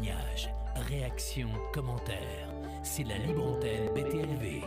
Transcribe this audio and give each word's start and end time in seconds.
témoignages, 0.00 0.50
réactions, 0.88 1.50
commentaires. 1.72 2.48
C'est 2.82 3.04
la 3.04 3.18
libre 3.18 3.44
antenne 3.44 3.88
BTLV. 3.94 4.62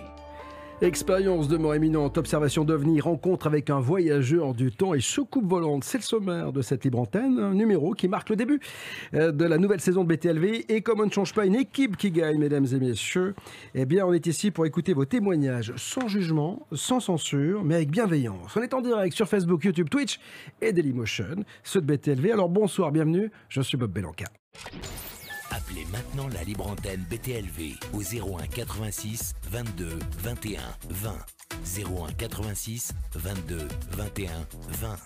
Expérience 0.81 1.47
de 1.47 1.55
mort 1.55 1.75
éminente, 1.75 2.17
observation 2.17 2.65
d'OVNI, 2.65 2.99
rencontre 2.99 3.47
avec 3.47 3.69
un 3.69 3.79
voyageur 3.79 4.53
du 4.53 4.71
temps 4.71 4.93
et 4.93 4.99
soucoupe 4.99 5.47
volante. 5.47 5.83
C'est 5.83 5.99
le 5.99 6.03
sommaire 6.03 6.51
de 6.51 6.61
cette 6.61 6.83
libre 6.83 6.99
antenne, 6.99 7.39
un 7.39 7.53
numéro 7.53 7.93
qui 7.93 8.07
marque 8.07 8.29
le 8.29 8.35
début 8.35 8.59
euh, 9.13 9.31
de 9.31 9.45
la 9.45 9.57
nouvelle 9.57 9.79
saison 9.79 10.03
de 10.03 10.13
BTLV. 10.13 10.65
Et 10.67 10.81
comme 10.81 10.99
on 10.99 11.05
ne 11.05 11.11
change 11.11 11.33
pas 11.33 11.45
une 11.45 11.55
équipe 11.55 11.95
qui 11.95 12.11
gagne, 12.11 12.37
mesdames 12.37 12.67
et 12.71 12.79
messieurs, 12.79 13.33
eh 13.75 13.85
bien, 13.85 14.05
on 14.05 14.13
est 14.13 14.27
ici 14.27 14.51
pour 14.51 14.65
écouter 14.65 14.93
vos 14.93 15.05
témoignages 15.05 15.73
sans 15.77 16.07
jugement, 16.07 16.67
sans 16.73 16.99
censure, 16.99 17.63
mais 17.63 17.75
avec 17.75 17.89
bienveillance. 17.89 18.55
On 18.57 18.61
est 18.61 18.73
en 18.73 18.81
direct 18.81 19.15
sur 19.15 19.27
Facebook, 19.27 19.63
YouTube, 19.63 19.89
Twitch 19.89 20.19
et 20.61 20.73
Dailymotion, 20.73 21.45
ceux 21.63 21.81
de 21.81 21.95
BTLV. 21.95 22.31
Alors 22.31 22.49
bonsoir, 22.49 22.91
bienvenue, 22.91 23.31
je 23.47 23.61
suis 23.61 23.77
Bob 23.77 23.91
Belanca. 23.91 24.25
Appelez 25.65 25.85
maintenant 25.93 26.27
la 26.27 26.43
libre 26.43 26.67
antenne 26.67 27.05
BTLV 27.09 27.77
au 27.93 28.01
01 28.01 28.47
86 28.47 29.33
22 29.49 29.97
21 30.19 30.59
20. 30.89 31.15
01 31.77 32.11
86 32.17 32.91
22 33.15 33.67
21 33.91 34.31
20. 34.81 34.97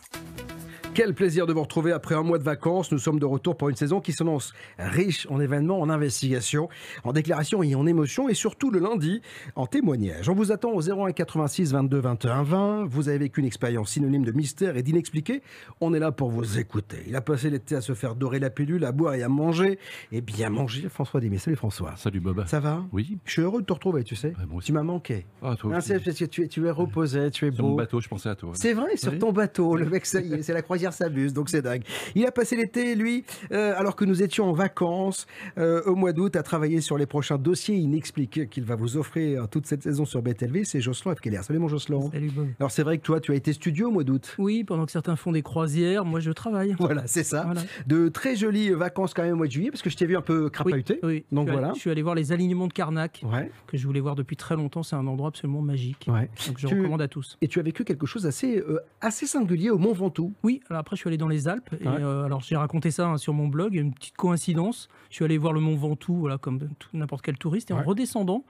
Quel 0.98 1.14
plaisir 1.14 1.46
de 1.46 1.54
vous 1.54 1.62
retrouver 1.62 1.92
après 1.92 2.16
un 2.16 2.23
mois 2.23 2.40
de 2.40 2.44
vacances. 2.44 2.92
Nous 2.92 2.98
sommes 2.98 3.20
de 3.20 3.26
retour 3.28 3.56
pour 3.56 3.70
une 3.70 3.76
saison 3.76 4.02
qui 4.02 4.14
s'annonce 4.14 4.56
riche 4.80 5.28
en 5.30 5.39
événements, 5.39 5.80
en 5.80 5.92
investigations, 5.92 6.70
en 7.04 7.14
déclarations 7.14 7.62
et 7.62 7.76
en 7.76 7.86
émotions, 7.86 8.30
et 8.30 8.34
surtout 8.34 8.72
le 8.72 8.80
lundi 8.80 9.22
en 9.56 9.67
témoignages. 9.67 10.28
On 10.28 10.34
vous 10.34 10.52
attend 10.52 10.72
au 10.72 10.81
01 10.81 11.12
86 11.12 11.72
22 11.73 12.00
21 12.00 12.42
20. 12.42 12.86
Vous 12.88 13.09
avez 13.09 13.20
vécu 13.20 13.42
une 13.42 13.45
expérience 13.45 13.92
synonyme 13.92 14.26
de 14.26 14.31
mystère 14.31 14.76
et 14.76 14.81
d'inexpliqué. 14.81 15.44
On 15.81 15.94
est 15.94 16.00
là 16.00 16.12
pour 16.12 16.31
vous 16.31 16.58
écouter. 16.58 17.04
Il 17.06 17.16
a 17.16 17.22
passé 17.22 17.52
l'été 17.52 17.76
à 17.76 17.82
se 17.82 17.94
faire 17.94 18.16
dorer 18.16 18.39
la 18.39 18.50
pilule, 18.50 18.84
à 18.84 18.92
boire 18.92 19.14
et 19.14 19.22
à 19.22 19.30
manger, 19.30 19.78
et 20.11 20.22
bien 20.22 20.50
manger. 20.50 20.89
François 20.89 21.20
Démé, 21.20 21.38
salut 21.38 21.58
François. 21.58 21.94
Salut 21.98 22.22
Bob. 22.22 22.44
Ça 22.48 22.59
va? 22.59 22.84
Oui. 22.92 23.20
Je 23.26 23.34
suis 23.34 23.42
heureux 23.44 23.61
de 23.61 23.67
te 23.67 23.73
retrouver, 23.73 24.04
tu 24.04 24.16
sais. 24.16 24.30
Ouais, 24.52 24.61
tu 24.64 24.73
m'as 24.73 24.82
manqué. 24.82 25.28
Ah, 25.44 25.56
toi 25.56 25.78
aussi. 25.78 25.89
c'est 25.89 26.04
parce 26.04 26.17
que 26.17 26.26
tu 26.26 26.42
es, 26.42 26.48
tu 26.48 26.66
es 26.66 26.72
reposé, 26.72 27.30
tu 27.30 27.45
es 27.45 27.52
Sur 27.52 27.64
mon 27.64 27.70
beau. 27.70 27.76
bateau, 27.76 28.02
je 28.02 28.08
pensais 28.08 28.30
à 28.30 28.36
toi. 28.36 28.50
C'est 28.56 28.73
vrai, 28.73 28.98
sur 28.98 29.11
Oui. 29.11 29.20
ton 29.20 29.32
bateau, 29.32 29.76
le 29.76 29.86
mec, 29.86 30.08
ça 30.08 30.22
y 30.22 30.34
est, 30.34 30.42
c'est 30.42 30.54
la 30.54 30.64
croisière 30.64 30.86
s'abuse, 30.93 31.33
donc 31.33 31.49
c'est 31.49 31.61
dingue. 31.61 31.83
Il 32.16 32.25
a 32.25 32.31
passé 32.31 32.55
l'été, 32.55 32.95
lui, 32.95 33.23
euh, 33.52 33.73
alors 33.77 33.95
que 33.95 34.05
nous 34.05 34.21
étions 34.23 34.45
en 34.49 34.53
vacances 34.53 35.27
euh, 35.57 35.81
au 35.85 35.95
mois 35.95 36.13
d'août, 36.13 36.35
à 36.35 36.43
travailler 36.43 36.81
sur 36.81 36.97
les 36.97 37.05
prochains 37.05 37.38
dossiers 37.38 37.75
inexpliqués 37.75 38.47
qu'il 38.47 38.63
va 38.63 38.75
vous 38.75 38.97
offrir 38.97 39.47
toute 39.49 39.65
cette 39.65 39.83
saison 39.83 40.05
sur 40.05 40.21
BTLV. 40.21 40.63
C'est 40.65 40.81
Jocelyn 40.81 41.15
F. 41.15 41.19
Keller. 41.21 41.41
Salut 41.43 41.59
mon 41.59 41.67
Jocelyn. 41.67 42.09
Salut 42.11 42.31
Bob. 42.31 42.47
Alors 42.59 42.71
c'est 42.71 42.83
vrai 42.83 42.97
que 42.97 43.03
toi, 43.03 43.19
tu 43.19 43.31
as 43.31 43.35
été 43.35 43.53
studio 43.53 43.88
au 43.88 43.91
mois 43.91 44.03
d'août. 44.03 44.35
Oui, 44.38 44.63
pendant 44.63 44.85
que 44.85 44.91
certains 44.91 45.15
font 45.15 45.31
des 45.31 45.41
croisières, 45.41 46.05
moi 46.05 46.19
je 46.19 46.31
travaille. 46.31 46.75
Voilà, 46.80 47.03
c'est 47.08 47.23
ça. 47.23 47.43
Voilà. 47.45 47.61
De 47.88 48.09
très 48.09 48.35
jolies 48.35 48.69
vacances 48.71 49.13
quand 49.13 49.23
même 49.23 49.33
au 49.33 49.38
mois 49.38 49.47
de 49.47 49.52
juillet, 49.52 49.71
parce 49.71 49.81
que 49.81 49.89
je 49.89 49.97
t'ai 49.97 50.05
vu 50.05 50.15
un 50.17 50.21
peu 50.21 50.49
crapahuté. 50.49 50.99
Oui, 51.03 51.25
Donc 51.31 51.47
je 51.47 51.52
voilà. 51.53 51.67
allé- 51.69 51.75
je 51.75 51.80
suis 51.81 51.89
allé 51.89 52.02
voir 52.02 52.15
les 52.15 52.31
alignements 52.31 52.67
de 52.67 52.73
Karnak, 52.73 53.21
Ouais, 53.23 53.52
que 53.67 53.77
je 53.77 53.85
voulais 53.85 53.99
voir 53.99 54.15
depuis 54.15 54.35
très 54.35 54.55
longtemps. 54.55 54.83
C'est 54.83 54.95
un 54.95 55.08
endroit 55.08 55.30
absolument 55.30 55.61
magique. 55.61 56.05
ouais. 56.08 56.30
Donc 56.47 56.58
je 56.59 56.67
Tu- 56.67 56.75
recommande 56.80 57.02
à 57.02 57.08
tous. 57.08 57.38
Et 57.41 57.47
tu 57.47 57.59
as 57.59 57.63
vécu 57.63 57.83
quelque 57.83 58.05
chose 58.05 58.25
assez, 58.25 58.58
euh, 58.59 58.80
assez 59.02 59.25
singulier 59.25 59.69
au 59.69 59.77
Mont 59.77 59.93
Ventoux. 59.93 60.33
Oui, 60.43 60.61
alors 60.69 60.77
après 60.80 60.95
je 60.95 61.02
suis 61.02 61.08
allé 61.08 61.17
dans 61.17 61.28
les 61.28 61.47
Alpes. 61.47 61.70
Et 61.81 61.88
Ouais. 61.88 61.95
euh, 62.02 62.23
alors 62.23 62.42
j'ai 62.42 62.56
raconté 62.56 62.92
ça 62.92 63.08
hein, 63.08 63.17
sur 63.17 63.33
mon 63.33 63.47
blog. 63.47 63.75
Une 63.75 63.94
petite 63.94 64.16
coïncidence. 64.17 64.88
Je 65.09 65.16
suis 65.16 65.25
allé 65.25 65.38
voir 65.38 65.53
le 65.53 65.59
Mont 65.59 65.75
Ventoux, 65.75 66.15
voilà, 66.15 66.38
comme 66.38 66.60
n'importe 66.93 67.23
quel 67.23 67.38
touriste. 67.38 67.71
Et 67.71 67.73
Ouais. 67.73 67.80
en 67.82 67.83
redescendant, 67.83 68.45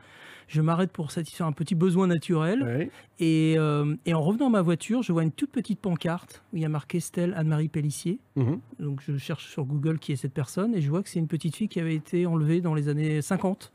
je 0.48 0.62
m'arrête 0.62 0.92
pour 0.94 1.12
satisfaire 1.12 1.46
un 1.48 1.52
petit 1.52 1.76
besoin 1.76 2.08
naturel. 2.08 2.64
Ouais. 2.64 2.90
Et, 3.20 3.56
euh, 3.58 3.96
et 4.06 4.14
en 4.14 4.22
revenant 4.22 4.48
à 4.48 4.50
ma 4.50 4.62
voiture, 4.62 5.04
je 5.04 5.12
vois 5.12 5.24
une 5.24 5.32
toute 5.32 5.52
petite 5.52 5.80
pancarte 5.82 6.44
où 6.54 6.58
il 6.58 6.62
y 6.62 6.66
a 6.66 6.70
marqué 6.70 7.00
Stella 7.00 7.38
Anne-Marie 7.38 7.68
Pellissier. 7.68 8.20
Mhm. 8.36 8.60
Donc 8.80 9.02
je 9.06 9.18
cherche 9.18 9.48
sur 9.50 9.66
Google 9.66 10.00
qui 10.00 10.14
est 10.14 10.16
cette 10.16 10.34
personne 10.34 10.74
et 10.76 10.82
je 10.82 10.90
vois 10.90 11.04
que 11.04 11.10
c'est 11.10 11.20
une 11.20 11.28
petite 11.28 11.56
fille 11.56 11.68
qui 11.68 11.80
avait 11.80 11.96
été 11.96 12.26
enlevée 12.26 12.62
dans 12.62 12.74
les 12.74 12.88
années 12.88 13.22
50 13.22 13.72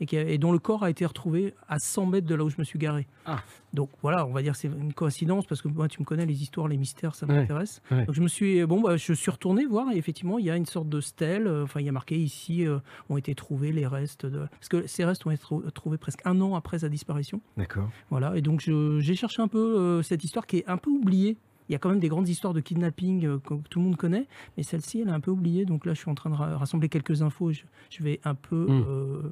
et, 0.00 0.06
qui 0.06 0.16
a- 0.16 0.28
et 0.28 0.38
dont 0.38 0.52
le 0.52 0.58
corps 0.58 0.82
a 0.84 0.90
été 0.90 1.04
retrouvé 1.06 1.54
à 1.68 1.78
100 1.78 2.06
mètres 2.06 2.26
de 2.26 2.34
là 2.34 2.44
où 2.44 2.50
je 2.50 2.56
me 2.58 2.64
suis 2.64 2.78
garé. 2.78 3.06
Ah. 3.26 3.42
Donc 3.72 3.90
voilà, 4.02 4.26
on 4.26 4.32
va 4.32 4.42
dire 4.42 4.52
que 4.52 4.58
c'est 4.58 4.68
une 4.68 4.92
coïncidence 4.92 5.46
parce 5.46 5.60
que 5.62 5.68
moi 5.68 5.88
tu 5.88 6.00
me 6.00 6.04
connais 6.04 6.26
les 6.26 6.42
histoires, 6.42 6.68
les 6.68 6.76
mystères, 6.76 7.14
ça 7.14 7.26
m'intéresse. 7.26 7.80
ouais. 7.90 8.04
Donc 8.06 8.14
je 8.14 8.20
me 8.22 8.28
suis 8.28 8.64
bon 8.66 8.80
bah, 8.80 8.96
je 8.96 9.12
suis 9.12 9.30
retourné 9.30 9.64
voir 9.66 9.90
et 9.92 9.96
effectivement 9.96 10.38
il 10.38 10.44
y 10.44 10.50
a 10.50 10.56
une 10.56 10.66
sorte 10.66 10.88
de 10.88 11.00
stèle. 11.00 11.46
euh, 11.46 11.64
Enfin 11.64 11.80
il 11.80 11.86
y 11.86 11.88
a 11.88 11.92
marqué 11.92 12.16
ici 12.16 12.66
euh, 12.66 12.78
ont 13.08 13.16
été 13.16 13.34
trouvés 13.34 13.72
les 13.72 13.86
restes 13.86 14.26
de 14.26 14.40
parce 14.50 14.68
que 14.68 14.86
ces 14.86 15.04
restes 15.04 15.26
ont 15.26 15.30
été 15.30 15.42
trou- 15.42 15.62
trouvés 15.72 15.98
presque 15.98 16.20
un 16.24 16.40
an 16.40 16.54
après 16.54 16.78
sa 16.80 16.88
disparition. 16.88 17.40
D'accord. 17.56 17.88
Voilà, 18.10 18.36
et 18.36 18.42
donc 18.42 18.60
j'ai 18.60 19.14
cherché 19.16 19.42
un 19.42 19.48
peu 19.48 19.58
euh, 19.78 20.02
cette 20.02 20.22
histoire 20.24 20.46
qui 20.46 20.58
est 20.58 20.68
un 20.68 20.76
peu 20.76 20.90
oubliée. 20.90 21.36
Il 21.70 21.72
y 21.72 21.74
a 21.74 21.78
quand 21.78 21.88
même 21.88 21.98
des 21.98 22.08
grandes 22.10 22.28
histoires 22.28 22.52
de 22.52 22.60
kidnapping 22.60 23.24
euh, 23.24 23.38
que 23.38 23.54
tout 23.70 23.78
le 23.78 23.86
monde 23.86 23.96
connaît, 23.96 24.26
mais 24.58 24.62
celle-ci, 24.62 25.00
elle 25.00 25.08
est 25.08 25.12
un 25.12 25.20
peu 25.20 25.30
oubliée. 25.30 25.64
Donc 25.64 25.86
là, 25.86 25.94
je 25.94 25.98
suis 26.00 26.10
en 26.10 26.14
train 26.14 26.28
de 26.28 26.34
ra- 26.34 26.58
rassembler 26.58 26.90
quelques 26.90 27.22
infos. 27.22 27.52
Je, 27.52 27.62
je 27.88 28.02
vais 28.02 28.20
un 28.24 28.34
peu, 28.34 28.66
Mm. 28.68 28.84
euh, 28.86 29.22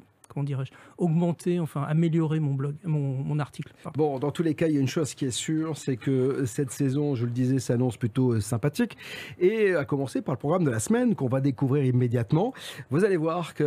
dirais-je, 0.41 0.71
augmenter, 0.97 1.59
enfin 1.59 1.83
améliorer 1.83 2.39
mon 2.39 2.55
blog, 2.55 2.75
mon, 2.83 3.37
article. 3.37 3.73
Bon, 3.95 4.17
dans 4.17 4.31
tous 4.31 4.41
les 4.41 4.55
cas, 4.55 4.67
il 4.67 4.73
y 4.73 4.77
a 4.77 4.79
une 4.79 4.87
chose 4.87 5.13
qui 5.13 5.25
est 5.25 5.31
sûre, 5.31 5.77
c'est 5.77 5.97
que 5.97 6.45
cette 6.45 6.71
saison, 6.71 7.13
je 7.13 7.25
le 7.25 7.31
disais, 7.31 7.59
s'annonce 7.59 7.97
plutôt 7.97 8.33
euh, 8.33 8.39
sympathique. 8.39 8.97
Et 9.39 9.75
à 9.75 9.85
commencer 9.85 10.21
par 10.21 10.33
le 10.33 10.39
programme 10.39 10.63
de 10.63 10.71
la 10.71 10.79
semaine 10.79 11.13
qu'on 11.13 11.27
va 11.27 11.41
découvrir 11.41 11.83
immédiatement. 11.85 12.53
Vous 12.89 13.03
allez 13.03 13.17
voir 13.17 13.53
qu'il 13.53 13.65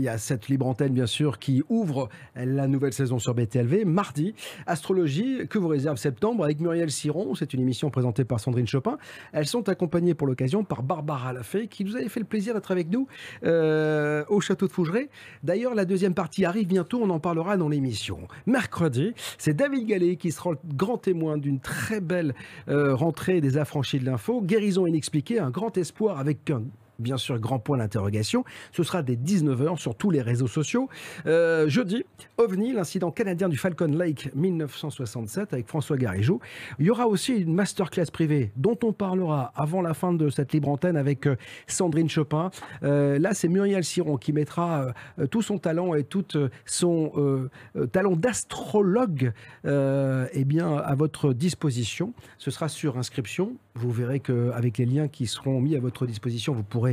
y 0.00 0.08
a 0.08 0.18
cette 0.18 0.48
libre 0.48 0.66
antenne, 0.66 0.92
bien 0.92 1.06
sûr, 1.06 1.38
qui 1.38 1.62
ouvre 1.68 2.08
la 2.34 2.66
nouvelle 2.66 2.92
saison 2.92 3.18
sur 3.18 3.34
BTLV. 3.34 3.84
Mardi, 3.84 4.34
Astrologie, 4.66 5.46
que 5.48 5.58
vous 5.58 5.68
réserve 5.68 5.96
septembre 5.98 6.44
avec 6.44 6.60
Muriel 6.60 6.90
Siron. 6.90 7.34
C'est 7.34 7.52
une 7.54 7.60
émission 7.60 7.90
présentée 7.90 8.24
par 8.24 8.40
Sandrine 8.40 8.66
Chopin. 8.66 8.98
Elles 9.32 9.46
sont 9.46 9.68
accompagnées 9.68 10.14
pour 10.14 10.26
l'occasion 10.26 10.64
par 10.64 10.82
Barbara 10.82 11.32
Lafay, 11.32 11.68
qui 11.68 11.84
nous 11.84 11.96
avait 11.96 12.08
fait 12.08 12.20
le 12.20 12.26
plaisir 12.26 12.54
d'être 12.54 12.70
avec 12.70 12.88
nous 12.90 13.06
euh, 13.44 14.24
au 14.28 14.40
château 14.40 14.66
de 14.66 14.72
Fougeray. 14.72 15.08
D'ailleurs, 15.42 15.74
la 15.74 15.84
deuxième 15.84 16.07
partie 16.14 16.44
arrive 16.44 16.66
bientôt, 16.66 17.00
on 17.02 17.10
en 17.10 17.20
parlera 17.20 17.56
dans 17.56 17.68
l'émission. 17.68 18.28
Mercredi, 18.46 19.12
c'est 19.38 19.54
David 19.54 19.86
Gallet 19.86 20.16
qui 20.16 20.32
sera 20.32 20.50
le 20.52 20.58
grand 20.74 20.98
témoin 20.98 21.38
d'une 21.38 21.60
très 21.60 22.00
belle 22.00 22.34
euh, 22.68 22.94
rentrée 22.94 23.40
des 23.40 23.58
affranchis 23.58 23.98
de 23.98 24.04
l'info. 24.04 24.40
Guérison 24.42 24.86
inexpliquée, 24.86 25.38
un 25.38 25.50
grand 25.50 25.76
espoir 25.76 26.18
avec 26.18 26.50
un 26.50 26.62
bien 26.98 27.16
sûr 27.16 27.38
grand 27.38 27.58
point 27.58 27.78
d'interrogation. 27.78 28.44
Ce 28.72 28.82
sera 28.82 29.02
dès 29.02 29.14
19h 29.14 29.78
sur 29.78 29.94
tous 29.94 30.10
les 30.10 30.22
réseaux 30.22 30.46
sociaux. 30.46 30.88
Euh, 31.26 31.68
jeudi, 31.68 32.04
OVNI, 32.38 32.72
l'incident 32.72 33.10
canadien 33.10 33.48
du 33.48 33.56
Falcon 33.56 33.86
Lake 33.86 34.30
1967 34.34 35.52
avec 35.52 35.68
François 35.68 35.96
Garigeau. 35.96 36.40
Il 36.78 36.86
y 36.86 36.90
aura 36.90 37.06
aussi 37.06 37.34
une 37.34 37.54
masterclass 37.54 38.06
privée 38.12 38.52
dont 38.56 38.78
on 38.82 38.92
parlera 38.92 39.52
avant 39.54 39.82
la 39.82 39.94
fin 39.94 40.12
de 40.12 40.28
cette 40.30 40.52
libre 40.52 40.68
antenne 40.68 40.96
avec 40.96 41.26
euh, 41.26 41.36
Sandrine 41.66 42.08
Chopin. 42.08 42.50
Euh, 42.82 43.18
là, 43.18 43.34
c'est 43.34 43.48
Muriel 43.48 43.84
Siron 43.84 44.16
qui 44.16 44.32
mettra 44.32 44.92
tout 45.30 45.42
son 45.42 45.58
talent 45.58 45.94
et 45.94 46.04
tout 46.04 46.24
son 46.64 47.48
talent 47.92 48.16
d'astrologue 48.16 49.32
eh 49.64 50.44
bien, 50.44 50.76
à 50.76 50.94
votre 50.94 51.32
disposition. 51.32 52.12
Ce 52.38 52.50
sera 52.50 52.68
sur 52.68 52.98
inscription. 52.98 53.56
Vous 53.74 53.90
verrez 53.90 54.20
qu'avec 54.20 54.78
les 54.78 54.86
liens 54.86 55.08
qui 55.08 55.26
seront 55.26 55.60
mis 55.60 55.76
à 55.76 55.80
votre 55.80 56.06
disposition, 56.06 56.52
vous 56.52 56.64
pourrez 56.64 56.87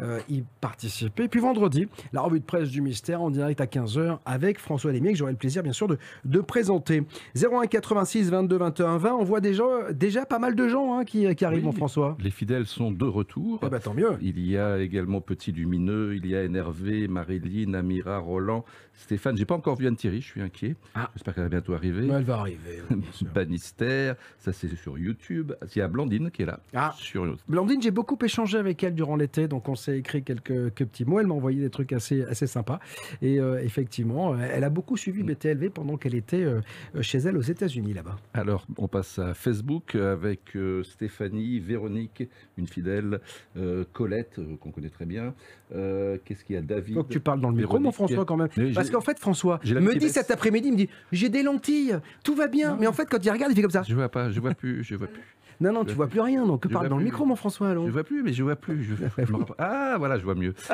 euh, 0.00 0.20
y 0.28 0.42
participer. 0.60 1.28
Puis 1.28 1.40
vendredi, 1.40 1.88
la 2.12 2.20
revue 2.20 2.40
de 2.40 2.44
presse 2.44 2.68
du 2.70 2.80
mystère 2.80 3.22
en 3.22 3.30
direct 3.30 3.60
à 3.60 3.66
15h 3.66 4.18
avec 4.26 4.58
François 4.58 4.92
Lémier, 4.92 5.12
que 5.12 5.18
j'aurai 5.18 5.32
le 5.32 5.38
plaisir 5.38 5.62
bien 5.62 5.72
sûr 5.72 5.88
de, 5.88 5.98
de 6.24 6.40
présenter. 6.40 7.02
01 7.36 7.66
86 7.66 8.30
22 8.30 8.56
21 8.58 8.98
20, 8.98 9.12
on 9.14 9.24
voit 9.24 9.40
déjà, 9.40 9.64
déjà 9.92 10.26
pas 10.26 10.38
mal 10.38 10.54
de 10.54 10.68
gens 10.68 10.98
hein, 10.98 11.04
qui, 11.04 11.34
qui 11.34 11.44
arrivent, 11.44 11.60
Oui. 11.60 11.66
mon 11.66 11.72
François. 11.72 12.16
Les 12.20 12.30
fidèles 12.30 12.66
sont 12.66 12.90
de 12.90 13.04
retour. 13.04 13.60
Eh 13.64 13.68
ben, 13.68 13.78
tant 13.78 13.94
mieux. 13.94 14.16
Il 14.20 14.38
y 14.40 14.56
a 14.58 14.78
également 14.78 15.20
Petit 15.20 15.52
Lumineux, 15.52 16.14
il 16.16 16.26
y 16.26 16.34
a 16.36 16.46
NRV, 16.48 17.08
Marilyn, 17.08 17.74
Amira, 17.74 18.18
Roland, 18.18 18.64
Stéphane. 18.94 19.36
J'ai 19.36 19.44
pas 19.44 19.54
encore 19.54 19.76
vu 19.76 19.86
Anne-Thierry, 19.86 20.20
je 20.20 20.26
suis 20.26 20.40
inquiet. 20.42 20.74
Ah. 20.94 21.10
J'espère 21.14 21.34
qu'elle 21.34 21.44
va 21.44 21.48
bientôt 21.50 21.72
arriver. 21.74 22.08
Elle 22.12 22.24
va 22.24 22.38
arriver. 22.38 22.82
oui, 22.90 22.96
bien 22.96 23.12
sûr. 23.12 23.26
Bannister, 23.34 24.12
ça 24.38 24.52
c'est 24.52 24.74
sur 24.76 24.98
YouTube. 24.98 25.52
Il 25.74 25.78
y 25.78 25.82
a 25.82 25.88
Blandine 25.88 26.30
qui 26.30 26.42
est 26.42 26.46
là. 26.46 26.60
Ah. 26.74 26.92
Sur... 26.96 27.36
Blandine, 27.48 27.80
j'ai 27.80 27.90
beaucoup 27.90 28.18
échangé 28.22 28.58
avec 28.58 28.82
elle 28.82 28.94
durant 28.94 29.16
l'été, 29.16 29.37
donc 29.46 29.68
on 29.68 29.74
s'est 29.76 29.98
écrit 29.98 30.24
quelques, 30.24 30.74
quelques 30.74 30.86
petits 30.86 31.04
mots. 31.04 31.20
Elle 31.20 31.26
m'a 31.26 31.34
envoyé 31.34 31.60
des 31.60 31.70
trucs 31.70 31.92
assez, 31.92 32.24
assez 32.24 32.46
sympas. 32.46 32.80
Et 33.22 33.38
euh, 33.38 33.62
effectivement, 33.62 34.32
euh, 34.32 34.38
elle 34.52 34.64
a 34.64 34.70
beaucoup 34.70 34.96
suivi 34.96 35.22
BTLV 35.22 35.70
pendant 35.70 35.96
qu'elle 35.96 36.14
était 36.14 36.42
euh, 36.42 36.60
chez 37.02 37.18
elle 37.18 37.36
aux 37.36 37.42
États-Unis 37.42 37.92
là-bas. 37.94 38.16
Alors, 38.34 38.66
on 38.78 38.88
passe 38.88 39.18
à 39.18 39.34
Facebook 39.34 39.94
avec 39.94 40.56
euh, 40.56 40.82
Stéphanie, 40.82 41.60
Véronique, 41.60 42.24
une 42.56 42.66
fidèle, 42.66 43.20
euh, 43.56 43.84
Colette, 43.92 44.38
euh, 44.38 44.56
qu'on 44.56 44.70
connaît 44.70 44.88
très 44.90 45.06
bien. 45.06 45.34
Euh, 45.74 46.16
Qu'est-ce 46.24 46.44
qu'il 46.44 46.54
y 46.54 46.58
a 46.58 46.62
David 46.62 46.94
Faut 46.94 47.04
que 47.04 47.12
tu 47.12 47.20
parles 47.20 47.40
dans 47.40 47.50
le 47.50 47.56
micro, 47.56 47.78
mon 47.78 47.92
François, 47.92 48.24
quand 48.24 48.36
même. 48.36 48.48
Mais 48.56 48.72
Parce 48.72 48.90
qu'en 48.90 49.00
fait, 49.00 49.18
François 49.18 49.60
me 49.64 49.92
dit 49.92 49.98
baisse. 50.00 50.12
cet 50.12 50.30
après-midi, 50.30 50.68
il 50.68 50.72
me 50.72 50.76
dit 50.76 50.88
J'ai 51.12 51.28
des 51.28 51.42
lentilles, 51.42 51.98
tout 52.24 52.34
va 52.34 52.46
bien. 52.48 52.70
Non. 52.72 52.76
Mais 52.80 52.86
en 52.86 52.92
fait, 52.92 53.06
quand 53.08 53.24
il 53.24 53.30
regarde, 53.30 53.52
il 53.52 53.54
fait 53.56 53.62
comme 53.62 53.70
ça. 53.70 53.82
Je 53.86 53.94
vois 53.94 54.08
pas, 54.08 54.30
je 54.30 54.40
vois 54.40 54.54
plus, 54.54 54.82
je 54.82 54.94
vois 54.94 55.08
plus. 55.08 55.22
Non, 55.60 55.72
non, 55.72 55.84
tu 55.84 55.94
vois 55.94 56.06
plus 56.06 56.20
rien. 56.20 56.46
Donc 56.46 56.66
je 56.68 56.72
parle 56.72 56.88
dans 56.88 56.98
le 56.98 57.04
micro, 57.04 57.24
mon 57.24 57.36
François, 57.36 57.70
allons. 57.70 57.86
Je 57.86 57.92
vois 57.92 58.04
plus, 58.04 58.22
mais 58.22 58.32
je 58.32 58.42
vois 58.42 58.56
plus. 58.56 58.82
Je, 58.84 58.94
Ah, 59.58 59.96
voilà, 59.98 60.18
je 60.18 60.24
vois 60.24 60.34
mieux. 60.34 60.54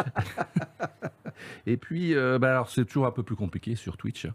Et 1.66 1.76
puis, 1.76 2.14
euh, 2.14 2.38
bah, 2.38 2.50
alors 2.52 2.70
c'est 2.70 2.84
toujours 2.84 3.06
un 3.06 3.10
peu 3.10 3.22
plus 3.22 3.34
compliqué 3.36 3.74
sur 3.74 3.96
Twitch. 3.96 4.26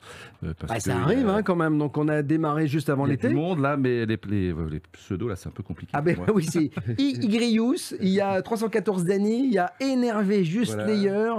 euh, 0.44 0.54
parce 0.60 0.74
Bah, 0.74 0.80
ça 0.80 0.98
arrive 0.98 1.30
hein, 1.30 1.44
quand 1.44 1.56
même. 1.56 1.78
Donc 1.78 1.98
on 1.98 2.08
a 2.08 2.22
démarré 2.22 2.68
juste 2.68 2.90
avant 2.90 3.06
il 3.06 3.10
y 3.10 3.12
a 3.12 3.16
l'été. 3.16 3.30
du 3.30 3.36
monde 3.36 3.60
là, 3.62 3.78
mais 3.78 4.06
les, 4.06 4.18
les, 4.28 4.54
les 4.70 4.80
pseudos 4.92 5.30
là, 5.30 5.36
c'est 5.36 5.48
un 5.48 5.52
peu 5.52 5.64
compliqué. 5.64 5.92
Ah 5.96 6.02
ben 6.02 6.18
oui, 6.34 6.46
c'est 6.46 6.72
I- 6.98 7.20
Ygrius, 7.22 7.96
il 8.02 8.10
y 8.10 8.20
a 8.22 8.42
314 8.42 9.06
Dany, 9.06 9.46
il 9.46 9.54
y 9.54 9.58
a 9.60 9.72
Énervé 9.80 10.44
Juste 10.44 10.74
Voilà. 10.74 10.88
Layer, 10.92 11.32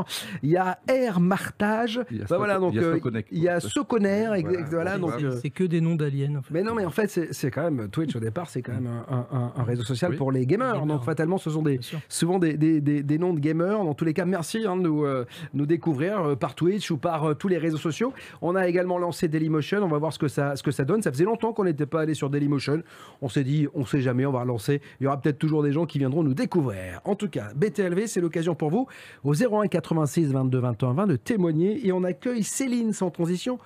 il 0.42 0.50
y 0.50 0.56
a 0.56 0.78
Air 0.88 1.20
Martage, 1.20 2.00
Il 2.10 2.18
y 2.18 2.22
a 2.22 2.24
bah 2.24 2.38
voilà, 2.38 2.58
donc 2.58 2.72
il 2.74 2.80
y 2.80 2.84
a 2.84 2.86
euh, 2.86 2.94
Soconec. 2.94 3.26
il 3.30 3.42
y 3.42 3.48
a 3.48 3.60
Soconer, 3.60 4.42
Voilà. 4.70 4.98
donc... 4.98 5.12
C'est- 5.18 5.24
euh, 5.24 5.38
C'est 5.42 5.50
que 5.50 5.64
des 5.64 5.80
noms 5.80 5.94
d'aliens. 5.96 6.36
en 6.36 6.42
fait. 6.42 6.54
mais 6.54 6.62
non, 6.62 6.74
mais 6.74 6.84
en 6.86 6.90
fait, 6.90 7.08
c'est 7.08 7.32
c'est 7.34 7.50
quand 7.50 7.70
même 7.70 7.88
Twitch 7.90 8.16
au 8.16 8.20
départ, 8.20 8.48
c'est 8.48 8.62
quand 8.62 8.72
même 8.72 8.99
un, 9.08 9.16
un- 9.16 9.26
un- 9.38 9.52
un 9.56 9.62
réseau 9.62 9.82
social 9.82 10.12
Oui. 10.12 10.16
pour 10.16 10.32
les 10.32 10.46
gamers. 10.46 10.74
Les 10.74 10.80
gamers. 10.80 10.96
Donc 10.96 11.04
fatalement, 11.04 11.38
ce 11.38 11.50
sont 11.50 11.62
des, 11.62 11.80
souvent 12.08 12.38
des, 12.38 12.56
des- 12.56 12.80
des- 12.80 13.02
des 13.02 13.18
noms 13.18 13.34
de 13.34 13.40
gamers. 13.40 13.82
Dans 13.84 13.94
tous 13.94 14.04
les 14.04 14.14
cas, 14.14 14.24
merci 14.24 14.64
hein, 14.66 14.76
de 14.76 14.82
nous, 14.82 15.04
euh, 15.04 15.24
nous 15.54 15.66
découvrir 15.66 16.20
euh, 16.20 16.36
par 16.36 16.54
Twitch 16.54 16.90
ou 16.90 16.96
par 16.96 17.24
euh, 17.30 17.34
tous 17.34 17.48
les 17.48 17.58
réseaux 17.58 17.76
sociaux. 17.78 18.12
On 18.42 18.56
a 18.56 18.66
également 18.68 18.98
lancé 18.98 19.28
Dailymotion. 19.28 19.82
On 19.82 19.88
va 19.88 19.98
voir 19.98 20.12
ce 20.12 20.18
que 20.18 20.28
ça, 20.28 20.56
ce 20.56 20.62
que 20.62 20.70
ça 20.70 20.84
donne. 20.84 21.02
Ça 21.02 21.10
faisait 21.12 21.24
longtemps 21.24 21.52
qu'on 21.52 21.64
n'était 21.64 21.86
pas 21.86 22.00
allé 22.02 22.14
sur 22.14 22.30
Dailymotion. 22.30 22.82
On 23.22 23.28
s'est 23.28 23.44
dit, 23.44 23.68
on 23.74 23.84
sait 23.86 24.00
jamais, 24.00 24.26
on 24.26 24.32
va 24.32 24.40
relancer. 24.40 24.80
Il 25.00 25.04
y 25.04 25.06
aura 25.06 25.20
peut-être 25.20 25.38
toujours 25.38 25.62
des 25.62 25.72
gens 25.72 25.86
qui 25.86 25.98
viendront 25.98 26.22
nous 26.22 26.34
découvrir. 26.34 27.00
En 27.04 27.14
tout 27.14 27.28
cas, 27.28 27.48
BTLV, 27.54 28.06
c'est 28.06 28.20
l'occasion 28.20 28.54
pour 28.54 28.70
vous, 28.70 28.86
au 29.24 29.34
01 29.34 29.66
86 29.68 30.32
22 30.32 30.58
21 30.58 30.92
20, 30.92 31.06
de 31.06 31.16
témoigner. 31.16 31.86
Et 31.86 31.92
on 31.92 32.04
accueille 32.04 32.42
Céline 32.42 32.92
sans 32.92 33.10
transition. 33.10 33.58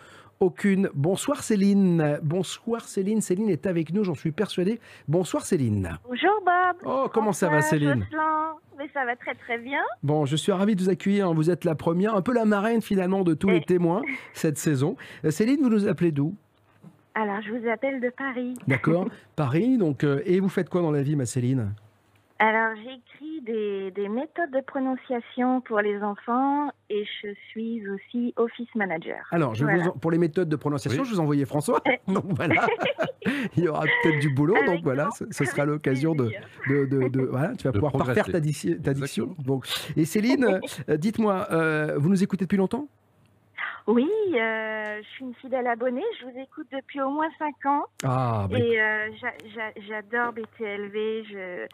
Aucune. 0.49 0.91
Bonsoir 0.95 1.43
Céline. 1.43 2.19
Bonsoir 2.23 2.83
Céline. 2.83 3.23
Céline 3.23 3.49
est 3.49 3.67
avec 3.67 3.95
nous, 3.95 4.05
j'en 4.05 4.15
suis 4.15 4.31
persuadé. 4.31 4.79
Bonsoir 5.09 5.47
Céline. 5.47 5.97
Bonjour 6.07 6.33
Bob. 6.45 6.77
Oh, 6.85 7.09
comment 7.11 7.33
ça 7.33 7.49
va 7.49 7.63
Céline. 7.63 8.07
Mais 8.77 8.85
ça 8.93 9.07
va 9.07 9.17
très 9.17 9.35
très 9.37 9.57
bien. 9.57 9.81
Bon, 10.03 10.27
je 10.27 10.37
suis 10.37 10.53
ravi 10.53 10.77
de 10.77 10.83
vous 10.83 10.91
accueillir. 10.91 11.33
Vous 11.33 11.49
êtes 11.49 11.65
la 11.65 11.75
première, 11.75 12.15
un 12.15 12.21
peu 12.21 12.35
la 12.35 12.45
marraine 12.45 12.83
finalement 12.83 13.23
de 13.23 13.33
tous 13.33 13.49
les 13.49 13.57
Eh. 13.57 13.65
témoins 13.65 14.03
cette 14.35 14.59
saison. 14.59 14.97
Euh, 15.25 15.31
Céline, 15.31 15.63
vous 15.63 15.71
nous 15.71 15.89
appelez 15.89 16.13
d'où? 16.13 16.35
Alors 17.15 17.41
je 17.41 17.51
vous 17.53 17.67
appelle 17.71 18.03
de 18.03 18.11
Paris. 18.11 18.55
D'accord 18.69 19.09
Paris. 19.37 19.79
Donc, 19.79 20.05
euh, 20.05 20.21
et 20.27 20.41
vous 20.41 20.51
faites 20.51 20.69
quoi 20.69 20.83
dans 20.83 20.91
la 20.91 21.03
vie, 21.03 21.17
ma 21.17 21.25
Céline? 21.25 21.73
Alors 22.41 22.75
j'écris 22.77 23.41
des, 23.43 23.93
des 23.93 24.09
méthodes 24.09 24.51
de 24.51 24.61
prononciation 24.61 25.61
pour 25.61 25.81
les 25.81 26.03
enfants 26.03 26.69
et 26.91 27.05
je 27.23 27.29
suis 27.49 27.83
aussi 27.89 28.35
office 28.37 28.69
manager. 28.75 29.19
Alors, 29.31 29.55
je 29.55 29.65
vais 29.65 29.73
Voilà. 29.75 29.85
vous 29.85 29.91
en- 29.91 29.99
pour 29.99 30.11
les 30.11 30.19
méthodes 30.19 30.49
de 30.49 30.57
prononciation, 30.57 31.03
Oui. 31.03 31.09
je 31.09 31.15
vous 31.15 31.21
envoyais 31.21 31.45
François. 31.45 31.81
Donc 32.09 32.25
voilà, 32.31 32.67
il 33.57 33.63
y 33.65 33.69
aura 33.69 33.85
peut-être 34.03 34.19
du 34.19 34.31
boulot. 34.35 34.57
Avec 34.57 34.67
donc 34.69 34.83
voilà, 34.83 35.09
ce, 35.13 35.25
ce 35.31 35.45
sera 35.45 35.65
l'occasion 35.67 36.15
de, 36.17 36.25
plaisir. 36.25 36.41
de, 36.69 36.85
de- 36.87 37.09
de- 37.09 37.23
voilà, 37.27 37.55
tu 37.55 37.65
vas 37.65 37.71
De 37.71 37.79
pouvoir 37.79 37.93
parfaire 37.93 38.25
progresser. 38.25 38.33
ta, 38.33 38.41
dici- 38.41 38.83
ta 38.83 38.95
diction. 38.95 39.37
Donc, 39.39 39.67
et 39.97 40.05
Céline, 40.05 40.61
euh, 40.89 40.97
dites-moi, 40.97 41.47
euh, 41.53 41.95
vous 41.99 42.09
nous 42.09 42.23
écoutez 42.25 42.45
depuis 42.47 42.59
longtemps? 42.59 42.89
Oui, 43.87 44.09
euh, 44.35 45.01
je 45.03 45.09
suis 45.11 45.25
une 45.25 45.35
fidèle 45.35 45.67
abonnée. 45.67 46.03
Je 46.21 46.25
vous 46.25 46.39
écoute 46.39 46.67
depuis 46.73 47.01
au 47.03 47.11
moins 47.11 47.29
5 47.39 47.55
ans 47.67 47.85
Ah, 48.03 48.49
bah, 48.51 48.59
et 48.59 48.81
euh, 48.81 49.09
j'a- 49.21 49.49
j'a- 49.55 49.81
j'adore 49.87 50.33
BTLV. 50.33 51.25
Je, 51.31 51.67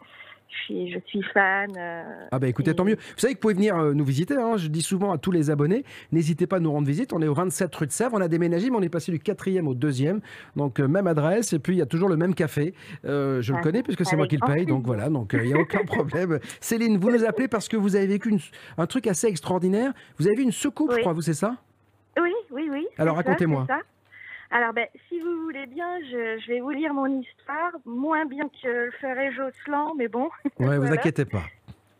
je, 0.51 0.63
suis, 0.65 0.91
je 0.91 0.99
suis 1.05 1.23
fan. 1.33 1.69
euh, 1.77 2.03
Ah 2.31 2.39
bah 2.39 2.47
écoutez, 2.47 2.73
tant 2.73 2.83
mieux. 2.85 2.95
Vous 2.95 3.17
savez 3.19 3.33
que 3.33 3.37
vous 3.39 3.41
pouvez 3.41 3.53
venir 3.53 3.75
euh, 3.77 3.93
nous 3.93 4.03
visiter, 4.03 4.35
hein. 4.35 4.57
je 4.57 4.67
dis 4.67 4.81
souvent 4.81 5.11
à 5.11 5.17
tous 5.17 5.31
les 5.31 5.49
abonnés, 5.49 5.83
n'hésitez 6.11 6.45
pas 6.47 6.57
à 6.57 6.59
nous 6.59 6.71
rendre 6.71 6.87
visite, 6.87 7.13
on 7.13 7.21
est 7.21 7.27
au 7.27 7.33
27 7.33 7.73
rue 7.75 7.87
de 7.87 7.91
Sèvres, 7.91 8.15
on 8.17 8.21
a 8.21 8.27
déménagé, 8.27 8.69
mais 8.69 8.77
on 8.77 8.81
est 8.81 8.89
passé 8.89 9.11
du 9.11 9.19
quatrième 9.19 9.67
au 9.67 9.73
deuxième, 9.73 10.21
donc 10.55 10.79
euh, 10.79 10.87
même 10.87 11.07
adresse, 11.07 11.53
et 11.53 11.59
puis 11.59 11.75
il 11.75 11.79
y 11.79 11.81
a 11.81 11.85
toujours 11.85 12.09
le 12.09 12.17
même 12.17 12.35
café, 12.35 12.73
Euh, 13.05 13.41
je 13.41 13.53
le 13.53 13.59
Ah, 13.59 13.63
connais 13.63 13.83
puisque 13.83 14.05
c'est 14.05 14.15
moi 14.15 14.27
qui 14.27 14.37
le 14.37 14.45
paye, 14.45 14.65
donc 14.65 14.85
voilà, 14.85 15.09
donc 15.09 15.31
il 15.33 15.41
n'y 15.43 15.53
a 15.53 15.57
aucun 15.57 15.83
problème. 15.85 16.39
Céline, 16.59 16.97
vous 16.97 17.11
nous 17.11 17.23
appelez 17.25 17.47
parce 17.47 17.67
que 17.67 17.77
vous 17.77 17.95
avez 17.95 18.07
vécu 18.07 18.29
une- 18.29 18.39
un 18.77 18.85
truc 18.87 19.07
assez 19.07 19.27
extraordinaire, 19.27 19.93
vous 20.19 20.27
avez 20.27 20.35
vu 20.35 20.43
une 20.43 20.51
secoupe, 20.51 20.91
je 20.91 20.95
Oui. 20.97 21.01
crois, 21.01 21.13
vous 21.13 21.21
c'est 21.21 21.33
ça? 21.33 21.55
Oui, 22.21 22.31
oui, 22.51 22.67
oui. 22.71 22.85
Alors, 22.97 23.15
racontez-moi. 23.15 23.65
ça. 23.67 23.79
Alors, 24.51 24.73
ben, 24.73 24.87
si 25.07 25.19
vous 25.19 25.43
voulez 25.43 25.65
bien, 25.65 25.99
je, 26.01 26.39
je 26.39 26.47
vais 26.47 26.59
vous 26.59 26.71
lire 26.71 26.93
mon 26.93 27.07
histoire, 27.21 27.71
moins 27.85 28.25
bien 28.25 28.49
que 28.61 28.67
le 28.67 28.91
ferait 28.91 29.31
Jocelyn, 29.31 29.87
mais 29.97 30.07
bon, 30.09 30.29
Ouais, 30.59 30.77
vous 30.77 30.91
inquiétez 30.91 31.23
pas. 31.25 31.43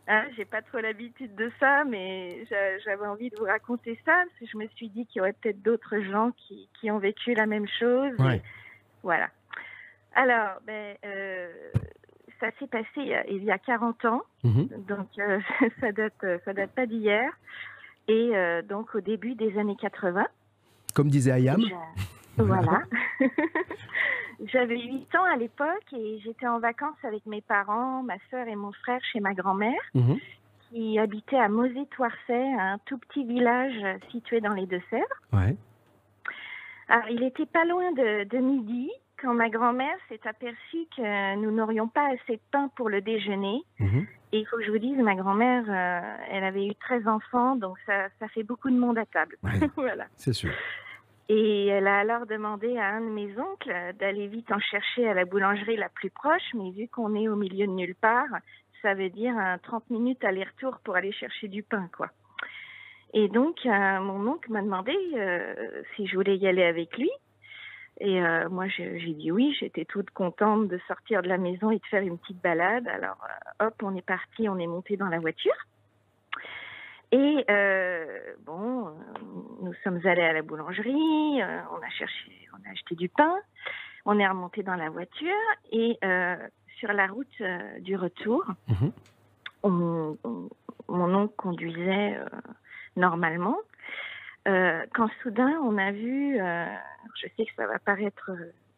hein, 0.06 0.24
j'ai 0.36 0.44
pas 0.44 0.60
trop 0.60 0.78
l'habitude 0.80 1.34
de 1.34 1.50
ça, 1.58 1.84
mais 1.84 2.44
j'a- 2.50 2.78
j'avais 2.80 3.06
envie 3.06 3.30
de 3.30 3.36
vous 3.38 3.46
raconter 3.46 3.98
ça, 4.04 4.12
parce 4.26 4.38
que 4.38 4.46
je 4.46 4.58
me 4.58 4.66
suis 4.76 4.90
dit 4.90 5.06
qu'il 5.06 5.18
y 5.18 5.22
aurait 5.22 5.32
peut-être 5.32 5.62
d'autres 5.62 5.98
gens 6.00 6.32
qui, 6.36 6.68
qui 6.78 6.90
ont 6.90 6.98
vécu 6.98 7.32
la 7.34 7.46
même 7.46 7.66
chose. 7.78 8.12
Ouais. 8.18 8.42
Voilà. 9.02 9.28
Alors, 10.14 10.58
ben, 10.66 10.94
euh, 11.06 11.50
ça 12.38 12.48
s'est 12.58 12.66
passé 12.66 12.86
il 12.96 13.06
y 13.06 13.14
a- 13.14 13.26
il 13.28 13.44
y 13.44 13.50
a 13.50 13.56
40 13.58 14.04
ans, 14.04 14.22
Mhm. 14.44 14.68
donc 14.86 15.08
euh, 15.18 15.40
ça 15.80 15.90
date, 15.92 16.24
ça 16.44 16.52
date 16.52 16.72
pas 16.72 16.84
d'hier, 16.84 17.30
et 18.08 18.30
euh, 18.36 18.60
donc 18.60 18.94
au 18.94 19.00
début 19.00 19.34
des 19.36 19.56
années 19.58 19.76
80. 19.80 20.26
Comme 20.94 21.08
disait 21.08 21.30
Ayam. 21.32 21.62
Voilà. 22.46 22.82
J'avais 24.46 24.78
8 24.80 25.14
ans 25.14 25.24
à 25.24 25.36
l'époque 25.36 25.92
et 25.92 26.18
j'étais 26.24 26.46
en 26.46 26.58
vacances 26.58 26.96
avec 27.04 27.24
mes 27.26 27.40
parents, 27.42 28.02
ma 28.02 28.16
sœur 28.30 28.48
et 28.48 28.56
mon 28.56 28.72
frère 28.72 29.00
chez 29.12 29.20
ma 29.20 29.34
grand-mère 29.34 29.80
Mhm. 29.94 30.18
qui 30.70 30.98
habitait 30.98 31.36
à 31.38 31.48
Mosée-Toircet, 31.48 32.52
un 32.58 32.78
tout 32.86 32.98
petit 32.98 33.24
village 33.24 34.00
situé 34.10 34.40
dans 34.40 34.52
les 34.54 34.66
Deux-Sèvres. 34.66 35.04
Ouais. 35.32 35.56
Alors, 36.88 37.08
il 37.10 37.22
était 37.22 37.46
pas 37.46 37.64
loin 37.64 37.92
de, 37.92 38.24
de 38.24 38.38
midi 38.38 38.90
quand 39.20 39.34
ma 39.34 39.48
grand-mère 39.48 39.94
s'est 40.08 40.20
aperçue 40.26 40.86
que 40.96 41.36
nous 41.36 41.52
n'aurions 41.52 41.86
pas 41.86 42.06
assez 42.08 42.36
de 42.36 42.42
pain 42.50 42.68
pour 42.74 42.88
le 42.88 43.00
déjeuner. 43.00 43.62
Mhm. 43.78 44.06
Et 44.32 44.38
il 44.40 44.46
faut 44.46 44.56
que 44.56 44.64
je 44.64 44.70
vous 44.72 44.78
dise, 44.78 44.96
ma 44.98 45.14
grand-mère, 45.14 45.64
euh, 45.68 46.16
elle 46.30 46.42
avait 46.42 46.66
eu 46.66 46.74
13 46.74 47.06
enfants, 47.06 47.54
donc 47.54 47.76
ça, 47.86 48.08
ça 48.18 48.26
fait 48.28 48.42
beaucoup 48.42 48.70
de 48.70 48.76
monde 48.78 48.98
à 48.98 49.04
table. 49.06 49.36
Ouais. 49.44 49.50
voilà. 49.76 50.06
C'est 50.16 50.32
sûr. 50.32 50.50
Et 51.28 51.66
elle 51.68 51.86
a 51.86 51.98
alors 51.98 52.26
demandé 52.26 52.76
à 52.76 52.88
un 52.88 53.00
de 53.00 53.10
mes 53.10 53.38
oncles 53.38 53.94
d'aller 53.98 54.26
vite 54.26 54.50
en 54.50 54.58
chercher 54.58 55.08
à 55.08 55.14
la 55.14 55.24
boulangerie 55.24 55.76
la 55.76 55.88
plus 55.88 56.10
proche, 56.10 56.54
mais 56.54 56.70
vu 56.70 56.88
qu'on 56.88 57.14
est 57.14 57.28
au 57.28 57.36
milieu 57.36 57.66
de 57.66 57.72
nulle 57.72 57.94
part, 57.94 58.28
ça 58.82 58.94
veut 58.94 59.10
dire 59.10 59.36
un 59.36 59.58
30 59.58 59.88
minutes 59.90 60.24
aller-retour 60.24 60.78
pour 60.84 60.96
aller 60.96 61.12
chercher 61.12 61.48
du 61.48 61.62
pain, 61.62 61.88
quoi. 61.96 62.08
Et 63.14 63.28
donc, 63.28 63.58
euh, 63.66 64.00
mon 64.00 64.26
oncle 64.26 64.50
m'a 64.50 64.62
demandé 64.62 64.96
euh, 65.14 65.82
si 65.94 66.06
je 66.06 66.16
voulais 66.16 66.36
y 66.36 66.48
aller 66.48 66.64
avec 66.64 66.96
lui. 66.96 67.10
Et 68.00 68.22
euh, 68.22 68.48
moi, 68.48 68.68
j'ai 68.68 68.98
dit 68.98 69.30
oui. 69.30 69.54
J'étais 69.60 69.84
toute 69.84 70.10
contente 70.10 70.68
de 70.68 70.78
sortir 70.88 71.22
de 71.22 71.28
la 71.28 71.36
maison 71.36 71.70
et 71.70 71.78
de 71.78 71.86
faire 71.86 72.02
une 72.02 72.18
petite 72.18 72.40
balade. 72.42 72.88
Alors, 72.88 73.18
hop, 73.60 73.74
on 73.82 73.94
est 73.94 74.06
parti, 74.06 74.48
on 74.48 74.58
est 74.58 74.66
monté 74.66 74.96
dans 74.96 75.08
la 75.08 75.18
voiture. 75.18 75.52
Et 77.12 77.44
euh, 77.50 78.06
bon, 78.46 78.88
euh, 78.88 78.90
nous 79.60 79.74
sommes 79.84 80.00
allés 80.06 80.22
à 80.22 80.32
la 80.32 80.42
boulangerie, 80.42 81.42
euh, 81.42 81.60
on 81.70 81.76
a 81.82 81.90
cherché, 81.90 82.48
on 82.54 82.68
a 82.68 82.72
acheté 82.72 82.94
du 82.94 83.08
pain, 83.10 83.34
on 84.06 84.18
est 84.18 84.26
remonté 84.26 84.62
dans 84.62 84.76
la 84.76 84.88
voiture 84.88 85.28
et 85.70 85.98
euh, 86.02 86.36
sur 86.78 86.90
la 86.92 87.06
route 87.06 87.42
du 87.80 87.96
retour, 87.96 88.44
Mhm. 88.68 88.92
on- 89.62 90.16
on- 90.24 90.48
mon 90.88 91.14
oncle 91.14 91.34
conduisait 91.36 92.18
normalement. 92.96 93.56
Quand 94.44 95.08
soudain 95.22 95.52
on 95.62 95.78
a 95.78 95.92
vu, 95.92 96.36
je 96.38 97.26
sais 97.36 97.44
que 97.46 97.54
ça 97.56 97.66
va 97.66 97.78
paraître 97.78 98.30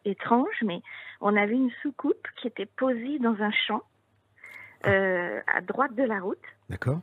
étrange, 0.04 0.60
mais 0.62 0.82
on 1.22 1.34
a 1.36 1.46
vu 1.46 1.54
une 1.54 1.70
soucoupe 1.82 2.26
qui 2.36 2.48
était 2.48 2.66
posée 2.66 3.18
dans 3.20 3.40
un 3.40 3.50
champ 3.52 3.82
à 4.84 5.60
droite 5.62 5.94
de 5.94 6.02
la 6.02 6.20
route. 6.20 6.36
D'accord. 6.68 6.98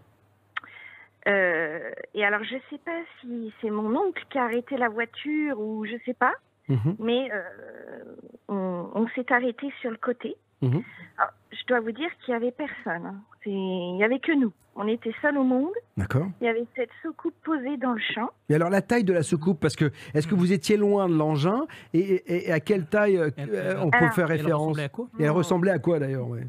Euh, 1.28 1.92
et 2.16 2.25
alors, 2.25 2.44
je 2.44 2.56
sais 2.70 2.80
pas 2.84 3.00
si 3.22 3.54
c'est 3.62 3.70
mon 3.70 3.96
oncle 3.96 4.24
qui 4.30 4.38
a 4.38 4.44
arrêté 4.46 4.78
la 4.78 4.90
voiture 4.90 5.60
ou 5.60 5.86
je 5.86 5.96
sais 6.06 6.13
pas, 6.16 6.34
Mhm. 6.70 6.96
mais 7.00 7.30
euh, 7.32 7.44
on, 8.48 8.90
on 8.96 9.08
s'est 9.10 9.32
arrêté 9.32 9.72
sur 9.82 9.92
le 9.92 9.98
côté. 9.98 10.36
Mhm. 10.62 10.82
Alors, 11.18 11.32
je 11.51 11.66
dois 11.68 11.80
vous 11.80 11.92
dire 11.92 12.10
qu'il 12.24 12.34
y 12.34 12.38
avait 12.38 12.51
personne. 12.51 13.06
hein. 13.06 13.16
Il 13.46 13.98
y 13.98 14.04
avait 14.04 14.20
que 14.20 14.32
nous. 14.32 14.51
On 14.75 14.88
était 14.88 15.12
seuls 15.22 15.38
au 15.38 15.44
monde. 15.44 15.74
D'accord. 15.98 16.28
Il 16.40 16.46
y 16.46 16.48
avait 16.48 16.66
cette 16.75 16.92
soucoupe 17.01 17.34
posée 17.44 17.75
dans 17.78 17.92
le 17.94 18.00
champ. 18.13 18.30
Et 18.50 18.56
alors 18.56 18.70
la 18.70 18.82
taille 18.82 19.04
de 19.04 19.12
la 19.13 19.24
soucoupe, 19.24 19.60
parce 19.60 19.75
que 19.75 19.92
est-ce 20.13 20.28
que 20.28 20.36
vous 20.36 20.54
étiez 20.54 20.78
loin 20.78 21.10
de 21.10 21.16
l'engin 21.16 21.66
et, 21.94 22.00
et- 22.00 22.48
et 22.48 22.51
à 22.54 22.60
quelle 22.62 22.86
taille 22.86 23.18
euh, 23.18 23.32
Elle- 23.38 23.50
euh, 23.54 23.82
on 23.82 23.90
peut 23.90 23.98
Alors, 23.98 24.13
faire 24.13 24.32
Elle 24.32 24.38
référence? 24.40 24.62
ressemblait 24.78 24.84
à 24.84 24.90
quoi? 24.90 25.08
Et 25.20 25.24
elle 25.24 25.32
ressemblait 25.32 25.72
à 25.72 25.80
quoi 25.80 26.00
d'ailleurs 26.00 26.28
ouais? 26.30 26.46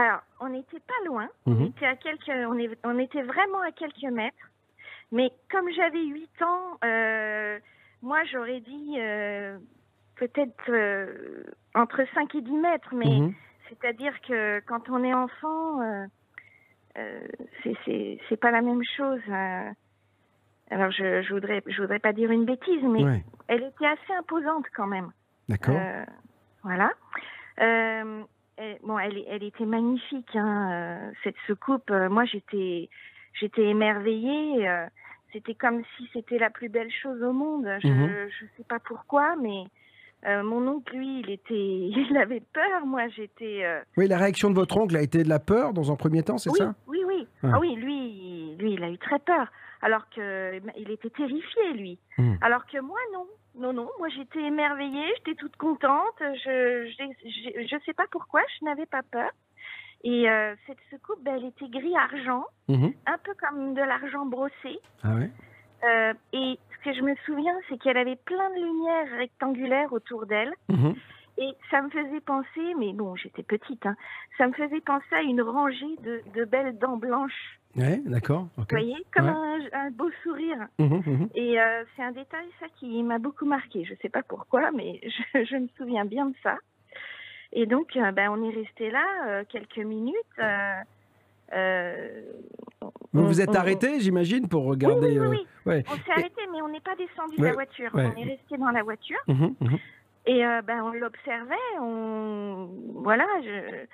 Alors, 0.00 0.20
on 0.38 0.48
n'était 0.50 0.78
pas 0.78 1.00
loin. 1.06 1.28
On 1.46 1.50
Mhm. 1.50 1.66
était 1.66 1.86
à 1.86 1.96
quelques, 1.96 2.28
on, 2.28 2.56
est- 2.56 2.78
on 2.84 2.98
était 3.00 3.22
vraiment 3.22 3.60
à 3.62 3.72
quelques 3.72 4.04
mètres. 4.12 4.46
Mais 5.10 5.32
comme 5.50 5.68
j'avais 5.72 6.04
8 6.04 6.40
ans, 6.42 6.78
euh, 6.84 7.58
moi 8.02 8.22
j'aurais 8.30 8.60
dit 8.60 8.94
euh, 9.00 9.58
peut-être 10.16 10.70
euh, 10.70 11.42
entre 11.74 12.04
5 12.14 12.32
et 12.36 12.42
10 12.42 12.52
mètres. 12.52 12.94
Mais 12.94 13.06
Mhm. 13.06 13.34
c'est-à-dire 13.68 14.14
que 14.20 14.60
quand 14.68 14.88
on 14.88 15.02
est 15.02 15.14
enfant, 15.14 15.80
c'est- 16.94 18.36
pas 18.40 18.52
la 18.52 18.62
même 18.62 18.82
chose. 18.96 19.20
Alors 20.70 20.92
je, 20.92 21.22
je 21.22 21.34
voudrais 21.34 21.60
je 21.66 21.80
voudrais 21.82 21.98
pas 21.98 22.12
dire 22.12 22.30
une 22.30 22.44
bêtise, 22.44 22.82
mais 22.84 23.02
Ouais. 23.02 23.24
elle 23.48 23.64
était 23.64 23.86
assez 23.86 24.12
imposante 24.16 24.66
quand 24.76 24.86
même. 24.86 25.10
D'accord. 25.48 25.74
Voilà. 26.62 26.92
Et- 28.60 28.78
bon, 28.82 28.98
elle, 28.98 29.22
elle 29.28 29.42
était 29.44 29.64
magnifique, 29.66 30.34
hein, 30.34 30.70
euh, 30.72 31.10
cette 31.24 31.36
soucoupe. 31.46 31.90
Euh, 31.90 32.08
moi, 32.08 32.24
j'étais, 32.24 32.88
j'étais 33.34 33.64
émerveillée. 33.66 34.68
euh, 34.68 34.86
c'était 35.32 35.54
comme 35.54 35.82
si 35.96 36.08
c'était 36.12 36.38
la 36.38 36.50
plus 36.50 36.68
belle 36.68 36.90
chose 36.90 37.22
au 37.22 37.32
monde. 37.32 37.68
Je 37.82 37.88
Mhm. 37.88 38.06
ne 38.06 38.28
sais 38.56 38.64
pas 38.68 38.78
pourquoi, 38.78 39.36
mais 39.36 39.64
euh, 40.26 40.42
mon 40.42 40.66
oncle, 40.66 40.96
lui, 40.96 41.20
il 41.20 41.30
était, 41.30 41.54
il 42.12 42.16
avait 42.16 42.42
peur. 42.52 42.86
Moi, 42.86 43.08
j'étais. 43.08 43.64
euh, 43.64 43.80
Oui, 43.96 44.08
la 44.08 44.18
réaction 44.18 44.50
de 44.50 44.54
votre 44.54 44.76
oncle 44.78 44.96
a 44.96 45.02
été 45.02 45.22
de 45.22 45.28
la 45.28 45.38
peur 45.38 45.72
dans 45.72 45.92
un 45.92 45.96
premier 45.96 46.22
temps, 46.22 46.38
c'est 46.38 46.50
oui, 46.50 46.58
ça? 46.58 46.74
oui, 46.86 47.02
oui. 47.06 47.26
Ah. 47.44 47.50
Ah 47.54 47.60
oui, 47.60 47.74
lui, 47.76 48.56
lui, 48.56 48.72
il 48.72 48.82
a 48.82 48.90
eu 48.90 48.98
très 48.98 49.18
peur. 49.20 49.48
Alors 49.80 50.08
que 50.10 50.60
il 50.76 50.90
était 50.90 51.10
terrifié, 51.10 51.72
lui. 51.74 51.98
Hmm. 52.16 52.34
Alors 52.40 52.66
que 52.66 52.80
moi, 52.80 52.98
non. 53.12 53.26
Non, 53.54 53.72
non. 53.72 53.88
Moi, 53.98 54.08
j'étais 54.10 54.40
émerveillée, 54.42 55.12
j'étais 55.18 55.34
toute 55.34 55.56
contente. 55.56 56.14
Je, 56.20 56.86
je, 56.96 57.66
je, 57.66 57.76
sais 57.84 57.92
pas 57.94 58.06
pourquoi, 58.10 58.40
je 58.58 58.64
n'avais 58.64 58.86
pas 58.86 59.02
peur. 59.02 59.30
Et 60.04 60.30
euh, 60.30 60.54
cette 60.66 60.78
secoupe, 60.90 61.22
ben, 61.22 61.36
elle 61.36 61.46
était 61.46 61.68
gris-argent, 61.68 62.44
Mhm. 62.68 62.92
un 63.06 63.18
peu 63.18 63.32
comme 63.34 63.74
de 63.74 63.82
l'argent 63.82 64.26
brossé. 64.26 64.78
Ah 65.02 65.14
ouais 65.14 65.30
Euh, 65.84 66.12
et 66.32 66.58
ce 66.72 66.84
que 66.84 66.92
je 66.94 67.02
me 67.02 67.14
souviens, 67.26 67.56
c'est 67.68 67.78
qu'elle 67.78 67.96
avait 67.96 68.16
plein 68.16 68.50
de 68.50 68.54
lumières 68.64 69.10
rectangulaires 69.18 69.92
autour 69.92 70.26
d'elle. 70.26 70.52
Mhm. 70.68 70.94
Et 71.38 71.50
ça 71.70 71.82
me 71.82 71.90
faisait 71.90 72.20
penser, 72.20 72.74
mais 72.78 72.92
bon, 72.92 73.14
j'étais 73.16 73.44
petite, 73.44 73.86
hein, 73.86 73.94
ça 74.38 74.48
me 74.48 74.52
faisait 74.52 74.80
penser 74.80 75.14
à 75.14 75.22
une 75.22 75.40
rangée 75.40 75.96
de, 76.02 76.20
de 76.34 76.44
belles 76.44 76.76
dents 76.78 76.96
blanches. 76.96 77.57
Ouais, 77.76 78.00
d'accord. 78.06 78.48
Vous 78.56 78.64
voyez, 78.70 78.96
comme 79.14 79.26
Ouais. 79.26 79.68
un, 79.72 79.86
un 79.86 79.90
beau 79.90 80.10
sourire. 80.22 80.66
Mhm, 80.78 81.02
mhm. 81.06 81.28
Et 81.34 81.60
euh, 81.60 81.84
c'est 81.94 82.02
un 82.02 82.12
détail, 82.12 82.46
ça, 82.58 82.66
qui 82.76 83.02
m'a 83.02 83.18
beaucoup 83.18 83.44
marqué. 83.46 83.84
Je 83.84 83.92
ne 83.92 83.98
sais 83.98 84.08
pas 84.08 84.22
pourquoi, 84.22 84.70
mais 84.72 85.00
je, 85.34 85.44
je 85.44 85.56
me 85.56 85.68
souviens 85.76 86.04
bien 86.04 86.26
de 86.26 86.34
ça. 86.42 86.56
Et 87.52 87.66
donc, 87.66 87.96
euh, 87.96 88.10
ben, 88.12 88.30
on 88.30 88.42
est 88.50 88.54
resté 88.54 88.90
là 88.90 89.04
euh, 89.28 89.44
quelques 89.48 89.78
minutes. 89.78 90.14
Vous 93.12 93.20
on- 93.22 93.24
vous 93.26 93.40
êtes 93.40 93.48
on- 93.50 93.54
arrêté, 93.54 94.00
j'imagine, 94.00 94.48
pour 94.48 94.64
regarder. 94.64 95.18
oui, 95.18 95.26
oui, 95.28 95.28
oui. 95.28 95.46
ouais. 95.66 95.84
On 95.88 95.94
s'est 95.96 96.10
arrêté, 96.12 96.42
mais 96.52 96.60
on 96.62 96.68
n'est 96.68 96.80
pas 96.80 96.94
descendu 96.96 97.36
de 97.36 97.42
Ouais, 97.42 97.48
la 97.48 97.54
voiture. 97.54 97.90
On 97.94 97.98
est 97.98 98.24
resté 98.24 98.56
dans 98.58 98.70
la 98.70 98.82
voiture. 98.82 99.18
Mhm. 99.28 99.54
Et 100.26 100.40
ben, 100.66 100.82
on 100.82 100.90
l'observait. 100.92 101.54
On... 101.80 102.68
Voilà, 102.96 103.24
je... 103.42 103.86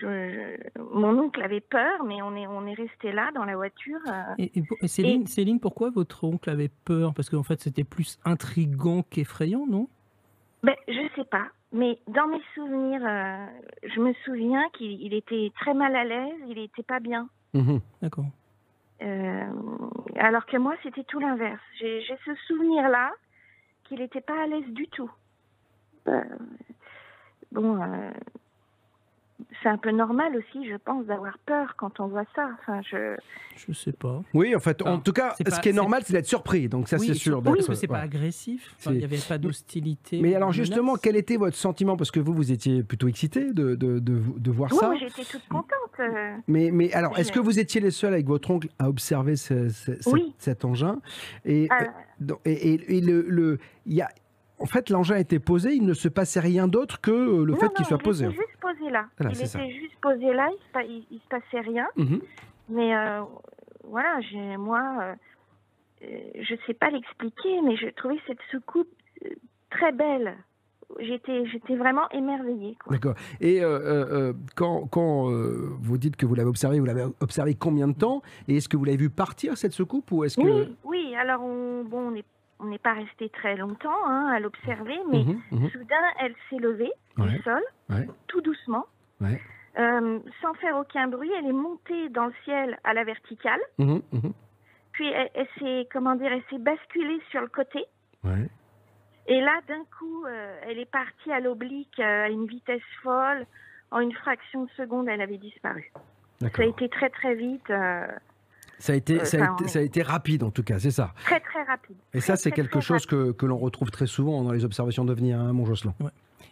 Je, 0.00 0.56
mon 0.92 1.18
oncle 1.18 1.42
avait 1.42 1.60
peur, 1.60 2.04
mais 2.04 2.22
on 2.22 2.34
est, 2.36 2.46
on 2.46 2.66
est 2.66 2.74
resté 2.74 3.12
là 3.12 3.30
dans 3.34 3.44
la 3.44 3.56
voiture. 3.56 4.00
euh. 4.08 4.34
Et, 4.38 4.62
Céline, 4.88 5.26
Céline, 5.26 5.60
pourquoi 5.60 5.90
votre 5.90 6.24
oncle 6.24 6.48
avait 6.50 6.70
peur? 6.84 7.14
Parce 7.14 7.30
qu'en 7.30 7.42
fait, 7.42 7.60
c'était 7.60 7.84
plus 7.84 8.18
intrigant 8.24 9.02
qu'effrayant, 9.02 9.66
non? 9.66 9.88
Ben, 10.62 10.74
je 10.88 11.08
sais 11.14 11.24
pas, 11.24 11.48
mais 11.72 11.98
dans 12.08 12.26
mes 12.26 12.40
souvenirs, 12.54 13.02
euh, 13.04 13.46
je 13.82 14.00
me 14.00 14.14
souviens 14.24 14.62
qu'il 14.72 15.02
il 15.02 15.12
était 15.12 15.52
très 15.60 15.74
mal 15.74 15.94
à 15.94 16.04
l'aise, 16.04 16.40
il 16.48 16.58
était 16.58 16.82
pas 16.82 17.00
bien. 17.00 17.28
Mhm. 17.52 17.80
D'accord. 18.00 18.26
Euh, 19.02 19.44
alors 20.16 20.46
que 20.46 20.56
moi, 20.56 20.74
c'était 20.82 21.04
tout 21.04 21.18
l'inverse. 21.20 21.60
J'ai 21.78 22.00
j'ai 22.02 22.16
ce 22.24 22.34
souvenir-là 22.46 23.12
qu'il 23.84 23.98
n'était 23.98 24.22
pas 24.22 24.42
à 24.42 24.46
l'aise 24.46 24.68
du 24.68 24.86
tout. 24.88 25.10
Euh, 26.08 26.22
bon, 27.52 27.82
euh, 27.82 28.10
c'est 29.62 29.68
un 29.68 29.76
peu 29.78 29.90
normal 29.90 30.36
aussi, 30.36 30.68
je 30.68 30.76
pense, 30.76 31.04
d'avoir 31.06 31.38
peur 31.46 31.74
quand 31.76 31.98
on 32.00 32.06
voit 32.06 32.24
ça. 32.36 32.48
Enfin, 32.60 32.80
je... 32.88 33.16
Je 33.56 33.72
sais 33.72 33.92
pas. 33.92 34.22
Oui, 34.32 34.54
en 34.54 34.60
fait, 34.60 34.82
en 34.82 34.98
tout 34.98 35.12
cas, 35.12 35.34
ce 35.38 35.60
qui 35.60 35.68
est 35.68 35.72
normal, 35.72 36.02
c'est 36.04 36.12
d'être 36.12 36.26
surpris. 36.26 36.68
Donc 36.68 36.88
ça, 36.88 36.96
Oui, 36.98 37.06
c'est 37.06 37.14
sûr. 37.14 37.38
oui, 37.38 37.44
d'être- 37.44 37.54
parce 37.56 37.66
que 37.68 37.74
c'est 37.74 37.86
pas 37.86 37.94
ouais. 37.98 38.00
agressif. 38.00 38.74
Enfin, 38.78 38.92
Il 38.92 38.98
n'y 38.98 39.04
avait 39.04 39.18
pas 39.28 39.38
d'hostilité. 39.38 40.20
Mais 40.20 40.34
alors 40.34 40.52
justement, 40.52 40.92
menace. 40.92 41.00
quel 41.02 41.16
était 41.16 41.36
votre 41.36 41.56
sentiment? 41.56 41.96
Parce 41.96 42.10
que 42.10 42.20
vous, 42.20 42.34
vous 42.34 42.52
étiez 42.52 42.82
plutôt 42.82 43.08
excité 43.08 43.52
de, 43.52 43.74
de, 43.74 43.98
de, 44.00 44.20
de 44.36 44.50
voir 44.50 44.70
Oui, 44.72 44.78
ça. 44.78 44.86
moi, 44.86 44.96
j'étais 44.96 45.24
toute 45.24 45.46
contente. 45.48 45.68
euh. 46.00 46.36
Mais, 46.48 46.70
mais 46.72 46.92
alors, 46.92 47.16
est-ce 47.18 47.30
que 47.32 47.40
vous 47.40 47.58
étiez 47.58 47.80
les 47.80 47.90
seuls 47.92 48.12
avec 48.12 48.26
votre 48.26 48.50
oncle 48.50 48.68
à 48.78 48.88
observer 48.88 49.36
ce- 49.36 49.68
ce- 49.68 50.00
cet- 50.00 50.12
Oui. 50.12 50.34
cet 50.38 50.64
engin? 50.64 51.00
Et, 51.44 51.68
euh, 51.70 51.84
donc- 52.20 52.40
et, 52.44 52.52
et- 52.74 52.96
et 52.96 53.00
le, 53.00 53.22
le- 53.28 53.58
il 53.86 53.94
y 53.94 54.02
a, 54.02 54.08
en 54.58 54.66
fait, 54.66 54.88
l'engin 54.90 55.16
était 55.16 55.38
posé, 55.40 55.72
il 55.74 55.84
ne 55.84 55.94
se 55.94 56.08
passait 56.08 56.40
rien 56.40 56.68
d'autre 56.68 57.00
que 57.00 57.10
euh, 57.10 57.44
le 57.44 57.52
non, 57.52 57.58
fait 57.58 57.72
qu'il 57.74 57.84
soit 57.86 57.98
il 58.00 58.04
posé. 58.04 58.24
était 58.26 58.34
juste 58.34 58.60
posé 58.60 58.90
là. 58.90 59.06
Voilà, 59.18 59.32
il 59.32 59.38
était 59.38 59.46
ça. 59.46 59.68
juste 59.68 59.96
posé 60.00 60.32
là, 60.32 60.48
il 60.86 61.04
il 61.10 61.18
se 61.20 61.28
passait 61.28 61.60
rien. 61.60 61.86
Mhm. 61.96 62.20
Mais 62.68 62.96
euh, 62.96 63.22
voilà, 63.86 64.20
j'ai 64.30 64.56
moi, 64.56 64.82
euh, 65.02 65.14
euh, 66.04 66.18
je 66.40 66.54
sais 66.66 66.74
pas 66.74 66.88
l'expliquer, 66.90 67.60
mais 67.62 67.76
je 67.76 67.88
trouvais 67.94 68.18
cette 68.26 68.38
soucoupe 68.50 68.88
très 69.70 69.92
belle. 69.92 70.34
J'étais, 71.00 71.44
j'étais 71.46 71.74
vraiment 71.76 72.08
émerveillée. 72.10 72.76
D'accord. 72.88 73.14
Et 73.40 73.60
euh, 73.62 74.32
quand, 74.54 74.86
quand 74.86 75.24
vous 75.80 75.98
dites 75.98 76.14
que 76.14 76.24
vous 76.26 76.34
l'avez 76.36 76.48
observé, 76.48 76.78
vous 76.78 76.84
l'avez 76.84 77.04
observé 77.20 77.54
combien 77.54 77.88
de 77.88 77.94
temps? 77.94 78.22
Et 78.46 78.56
est-ce 78.58 78.68
que 78.68 78.76
vous 78.76 78.84
l'avez 78.84 78.98
vu 78.98 79.10
partir 79.10 79.56
cette 79.56 79.72
soucoupe 79.72 80.12
ou 80.12 80.22
est-ce 80.24 80.36
que 80.36 80.42
Oui, 80.42 80.76
oui. 80.84 81.14
Alors 81.16 81.42
on, 81.42 81.82
bon, 81.84 82.08
on 82.08 82.10
n'est 82.12 82.24
on 82.60 82.66
n'est 82.66 82.78
pas 82.78 82.92
resté 82.94 83.28
très 83.30 83.56
longtemps 83.56 84.04
hein, 84.06 84.28
à 84.34 84.40
l'observer, 84.40 84.98
mais 85.10 85.24
Mhm, 85.24 85.40
mhm. 85.52 85.70
soudain, 85.70 86.04
elle 86.20 86.34
s'est 86.50 86.58
levée 86.58 86.92
Ouais. 87.18 87.28
du 87.28 87.38
sol, 87.42 87.62
Ouais. 87.90 88.06
tout 88.28 88.40
doucement, 88.40 88.86
Ouais. 89.20 89.40
Euh, 89.78 90.20
sans 90.40 90.54
faire 90.54 90.76
aucun 90.76 91.08
bruit. 91.08 91.30
Elle 91.36 91.46
est 91.46 91.52
montée 91.52 92.08
dans 92.10 92.26
le 92.26 92.32
ciel 92.44 92.78
à 92.84 92.94
la 92.94 93.02
verticale, 93.04 93.60
Mhm, 93.78 94.02
puis 94.92 95.08
elle, 95.08 95.30
elle 95.34 95.48
s'est, 95.58 95.88
comment 95.92 96.14
dire, 96.14 96.32
elle 96.32 96.44
s'est 96.50 96.58
basculée 96.62 97.20
sur 97.30 97.40
le 97.40 97.48
côté. 97.48 97.84
Et 99.26 99.40
là, 99.40 99.60
d'un 99.68 99.82
coup, 99.98 100.26
euh, 100.26 100.58
elle 100.62 100.78
est 100.78 100.90
partie 100.90 101.32
à 101.32 101.40
l'oblique 101.40 101.98
euh, 101.98 102.24
à 102.24 102.28
une 102.28 102.46
vitesse 102.46 102.82
folle. 103.02 103.46
En 103.90 104.00
une 104.00 104.12
fraction 104.12 104.64
de 104.64 104.70
seconde, 104.70 105.08
elle 105.08 105.20
avait 105.22 105.38
disparu. 105.38 105.90
Ça 106.40 106.48
a 106.58 106.64
été 106.64 106.88
très 106.88 107.10
très 107.10 107.34
vite, 107.34 107.70
Ça 108.84 108.92
a 108.92 108.96
été, 108.96 109.18
Euh, 109.18 109.24
ça, 109.24 109.38
a 109.42 109.54
été, 109.54 109.68
ça 109.68 109.78
a 109.78 109.82
été 109.82 110.02
rapide 110.02 110.42
en 110.42 110.50
tout 110.50 110.62
cas, 110.62 110.78
c'est 110.78 110.90
ça. 110.90 111.14
très 111.24 111.40
très 111.40 111.62
rapide. 111.62 111.96
Et 112.12 112.18
Très, 112.18 112.20
ça, 112.20 112.36
c'est 112.36 112.50
quelque 112.52 112.72
très 112.72 112.80
chose 112.82 113.06
que, 113.06 113.32
que 113.32 113.46
l'on 113.46 113.56
retrouve 113.56 113.90
très 113.90 114.06
souvent 114.06 114.42
dans 114.44 114.52
les 114.52 114.62
observations 114.66 115.06
d'avenir, 115.06 115.40
hein, 115.40 115.54
mon 115.54 115.64
Jocelyn. 115.64 115.94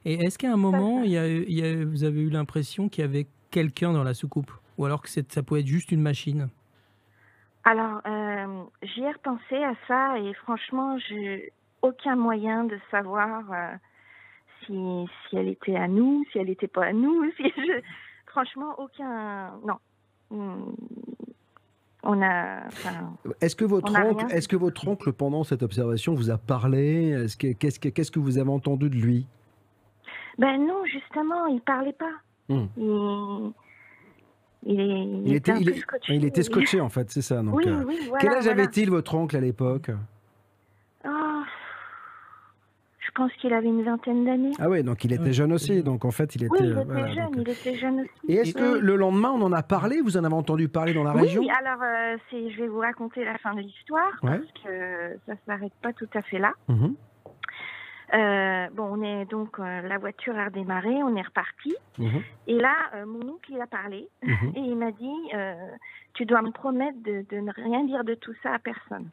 Et 0.07 0.15
est-ce 0.15 0.39
qu'à 0.39 0.51
un 0.51 0.57
moment, 0.57 1.03
il 1.03 1.11
y 1.11 1.19
a, 1.19 1.29
il 1.29 1.53
y 1.53 1.63
a- 1.63 1.85
vous 1.85 2.05
avez 2.05 2.23
eu 2.23 2.31
l'impression 2.31 2.89
qu'il 2.89 3.03
y 3.03 3.05
avait 3.05 3.27
quelqu'un 3.51 3.93
dans 3.93 4.03
la 4.03 4.15
soucoupe? 4.15 4.51
Ou 4.79 4.87
alors 4.87 5.03
que 5.03 5.11
ça 5.11 5.43
pouvait 5.43 5.61
être 5.61 5.67
juste 5.67 5.93
une 5.93 6.01
machine? 6.01 6.49
Alors, 7.65 8.01
euh, 8.07 8.63
j'y 8.83 9.03
ai 9.03 9.13
repensé 9.13 9.57
à 9.63 9.75
ça 9.87 10.19
et 10.19 10.33
franchement, 10.33 10.97
j'ai 11.11 11.53
aucun 11.83 12.17
moyen 12.17 12.65
de 12.65 12.79
savoir 12.91 13.43
euh, 13.53 13.75
si, 14.65 14.73
si 15.29 15.37
elle 15.37 15.49
était 15.49 15.77
à 15.77 15.87
nous, 15.87 16.25
si 16.33 16.39
elle 16.39 16.47
n'était 16.47 16.67
pas 16.67 16.87
à 16.87 16.93
nous. 16.95 17.31
Si 17.37 17.45
je... 17.59 17.81
Franchement, 18.27 18.75
aucun. 18.79 19.51
Non. 19.67 19.77
On 22.05 22.21
a. 22.21 22.67
enfin, 22.67 23.15
Est-ce 23.41 23.55
que 23.55 23.65
votre 23.65 23.93
oncle, 23.93 24.17
rien. 24.27 24.29
est-ce 24.29 24.49
que 24.49 24.57
votre 24.57 24.89
oncle 24.89 25.13
pendant 25.13 25.45
cette 25.45 25.63
observation 25.63 26.15
vous 26.15 26.31
a 26.31 26.39
parlé? 26.39 27.11
Est-ce 27.11 27.37
que 27.37 27.53
qu'est-ce 27.53 27.79
que 27.79 27.89
qu'est-ce 27.89 28.11
que 28.11 28.19
vous 28.19 28.39
avez 28.39 28.51
entendu 28.51 28.91
de 28.91 28.97
lui? 28.97 29.27
Ben 30.39 30.59
non, 30.67 30.85
justement, 30.85 31.47
il 31.47 31.61
parlait 31.61 31.93
pas. 31.93 32.11
Il, 32.49 33.53
il, 34.65 34.81
est- 34.81 35.23
il 35.23 35.23
Il 35.27 35.35
était, 35.35 35.55
scotché. 35.81 36.15
il 36.15 36.25
était 36.25 36.43
scotché 36.43 36.81
en 36.81 36.89
fait, 36.89 37.11
c'est 37.11 37.23
ça. 37.23 37.41
Donc, 37.43 37.55
Oui, 37.57 37.65
euh, 37.69 37.85
oui, 37.87 37.99
voilà. 38.09 38.21
quel 38.21 38.31
âge 38.33 38.45
voilà. 38.45 38.63
avait-il 38.63 38.91
votre 38.91 39.15
oncle 39.15 39.37
à 39.37 39.41
l'époque? 39.41 39.91
Je 41.05 41.09
pense 43.15 43.33
qu'il 43.35 43.53
avait 43.53 43.69
une 43.69 43.83
vingtaine 43.83 44.25
d'années. 44.25 44.53
Ah 44.59 44.69
oui, 44.69 44.83
donc 44.83 45.05
il 45.05 45.13
était 45.13 45.33
jeune 45.33 45.53
aussi. 45.53 45.83
Donc 45.83 46.05
en 46.05 46.11
fait, 46.11 46.35
il 46.37 46.45
était. 46.45 46.53
Oui, 46.53 46.59
il 46.63 46.73
euh, 46.73 46.83
était 46.83 46.85
voilà, 46.85 47.13
jeune, 47.13 47.25
donc, 47.25 47.37
euh. 47.37 47.43
il 47.47 47.51
était 47.51 47.75
jeune 47.77 48.01
aussi. 48.01 48.11
Et 48.29 48.35
est-ce 48.35 48.55
que 48.55 48.79
le 48.79 48.97
lendemain, 48.97 49.31
on 49.31 49.43
en 49.43 49.53
a 49.53 49.63
parlé? 49.63 50.01
Vous 50.01 50.17
en 50.17 50.25
avez 50.25 50.35
entendu 50.35 50.69
parler 50.69 50.95
dans 50.95 51.05
la 51.05 51.13
région? 51.13 51.43
Oui, 51.43 51.51
alors 51.51 51.83
euh, 51.83 52.17
je 52.33 52.61
vais 52.61 52.69
vous 52.69 52.81
raconter 52.81 53.25
la 53.25 53.39
fin 53.39 53.55
de 53.55 53.61
l'histoire 53.61 54.13
Ouais. 54.23 54.39
parce 54.39 54.65
que 54.65 55.19
ça 55.27 55.35
s'arrête 55.47 55.75
pas 55.83 55.93
tout 55.93 56.09
à 56.15 56.23
fait 56.23 56.39
là. 56.39 56.53
Euh, 58.15 58.67
bon, 58.75 58.99
on 58.99 59.03
est 59.03 59.25
donc 59.25 59.59
euh, 59.59 59.81
la 59.83 59.97
voiture 59.97 60.37
a 60.37 60.47
redémarré, 60.47 61.03
on 61.03 61.17
est 61.17 61.23
reparti 61.23 61.75
mhm, 61.99 62.21
et 62.47 62.59
là 62.59 62.75
euh, 62.95 63.07
mon 63.07 63.27
oncle 63.27 63.51
il 63.51 63.59
a 63.59 63.67
parlé 63.67 64.07
mhm, 64.23 64.53
et 64.55 64.61
il 64.61 64.77
m'a 64.77 64.91
dit 64.91 65.15
euh, 65.35 65.55
tu 66.13 66.27
dois 66.27 66.43
me 66.43 66.51
promettre 66.51 67.03
de, 67.03 67.25
de 67.31 67.41
ne 67.41 67.51
rien 67.53 67.85
dire 67.85 68.05
de 68.05 68.15
tout 68.15 68.35
ça 68.43 68.53
à 68.53 68.59
personne. 68.59 69.09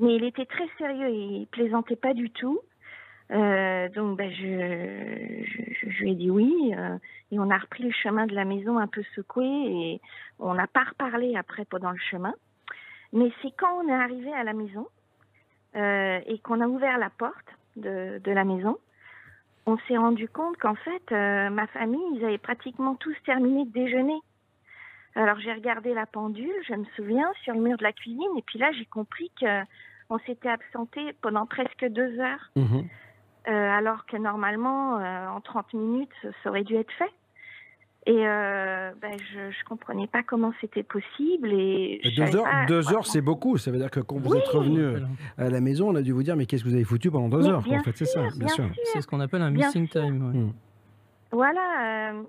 Mais 0.00 0.14
il 0.14 0.22
était 0.22 0.46
très 0.46 0.68
sérieux, 0.78 1.10
il 1.10 1.48
plaisantait 1.50 1.96
pas 1.96 2.14
du 2.14 2.30
tout. 2.30 2.60
Euh, 3.30 3.88
donc 3.90 4.16
ben, 4.16 4.32
je, 4.32 6.00
lui 6.00 6.12
ai 6.12 6.14
dit 6.14 6.30
oui 6.30 6.74
euh, 6.74 6.96
et 7.30 7.38
on 7.38 7.50
a 7.50 7.58
repris 7.58 7.84
le 7.84 7.90
chemin 7.90 8.26
de 8.26 8.34
la 8.34 8.46
maison 8.46 8.78
un 8.78 8.86
peu 8.86 9.02
secoué 9.14 9.44
et 9.44 10.00
on 10.38 10.54
n'a 10.54 10.66
pas 10.66 10.84
reparlé 10.84 11.36
après 11.36 11.66
pendant 11.66 11.90
le 11.90 11.98
chemin. 11.98 12.34
Mais 13.12 13.30
c'est 13.42 13.50
quand 13.56 13.82
on 13.82 13.88
est 13.88 13.94
arrivé 13.94 14.32
à 14.32 14.44
la 14.44 14.54
maison 14.54 14.86
euh, 15.76 16.20
et 16.26 16.38
qu'on 16.38 16.60
a 16.62 16.66
ouvert 16.66 16.96
la 16.98 17.10
porte 17.10 17.46
de, 17.76 18.20
la 18.24 18.44
maison, 18.44 18.78
on 19.66 19.76
s'est 19.86 19.98
rendu 19.98 20.28
compte 20.28 20.56
qu'en 20.56 20.74
fait 20.74 21.10
ma 21.10 21.66
famille 21.68 22.00
ils 22.14 22.24
avaient 22.24 22.38
pratiquement 22.38 22.94
tous 22.94 23.16
terminé 23.24 23.66
de 23.66 23.70
déjeuner. 23.70 24.18
Alors 25.14 25.38
j'ai 25.40 25.52
regardé 25.52 25.92
la 25.92 26.06
pendule, 26.06 26.54
je 26.66 26.74
me 26.74 26.84
souviens, 26.96 27.30
sur 27.42 27.54
le 27.54 27.60
mur 27.60 27.76
de 27.76 27.82
la 27.82 27.92
cuisine, 27.92 28.36
et 28.38 28.42
puis 28.42 28.58
là 28.58 28.72
j'ai 28.72 28.86
compris 28.86 29.30
que 29.38 29.62
on 30.10 30.18
s'était 30.20 30.48
absenté 30.48 31.12
pendant 31.20 31.44
presque 31.44 31.84
deux 31.84 32.18
heures, 32.18 32.50
Mhm. 32.56 32.88
Euh, 33.46 33.50
alors 33.50 34.04
que 34.06 34.16
normalement 34.16 34.98
euh, 34.98 35.28
en 35.28 35.40
30 35.40 35.72
minutes 35.74 36.10
ça 36.42 36.50
aurait 36.50 36.64
dû 36.64 36.74
être 36.76 36.92
fait. 36.92 37.10
Et 38.06 38.26
euh, 38.26 38.90
ben, 39.02 39.12
je 39.34 39.38
ne 39.48 39.64
comprenais 39.68 40.06
pas 40.06 40.22
comment 40.22 40.54
c'était 40.62 40.82
possible. 40.82 41.52
Et 41.52 42.00
je 42.02 42.16
Deux 42.16 42.36
heures, 42.36 42.44
pas 42.44 42.64
deux 42.66 42.92
heures 42.92 43.06
c'est 43.06 43.20
beaucoup. 43.20 43.58
Ça 43.58 43.70
veut 43.70 43.76
dire 43.78 43.90
que 43.90 44.00
quand 44.00 44.16
vous 44.16 44.30
Oui. 44.32 44.38
êtes 44.38 44.48
revenu 44.48 45.02
à 45.36 45.50
la 45.50 45.60
maison, 45.60 45.90
on 45.90 45.94
a 45.94 46.00
dû 46.02 46.12
vous 46.12 46.22
dire 46.22 46.34
mais 46.36 46.46
qu'est-ce 46.46 46.64
que 46.64 46.68
vous 46.68 46.74
avez 46.74 46.84
foutu 46.84 47.10
pendant 47.10 47.28
deux 47.28 47.42
Mais 47.42 47.48
heures 47.50 47.62
bien 47.62 47.80
En 47.80 47.82
fait, 47.82 47.96
c'est 47.96 48.06
ça, 48.06 48.20
bien 48.22 48.30
bien 48.38 48.48
sûr. 48.48 48.64
sûr. 48.64 48.74
C'est 48.84 49.00
ce 49.02 49.06
qu'on 49.06 49.20
appelle 49.20 49.42
un 49.42 49.50
Bien 49.50 49.66
missing 49.66 49.88
sûr. 49.88 50.00
time. 50.02 50.26
ouais. 50.32 50.38
Mm. 50.38 50.52
Voilà, 51.32 52.10
euh, 52.12 52.22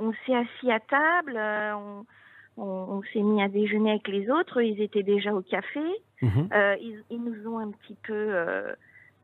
on 0.00 0.12
s'est 0.24 0.34
assis 0.36 0.70
à 0.70 0.78
table, 0.78 1.34
euh, 1.36 1.72
on, 1.74 2.62
on- 2.62 2.98
on 2.98 3.02
s'est 3.12 3.20
mis 3.22 3.42
à 3.42 3.48
déjeuner 3.48 3.90
avec 3.90 4.06
les 4.06 4.30
autres, 4.30 4.60
ils 4.62 4.80
étaient 4.80 5.02
déjà 5.02 5.34
au 5.34 5.42
café, 5.42 5.80
Mhm. 6.22 6.48
Euh, 6.52 6.76
ils, 6.80 7.02
ils 7.10 7.22
nous 7.22 7.48
ont 7.50 7.58
un 7.58 7.70
petit 7.70 7.96
peu, 8.04 8.12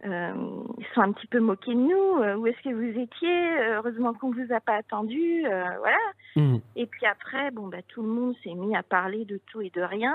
ils 0.04 0.86
sont 0.94 1.00
un 1.00 1.12
petit 1.12 1.26
peu 1.26 1.40
moqués 1.40 1.74
de 1.74 1.80
nous. 1.80 2.22
Euh, 2.22 2.36
où 2.36 2.46
est-ce 2.46 2.60
que 2.62 2.74
vous 2.74 2.98
étiez 3.00 3.58
Euh, 3.58 3.76
Heureusement 3.76 4.12
qu'on 4.14 4.30
vous 4.30 4.52
a 4.52 4.60
pas 4.60 4.76
attendu, 4.76 5.44
euh, 5.46 5.64
voilà. 5.78 5.96
Mhm. 6.36 6.60
Et 6.76 6.86
puis 6.86 7.06
après, 7.06 7.50
bon 7.50 7.68
bah 7.68 7.82
tout 7.88 8.02
le 8.02 8.08
monde 8.08 8.34
s'est 8.42 8.54
mis 8.54 8.76
à 8.76 8.82
parler 8.82 9.24
de 9.24 9.40
tout 9.50 9.60
et 9.60 9.70
de 9.70 9.82
rien. 9.82 10.14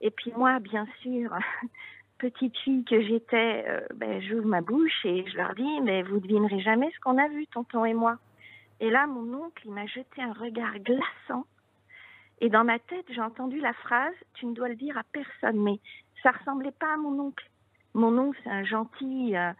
Et 0.00 0.10
puis 0.10 0.32
moi, 0.36 0.58
bien 0.60 0.86
sûr, 1.00 1.30
petite 2.18 2.56
fille 2.58 2.84
que 2.84 3.00
j'étais, 3.02 3.64
euh, 3.68 3.80
ben, 3.94 4.20
j'ouvre 4.22 4.46
ma 4.46 4.60
bouche 4.60 5.04
et 5.04 5.26
je 5.26 5.36
leur 5.36 5.54
dis, 5.54 5.80
mais 5.82 6.02
vous 6.02 6.20
devinerez 6.20 6.60
jamais 6.60 6.90
ce 6.94 7.00
qu'on 7.00 7.18
a 7.18 7.28
vu, 7.28 7.46
tonton 7.48 7.84
et 7.84 7.94
moi. 7.94 8.18
Et 8.80 8.90
là, 8.90 9.06
mon 9.06 9.44
oncle, 9.44 9.62
il 9.64 9.72
m'a 9.72 9.86
jeté 9.86 10.22
un 10.22 10.32
regard 10.32 10.78
glaçant. 10.78 11.46
Et 12.40 12.50
dans 12.50 12.64
ma 12.64 12.78
tête, 12.78 13.06
j'ai 13.08 13.20
entendu 13.20 13.60
la 13.60 13.72
phrase, 13.72 14.14
tu 14.34 14.46
ne 14.46 14.54
dois 14.54 14.68
le 14.68 14.74
dire 14.74 14.98
à 14.98 15.02
personne. 15.12 15.62
Mais 15.62 15.78
ça 16.22 16.32
ressemblait 16.32 16.72
pas 16.72 16.94
à 16.94 16.96
mon 16.96 17.18
oncle. 17.18 17.48
Mon 17.94 18.18
oncle, 18.18 18.38
c'est 18.44 18.50
un 18.50 18.64
gentil. 18.64 19.36
Euh, 19.36 19.52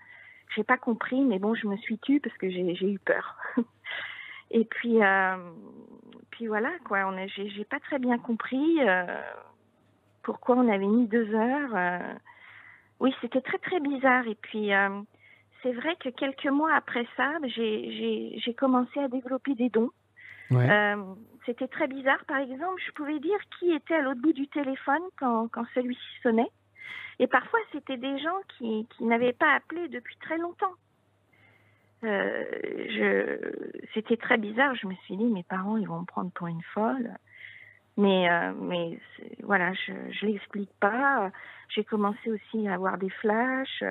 j'ai 0.55 0.65
pas 0.65 0.77
compris, 0.77 1.25
mais 1.25 1.39
bon, 1.39 1.55
je 1.55 1.67
me 1.67 1.77
suis 1.77 1.99
tue 1.99 2.21
parce 2.21 2.37
que 2.37 2.51
j'ai 2.51 2.91
eu 2.91 2.99
peur. 2.99 3.37
Et 4.51 4.65
puis, 4.65 5.03
euh, 5.03 5.37
puis 6.31 6.47
voilà, 6.47 6.71
quoi. 6.85 7.07
On 7.07 7.17
a, 7.17 7.27
j'ai, 7.27 7.65
pas 7.65 7.81
très 7.81 7.99
bien 7.99 8.19
compris 8.19 8.79
euh, 8.81 9.05
pourquoi 10.23 10.57
on 10.57 10.69
avait 10.69 10.87
mis 10.87 11.07
deux 11.07 11.35
heures. 11.35 11.75
euh. 11.75 12.15
Oui, 13.01 13.15
c'était 13.21 13.41
très 13.41 13.59
très 13.59 13.81
bizarre. 13.81 14.27
Et 14.29 14.37
puis, 14.37 14.71
c'est 15.65 15.73
vrai 15.73 15.97
que 15.97 16.11
quelques 16.11 16.47
mois 16.47 16.73
après 16.75 17.07
ça, 17.17 17.33
j'ai, 17.47 18.55
commencé 18.57 19.01
à 19.01 19.09
développer 19.09 19.55
des 19.55 19.71
dons. 19.71 19.91
Ouais. 20.51 20.71
Euh, 20.71 21.03
c'était 21.47 21.69
très 21.69 21.89
bizarre. 21.89 22.23
Par 22.27 22.37
exemple, 22.37 22.81
je 22.87 22.93
pouvais 22.93 23.19
dire 23.19 23.39
qui 23.59 23.73
était 23.73 23.95
à 23.95 24.03
l'autre 24.03 24.21
bout 24.21 24.33
du 24.33 24.47
téléphone 24.49 25.03
quand, 25.19 25.49
quand 25.49 25.65
celui-ci 25.75 26.21
sonnait. 26.23 26.51
Et 27.19 27.27
parfois, 27.27 27.61
c'était 27.73 27.97
des 27.97 28.19
gens 28.19 28.39
qui, 28.59 28.87
qui 28.97 29.05
n'avaient 29.05 29.33
pas 29.33 29.53
appelé 29.55 29.89
depuis 29.89 30.17
très 30.21 30.39
longtemps. 30.39 30.75
Euh, 32.05 32.45
je, 32.91 33.39
c'était 33.95 34.17
très 34.17 34.37
bizarre. 34.37 34.75
Je 34.75 34.87
me 34.87 34.95
suis 35.07 35.17
dit, 35.17 35.25
mes 35.25 35.43
parents, 35.45 35.77
ils 35.77 35.89
vont 35.89 36.01
me 36.01 36.05
prendre 36.07 36.31
pour 36.33 36.49
une 36.49 36.63
folle. 36.75 37.11
Mais, 37.97 38.29
euh, 38.31 38.53
mais 38.61 38.99
voilà, 39.43 39.73
je 39.73 39.93
ne 39.93 40.33
l'explique 40.33 40.73
pas. 40.81 41.31
J'ai 41.69 41.85
commencé 41.85 42.31
aussi 42.31 42.67
à 42.69 42.75
avoir 42.75 42.99
des 42.99 43.11
flashs. 43.11 43.85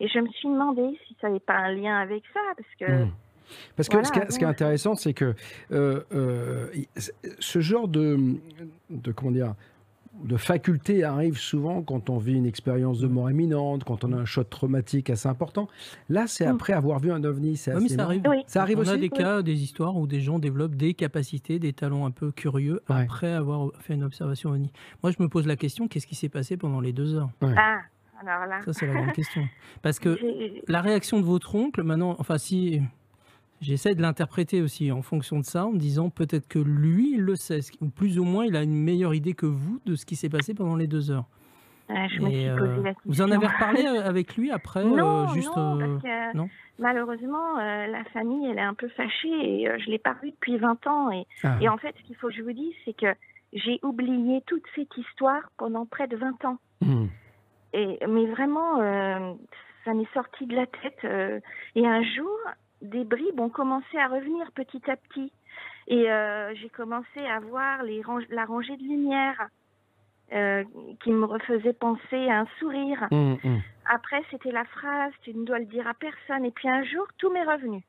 Et 0.00 0.08
je 0.08 0.18
me 0.18 0.28
suis 0.28 0.48
demandé 0.48 0.98
si 1.06 1.16
ça 1.20 1.28
n'avait 1.28 1.38
pas 1.40 1.54
un 1.56 1.72
lien 1.72 1.98
avec 1.98 2.24
ça. 2.32 2.40
Parce 2.56 2.74
que 2.80 3.02
Mhm. 3.04 3.10
Parce 3.76 3.88
que 3.88 3.96
Voilà, 3.96 4.08
ce, 4.08 4.12
qui 4.12 4.18
est, 4.18 4.30
ce 4.30 4.38
qui 4.38 4.44
est 4.44 4.46
donc- 4.46 4.54
intéressant, 4.54 4.94
c'est 4.94 5.12
que 5.12 5.34
euh, 5.72 6.00
euh, 6.14 6.68
ce 7.38 7.60
genre 7.60 7.86
de, 7.86 8.16
de 8.88 9.12
comment 9.12 9.30
dire 9.32 9.54
de 10.24 10.36
faculté 10.36 11.04
arrive 11.04 11.38
souvent 11.38 11.82
quand 11.82 12.10
on 12.10 12.18
vit 12.18 12.34
une 12.34 12.46
expérience 12.46 12.98
de 13.00 13.06
mort 13.08 13.30
imminente, 13.30 13.84
quand 13.84 14.04
on 14.04 14.12
a 14.12 14.16
un 14.16 14.24
choc 14.24 14.48
traumatique 14.50 15.10
assez 15.10 15.28
important. 15.28 15.68
Là, 16.08 16.26
c'est 16.26 16.46
Mm. 16.46 16.54
après 16.54 16.72
avoir 16.72 16.98
vu 16.98 17.10
un 17.12 17.22
ovni. 17.24 17.56
C'est 17.56 17.72
assez 17.72 17.88
ça 17.96 18.04
arrive. 18.04 18.22
Oui. 18.28 18.36
Ça 18.46 18.62
arrive 18.62 18.78
On 18.78 18.82
aussi 18.82 18.90
a 18.90 18.96
des 18.96 19.02
Oui. 19.02 19.18
cas, 19.18 19.42
des 19.42 19.62
histoires 19.62 19.96
où 19.96 20.06
des 20.06 20.20
gens 20.20 20.38
développent 20.38 20.74
des 20.76 20.94
capacités, 20.94 21.58
des 21.58 21.72
talents 21.72 22.06
un 22.06 22.10
peu 22.10 22.30
curieux 22.32 22.80
Ouais. 22.88 23.02
après 23.02 23.32
avoir 23.32 23.70
fait 23.80 23.94
une 23.94 24.04
observation 24.04 24.50
OVNI. 24.50 24.70
Moi, 25.02 25.12
je 25.16 25.22
me 25.22 25.28
pose 25.28 25.46
la 25.46 25.56
question 25.56 25.88
qu'est-ce 25.88 26.06
qui 26.06 26.14
s'est 26.14 26.28
passé 26.28 26.56
pendant 26.56 26.80
les 26.80 26.92
deux 26.92 27.14
heures? 27.14 27.30
Ah, 27.42 27.80
alors 28.20 28.46
là. 28.46 28.60
Ça, 28.64 28.72
c'est 28.72 28.86
la 28.86 28.94
grande 28.94 29.12
question. 29.12 29.42
Parce 29.82 29.98
que 29.98 30.16
la 30.68 30.80
réaction 30.80 31.18
de 31.20 31.24
votre 31.24 31.54
oncle, 31.54 31.82
maintenant, 31.82 32.16
enfin, 32.18 32.38
si 32.38 32.80
j'essaie 33.62 33.94
de 33.94 34.02
l'interpréter 34.02 34.60
aussi 34.60 34.92
en 34.92 35.00
fonction 35.02 35.38
de 35.38 35.44
ça, 35.44 35.64
en 35.66 35.72
me 35.72 35.78
disant 35.78 36.10
peut-être 36.10 36.46
que 36.48 36.58
lui, 36.58 37.14
il 37.14 37.20
le 37.22 37.36
sait, 37.36 37.60
ou 37.80 37.88
plus 37.88 38.18
ou 38.18 38.24
moins, 38.24 38.44
il 38.44 38.56
a 38.56 38.62
une 38.62 38.74
meilleure 38.74 39.14
idée 39.14 39.32
que 39.32 39.46
vous 39.46 39.80
de 39.86 39.94
ce 39.94 40.04
qui 40.04 40.16
s'est 40.16 40.28
passé 40.28 40.52
pendant 40.52 40.76
les 40.76 40.86
deux 40.86 41.10
heures. 41.10 41.24
euh, 41.90 41.94
je 42.14 42.20
me 42.20 42.28
suis 42.30 42.46
euh, 42.48 42.56
posé 42.58 42.76
la 42.82 42.94
question. 42.94 43.02
vous 43.06 43.22
en 43.22 43.30
avez 43.30 43.46
reparlé 43.46 43.82
euh, 43.86 44.04
avec 44.06 44.36
lui 44.36 44.50
après, 44.50 44.84
Non, 44.84 45.24
euh, 45.30 45.34
juste. 45.34 45.56
non, 45.56 45.78
parce 45.78 46.02
que 46.02 46.36
non? 46.36 46.48
malheureusement, 46.78 47.58
euh, 47.58 47.86
la 47.86 48.04
famille, 48.12 48.46
elle 48.50 48.58
est 48.58 48.62
un 48.62 48.74
peu 48.74 48.88
fâchée 48.88 49.28
et 49.62 49.68
euh, 49.68 49.78
je 49.78 49.90
l'ai 49.90 49.98
pas 49.98 50.14
vue 50.22 50.30
depuis 50.32 50.58
20 50.58 50.86
ans. 50.86 51.10
Et, 51.10 51.26
Ah. 51.44 51.56
et 51.60 51.68
en 51.68 51.78
fait, 51.78 51.94
ce 51.98 52.02
qu'il 52.06 52.16
faut 52.16 52.28
que 52.28 52.34
je 52.34 52.42
vous 52.42 52.52
dise, 52.52 52.74
c'est 52.84 52.96
que 52.96 53.14
j'ai 53.52 53.78
oublié 53.82 54.42
toute 54.46 54.64
cette 54.74 54.96
histoire 54.96 55.42
pendant 55.58 55.84
près 55.86 56.08
de 56.08 56.16
20 56.16 56.44
ans. 56.46 56.58
Mhm. 56.80 57.08
Et, 57.74 57.98
mais 58.08 58.26
vraiment, 58.26 58.80
euh, 58.80 59.32
ça 59.84 59.94
m'est 59.94 60.10
sorti 60.14 60.46
de 60.46 60.54
la 60.54 60.66
tête. 60.66 60.98
euh, 61.04 61.40
et 61.74 61.86
un 61.86 62.02
jour, 62.02 62.36
des 62.82 63.04
bribes 63.04 63.40
ont 63.40 63.48
commencé 63.48 63.96
à 63.98 64.08
revenir 64.08 64.50
petit 64.52 64.82
à 64.90 64.96
petit. 64.96 65.32
Et 65.88 66.10
euh, 66.10 66.54
j'ai 66.54 66.68
commencé 66.70 67.20
à 67.26 67.40
voir 67.40 67.82
les 67.82 68.02
range- 68.02 68.28
la 68.30 68.44
rangée 68.44 68.76
de 68.76 68.82
lumière 68.82 69.48
euh, 70.32 70.64
qui 71.02 71.10
me 71.10 71.24
refaisait 71.24 71.72
penser 71.72 72.28
à 72.28 72.40
un 72.40 72.46
sourire. 72.58 73.08
Mhm, 73.10 73.38
mhm. 73.44 73.60
Après, 73.86 74.22
c'était 74.30 74.52
la 74.52 74.64
phrase, 74.64 75.12
tu 75.22 75.34
ne 75.34 75.44
dois 75.44 75.58
le 75.58 75.66
dire 75.66 75.86
à 75.86 75.94
personne. 75.94 76.44
Et 76.44 76.50
puis 76.52 76.68
un 76.68 76.82
jour, 76.84 77.06
tout 77.18 77.30
m'est 77.32 77.44
revenu, 77.44 77.82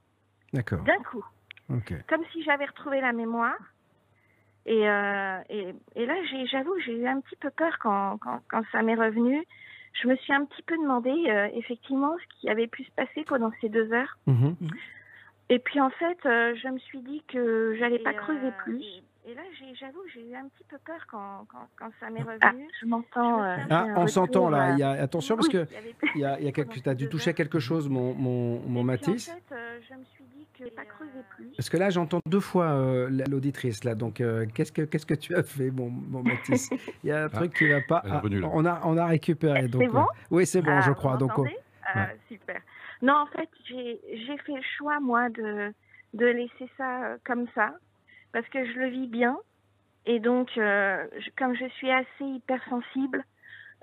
D'accord. 0.53 0.83
d'un 0.83 0.97
coup, 1.09 1.23
Ok. 1.69 1.93
comme 2.09 2.23
si 2.31 2.43
j'avais 2.43 2.65
retrouvé 2.65 2.99
la 3.01 3.13
mémoire. 3.13 3.55
Et, 4.65 4.89
euh, 4.89 5.39
et, 5.49 5.73
et 5.95 6.05
là, 6.05 6.15
j'avoue, 6.45 6.77
j'ai 6.85 6.95
eu 6.97 7.05
un 7.07 7.19
petit 7.21 7.35
peu 7.35 7.49
peur 7.51 7.77
quand, 7.79 8.17
quand, 8.19 8.39
quand 8.49 8.63
ça 8.71 8.81
m'est 8.81 8.95
revenu. 8.95 9.43
Je 9.93 10.07
me 10.07 10.15
suis 10.17 10.33
un 10.33 10.45
petit 10.45 10.63
peu 10.63 10.75
demandé, 10.77 11.11
euh, 11.11 11.47
effectivement, 11.53 12.15
ce 12.17 12.39
qui 12.39 12.49
avait 12.49 12.67
pu 12.67 12.83
se 12.83 12.91
passer 12.91 13.23
pendant 13.25 13.51
ces 13.61 13.69
deux 13.69 13.91
heures. 13.93 14.17
Mhm. 14.27 14.55
Et 15.49 15.59
puis, 15.59 15.79
en 15.79 15.91
fait, 15.91 16.17
euh, 16.25 16.55
je 16.55 16.67
me 16.67 16.79
suis 16.79 16.99
dit 17.01 17.23
que 17.27 17.75
j'allais 17.77 17.99
pas 17.99 18.11
euh, 18.11 18.13
creuser 18.13 18.51
plus. 18.63 18.83
Et 19.25 19.33
là, 19.35 19.41
j'ai- 19.57 19.73
j'avoue, 19.75 20.01
j'ai 20.13 20.29
eu 20.29 20.35
un 20.35 20.47
petit 20.49 20.65
peu 20.69 20.77
peur 20.85 20.99
quand, 21.09 21.45
quand, 21.49 21.67
quand 21.77 21.89
ça 21.99 22.09
m'est 22.09 22.23
revenu. 22.23 22.67
je 22.81 22.85
m'entends. 22.85 23.41
euh, 23.41 23.55
Ah, 23.69 23.87
on 23.95 24.07
s'entend 24.07 24.49
là. 24.49 24.69
euh, 24.69 24.71
Il 24.73 24.79
y 24.79 24.83
a, 24.83 24.89
attention 24.91 25.35
parce 25.35 25.47
que 25.47 25.65
il 25.69 25.73
y 25.73 25.77
avait- 25.77 25.95
il 26.15 26.21
y 26.21 26.25
a, 26.25 26.39
il 26.39 26.45
y 26.45 26.47
a 26.47 26.51
quelque, 26.77 26.79
tu 26.81 26.89
as 26.89 26.93
dû 26.95 27.07
toucher 27.07 27.29
à 27.29 27.33
quelque 27.33 27.59
chose, 27.59 27.87
mon, 27.87 28.13
mon, 28.13 28.59
mon 28.67 28.83
Mathis. 28.83 29.29
En 29.29 29.33
fait, 29.35 29.55
euh, 29.55 29.79
je 29.89 29.95
me 29.95 30.03
suis 30.03 30.25
dit 30.25 30.45
que 30.57 30.69
pas 30.75 30.83
creuser 30.83 31.11
plus. 31.35 31.51
Parce 31.55 31.69
que 31.69 31.77
là, 31.77 31.89
j'entends 31.89 32.19
deux 32.25 32.41
fois 32.41 32.65
euh, 32.71 33.09
la- 33.09 33.23
l'auditrice 33.25 33.85
là. 33.85 33.95
Donc, 33.95 34.19
euh, 34.19 34.45
qu'est-ce 34.53 34.73
que 34.73 34.81
qu'est-ce 34.81 35.05
que 35.05 35.13
tu 35.13 35.33
as 35.35 35.43
fait, 35.43 35.71
mon, 35.71 35.89
mon 35.89 36.21
Mathis? 36.21 36.69
Il 37.03 37.09
y 37.09 37.11
a 37.13 37.23
un 37.23 37.25
Ah, 37.27 37.29
truc 37.29 37.53
qui 37.53 37.65
va 37.67 37.79
pas. 37.79 38.01
là. 38.05 38.21
on 38.51 38.65
a 38.65 38.81
on 38.83 38.97
a 38.97 39.05
récupéré. 39.05 39.69
Donc, 39.69 39.83
C'est 39.83 39.87
bon? 39.87 40.01
euh, 40.01 40.05
oui, 40.31 40.45
c'est 40.45 40.61
bon, 40.61 40.77
Ah, 40.77 40.81
je 40.81 40.91
crois. 40.91 41.15
Donc, 41.17 41.31
Ah, 41.85 42.07
Super. 42.27 42.59
Non, 43.01 43.13
en 43.15 43.25
fait, 43.27 43.49
j'ai 43.69 43.99
j'ai 44.25 44.37
fait 44.39 44.53
le 44.53 44.61
choix, 44.77 44.99
moi, 44.99 45.29
de, 45.29 45.73
de 46.13 46.25
laisser 46.25 46.69
ça 46.77 47.15
comme 47.25 47.45
ça, 47.53 47.73
parce 48.33 48.47
que 48.49 48.65
je 48.65 48.73
le 48.79 48.87
vis 48.87 49.07
bien. 49.07 49.37
Et 50.05 50.19
donc, 50.19 50.49
euh, 50.57 51.07
je- 51.17 51.29
comme 51.37 51.55
je 51.55 51.65
suis 51.77 51.89
assez 51.89 52.25
hypersensible, 52.25 53.23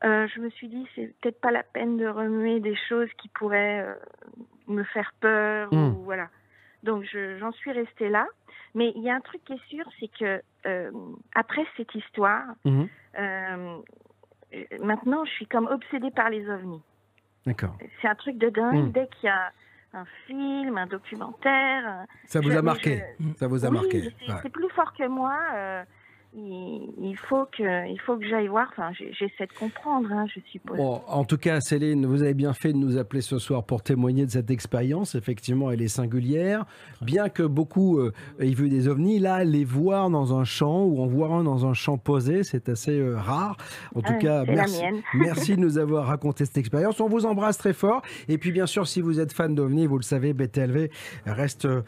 euh, 0.05 0.27
je 0.29 0.41
me 0.41 0.51
suis 0.51 0.69
dit, 0.69 0.87
c'est 0.95 1.15
peut-être 1.21 1.41
pas 1.41 1.51
la 1.51 1.63
peine 1.63 1.97
de 1.97 2.07
remuer 2.07 2.61
des 2.61 2.77
choses 2.89 3.09
qui 3.19 3.29
pourraient 3.31 3.81
euh, 3.81 3.95
me 4.69 4.83
faire 4.85 5.13
peur. 5.21 5.73
Ou, 5.73 6.03
voilà. 6.05 6.29
Donc, 6.83 7.05
je- 7.05 7.39
j'en 7.39 7.53
suis 7.53 7.73
restée 7.73 8.09
là. 8.11 8.27
Mais 8.75 8.93
il 8.95 9.03
y 9.03 9.11
a 9.11 9.15
un 9.15 9.21
truc 9.21 9.43
qui 9.45 9.55
est 9.55 9.67
sûr, 9.69 9.85
c'est 9.99 10.09
que 10.09 10.43
après 11.35 11.67
cette 11.77 11.95
histoire, 11.95 12.45
Mhm. 12.65 12.89
maintenant, 14.81 15.25
je 15.25 15.31
suis 15.33 15.47
comme 15.47 15.67
obsédée 15.67 16.11
par 16.11 16.31
les 16.31 16.49
ovnis. 16.49 16.83
D'accord. 17.47 17.77
C'est 18.01 18.09
un 18.09 18.15
truc 18.15 18.37
de 18.39 18.49
dingue. 18.51 18.89
Mm. 18.89 18.93
Dès 18.93 19.09
qu'il 19.09 19.27
y 19.27 19.29
a 19.29 19.51
un 19.93 20.05
film, 20.27 20.79
un 20.79 20.87
documentaire. 20.87 22.05
Ça 22.27 22.41
vous 22.41 22.51
je- 22.51 22.57
a 22.57 22.63
marqué. 22.63 23.03
je- 23.19 23.35
Ça 23.39 23.47
vous 23.49 23.65
a 23.65 23.69
oui, 23.69 23.75
marqué. 23.75 24.03
c'est 24.21 24.33
Ouais. 24.33 24.39
c'est 24.43 24.49
plus 24.51 24.69
fort 24.71 24.93
que 24.93 25.07
moi. 25.09 25.37
euh, 25.55 25.85
il, 26.33 27.17
faut 27.29 27.45
que, 27.47 27.89
il 27.91 27.99
faut 28.01 28.17
que 28.17 28.27
j'aille 28.29 28.47
voir. 28.49 28.69
Enfin, 28.73 28.91
j'essaie 28.93 29.47
de 29.47 29.59
comprendre, 29.59 30.09
hein, 30.13 30.27
je 30.35 30.41
suppose. 30.51 30.77
Bon, 30.77 31.01
en 31.09 31.25
tout 31.25 31.37
cas, 31.39 31.61
Céline, 31.61 32.07
vous 32.07 32.23
avez 32.23 32.35
bien 32.35 32.53
fait 32.53 32.73
de 32.73 32.79
nous 32.79 32.97
appeler 32.99 33.21
ce 33.21 33.39
soir 33.39 33.65
pour 33.65 33.83
témoigner 33.83 34.27
de 34.27 34.31
cette 34.31 34.51
expérience. 34.51 35.15
Effectivement, 35.15 35.71
elle 35.71 35.83
est 35.83 35.89
singulière. 35.89 36.67
Bien 37.03 37.29
que 37.29 37.43
beaucoup 37.43 37.99
euh, 37.99 38.13
aient 38.39 38.55
vu 38.55 38.69
des 38.69 38.87
ovnis, 38.89 39.19
là, 39.19 39.43
les 39.45 39.65
voir 39.65 40.09
dans 40.11 40.39
un 40.39 40.45
champ 40.45 40.85
ou 40.85 41.01
en 41.03 41.07
voir 41.07 41.33
un 41.33 41.43
dans 41.45 41.67
un 41.67 41.75
champ 41.75 41.99
posé, 41.99 42.45
c'est 42.45 42.69
assez 42.69 42.99
euh, 42.99 43.17
rare. 43.17 43.57
En 43.95 44.01
tout 44.01 44.13
Ouais, 44.13 44.19
cas, 44.19 44.45
merci, 44.47 44.83
merci 45.15 45.57
de 45.57 45.61
nous 45.61 45.79
avoir 45.79 46.07
raconté 46.07 46.45
cette 46.45 46.59
expérience. 46.59 47.01
On 47.01 47.09
vous 47.09 47.27
embrasse 47.27 47.59
très 47.59 47.73
fort. 47.73 48.03
Et 48.29 48.39
puis, 48.39 48.53
bien 48.53 48.67
sûr, 48.67 48.87
si 48.87 49.01
vous 49.01 49.19
êtes 49.21 49.33
fan 49.33 49.55
d'ovnis, 49.55 49.87
vous 49.87 49.97
le 49.99 50.03
savez, 50.05 50.33
BTLV 50.33 50.91
reste 51.27 51.67
euh, 51.67 51.83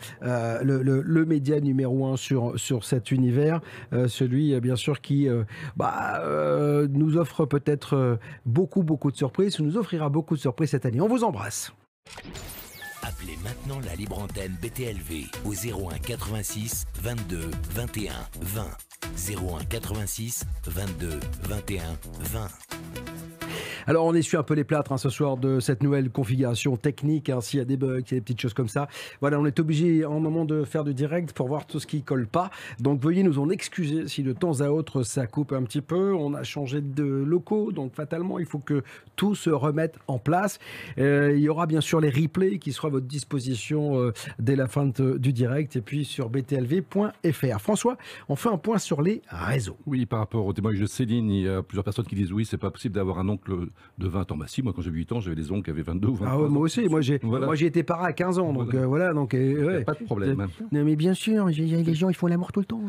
le, 0.62 0.82
le- 0.82 1.02
le 1.02 1.24
média 1.24 1.60
numéro 1.60 2.06
un 2.06 2.16
sur, 2.16 2.58
sur 2.58 2.84
cet 2.84 3.10
univers. 3.12 3.60
Euh, 3.92 4.08
euh, 4.32 4.60
bien 4.60 4.76
sûr, 4.76 5.00
qui 5.00 5.28
euh, 5.28 5.44
bah, 5.76 6.20
euh, 6.20 6.86
nous 6.90 7.16
offre 7.16 7.44
peut-être 7.46 8.18
beaucoup, 8.46 8.82
beaucoup 8.82 9.10
de 9.10 9.16
surprises, 9.16 9.60
ou 9.60 9.64
nous 9.64 9.76
offrira 9.76 10.08
beaucoup 10.08 10.36
de 10.36 10.40
surprises 10.40 10.70
cette 10.70 10.86
année. 10.86 11.00
On 11.00 11.08
vous 11.08 11.24
embrasse. 11.24 11.72
Appelez 13.02 13.36
maintenant 13.42 13.80
la 13.84 13.94
libre 13.94 14.18
antenne 14.18 14.56
BTLV 14.62 15.26
au 15.44 15.52
01 15.52 15.98
86 15.98 16.84
22 17.02 17.50
21 17.70 18.12
20. 18.40 18.66
01 19.60 19.64
86 19.64 20.44
22 20.66 21.20
21 21.42 21.82
20. 22.20 22.48
Alors 23.86 24.06
on 24.06 24.14
essuie 24.14 24.36
un 24.36 24.42
peu 24.42 24.54
les 24.54 24.64
plâtres 24.64 24.92
hein, 24.92 24.96
ce 24.98 25.08
soir 25.08 25.36
de 25.36 25.60
cette 25.60 25.82
nouvelle 25.82 26.10
configuration 26.10 26.76
technique. 26.76 27.28
hein, 27.30 27.40
S'il 27.40 27.58
y 27.58 27.62
a 27.62 27.64
des 27.64 27.76
bugs, 27.76 28.00
s'il 28.06 28.12
y 28.12 28.16
a 28.16 28.20
des 28.20 28.20
petites 28.20 28.40
choses 28.40 28.54
comme 28.54 28.68
ça. 28.68 28.88
Voilà, 29.20 29.38
on 29.40 29.46
est 29.46 29.58
obligé 29.60 30.04
en 30.04 30.20
moment 30.20 30.44
de 30.44 30.64
faire 30.64 30.84
du 30.84 30.94
direct 30.94 31.32
pour 31.32 31.48
voir 31.48 31.66
tout 31.66 31.80
ce 31.80 31.86
qui 31.86 32.02
colle 32.02 32.26
pas. 32.26 32.50
Donc 32.80 33.02
veuillez 33.02 33.22
nous 33.22 33.38
en 33.38 33.50
excuser 33.50 34.08
si 34.08 34.22
de 34.22 34.32
temps 34.32 34.60
à 34.60 34.68
autre 34.68 35.02
ça 35.02 35.26
coupe 35.26 35.52
un 35.52 35.62
petit 35.62 35.80
peu. 35.80 36.14
On 36.14 36.34
a 36.34 36.42
changé 36.42 36.80
de 36.80 37.04
locaux, 37.04 37.72
donc 37.72 37.94
fatalement 37.94 38.38
il 38.38 38.46
faut 38.46 38.58
que 38.58 38.82
tout 39.16 39.34
se 39.34 39.50
remette 39.50 39.98
en 40.06 40.18
place. 40.18 40.58
Euh, 40.98 41.32
il 41.34 41.40
y 41.42 41.48
aura 41.48 41.66
bien 41.66 41.80
sûr 41.80 42.00
les 42.00 42.10
replays 42.10 42.58
qui 42.58 42.72
seront 42.72 42.88
à 42.88 42.90
votre 42.92 43.06
disposition 43.06 43.98
euh, 44.00 44.12
dès 44.38 44.56
la 44.56 44.68
fin 44.68 44.86
du 44.86 45.32
direct 45.32 45.76
et 45.76 45.80
puis 45.80 46.04
sur 46.04 46.28
btlv.fr. 46.30 47.60
François, 47.60 47.96
on 48.28 48.36
fait 48.36 48.48
un 48.48 48.58
point 48.58 48.78
sur 48.78 49.02
les 49.02 49.22
réseaux. 49.28 49.76
Oui, 49.86 50.06
par 50.06 50.20
rapport 50.20 50.46
au 50.46 50.52
témoignage 50.52 50.80
de 50.80 50.86
Céline, 50.86 51.30
il 51.30 51.42
y 51.44 51.48
a 51.48 51.62
plusieurs 51.62 51.84
personnes 51.84 52.06
qui 52.06 52.14
disent 52.14 52.32
oui, 52.32 52.44
c'est 52.44 52.56
pas 52.58 52.70
possible 52.70 52.94
d'avoir 52.94 53.18
un 53.18 53.28
oncle 53.28 53.52
de 53.98 54.08
20 54.08 54.32
ans. 54.32 54.36
Bah 54.36 54.46
si, 54.48 54.62
moi 54.62 54.72
quand 54.74 54.82
j'avais 54.82 54.96
8 54.98 55.12
ans, 55.12 55.20
j'avais 55.20 55.36
des 55.36 55.50
oncles 55.52 55.64
qui 55.64 55.70
avaient 55.70 55.82
22 55.82 56.08
ou 56.08 56.14
23 56.14 56.28
Ah 56.30 56.38
ouais, 56.40 56.46
ans. 56.46 56.50
moi 56.50 56.62
aussi, 56.62 56.88
moi 56.88 57.00
j'ai 57.00 57.18
Voilà. 57.22 57.46
moi 57.46 57.54
j'ai 57.54 57.66
été 57.66 57.82
para 57.82 58.06
à 58.06 58.12
15 58.12 58.38
ans, 58.38 58.52
donc 58.52 58.64
Voilà. 58.70 58.80
euh, 58.80 58.86
voilà, 58.86 59.12
donc 59.12 59.34
euh, 59.34 59.64
ouais. 59.66 59.84
Pas 59.84 59.94
de 59.94 60.04
problème. 60.04 60.46
Non 60.70 60.84
mais 60.84 60.96
bien 60.96 61.14
sûr, 61.14 61.50
j'ai- 61.50 61.66
j'ai- 61.66 61.82
les 61.82 61.94
gens 61.94 62.08
ils 62.08 62.14
font 62.14 62.26
l'amour 62.26 62.52
tout 62.52 62.60
le 62.60 62.66
temps. 62.66 62.82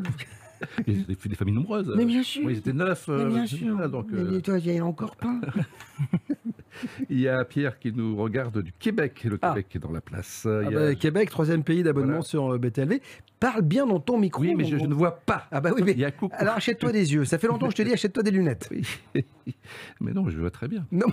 Des, 0.88 0.94
des 1.30 1.36
familles 1.36 1.56
nombreuses. 1.56 1.94
Mais 1.98 2.06
bien 2.06 2.24
sûr. 2.24 2.44
Oui, 2.46 2.54
ils 2.54 2.60
étaient 2.60 2.72
neuf. 2.74 3.06
Mais 3.10 3.14
euh, 3.16 3.30
bien 3.30 3.46
sûr. 3.46 3.90
donc, 3.90 4.08
Mais 4.12 4.20
euh, 4.20 4.40
toi, 4.42 4.58
il 4.60 4.74
y 4.74 4.78
a 4.78 4.86
encore 4.86 5.16
plein. 5.18 5.42
il 7.10 7.20
y 7.20 7.28
a 7.28 7.44
Pierre 7.46 7.80
qui 7.80 7.92
nous 7.92 8.16
regarde 8.16 8.62
du 8.62 8.72
Québec. 8.74 9.24
Le 9.24 9.38
Ah. 9.42 9.50
Québec 9.50 9.68
est 9.76 9.80
dans 9.80 9.92
la 9.92 10.02
place. 10.02 10.48
Ah 10.50 10.62
Il 10.66 10.72
y 10.72 10.76
a- 10.76 10.80
bah, 10.80 10.96
Québec, 10.96 11.30
troisième 11.30 11.64
pays 11.64 11.84
d'abonnement 11.84 12.08
Voilà. 12.14 12.24
sur 12.24 12.54
euh, 12.54 12.58
BTLV. 12.58 13.02
Parle 13.40 13.62
bien 13.62 13.86
dans 13.86 14.00
ton 14.00 14.18
micro. 14.18 14.42
Oui, 14.42 14.56
mais 14.56 14.64
je, 14.64 14.78
ne 14.78 14.94
vois 14.94 15.18
pas. 15.18 15.48
Ah 15.52 15.60
bah 15.60 15.72
oui, 15.76 15.82
mais 15.86 15.92
Il 15.92 16.00
y 16.00 16.06
a 16.06 16.12
coucou. 16.12 16.34
alors 16.38 16.56
achète-toi 16.56 16.92
des 16.94 17.14
yeux. 17.14 17.26
Ça 17.26 17.38
fait 17.38 17.48
longtemps 17.48 17.66
que 17.68 17.74
je 17.74 17.78
te 17.78 17.82
dis, 17.82 17.92
achète-toi 17.92 18.24
des 18.24 18.32
lunettes. 18.32 18.70
mais 20.00 20.14
non, 20.14 20.30
je 20.30 20.38
vois 20.40 20.50
très 20.50 20.70
bien. 20.70 20.86
Non, 20.94 21.08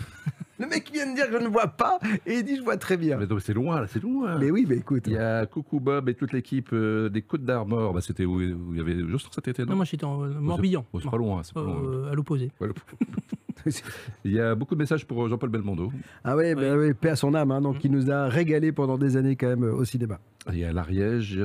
le 0.60 0.66
mec 0.68 0.90
vient 0.92 1.10
de 1.10 1.16
dire 1.16 1.26
que 1.28 1.32
je 1.38 1.42
ne 1.44 1.48
vois 1.48 1.66
pas 1.66 1.98
et 2.26 2.34
il 2.34 2.44
dit 2.44 2.56
je 2.56 2.62
vois 2.62 2.76
très 2.76 2.96
bien. 2.96 3.16
Mais 3.18 3.26
c'est 3.40 3.52
loin, 3.54 3.80
là, 3.80 3.86
c'est 3.88 4.00
loin. 4.02 4.38
Mais 4.38 4.50
oui, 4.52 4.64
mais 4.68 4.76
écoute. 4.76 5.04
Il 5.08 5.14
y 5.14 5.18
a 5.18 5.44
Coucou 5.46 5.80
Bob 5.80 6.08
et 6.08 6.14
toute 6.14 6.32
l'équipe 6.32 6.68
euh, 6.72 7.08
des 7.08 7.22
Côtes 7.22 7.44
d'Armor. 7.44 7.92
Bah, 7.94 8.00
C'était 8.00 8.24
où, 8.24 8.36
où 8.36 8.40
il 8.74 8.76
y 8.78 8.80
avait 8.80 8.96
Jocelyn 9.08 9.30
cet 9.32 9.48
été, 9.48 9.62
non, 9.64 9.70
Non, 9.70 9.76
moi 9.76 9.84
j'étais 9.84 10.04
en 10.04 10.18
Morbihan. 10.18 10.86
Oh, 10.92 11.00
C'est 11.00 11.10
pas 11.10 11.16
loin. 11.16 11.42
c'est 11.42 11.54
pas 11.54 11.62
loin. 11.62 11.82
Euh, 11.82 12.12
à 12.12 12.14
l'opposé. 12.14 12.52
Voilà. 12.60 12.74
Il 14.24 14.32
y 14.32 14.40
a 14.40 14.54
beaucoup 14.54 14.74
de 14.74 14.80
messages 14.80 15.06
pour 15.06 15.28
Jean-Paul 15.28 15.50
Belmondo. 15.50 15.92
Ah 16.24 16.36
ouais, 16.36 16.54
bah 16.54 16.76
oui, 16.76 16.92
paix 16.94 17.10
à 17.10 17.16
son 17.16 17.34
âme, 17.34 17.50
hein, 17.50 17.60
donc 17.60 17.82
il 17.84 17.90
nous 17.90 18.10
a 18.10 18.28
régalé 18.28 18.72
pendant 18.72 18.98
des 18.98 19.16
années 19.16 19.36
quand 19.36 19.48
même 19.48 19.64
euh, 19.64 19.74
au 19.74 19.84
cinéma. 19.84 20.18
Il 20.50 20.58
y 20.58 20.64
a 20.64 20.72
l'Ariège. 20.72 21.38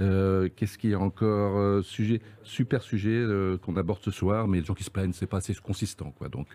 Euh, 0.00 0.48
Qu'est-ce 0.54 0.78
qu'il 0.78 0.90
y 0.90 0.94
a 0.94 1.00
encore 1.00 1.58
euh, 1.58 1.82
sujet, 1.82 2.20
Super 2.44 2.80
sujet 2.80 3.10
euh, 3.10 3.58
qu'on 3.58 3.74
aborde 3.76 3.98
ce 4.02 4.12
soir, 4.12 4.46
mais 4.46 4.60
les 4.60 4.64
gens 4.64 4.74
qui 4.74 4.84
se 4.84 4.90
plaignent, 4.90 5.12
c'est 5.12 5.26
pas 5.26 5.38
assez 5.38 5.52
consistant. 5.54 6.14
Quoi. 6.16 6.28
Donc, 6.28 6.46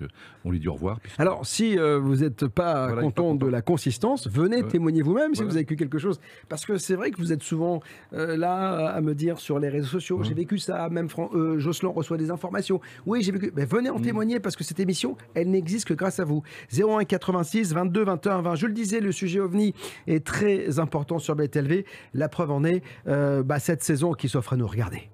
on 0.46 0.52
lui 0.52 0.60
dit 0.62 0.70
au 0.70 0.74
revoir. 0.74 1.00
Alors, 1.18 1.46
si 1.46 1.76
vous 1.76 2.16
n'êtes 2.16 2.48
pas 2.48 2.88
Voilà, 2.88 3.02
content 3.02 3.36
de 3.36 3.46
la 3.46 3.62
consistance, 3.62 4.28
venez 4.30 4.64
témoigner 4.64 5.02
vous-même 5.02 5.36
si 5.36 5.40
Voilà. 5.42 5.50
vous 5.52 5.58
avez 5.58 5.64
vécu 5.64 5.76
quelque 5.76 5.98
chose. 5.98 6.22
Parce 6.48 6.66
que 6.66 6.78
c'est 6.78 6.96
vrai 6.96 7.12
que 7.12 7.18
vous 7.18 7.34
êtes 7.34 7.44
souvent 7.44 7.82
là 8.14 8.88
à 8.88 9.02
me 9.02 9.14
dire 9.14 9.38
sur 9.40 9.60
les 9.60 9.68
réseaux 9.68 9.88
sociaux, 9.90 10.20
Ouais. 10.20 10.24
j'ai 10.24 10.34
vécu 10.34 10.58
ça, 10.60 10.88
même 10.90 11.10
Fran- 11.10 11.30
Jocelyn 11.58 11.90
reçoit 11.92 12.18
des 12.18 12.32
informations. 12.32 12.80
Oui, 13.06 13.22
j'ai 13.22 13.34
vécu. 13.34 13.52
Mais 13.56 13.66
venez 13.66 13.90
en 13.90 14.00
Mm. 14.00 14.04
témoigner 14.04 14.40
parce 14.40 14.56
que 14.56 14.64
cette 14.64 14.80
émission, 14.80 15.18
elle 15.34 15.50
n'existe 15.52 15.88
que 15.90 15.94
grâce 15.94 16.20
à 16.22 16.24
vous. 16.26 16.42
01 16.72 17.04
86 17.04 17.74
22 17.74 18.04
21 18.06 18.42
20. 18.42 18.56
Je 18.56 18.66
le 18.68 18.74
disais, 18.74 19.02
le 19.02 19.12
sujet 19.12 19.42
OVNI 19.42 19.74
est 20.08 20.26
très 20.26 20.80
important 20.80 21.20
sur 21.20 21.36
BTLV. 21.36 21.81
La 22.14 22.30
preuve 22.30 22.52
en 22.52 22.64
est 22.64 22.82
euh, 23.08 23.44
bah, 23.44 23.60
cette 23.60 23.84
saison 23.84 24.14
qui 24.14 24.30
s'offre 24.30 24.54
à 24.54 24.58
nous. 24.58 24.68
Regardez. 24.68 25.10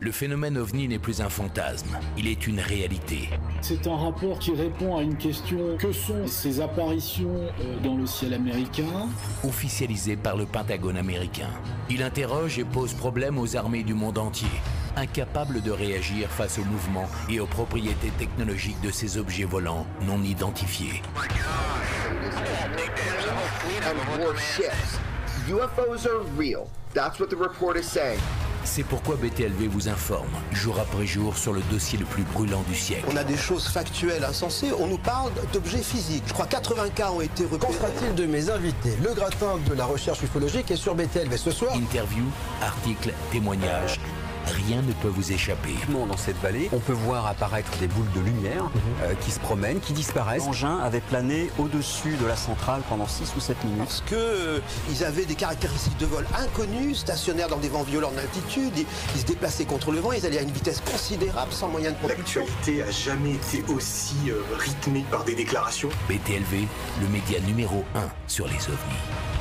Le 0.00 0.10
phénomène 0.10 0.58
ovni 0.58 0.88
n'est 0.88 0.98
plus 0.98 1.20
un 1.20 1.28
fantasme, 1.28 1.96
il 2.18 2.26
est 2.26 2.48
une 2.48 2.58
réalité. 2.58 3.30
C'est 3.60 3.86
un 3.86 3.94
rapport 3.94 4.40
qui 4.40 4.52
répond 4.52 4.96
à 4.96 5.02
une 5.02 5.16
question 5.16 5.76
que 5.78 5.92
sont 5.92 6.26
ces 6.26 6.60
apparitions 6.60 7.36
euh, 7.36 7.78
dans 7.84 7.96
le 7.96 8.04
ciel 8.04 8.34
américain? 8.34 9.08
Officialisé 9.44 10.16
par 10.16 10.36
le 10.36 10.44
Pentagone 10.44 10.96
américain. 10.96 11.50
Il 11.88 12.02
interroge 12.02 12.58
et 12.58 12.64
pose 12.64 12.94
problème 12.94 13.38
aux 13.38 13.54
armées 13.56 13.84
du 13.84 13.94
monde 13.94 14.18
entier, 14.18 14.48
incapables 14.96 15.62
de 15.62 15.70
réagir 15.70 16.28
face 16.30 16.58
aux 16.58 16.64
mouvements 16.64 17.08
et 17.30 17.38
aux 17.38 17.46
propriétés 17.46 18.10
technologiques 18.18 18.80
de 18.80 18.90
ces 18.90 19.18
objets 19.18 19.44
volants 19.44 19.86
non 20.04 20.20
identifiés. 20.24 21.00
warships. 24.18 25.01
UFOs 25.48 26.06
are 26.06 26.22
real. 26.38 26.68
That's 26.94 27.18
what 27.18 27.28
the 27.28 27.36
report 27.36 27.76
is 27.76 27.84
saying. 27.84 28.20
C'est 28.64 28.84
pourquoi 28.84 29.16
BTLV 29.16 29.66
vous 29.66 29.88
informe, 29.88 30.30
jour 30.52 30.78
après 30.78 31.04
jour, 31.04 31.36
sur 31.36 31.52
le 31.52 31.62
dossier 31.62 31.98
le 31.98 32.04
plus 32.04 32.22
brûlant 32.22 32.62
du 32.68 32.76
siècle. 32.76 33.04
On 33.10 33.16
a 33.16 33.24
des 33.24 33.36
choses 33.36 33.66
factuelles, 33.66 34.22
insensées. 34.22 34.70
On 34.78 34.86
nous 34.86 34.98
parle 34.98 35.32
d'objets 35.52 35.82
physiques. 35.82 36.22
Je 36.28 36.32
crois 36.32 36.46
80 36.46 36.90
cas 36.90 37.10
ont 37.10 37.20
été 37.20 37.42
repérés. 37.42 37.58
Qu'en 37.58 37.72
sera-t-il 37.72 38.14
de 38.14 38.24
mes 38.24 38.50
invités? 38.50 38.96
Le 39.02 39.14
gratin 39.14 39.58
de 39.68 39.74
la 39.74 39.84
recherche 39.84 40.22
ufologique 40.22 40.70
est 40.70 40.76
sur 40.76 40.94
BTLV 40.94 41.36
ce 41.36 41.50
soir. 41.50 41.74
Interviews, 41.74 42.30
articles, 42.62 43.12
témoignages, 43.32 43.98
rien 44.46 44.82
ne 44.82 44.92
peut 44.92 45.08
vous 45.08 45.32
échapper. 45.32 45.74
dans 45.88 46.16
cette 46.16 46.38
vallée, 46.38 46.68
on 46.72 46.78
peut 46.78 46.92
voir 46.92 47.26
apparaître 47.26 47.70
des 47.78 47.86
boules 47.86 48.10
de 48.14 48.20
lumière 48.20 48.70
euh, 49.02 49.14
qui 49.20 49.30
se 49.30 49.40
promènent, 49.40 49.80
qui 49.80 49.92
disparaissent. 49.92 50.44
L'engin 50.46 50.78
avait 50.78 51.00
plané 51.00 51.50
au-dessus 51.58 52.16
de 52.16 52.26
la 52.26 52.36
centrale 52.36 52.82
pendant 52.88 53.06
6 53.06 53.32
ou 53.36 53.40
7 53.40 53.64
minutes. 53.64 53.78
Parce 53.78 54.02
que 54.02 54.14
euh, 54.14 54.60
ils 54.90 55.04
avaient 55.04 55.24
des 55.24 55.34
caractéristiques 55.34 55.98
de 55.98 56.06
vol 56.06 56.26
inconnues, 56.38 56.94
stationnaires 56.94 57.48
dans 57.48 57.58
des 57.58 57.68
vents 57.68 57.82
violents 57.82 58.12
d'altitude, 58.12 58.72
ils, 58.76 58.86
ils 59.14 59.20
se 59.20 59.26
déplaçaient 59.26 59.64
contre 59.64 59.92
le 59.92 60.00
vent, 60.00 60.12
ils 60.12 60.26
allaient 60.26 60.38
à 60.38 60.42
une 60.42 60.50
vitesse 60.50 60.80
considérable 60.80 61.52
sans 61.52 61.68
moyen 61.68 61.90
de 61.90 61.96
propulsion. 61.96 62.42
L'actualité 62.42 62.82
a 62.82 62.90
jamais 62.90 63.32
été 63.32 63.64
aussi 63.72 64.16
euh, 64.28 64.42
rythmée 64.58 65.04
par 65.10 65.24
des 65.24 65.34
déclarations. 65.34 65.88
BTLV, 66.08 66.66
le 67.00 67.08
média 67.08 67.40
numéro 67.40 67.84
1 67.94 68.00
sur 68.26 68.46
les 68.46 68.68
ovnis. 68.68 69.31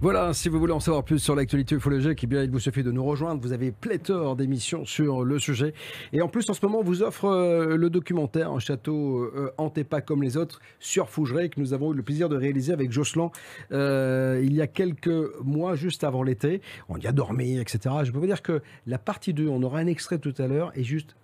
Voilà, 0.00 0.32
si 0.32 0.48
vous 0.48 0.60
voulez 0.60 0.72
en 0.72 0.78
savoir 0.78 1.02
plus 1.02 1.18
sur 1.18 1.34
l'actualité 1.34 1.74
ufologique, 1.74 2.22
eh 2.22 2.28
bien, 2.28 2.44
il 2.44 2.50
vous 2.52 2.60
suffit 2.60 2.84
de 2.84 2.92
nous 2.92 3.04
rejoindre. 3.04 3.40
Vous 3.42 3.50
avez 3.50 3.72
pléthore 3.72 4.36
d'émissions 4.36 4.84
sur 4.84 5.24
le 5.24 5.40
sujet. 5.40 5.74
Et 6.12 6.22
en 6.22 6.28
plus, 6.28 6.48
en 6.48 6.54
ce 6.54 6.64
moment, 6.64 6.78
on 6.78 6.84
vous 6.84 7.02
offre 7.02 7.24
euh, 7.24 7.76
le 7.76 7.90
documentaire 7.90 8.52
Un 8.52 8.60
château 8.60 9.22
euh, 9.22 9.50
hanté 9.58 9.82
pas 9.82 10.00
comme 10.00 10.22
les 10.22 10.36
autres 10.36 10.60
sur 10.78 11.08
Fougeray 11.08 11.50
que 11.50 11.58
nous 11.58 11.72
avons 11.72 11.92
eu 11.92 11.96
le 11.96 12.04
plaisir 12.04 12.28
de 12.28 12.36
réaliser 12.36 12.72
avec 12.72 12.92
Jocelyn 12.92 13.32
euh, 13.72 14.40
il 14.40 14.54
y 14.54 14.62
a 14.62 14.68
quelques 14.68 15.10
mois, 15.42 15.74
juste 15.74 16.04
avant 16.04 16.22
l'été. 16.22 16.62
On 16.88 16.96
y 16.96 17.08
a 17.08 17.12
dormi, 17.12 17.58
etc. 17.58 17.92
Je 18.04 18.12
peux 18.12 18.18
vous 18.18 18.26
dire 18.26 18.42
que 18.42 18.62
la 18.86 18.98
partie 18.98 19.34
2, 19.34 19.48
on 19.48 19.64
aura 19.64 19.80
un 19.80 19.88
extrait 19.88 20.18
tout 20.18 20.34
à 20.38 20.46
l'heure, 20.46 20.70
est 20.76 20.84
juste 20.84 21.16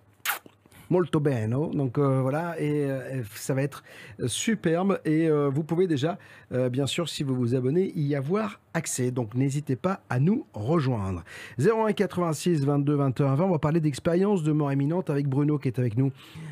molto 0.95 1.19
bene. 1.19 1.49
Donc 1.73 1.97
euh, 1.97 2.21
voilà, 2.21 2.59
et 2.59 2.85
euh, 2.89 3.23
ça 3.33 3.53
va 3.53 3.61
être 3.61 3.83
superbe. 4.27 4.99
Et 5.03 5.27
euh, 5.27 5.49
vous 5.49 5.63
pouvez 5.63 5.87
déjà, 5.87 6.17
euh, 6.53 6.69
bien 6.69 6.85
sûr, 6.85 7.09
si 7.09 7.23
vous 7.23 7.35
vous 7.35 7.53
abonnez, 7.53 7.91
y 7.95 8.15
avoir 8.15 8.59
accès. 8.73 9.11
Donc 9.11 9.35
n'hésitez 9.35 9.75
pas 9.75 9.99
à 10.09 10.19
nous 10.19 10.45
rejoindre. 10.53 11.23
01 11.59 11.91
86 11.93 12.65
22 12.65 12.95
21 12.95 13.35
20. 13.35 13.43
On 13.43 13.51
va 13.51 13.59
parler 13.59 13.81
d'expérience 13.81 14.43
de 14.43 14.51
mort 14.53 14.71
imminente 14.71 15.09
avec 15.09 15.27
Bruno 15.27 15.57
qui 15.57 15.67
est 15.67 15.79
avec 15.79 15.97
nous. 15.97 16.11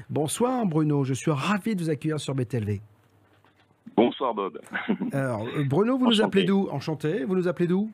Bonsoir 0.10 0.66
Bruno, 0.66 1.04
je 1.04 1.14
suis 1.14 1.32
ravi 1.32 1.76
de 1.76 1.84
vous 1.84 1.90
accueillir 1.90 2.20
sur 2.20 2.36
BTLV. 2.36 2.82
Bonsoir 3.96 4.34
Bob. 4.34 4.60
Alors 5.12 5.46
euh, 5.56 5.64
Bruno, 5.64 5.98
vous 5.98 6.08
nous 6.08 6.22
appelez 6.22 6.44
d'où? 6.44 6.68
Enchanté. 6.72 7.24
Vous 7.26 7.36
nous 7.36 7.48
appelez 7.48 7.68
d'où? 7.68 7.90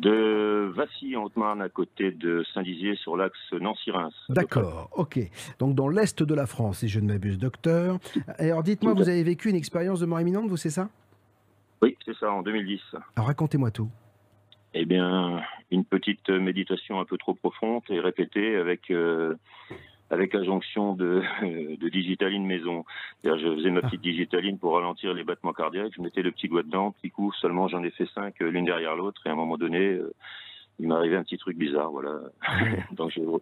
De 0.00 0.72
Vassy 0.74 1.16
en 1.16 1.24
Haute-Marne 1.24 1.60
à 1.60 1.68
côté 1.68 2.10
de 2.10 2.44
Saint-Dizier 2.54 2.96
sur 2.96 3.16
l'axe 3.16 3.38
Nancy-Reims. 3.52 4.14
D'accord, 4.30 4.88
ok. 4.92 5.18
Donc 5.58 5.74
dans 5.74 5.88
l'est 5.88 6.22
de 6.22 6.34
la 6.34 6.46
France, 6.46 6.78
si 6.78 6.88
je 6.88 6.98
ne 7.00 7.06
m'abuse, 7.06 7.38
docteur. 7.38 7.98
Alors 8.38 8.62
dites-moi, 8.62 8.94
vous 8.94 9.08
avez 9.08 9.22
vécu 9.22 9.50
une 9.50 9.56
expérience 9.56 10.00
de 10.00 10.06
mort 10.06 10.20
imminente, 10.20 10.48
vous, 10.48 10.56
c'est 10.56 10.70
ça? 10.70 10.88
Oui, 11.82 11.96
c'est 12.04 12.16
ça, 12.16 12.32
en 12.32 12.42
2010. 12.42 12.80
Alors 13.16 13.26
racontez-moi 13.26 13.70
tout. 13.70 13.90
Eh 14.74 14.86
bien, 14.86 15.42
une 15.70 15.84
petite 15.84 16.30
méditation 16.30 17.00
un 17.00 17.04
peu 17.04 17.18
trop 17.18 17.34
profonde 17.34 17.82
et 17.90 18.00
répétée 18.00 18.56
avec 18.56 18.90
euh, 18.90 19.34
avec 20.12 20.34
la 20.34 20.44
jonction 20.44 20.92
de, 20.92 21.22
de 21.42 21.88
digitaline 21.88 22.46
maison. 22.46 22.84
Je 23.24 23.30
faisais 23.56 23.70
ma 23.70 23.80
petite 23.80 24.02
digitaline 24.02 24.58
pour 24.58 24.74
ralentir 24.74 25.14
les 25.14 25.24
battements 25.24 25.54
cardiaques. 25.54 25.94
Je 25.96 26.02
mettais 26.02 26.20
le 26.20 26.30
petit 26.30 26.48
doigt 26.48 26.62
dedans, 26.62 26.92
petit 26.92 27.10
coup. 27.10 27.32
Seulement, 27.40 27.66
j'en 27.66 27.82
ai 27.82 27.90
fait 27.90 28.06
cinq 28.14 28.42
euh, 28.42 28.50
l'une 28.50 28.66
derrière 28.66 28.94
l'autre. 28.94 29.26
Et 29.26 29.30
à 29.30 29.32
un 29.32 29.36
moment 29.36 29.56
donné, 29.56 29.78
euh, 29.78 30.12
il 30.82 30.88
m'est 30.88 30.94
arrivé 30.94 31.16
un 31.16 31.22
petit 31.22 31.38
truc 31.38 31.56
bizarre. 31.56 31.90
Voilà. 31.92 32.10
Donc, 32.92 33.12
je 33.14 33.20
vais, 33.20 33.26
vous, 33.26 33.40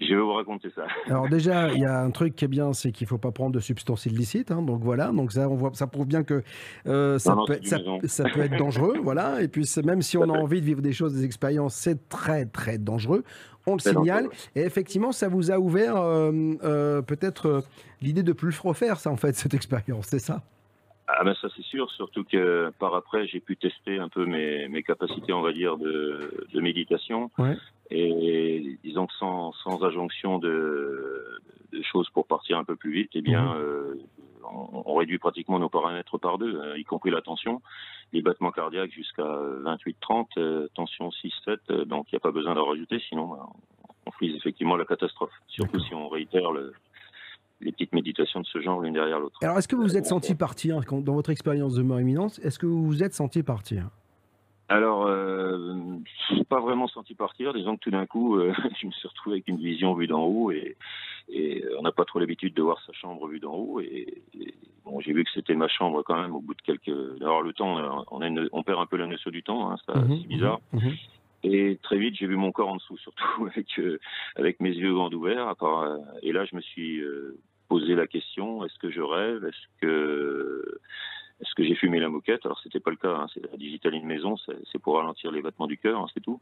je 0.00 0.14
vais 0.14 0.20
vous 0.20 0.32
raconter 0.34 0.68
ça. 0.74 0.84
Alors 1.06 1.28
déjà, 1.28 1.68
il 1.72 1.80
y 1.80 1.86
a 1.86 2.00
un 2.00 2.10
truc 2.10 2.36
qui 2.36 2.44
est 2.44 2.48
bien, 2.48 2.72
c'est 2.74 2.92
qu'il 2.92 3.06
faut 3.06 3.18
pas 3.18 3.32
prendre 3.32 3.52
de 3.52 3.60
substances 3.60 4.04
illicites. 4.06 4.50
hein, 4.50 4.60
donc 4.62 4.82
voilà, 4.82 5.10
donc 5.10 5.32
ça, 5.32 5.48
on 5.48 5.54
voit, 5.54 5.70
ça 5.72 5.86
prouve 5.86 6.06
bien 6.06 6.22
que 6.22 6.42
euh, 6.86 7.18
ça, 7.18 7.34
Non, 7.34 7.46
peut 7.46 7.54
être, 7.54 7.62
du 7.62 7.68
ça, 7.68 7.78
maison. 7.78 7.98
ça 8.04 8.24
peut 8.24 8.40
être 8.40 8.56
dangereux. 8.58 8.98
voilà. 9.02 9.40
Et 9.42 9.48
puis 9.48 9.64
même 9.84 10.02
si 10.02 10.18
on 10.18 10.22
a 10.24 10.38
envie 10.38 10.60
de 10.60 10.66
vivre 10.66 10.82
des 10.82 10.92
choses, 10.92 11.14
des 11.14 11.24
expériences, 11.24 11.74
c'est 11.74 12.08
très 12.10 12.44
très 12.44 12.76
dangereux. 12.76 13.24
On 13.66 13.74
le 13.74 13.78
signale. 13.78 14.24
dangereux. 14.24 14.30
Et 14.54 14.60
effectivement, 14.62 15.12
ça 15.12 15.28
vous 15.28 15.50
a 15.50 15.58
ouvert 15.58 15.96
euh, 15.96 16.30
euh, 16.62 17.00
peut-être 17.00 17.64
l'idée 18.02 18.22
de 18.22 18.32
plus 18.32 18.58
refaire, 18.58 18.98
ça 19.00 19.10
en 19.10 19.16
fait, 19.16 19.34
cette 19.34 19.54
expérience, 19.54 20.06
c'est 20.08 20.18
ça? 20.18 20.42
Ah 21.18 21.24
ben 21.24 21.34
ça 21.40 21.48
c'est 21.56 21.62
sûr, 21.64 21.90
surtout 21.92 22.24
que 22.24 22.70
par 22.78 22.94
après 22.94 23.26
j'ai 23.26 23.40
pu 23.40 23.56
tester 23.56 23.98
un 23.98 24.08
peu 24.08 24.24
mes, 24.26 24.68
mes 24.68 24.82
capacités, 24.82 25.32
on 25.32 25.42
va 25.42 25.52
dire, 25.52 25.76
de, 25.76 26.46
de 26.52 26.60
méditation. 26.60 27.30
Ouais. 27.38 27.56
Et 27.90 28.78
disons 28.82 29.06
que 29.06 29.12
sans, 29.14 29.52
sans 29.52 29.82
injonction 29.84 30.38
de, 30.38 31.38
de 31.72 31.82
choses 31.82 32.08
pour 32.10 32.26
partir 32.26 32.56
un 32.58 32.64
peu 32.64 32.76
plus 32.76 32.92
vite, 32.92 33.10
eh 33.14 33.20
bien, 33.22 33.42
Mhm. 33.54 33.60
euh, 33.60 33.94
on, 34.44 34.82
on 34.86 34.94
réduit 34.94 35.18
pratiquement 35.18 35.58
nos 35.58 35.68
paramètres 35.68 36.18
par 36.18 36.38
deux, 36.38 36.54
euh, 36.56 36.78
y 36.78 36.84
compris 36.84 37.10
la 37.10 37.20
tension, 37.20 37.60
les 38.12 38.22
battements 38.22 38.50
cardiaques 38.50 38.92
jusqu'à 38.92 39.22
28-30, 39.24 40.26
euh, 40.38 40.68
tension 40.74 41.10
6-7, 41.10 41.58
euh, 41.70 41.84
donc 41.84 42.06
il 42.10 42.14
n'y 42.14 42.16
a 42.16 42.20
pas 42.20 42.30
besoin 42.32 42.54
d'en 42.54 42.64
rajouter, 42.66 42.98
sinon 43.08 43.26
bah, 43.28 43.46
on 44.06 44.10
frise 44.12 44.34
effectivement 44.36 44.76
la 44.76 44.84
catastrophe, 44.84 45.32
surtout 45.48 45.78
si 45.80 45.94
on 45.94 46.08
réitère 46.08 46.50
le- 46.52 46.72
les 47.62 47.72
petites 47.72 47.92
méditations 47.92 48.40
de 48.40 48.46
ce 48.46 48.60
genre 48.60 48.80
l'une 48.80 48.94
derrière 48.94 49.18
l'autre. 49.20 49.38
Alors, 49.42 49.58
est-ce 49.58 49.68
que 49.68 49.76
vous 49.76 49.82
vous 49.82 49.96
êtes 49.96 50.06
senti 50.06 50.34
partir 50.34 50.80
dans 50.90 51.14
votre 51.14 51.30
expérience 51.30 51.74
de 51.74 51.82
mort 51.82 52.00
imminente 52.00 52.38
Est-ce 52.42 52.58
que 52.58 52.66
vous 52.66 52.84
vous 52.84 53.02
êtes 53.02 53.14
senti 53.14 53.42
partir? 53.42 53.88
Alors, 54.68 55.06
euh, 55.06 55.74
je 56.30 56.34
suis 56.34 56.44
pas 56.44 56.60
vraiment 56.60 56.88
senti 56.88 57.14
partir. 57.14 57.52
Disons 57.52 57.76
que 57.76 57.80
tout 57.82 57.90
d'un 57.90 58.06
coup, 58.06 58.36
euh, 58.38 58.52
je 58.80 58.86
me 58.86 58.92
suis 58.92 59.08
retrouvé 59.08 59.36
avec 59.36 59.48
une 59.48 59.58
vision 59.58 59.92
vue 59.94 60.06
d'en 60.06 60.22
haut 60.24 60.50
et, 60.50 60.76
et 61.28 61.64
on 61.78 61.82
n'a 61.82 61.92
pas 61.92 62.04
trop 62.04 62.18
l'habitude 62.18 62.54
de 62.54 62.62
voir 62.62 62.80
sa 62.86 62.92
chambre 62.92 63.26
vue 63.28 63.40
d'en 63.40 63.52
haut. 63.54 63.80
Et, 63.80 64.22
et 64.38 64.54
bon, 64.84 65.00
j'ai 65.00 65.12
vu 65.12 65.24
que 65.24 65.30
c'était 65.34 65.54
ma 65.54 65.68
chambre 65.68 66.02
quand 66.02 66.20
même 66.20 66.34
au 66.34 66.40
bout 66.40 66.54
de 66.54 66.62
quelques. 66.62 67.20
Alors 67.20 67.42
le 67.42 67.52
temps, 67.52 67.78
euh, 67.78 68.02
on, 68.10 68.22
a 68.22 68.28
une- 68.28 68.48
on 68.52 68.62
perd 68.62 68.80
un 68.80 68.86
peu 68.86 68.96
la 68.96 69.06
notion 69.06 69.30
du 69.30 69.42
temps. 69.42 69.70
Hein, 69.70 69.76
Mhm, 69.94 70.18
c'est 70.22 70.28
bizarre. 70.28 70.60
mhm, 70.72 70.80
mhm. 70.84 70.92
Et 71.44 71.76
très 71.82 71.98
vite, 71.98 72.14
j'ai 72.14 72.26
vu 72.28 72.36
mon 72.36 72.52
corps 72.52 72.68
en 72.68 72.76
dessous, 72.76 72.96
surtout 72.98 73.24
avec 73.50 73.66
euh, 73.78 73.98
avec 74.36 74.60
mes 74.60 74.70
yeux 74.70 74.94
grands 74.94 75.10
ouverts. 75.12 75.48
À 75.48 75.54
part, 75.56 75.80
euh, 75.82 75.98
et 76.22 76.32
là, 76.32 76.44
je 76.46 76.54
me 76.56 76.60
suis 76.62 77.00
posé 77.72 77.94
la 77.94 78.06
question 78.06 78.66
est-ce 78.66 78.78
que 78.78 78.90
je 78.90 79.00
rêve 79.00 79.46
Est-ce 79.46 79.66
que 79.80 80.78
est-ce 81.40 81.54
que 81.54 81.64
j'ai 81.64 81.74
fumé 81.74 81.98
la 82.00 82.10
moquette? 82.10 82.44
Alors 82.44 82.60
c'était 82.62 82.80
pas 82.80 82.90
le 82.90 82.98
cas. 82.98 83.14
Hein, 83.16 83.26
c'est 83.32 83.42
la 83.50 83.56
digitaline 83.56 84.04
maison, 84.04 84.36
c'est 84.36 84.78
pour 84.78 84.96
ralentir 84.96 85.32
les 85.32 85.40
battements 85.40 85.66
du 85.66 85.78
cœur, 85.78 85.98
hein, 85.98 86.06
c'est 86.12 86.20
tout. 86.20 86.38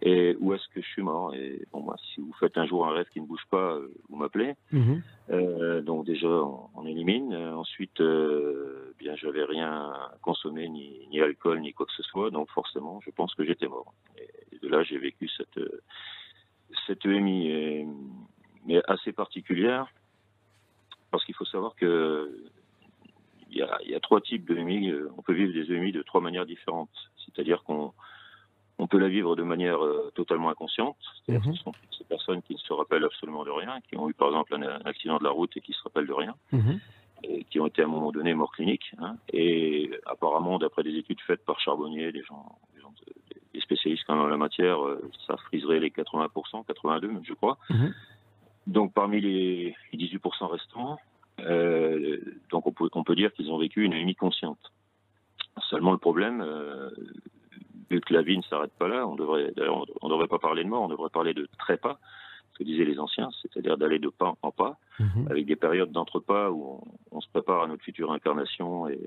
Et 0.00 0.36
où 0.40 0.54
est-ce 0.54 0.66
que 0.68 0.80
je 0.80 0.86
suis 0.86 1.02
mort? 1.02 1.34
Et 1.34 1.66
bon, 1.72 1.80
moi, 1.82 1.96
si 2.14 2.20
vous 2.20 2.32
faites 2.38 2.56
un 2.56 2.66
jour 2.66 2.86
un 2.86 2.92
rêve 2.92 3.08
qui 3.12 3.20
ne 3.20 3.26
bouge 3.26 3.44
pas, 3.50 3.72
euh, 3.74 3.92
vous 4.08 4.16
m'appelez. 4.16 4.54
Mhm. 4.70 5.02
Euh, 5.30 5.82
donc 5.82 6.06
déjà, 6.06 6.28
on, 6.28 6.70
on 6.76 6.86
élimine. 6.86 7.34
Euh, 7.34 7.54
ensuite, 7.54 8.00
euh, 8.00 8.94
bien, 8.98 9.16
j'avais 9.16 9.44
rien 9.44 9.92
consommé, 10.22 10.68
ni, 10.68 11.06
ni 11.10 11.20
alcool, 11.20 11.60
ni 11.60 11.72
quoi 11.72 11.84
que 11.84 11.92
ce 11.92 12.04
soit. 12.04 12.30
Donc 12.30 12.48
forcément, 12.50 13.00
je 13.04 13.10
pense 13.10 13.34
que 13.34 13.44
j'étais 13.44 13.68
mort. 13.68 13.92
Et 14.16 14.58
de 14.62 14.68
là, 14.68 14.84
j'ai 14.84 14.98
vécu 14.98 15.28
cette 15.36 15.60
cette 16.86 17.04
EMI, 17.04 17.84
mais 18.64 18.80
assez 18.86 19.12
particulière, 19.12 19.88
parce 21.10 21.24
qu'il 21.24 21.34
faut 21.34 21.44
savoir 21.44 21.74
que 21.74 22.30
il 23.50 23.56
y 23.58 23.62
a, 23.62 23.78
il 23.84 23.90
y 23.90 23.94
a 23.94 24.00
trois 24.00 24.20
types 24.20 24.46
d'EMI. 24.46 24.90
Euh, 24.90 25.10
On 25.18 25.22
peut 25.22 25.32
vivre 25.32 25.52
des 25.52 25.72
EMI 25.74 25.90
de 25.92 26.02
trois 26.02 26.20
manières 26.20 26.46
différentes. 26.46 26.90
C'est-à-dire 27.24 27.62
qu'on 27.64 27.92
on 28.78 28.86
peut 28.86 28.98
la 28.98 29.08
vivre 29.08 29.34
de 29.36 29.42
manière 29.42 29.84
euh, 29.84 30.10
totalement 30.14 30.48
inconsciente. 30.50 30.96
C'est-à-dire 31.26 31.50
que 31.50 31.56
ce 31.56 31.62
sont 31.64 31.72
ces 31.98 32.04
personnes 32.04 32.42
qui 32.42 32.54
ne 32.54 32.58
se 32.58 32.72
rappellent 32.72 33.04
absolument 33.04 33.44
de 33.44 33.50
rien, 33.50 33.80
qui 33.88 33.96
ont 33.96 34.08
eu 34.08 34.14
par 34.14 34.28
exemple 34.28 34.54
un, 34.54 34.62
un 34.62 34.80
accident 34.86 35.18
de 35.18 35.24
la 35.24 35.30
route 35.30 35.54
et 35.56 35.60
qui 35.60 35.72
se 35.72 35.82
rappellent 35.82 36.06
de 36.06 36.12
rien, 36.12 36.34
Mhm. 36.52 36.80
et 37.24 37.44
qui 37.44 37.58
ont 37.60 37.66
été 37.66 37.82
à 37.82 37.86
un 37.86 37.88
moment 37.88 38.10
donné 38.12 38.32
morts 38.34 38.52
cliniques. 38.52 38.92
hein. 38.98 39.16
Et 39.32 39.90
apparemment, 40.06 40.58
d'après 40.58 40.82
des 40.84 40.94
études 40.96 41.20
faites 41.26 41.44
par 41.44 41.58
Charbonnier, 41.60 42.10
des 42.12 42.22
gens, 42.22 42.58
des, 42.74 42.80
gens 42.80 42.92
de- 43.06 43.12
des 43.52 43.60
spécialistes 43.60 44.04
quand 44.06 44.14
même 44.14 44.24
en 44.24 44.28
la 44.28 44.36
matière, 44.38 44.80
euh, 44.86 45.02
ça 45.26 45.36
friserait 45.36 45.80
les 45.80 45.90
80%, 45.90 46.62
82 46.64 47.08
même, 47.08 47.24
je 47.24 47.34
crois. 47.34 47.58
Mhm. 47.68 47.92
Donc 48.66 48.92
parmi 48.92 49.20
les, 49.20 49.74
les 49.92 49.98
18% 49.98 50.46
restants, 50.46 50.98
euh, 51.40 52.18
donc 52.50 52.66
on 52.66 52.72
peut, 52.72 52.88
on 52.92 53.04
peut 53.04 53.16
dire 53.16 53.32
qu'ils 53.32 53.50
ont 53.50 53.58
vécu 53.58 53.84
une 53.84 53.92
EMI 53.92 54.14
consciente. 54.14 54.72
Seulement 55.68 55.92
le 55.92 55.98
problème, 55.98 56.40
euh, 56.40 56.90
vu 57.90 58.00
que 58.00 58.12
la 58.12 58.22
vie 58.22 58.36
ne 58.36 58.42
s'arrête 58.42 58.72
pas 58.78 58.88
là, 58.88 59.06
on 59.06 59.16
devrait, 59.16 59.52
on 59.68 60.06
ne 60.06 60.10
devrait 60.10 60.28
pas 60.28 60.38
parler 60.38 60.64
de 60.64 60.68
mort, 60.68 60.82
on 60.82 60.88
devrait 60.88 61.10
parler 61.10 61.34
de 61.34 61.48
trépas, 61.58 61.98
que 62.60 62.64
disaient 62.64 62.84
les 62.84 62.98
anciens, 62.98 63.28
c'est-à-dire 63.42 63.76
d'aller 63.78 63.98
de 63.98 64.08
pas 64.08 64.34
en 64.42 64.50
pas, 64.52 64.78
Mhm. 65.00 65.28
avec 65.30 65.46
des 65.46 65.56
périodes 65.56 65.92
d'entrepas 65.92 66.50
où 66.50 66.78
on, 67.12 67.16
on 67.16 67.20
se 67.22 67.28
prépare 67.32 67.62
à 67.62 67.66
notre 67.66 67.82
future 67.82 68.12
incarnation 68.12 68.86
et 68.88 68.98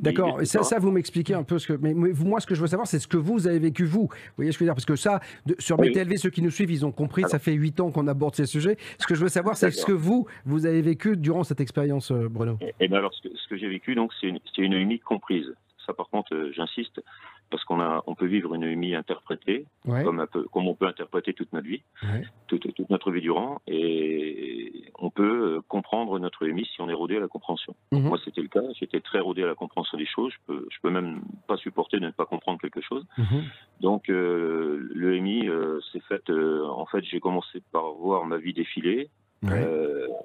D'accord, 0.00 0.40
et 0.40 0.44
ça, 0.44 0.62
ça, 0.62 0.78
vous 0.78 0.92
m'expliquez 0.92 1.34
un 1.34 1.42
peu 1.42 1.58
ce 1.58 1.66
que. 1.72 1.78
Mais 1.80 1.92
moi, 1.92 2.38
ce 2.40 2.46
que 2.46 2.54
je 2.54 2.60
veux 2.60 2.68
savoir, 2.68 2.86
c'est 2.86 3.00
ce 3.00 3.08
que 3.08 3.16
vous 3.16 3.48
avez 3.48 3.58
vécu, 3.58 3.84
vous. 3.84 4.02
Vous 4.02 4.08
voyez 4.36 4.52
ce 4.52 4.58
que 4.58 4.64
je 4.64 4.66
veux 4.66 4.68
dire? 4.70 4.74
Parce 4.76 4.84
que 4.86 4.94
ça, 4.96 5.20
de- 5.46 5.56
sur 5.58 5.78
Oui. 5.80 5.90
BTLV, 5.90 6.16
ceux 6.18 6.30
qui 6.30 6.40
nous 6.42 6.50
suivent, 6.52 6.70
ils 6.70 6.86
ont 6.86 6.92
compris, 6.92 7.22
ça 7.26 7.38
fait 7.40 7.52
huit 7.52 7.80
ans 7.80 7.90
qu'on 7.90 8.06
aborde 8.06 8.36
ces 8.36 8.46
sujets. 8.46 8.76
Ce 8.98 9.06
que 9.06 9.14
je 9.16 9.22
veux 9.22 9.28
savoir, 9.28 9.56
c'est 9.56 9.70
ce 9.72 9.84
que 9.84 9.92
vous, 9.92 10.26
vous 10.46 10.66
avez 10.66 10.82
vécu 10.82 11.16
durant 11.16 11.42
cette 11.42 11.60
expérience, 11.60 12.12
euh, 12.12 12.28
Bruno. 12.28 12.56
Et, 12.60 12.72
et 12.84 12.88
ben 12.88 12.98
alors, 12.98 13.12
ce 13.14 13.28
que, 13.48 13.56
j'ai 13.56 13.68
vécu, 13.68 13.94
donc, 13.96 14.12
c'est 14.20 14.28
une, 14.28 14.38
une 14.58 14.72
EMI 14.72 15.00
comprise. 15.00 15.52
Ça, 15.90 15.94
par 15.94 16.08
contre, 16.08 16.32
euh, 16.36 16.52
j'insiste, 16.52 17.02
parce 17.50 17.64
qu'on 17.64 17.80
a, 17.80 18.04
on 18.06 18.14
peut 18.14 18.26
vivre 18.26 18.54
une 18.54 18.62
EMI 18.62 18.94
interprétée, 18.94 19.66
Ouais. 19.86 20.04
comme, 20.04 20.20
un 20.20 20.26
peu, 20.28 20.44
comme 20.44 20.68
on 20.68 20.74
peut 20.74 20.86
interpréter 20.86 21.32
toute 21.32 21.52
notre 21.52 21.66
vie, 21.66 21.82
Ouais. 22.04 22.22
toute, 22.46 22.72
toute 22.74 22.90
notre 22.90 23.10
vie 23.10 23.20
durant, 23.20 23.60
et 23.66 24.84
on 25.00 25.10
peut 25.10 25.56
euh, 25.56 25.60
comprendre 25.66 26.16
notre 26.20 26.46
EMI 26.46 26.64
si 26.66 26.80
on 26.80 26.88
est 26.88 26.94
rodé 26.94 27.16
à 27.16 27.20
la 27.20 27.26
compréhension. 27.26 27.74
Mhm. 27.90 28.02
Moi, 28.02 28.18
c'était 28.24 28.40
le 28.42 28.46
cas. 28.48 28.62
J'étais 28.78 29.00
très 29.00 29.18
rodé 29.18 29.42
à 29.42 29.46
la 29.46 29.56
compréhension 29.56 29.98
des 29.98 30.06
choses. 30.06 30.32
Je 30.32 30.38
peux, 30.46 30.66
je 30.70 30.76
peux 30.80 30.90
même 30.90 31.22
pas 31.48 31.56
supporter 31.56 31.98
de 31.98 32.06
ne 32.06 32.10
pas 32.12 32.26
comprendre 32.26 32.60
quelque 32.60 32.80
chose. 32.80 33.04
Mhm. 33.18 33.42
Donc, 33.80 34.08
euh, 34.10 34.88
le 34.94 35.16
EMI, 35.16 35.48
c'est 35.92 36.02
fait. 36.04 36.30
euh, 36.30 36.64
en 36.68 36.86
fait, 36.86 37.02
j'ai 37.02 37.18
commencé 37.18 37.62
par 37.72 37.90
voir 37.94 38.26
ma 38.26 38.36
vie 38.36 38.52
défiler. 38.52 39.10
Ouais. 39.42 39.66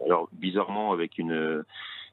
Alors, 0.06 0.28
bizarrement, 0.34 0.92
avec 0.92 1.18
une 1.18 1.64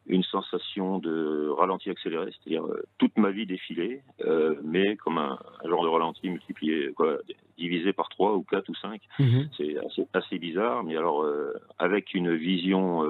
une 0.07 0.23
sensation 0.25 0.99
de 0.99 1.49
ralenti 1.49 1.89
accéléré, 1.91 2.31
c'est-à-dire 2.33 2.67
euh, 2.67 2.83
toute 2.99 3.17
ma 3.17 3.31
vie 3.31 3.47
défilée, 3.47 4.03
euh, 4.25 4.57
mais 4.65 4.97
comme 4.97 5.19
un, 5.19 5.39
un 5.65 5.69
genre 5.69 5.85
de 5.85 5.89
ralenti 5.89 6.29
multiplié, 6.29 6.93
quoi, 6.93 7.19
divisé 7.57 7.93
par 7.93 8.09
trois 8.09 8.35
ou 8.35 8.43
quatre 8.43 8.69
ou 8.69 8.75
cinq. 8.75 9.01
Mhm. 9.19 9.49
C'est 9.57 9.79
assez, 9.79 10.07
assez 10.13 10.39
bizarre, 10.39 10.83
mais 10.85 10.97
alors 10.97 11.23
euh, 11.23 11.53
avec 11.79 12.15
une 12.15 12.35
vision 12.35 13.05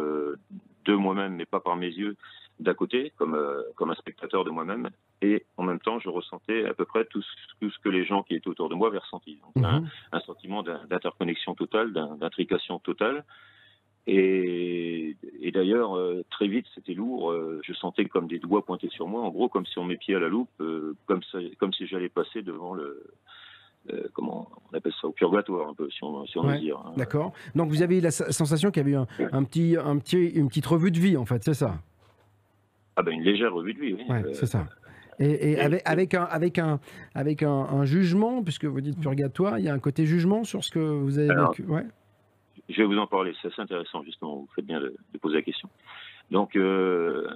de 0.84 0.94
moi-même, 0.94 1.34
mais 1.36 1.46
pas 1.46 1.60
par 1.60 1.76
mes 1.76 1.88
yeux, 1.88 2.16
d'à 2.60 2.74
côté, 2.74 3.12
comme, 3.16 3.36
comme 3.76 3.90
un 3.90 3.94
spectateur 3.94 4.44
de 4.44 4.50
moi-même, 4.50 4.90
et 5.22 5.44
en 5.56 5.62
même 5.62 5.80
temps, 5.80 5.98
je 5.98 6.08
ressentais 6.08 6.64
à 6.66 6.74
peu 6.74 6.84
près 6.84 7.04
tout 7.06 7.22
ce, 7.22 7.28
tout 7.60 7.70
ce 7.70 7.78
que 7.78 7.88
les 7.88 8.04
gens 8.04 8.22
qui 8.22 8.34
étaient 8.34 8.48
autour 8.48 8.68
de 8.68 8.74
moi 8.74 8.88
avaient 8.88 8.98
ressenti. 8.98 9.40
Donc, 9.42 9.64
un, 9.64 9.80
Mhm. 9.80 9.88
un 10.12 10.20
sentiment 10.20 10.62
d'in- 10.62 10.84
d'interconnexion 10.90 11.54
totale, 11.54 11.92
d'in- 11.92 12.16
d'intrication 12.16 12.78
totale. 12.80 13.24
Et, 14.08 15.16
et 15.40 15.52
d'ailleurs, 15.52 15.96
euh, 15.96 16.24
très 16.30 16.48
vite, 16.48 16.66
c'était 16.74 16.94
lourd. 16.94 17.30
euh, 17.30 17.60
je 17.64 17.72
sentais 17.72 18.04
comme 18.06 18.26
des 18.26 18.38
doigts 18.40 18.64
pointés 18.64 18.88
sur 18.90 19.06
moi, 19.06 19.22
en 19.22 19.30
gros, 19.30 19.48
comme 19.48 19.64
si 19.66 19.78
on 19.78 19.84
met 19.84 19.96
pied 19.96 20.14
à 20.16 20.18
la 20.18 20.28
loupe, 20.28 20.48
euh, 20.60 20.96
comme, 21.06 21.22
ça, 21.30 21.38
comme 21.58 21.72
si 21.72 21.86
j'allais 21.86 22.08
passer 22.08 22.42
devant 22.42 22.74
le, 22.74 23.02
comment 24.12 24.48
on 24.72 24.76
appelle 24.76 24.92
ça, 25.00 25.06
au 25.08 25.12
purgatoire, 25.12 25.68
un 25.68 25.74
peu, 25.74 25.88
si 25.90 26.02
on, 26.02 26.26
si 26.26 26.36
on 26.38 26.46
Ouais, 26.46 26.54
veut 26.54 26.60
dire. 26.60 26.78
hein. 26.78 26.92
D'accord. 26.96 27.32
Donc 27.54 27.68
vous 27.68 27.82
avez 27.82 27.98
eu 27.98 28.00
la 28.00 28.10
sensation 28.10 28.70
qu'il 28.72 28.80
y 28.80 28.84
avait 28.86 28.92
eu 28.92 28.96
un, 28.96 29.06
un 29.32 29.44
petit, 29.44 29.76
un 29.76 29.96
petit, 29.98 30.26
une 30.30 30.48
petite 30.48 30.66
revue 30.66 30.90
de 30.90 30.98
vie, 30.98 31.16
en 31.16 31.24
fait, 31.24 31.42
c'est 31.44 31.54
ça? 31.54 31.80
Ah 32.96 33.02
ben 33.02 33.12
une 33.14 33.22
légère 33.22 33.54
revue 33.54 33.72
de 33.74 33.80
vie, 33.80 33.94
oui. 33.94 34.04
Ouais, 34.08 34.22
c'est 34.34 34.46
ça. 34.46 34.66
Et, 35.18 35.26
et 35.30 35.50
et- 35.52 35.60
avec, 35.60 35.82
avec, 35.84 36.14
un, 36.14 36.24
avec, 36.24 36.58
un, 36.58 36.80
avec 37.14 37.42
un, 37.42 37.48
un 37.50 37.84
jugement, 37.84 38.42
puisque 38.42 38.64
vous 38.64 38.80
dites 38.80 38.98
purgatoire, 39.00 39.58
il 39.58 39.64
y 39.64 39.68
a 39.68 39.74
un 39.74 39.78
côté 39.78 40.06
jugement 40.06 40.42
sur 40.44 40.62
ce 40.64 40.70
que 40.72 40.78
vous 40.80 41.18
avez 41.18 41.30
Alors, 41.30 41.50
vécu. 41.52 41.64
Ouais. 41.70 41.84
Je 42.68 42.76
vais 42.76 42.84
vous 42.84 42.98
en 42.98 43.06
parler, 43.06 43.34
c'est 43.40 43.48
assez 43.48 43.60
intéressant 43.60 44.02
justement, 44.02 44.36
vous 44.36 44.48
faites 44.54 44.66
bien 44.66 44.80
de, 44.80 44.94
de 45.12 45.18
poser 45.18 45.36
la 45.36 45.42
question. 45.42 45.68
Donc, 46.30 46.56
euh, 46.56 47.28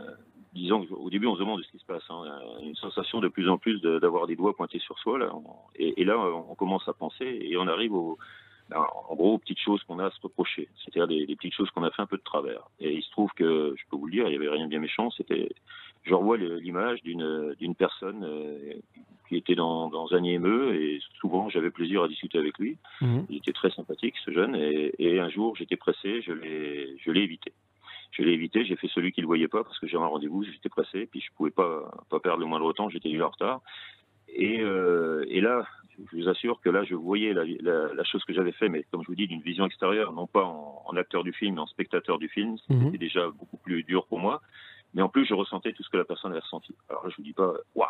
disons 0.55 0.87
qu'au 0.87 1.11
début 1.11 1.27
on 1.27 1.35
se 1.35 1.41
demande 1.41 1.63
ce 1.63 1.71
qui 1.71 1.79
se 1.79 1.85
passe, 1.85 2.05
hein, 2.09 2.25
une 2.63 2.77
sensation 2.77 3.21
de 3.21 3.29
plus 3.29 3.49
en 3.49 3.59
plus 3.59 3.81
d'avoir 3.81 4.27
des 4.27 4.37
doigts 4.37 4.57
pointés 4.57 4.79
sur 4.79 4.99
soi, 4.99 5.19
là, 5.19 5.31
et 5.77 6.05
là 6.05 6.19
on 6.19 6.55
commence 6.55 6.89
à 6.89 6.93
penser 6.93 7.39
et 7.43 7.57
on 7.57 7.67
arrive 7.67 7.93
au, 7.93 8.19
ben, 8.69 8.85
en 9.09 9.15
gros 9.15 9.35
aux 9.35 9.39
petites 9.39 9.61
choses 9.61 9.83
qu'on 9.85 10.01
a 10.01 10.07
à 10.07 10.11
se 10.11 10.21
reprocher, 10.21 10.69
c'est-à-dire 10.77 11.07
des, 11.07 11.27
des 11.27 11.37
petites 11.37 11.55
choses 11.55 11.71
qu'on 11.71 11.85
a 11.85 11.91
fait 11.91 12.03
un 12.03 12.07
peu 12.07 12.17
de 12.17 12.23
travers. 12.23 12.69
Et 12.81 12.95
il 12.95 13.03
se 13.03 13.11
trouve 13.11 13.31
que, 13.37 13.75
je 13.77 13.85
peux 13.89 13.97
vous 13.97 14.07
le 14.07 14.13
dire, 14.13 14.27
il 14.27 14.31
n'y 14.31 14.37
avait 14.37 14.49
rien 14.49 14.65
de 14.65 14.71
bien 14.71 14.81
méchant, 14.81 15.11
c'était, 15.11 15.51
je 16.07 16.15
revois 16.15 16.37
l'image 16.37 17.03
d'une 17.03 17.75
personne 17.77 18.25
euh, 18.25 18.75
qui 19.29 19.37
était 19.37 19.57
dans, 19.57 19.89
dans 19.89 20.15
un 20.15 20.23
IME 20.23 20.73
et 20.73 21.01
souvent 21.21 21.49
j'avais 21.49 21.71
plaisir 21.71 22.03
à 22.05 22.09
discuter 22.09 22.39
avec 22.39 22.57
lui. 22.59 22.79
Mhm. 23.01 23.27
Il 23.29 23.37
était 23.39 23.53
très 23.53 23.71
sympathique, 23.71 24.15
ce 24.25 24.31
jeune, 24.31 24.55
et, 24.55 24.93
et 24.99 25.19
un 25.21 25.29
jour, 25.29 25.57
j'étais 25.57 25.77
pressé, 25.77 26.23
je 26.23 26.33
l'ai, 26.33 27.21
évité. 27.23 27.53
Je 28.13 28.23
l'ai 28.23 28.33
évité, 28.33 28.65
j'ai 28.65 28.77
fait 28.77 28.89
celui 28.89 29.11
qui 29.13 29.21
le 29.21 29.27
voyait 29.27 29.49
pas 29.49 29.65
parce 29.65 29.79
que 29.81 29.87
j'avais 29.89 30.05
un 30.05 30.09
rendez-vous, 30.09 30.45
j'étais 30.45 30.69
pressé, 30.69 31.07
puis 31.07 31.21
je 31.21 31.31
pouvais 31.37 31.51
pas, 31.51 31.91
pas 32.09 32.21
perdre 32.21 32.39
le 32.41 32.47
moindre 32.47 32.73
temps, 32.73 32.89
j'étais 32.89 33.09
déjà 33.11 33.27
en 33.27 33.31
retard. 33.31 33.61
Et, 34.29 34.61
euh, 34.61 35.25
et 35.29 35.41
là, 35.41 35.67
je 36.13 36.17
vous 36.19 36.29
assure 36.29 36.61
que 36.61 36.69
là, 36.69 36.85
je 36.85 36.95
voyais 36.95 37.33
la, 37.33 37.45
la, 37.45 37.95
la 37.95 38.05
chose 38.05 38.23
que 38.25 38.33
j'avais 38.35 38.53
fait, 38.53 38.69
mais 38.69 38.85
comme 38.91 39.03
je 39.03 39.09
vous 39.09 39.15
dis, 39.15 39.27
d'une 39.27 39.41
vision 39.41 39.67
extérieure, 39.67 40.13
non 40.13 40.27
pas 40.27 40.45
en, 40.45 40.83
en 40.87 40.97
acteur 40.97 41.25
du 41.25 41.33
film, 41.33 41.55
mais 41.57 41.61
en 41.63 41.67
spectateur 41.67 42.19
du 42.19 42.29
film. 42.29 42.59
C'était 42.59 42.75
Mhm. 42.75 42.97
déjà 42.97 43.29
beaucoup 43.31 43.57
plus 43.57 43.83
dur 43.83 44.07
pour 44.07 44.21
moi. 44.21 44.41
Mais 44.95 45.03
en 45.03 45.09
plus, 45.09 45.27
je 45.27 45.35
ressentais 45.35 45.73
tout 45.73 45.83
ce 45.83 45.91
que 45.91 45.97
la 45.97 46.05
personne 46.05 46.33
avait 46.33 46.41
ressenti. 46.41 46.75
Alors 46.89 47.05
là, 47.05 47.11
je 47.11 47.17
vous 47.17 47.23
dis 47.23 47.33
pas, 47.33 47.53
waouh, 47.75 47.89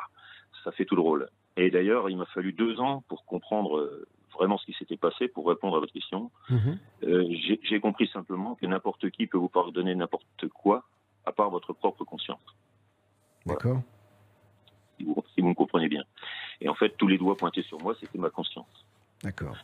ça 0.64 0.72
fait 0.72 0.84
tout 0.84 0.96
le 0.96 1.02
rôle. 1.02 1.28
Et 1.56 1.70
d'ailleurs, 1.70 2.10
il 2.10 2.16
m'a 2.16 2.26
fallu 2.26 2.52
deux 2.52 2.80
ans 2.80 3.04
pour 3.08 3.24
comprendre 3.24 3.78
euh, 3.78 4.06
vraiment 4.34 4.58
ce 4.58 4.66
qui 4.66 4.72
s'était 4.74 4.96
passé, 4.96 5.28
pour 5.28 5.48
répondre 5.48 5.76
à 5.76 5.80
votre 5.80 5.92
question. 5.92 6.30
Mhm. 6.50 6.78
Euh, 7.04 7.26
j'ai 7.62 7.80
compris 7.80 8.08
simplement 8.08 8.54
que 8.54 8.66
n'importe 8.66 9.10
qui 9.10 9.26
peut 9.26 9.38
vous 9.38 9.48
pardonner 9.48 9.94
n'importe 9.94 10.48
quoi, 10.48 10.84
à 11.24 11.32
part 11.32 11.50
votre 11.50 11.72
propre 11.72 12.04
conscience. 12.04 12.40
D'accord. 13.46 13.80
Si 14.98 15.06
si 15.34 15.40
vous 15.42 15.48
me 15.48 15.54
comprenez 15.54 15.88
bien. 15.88 16.02
Et 16.60 16.68
en 16.68 16.74
fait, 16.74 16.96
tous 16.96 17.06
les 17.06 17.18
doigts 17.18 17.36
pointés 17.36 17.62
sur 17.62 17.78
moi, 17.80 17.94
c'était 18.00 18.18
ma 18.18 18.30
conscience. 18.30 18.86
D'accord. 19.22 19.56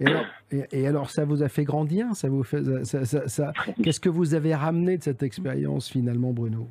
Et 0.00 0.06
alors, 0.06 0.24
et, 0.50 0.64
et 0.72 0.86
alors, 0.86 1.10
ça 1.10 1.24
vous 1.24 1.42
a 1.42 1.48
fait 1.48 1.64
grandir 1.64 2.06
ça 2.14 2.28
vous 2.28 2.42
fait, 2.42 2.62
ça, 2.84 3.04
ça- 3.04 3.28
ça- 3.28 3.52
Qu'est-ce 3.84 4.00
que 4.00 4.08
vous 4.08 4.34
avez 4.34 4.54
ramené 4.54 4.96
de 4.98 5.02
cette 5.02 5.22
expérience 5.22 5.88
finalement, 5.90 6.32
Bruno? 6.32 6.66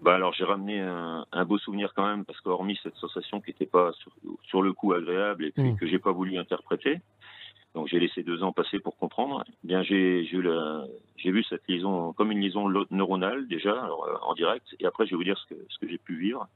Bah 0.00 0.14
alors 0.14 0.32
j'ai 0.32 0.44
ramené 0.44 0.78
un, 0.80 1.26
un 1.32 1.44
beau 1.44 1.58
souvenir 1.58 1.92
quand 1.96 2.06
même 2.06 2.24
parce 2.24 2.40
qu'hormis 2.40 2.78
cette 2.84 2.94
sensation 2.96 3.40
qui 3.40 3.50
n'était 3.50 3.66
pas 3.66 3.90
sur, 3.94 4.12
sur 4.44 4.62
le 4.62 4.72
coup 4.72 4.92
agréable 4.92 5.46
et 5.46 5.50
puis 5.50 5.72
Mm. 5.72 5.76
que 5.76 5.86
j'ai 5.88 5.98
pas 5.98 6.12
voulu 6.12 6.38
interpréter, 6.38 7.00
donc 7.74 7.88
j'ai 7.88 7.98
laissé 7.98 8.22
deux 8.22 8.44
ans 8.44 8.52
passer 8.52 8.78
pour 8.78 8.96
comprendre. 8.96 9.42
eh 9.48 9.66
Bien 9.66 9.82
j'ai 9.82 10.24
j'ai 10.26 10.36
eu 10.36 10.42
la- 10.42 10.84
j'ai 11.16 11.32
vu 11.32 11.42
cette 11.42 11.66
liaison 11.68 12.12
comme 12.12 12.30
une 12.30 12.38
liaison 12.40 12.68
neuronale 12.92 13.48
déjà 13.48 13.72
alors, 13.72 14.04
euh, 14.04 14.14
en 14.30 14.34
direct 14.34 14.66
et 14.78 14.86
après 14.86 15.04
je 15.06 15.10
vais 15.10 15.16
vous 15.16 15.24
dire 15.24 15.36
ce 15.38 15.52
que 15.52 15.60
ce 15.68 15.78
que 15.80 15.88
j'ai 15.88 15.98
pu 15.98 16.16
vivre. 16.16 16.46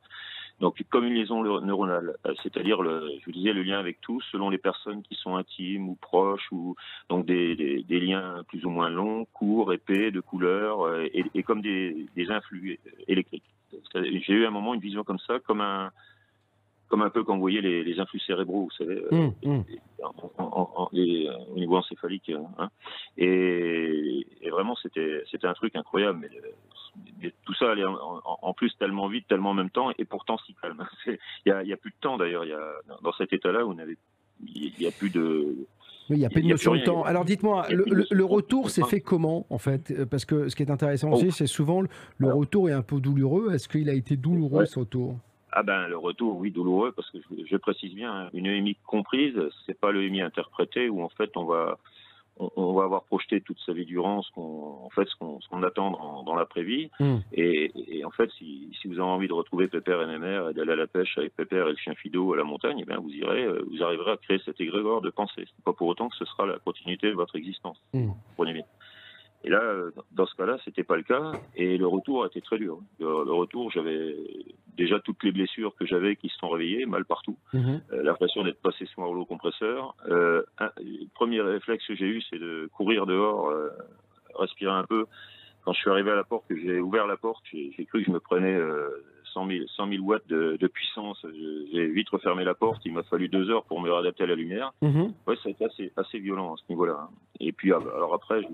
Donc 0.61 0.83
comme 0.91 1.05
une 1.05 1.15
liaison 1.15 1.43
le- 1.43 1.61
neuronale, 1.61 2.17
euh, 2.27 2.35
c'est-à-dire 2.43 2.83
le, 2.83 3.09
je 3.21 3.25
vous 3.25 3.33
disais 3.33 3.53
le 3.53 3.63
lien 3.63 3.79
avec 3.79 4.01
tout 4.01 4.21
selon 4.31 4.49
les 4.51 4.59
personnes 4.59 5.03
qui 5.03 5.15
sont 5.15 5.37
intimes 5.37 5.89
ou 5.89 5.97
proches 5.97 6.47
ou 6.53 6.77
donc 7.09 7.27
des, 7.27 7.57
des, 7.57 7.83
des 7.83 8.01
liens 8.01 8.45
plus 8.49 8.65
ou 8.65 8.71
moins 8.71 8.89
longs, 8.89 9.25
courts, 9.33 9.73
épais, 9.73 10.11
de 10.11 10.21
couleur 10.21 10.83
euh, 10.83 11.09
et, 11.13 11.25
et 11.35 11.43
comme 11.43 11.63
des, 11.63 12.07
des 12.15 12.31
influx 12.31 12.79
électriques. 13.09 13.45
J'ai 13.95 14.35
eu 14.35 14.47
un 14.47 14.51
moment 14.51 14.75
une 14.75 14.81
vision 14.81 15.03
comme 15.03 15.19
ça, 15.19 15.41
comme 15.41 15.61
un 15.63 15.91
comme 16.93 17.01
un 17.01 17.09
peu 17.09 17.25
quand 17.25 17.37
vous 17.37 17.41
voyez 17.41 17.63
les, 17.63 17.83
les 17.83 17.99
influx 18.01 18.21
cérébraux, 18.21 18.65
vous 18.65 18.71
savez, 18.85 19.03
en- 20.03 20.13
en- 20.37 20.71
en- 20.77 20.89
les, 20.93 21.27
au 21.51 21.59
niveau 21.59 21.77
encéphalique. 21.79 22.29
euh, 22.29 22.37
hein. 22.59 22.69
Et, 23.17 24.27
et 24.43 24.51
vraiment, 24.51 24.77
c'était 24.77 25.23
un 25.45 25.55
truc 25.55 25.75
incroyable. 25.75 26.19
Mais, 26.21 26.29
euh, 26.37 26.51
mais 27.23 27.33
tout 27.47 27.55
ça 27.55 27.71
allait 27.71 27.87
en, 27.87 28.53
plus 28.53 28.77
tellement 28.79 29.09
vite, 29.09 29.27
tellement 29.27 29.53
en 29.53 29.55
même 29.55 29.71
temps, 29.71 29.91
et 29.99 30.05
pourtant 30.05 30.37
si 30.45 30.55
calme. 30.61 30.85
Il 31.47 31.51
y 31.67 31.73
a, 31.73 31.77
plus 31.79 31.93
de 31.93 31.97
temps 32.03 32.19
d'ailleurs. 32.19 32.45
Dans 33.03 33.13
cet 33.15 33.33
état-là, 33.33 33.65
où 33.65 33.75
il 34.45 34.79
y 34.79 34.87
a 34.87 34.91
plus 34.91 35.09
de 35.09 35.57
Oui, 36.11 36.17
il 36.17 36.19
n'y 36.19 36.27
a 36.27 36.29
pas 36.29 36.41
de 36.43 36.47
notion 36.47 36.75
de 36.75 36.81
temps. 36.81 37.05
Alors 37.05 37.25
dites-moi, 37.25 37.69
le, 37.71 38.25
retour 38.25 38.69
s'est 38.69 38.85
fait 38.85 39.01
comment 39.01 39.47
en 39.49 39.57
fait? 39.57 40.05
Parce 40.11 40.27
que 40.27 40.51
ce 40.51 40.57
qui 40.57 40.63
est 40.63 40.71
intéressant 40.71 41.09
Oh. 41.11 41.15
aussi, 41.15 41.33
c'est 41.33 41.47
souvent 41.47 41.81
le, 42.19 42.35
retour 42.35 42.69
est 42.69 42.73
un 42.75 42.83
peu 42.83 43.01
douloureux. 43.01 43.55
Est-ce 43.55 43.67
qu'il 43.67 43.89
a 43.89 43.95
été 43.95 44.19
douloureux 44.19 44.67
ce 44.67 44.81
retour? 44.81 45.17
Ah 45.53 45.63
ben 45.63 45.87
le 45.87 45.99
retour, 45.99 46.37
oui, 46.39 46.51
douloureux, 46.51 46.93
parce 46.93 47.11
que 47.11 47.19
je, 47.19 47.45
je 47.45 47.57
précise 47.57 47.95
bien, 47.95 48.13
hein, 48.13 48.31
une 48.33 48.47
EMI 48.47 48.77
comprise, 48.87 49.39
c'est 49.67 49.79
pas 49.79 49.93
le 49.93 50.03
EMI 50.05 50.23
interprété 50.23 50.89
où 50.89 51.03
en 51.03 51.11
fait 51.11 51.31
on 51.37 51.45
va 51.45 51.79
on, 52.39 52.51
on 52.57 52.73
va 52.73 52.85
avoir 52.85 53.05
projeté 53.05 53.41
toute 53.41 53.59
sa 53.61 53.73
vie 53.73 53.85
durant 53.85 54.23
ce 54.23 54.31
qu'on 54.33 54.85
en 54.85 54.91
fait 54.91 55.07
ce 55.07 55.15
qu'on 55.17 55.39
qu'on 55.51 55.63
attend 55.63 55.91
dans, 55.91 56.23
dans 56.23 56.35
l'après-vie. 56.35 56.91
Hmm. 56.99 57.19
Et, 57.33 57.71
et 57.87 58.05
en 58.05 58.11
fait, 58.11 58.31
si, 58.39 58.71
si 58.81 58.89
vous 58.89 58.95
avez 58.95 59.03
envie 59.03 59.29
de 59.29 59.33
retrouver 59.33 59.69
Pépère 59.69 60.01
et 60.03 60.07
Mémère 60.07 60.49
et 60.49 60.55
d'aller 60.55 60.73
à 60.73 60.77
la 60.77 60.87
pêche 60.87 61.19
avec 61.19 61.37
Pépère 61.37 61.69
et 61.69 61.73
le 61.73 61.77
chien 61.77 61.95
Fido 61.95 62.33
à 62.33 62.37
la 62.37 62.45
montagne, 62.45 62.79
eh 62.81 62.85
bien 62.85 62.99
vous 62.99 63.11
irez, 63.11 63.45
euh, 63.45 63.63
vous 63.71 63.83
arriverez 63.83 64.13
à 64.13 64.17
créer 64.17 64.41
cet 64.45 64.61
égrégore 64.61 65.03
de 65.03 65.11
pensée. 65.11 65.45
C'est 65.45 65.65
pas 65.65 65.73
pour 65.73 65.89
autant 65.89 66.09
que 66.09 66.17
ce 66.17 66.25
sera 66.25 66.47
la 66.47 66.59
continuité 66.59 67.09
de 67.09 67.15
votre 67.15 67.37
existence. 67.37 67.79
Hmm. 67.93 68.13
Comprenez 68.31 68.55
bien. 68.55 68.65
Et 69.45 69.51
là, 69.51 69.61
euh, 69.61 69.91
dans 70.13 70.27
ce 70.27 70.35
cas-là, 70.37 70.57
c'était 70.65 70.85
pas 70.85 70.97
le 70.97 71.03
cas, 71.03 71.33
et 71.57 71.77
le 71.77 71.87
retour 71.87 72.23
a 72.25 72.29
été 72.29 72.41
très 72.41 72.59
dur. 72.59 72.79
Le, 73.01 73.07
retour, 73.33 73.71
j'avais 73.73 74.15
déjà 74.77 75.01
toutes 75.01 75.23
les 75.25 75.33
blessures 75.33 75.75
que 75.75 75.85
j'avais 75.85 76.17
qui 76.17 76.29
se 76.29 76.37
sont 76.39 76.49
réveillées, 76.49 76.87
mal 76.87 77.05
partout. 77.05 77.37
Mhm. 77.53 77.83
Euh, 77.93 78.03
l'impression 78.03 78.45
d'être 78.45 78.61
passé 78.63 78.87
sous 78.87 79.03
un 79.03 79.07
rouleau 79.07 79.25
compresseur. 79.25 79.95
Euh, 80.09 80.43
un- 80.59 80.71
le 80.79 81.07
premier 81.15 81.41
réflexe 81.41 81.87
que 81.87 81.95
j'ai 81.95 82.07
eu, 82.07 82.23
c'est 82.31 82.39
de 82.39 82.69
courir 82.73 83.07
dehors, 83.07 83.51
euh, 83.51 83.69
respirer 84.37 84.73
un 84.73 84.85
peu. 84.85 85.07
Quand 85.65 85.73
je 85.73 85.81
suis 85.81 85.91
arrivé 85.91 86.11
à 86.11 86.17
la 86.17 86.25
porte, 86.25 86.47
que 86.49 86.57
j'ai 86.57 86.81
ouvert 86.81 87.07
la 87.07 87.17
porte, 87.17 87.45
j'ai 87.53 87.71
cru 87.87 88.01
que 88.01 88.07
je 88.07 88.11
me 88.11 88.19
prenais 88.21 88.55
euh, 88.55 88.89
100, 89.33 89.47
000, 89.49 89.67
100 89.77 89.89
000 89.89 90.05
watts 90.05 90.27
de, 90.29 90.57
de 90.61 90.67
puissance. 90.67 91.25
J'ai 91.73 91.87
vite 91.89 92.09
refermé 92.11 92.45
la 92.45 92.55
porte. 92.55 92.83
Il 92.85 92.93
m'a 92.93 93.03
fallu 93.05 93.29
deux 93.29 93.49
heures 93.51 93.65
pour 93.65 93.81
me 93.81 93.91
réadapter 93.91 94.25
à 94.25 94.27
la 94.27 94.35
lumière. 94.35 94.73
Mhm. 94.83 95.13
Ouais, 95.27 95.37
ça 95.37 95.43
a 95.47 95.51
été 95.51 95.65
assez, 95.65 95.93
assez 95.97 96.19
violent 96.19 96.55
à 96.55 96.57
ce 96.57 96.65
niveau-là. 96.69 96.97
hein. 97.01 97.09
Et 97.41 97.53
puis, 97.53 97.73
ah, 97.73 97.79
bah, 97.79 97.93
alors 97.97 98.13
après, 98.15 98.43
je, 98.43 98.49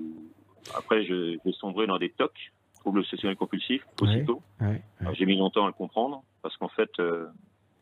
après, 0.74 1.04
je- 1.04 1.38
j'ai 1.44 1.52
sombré 1.52 1.86
dans 1.86 1.98
des 1.98 2.10
tocs, 2.10 2.52
troubles 2.80 3.00
obsessionnels 3.00 3.36
compulsifs, 3.36 3.84
aussitôt. 4.00 4.42
Ouais, 4.60 4.82
Alors, 5.00 5.14
J'ai 5.14 5.26
mis 5.26 5.36
longtemps 5.36 5.64
à 5.64 5.68
le 5.68 5.72
comprendre, 5.72 6.22
parce 6.42 6.56
qu'en 6.56 6.68
fait, 6.68 6.90
euh, 7.00 7.26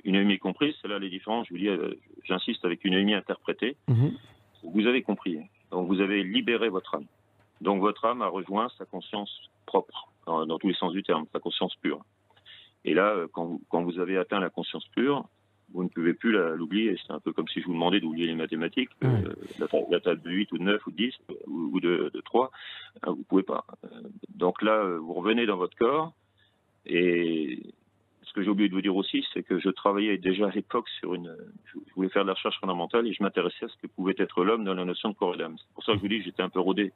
une 0.04 0.14
EMI 0.14 0.38
comprise, 0.38 0.74
c'est 0.80 0.88
là 0.88 0.98
les 0.98 1.10
différences, 1.10 1.46
je 1.48 1.52
vous 1.54 1.58
dis, 1.58 1.68
euh, 1.68 1.94
j'insiste, 2.24 2.64
avec 2.64 2.84
une 2.84 2.94
EMI 2.94 3.14
interprétée, 3.14 3.76
Mhm. 3.88 4.16
vous 4.64 4.86
avez 4.86 5.02
compris. 5.02 5.38
Donc, 5.70 5.88
vous 5.88 6.00
avez 6.00 6.22
libéré 6.22 6.68
votre 6.68 6.94
âme. 6.94 7.06
Donc, 7.60 7.80
votre 7.80 8.04
âme 8.04 8.22
a 8.22 8.28
rejoint 8.28 8.68
sa 8.78 8.84
conscience 8.84 9.30
propre, 9.66 10.12
dans, 10.26 10.46
dans 10.46 10.58
tous 10.58 10.68
les 10.68 10.74
sens 10.74 10.92
du 10.92 11.02
terme, 11.02 11.24
sa 11.32 11.40
conscience 11.40 11.74
pure. 11.76 12.00
Et 12.84 12.94
là, 12.94 13.08
euh, 13.14 13.26
quand 13.32 13.82
vous 13.82 13.98
avez 13.98 14.16
atteint 14.16 14.38
la 14.40 14.50
conscience 14.50 14.86
pure, 14.88 15.26
vous 15.72 15.82
ne 15.84 15.88
pouvez 15.88 16.14
plus 16.14 16.32
l'oublier. 16.56 16.96
C'est 17.06 17.12
un 17.12 17.20
peu 17.20 17.32
comme 17.32 17.48
si 17.48 17.60
je 17.60 17.66
vous 17.66 17.72
demandais 17.74 18.00
d'oublier 18.00 18.26
les 18.26 18.34
mathématiques, 18.34 18.90
euh, 19.04 19.34
la, 19.58 19.66
la 19.90 20.00
table 20.00 20.22
de 20.22 20.30
8 20.30 20.52
ou 20.52 20.58
de 20.58 20.62
9 20.62 20.86
ou 20.86 20.90
de 20.90 20.96
10 20.96 21.14
euh, 21.30 21.34
ou, 21.46 21.70
ou 21.74 21.80
de, 21.80 22.10
de 22.14 22.20
3. 22.20 22.50
euh, 23.06 23.10
vous 23.10 23.24
pouvez 23.24 23.42
pas. 23.42 23.64
Euh, 23.84 23.88
Donc 24.34 24.62
là, 24.62 24.78
euh, 24.84 24.98
vous 24.98 25.12
revenez 25.12 25.44
dans 25.46 25.56
votre 25.56 25.76
corps. 25.76 26.12
Et 26.86 27.60
ce 28.22 28.32
que 28.32 28.42
j'ai 28.42 28.48
oublié 28.50 28.68
de 28.68 28.74
vous 28.74 28.82
dire 28.82 28.94
aussi, 28.96 29.24
c'est 29.34 29.42
que 29.42 29.58
je 29.58 29.68
travaillais 29.70 30.18
déjà 30.18 30.46
à 30.46 30.50
l'époque 30.50 30.88
sur 31.00 31.14
une. 31.14 31.34
Je 31.66 31.78
je 31.88 31.94
voulais 31.94 32.08
faire 32.10 32.22
de 32.22 32.28
la 32.28 32.34
recherche 32.34 32.58
fondamentale 32.60 33.06
et 33.06 33.12
je 33.12 33.22
m'intéressais 33.22 33.64
à 33.64 33.68
ce 33.68 33.76
que 33.78 33.86
pouvait 33.86 34.14
être 34.18 34.44
l'homme 34.44 34.64
dans 34.64 34.74
la 34.74 34.84
notion 34.84 35.08
de 35.10 35.14
corps 35.14 35.34
et 35.34 35.38
d'âme. 35.38 35.56
C'est 35.58 35.74
pour 35.74 35.82
ça 35.84 35.92
que 35.92 35.98
je 35.98 36.02
vous 36.02 36.08
dis 36.08 36.18
que 36.18 36.24
j'étais 36.24 36.42
un 36.42 36.48
peu 36.50 36.60
rodé 36.60 36.92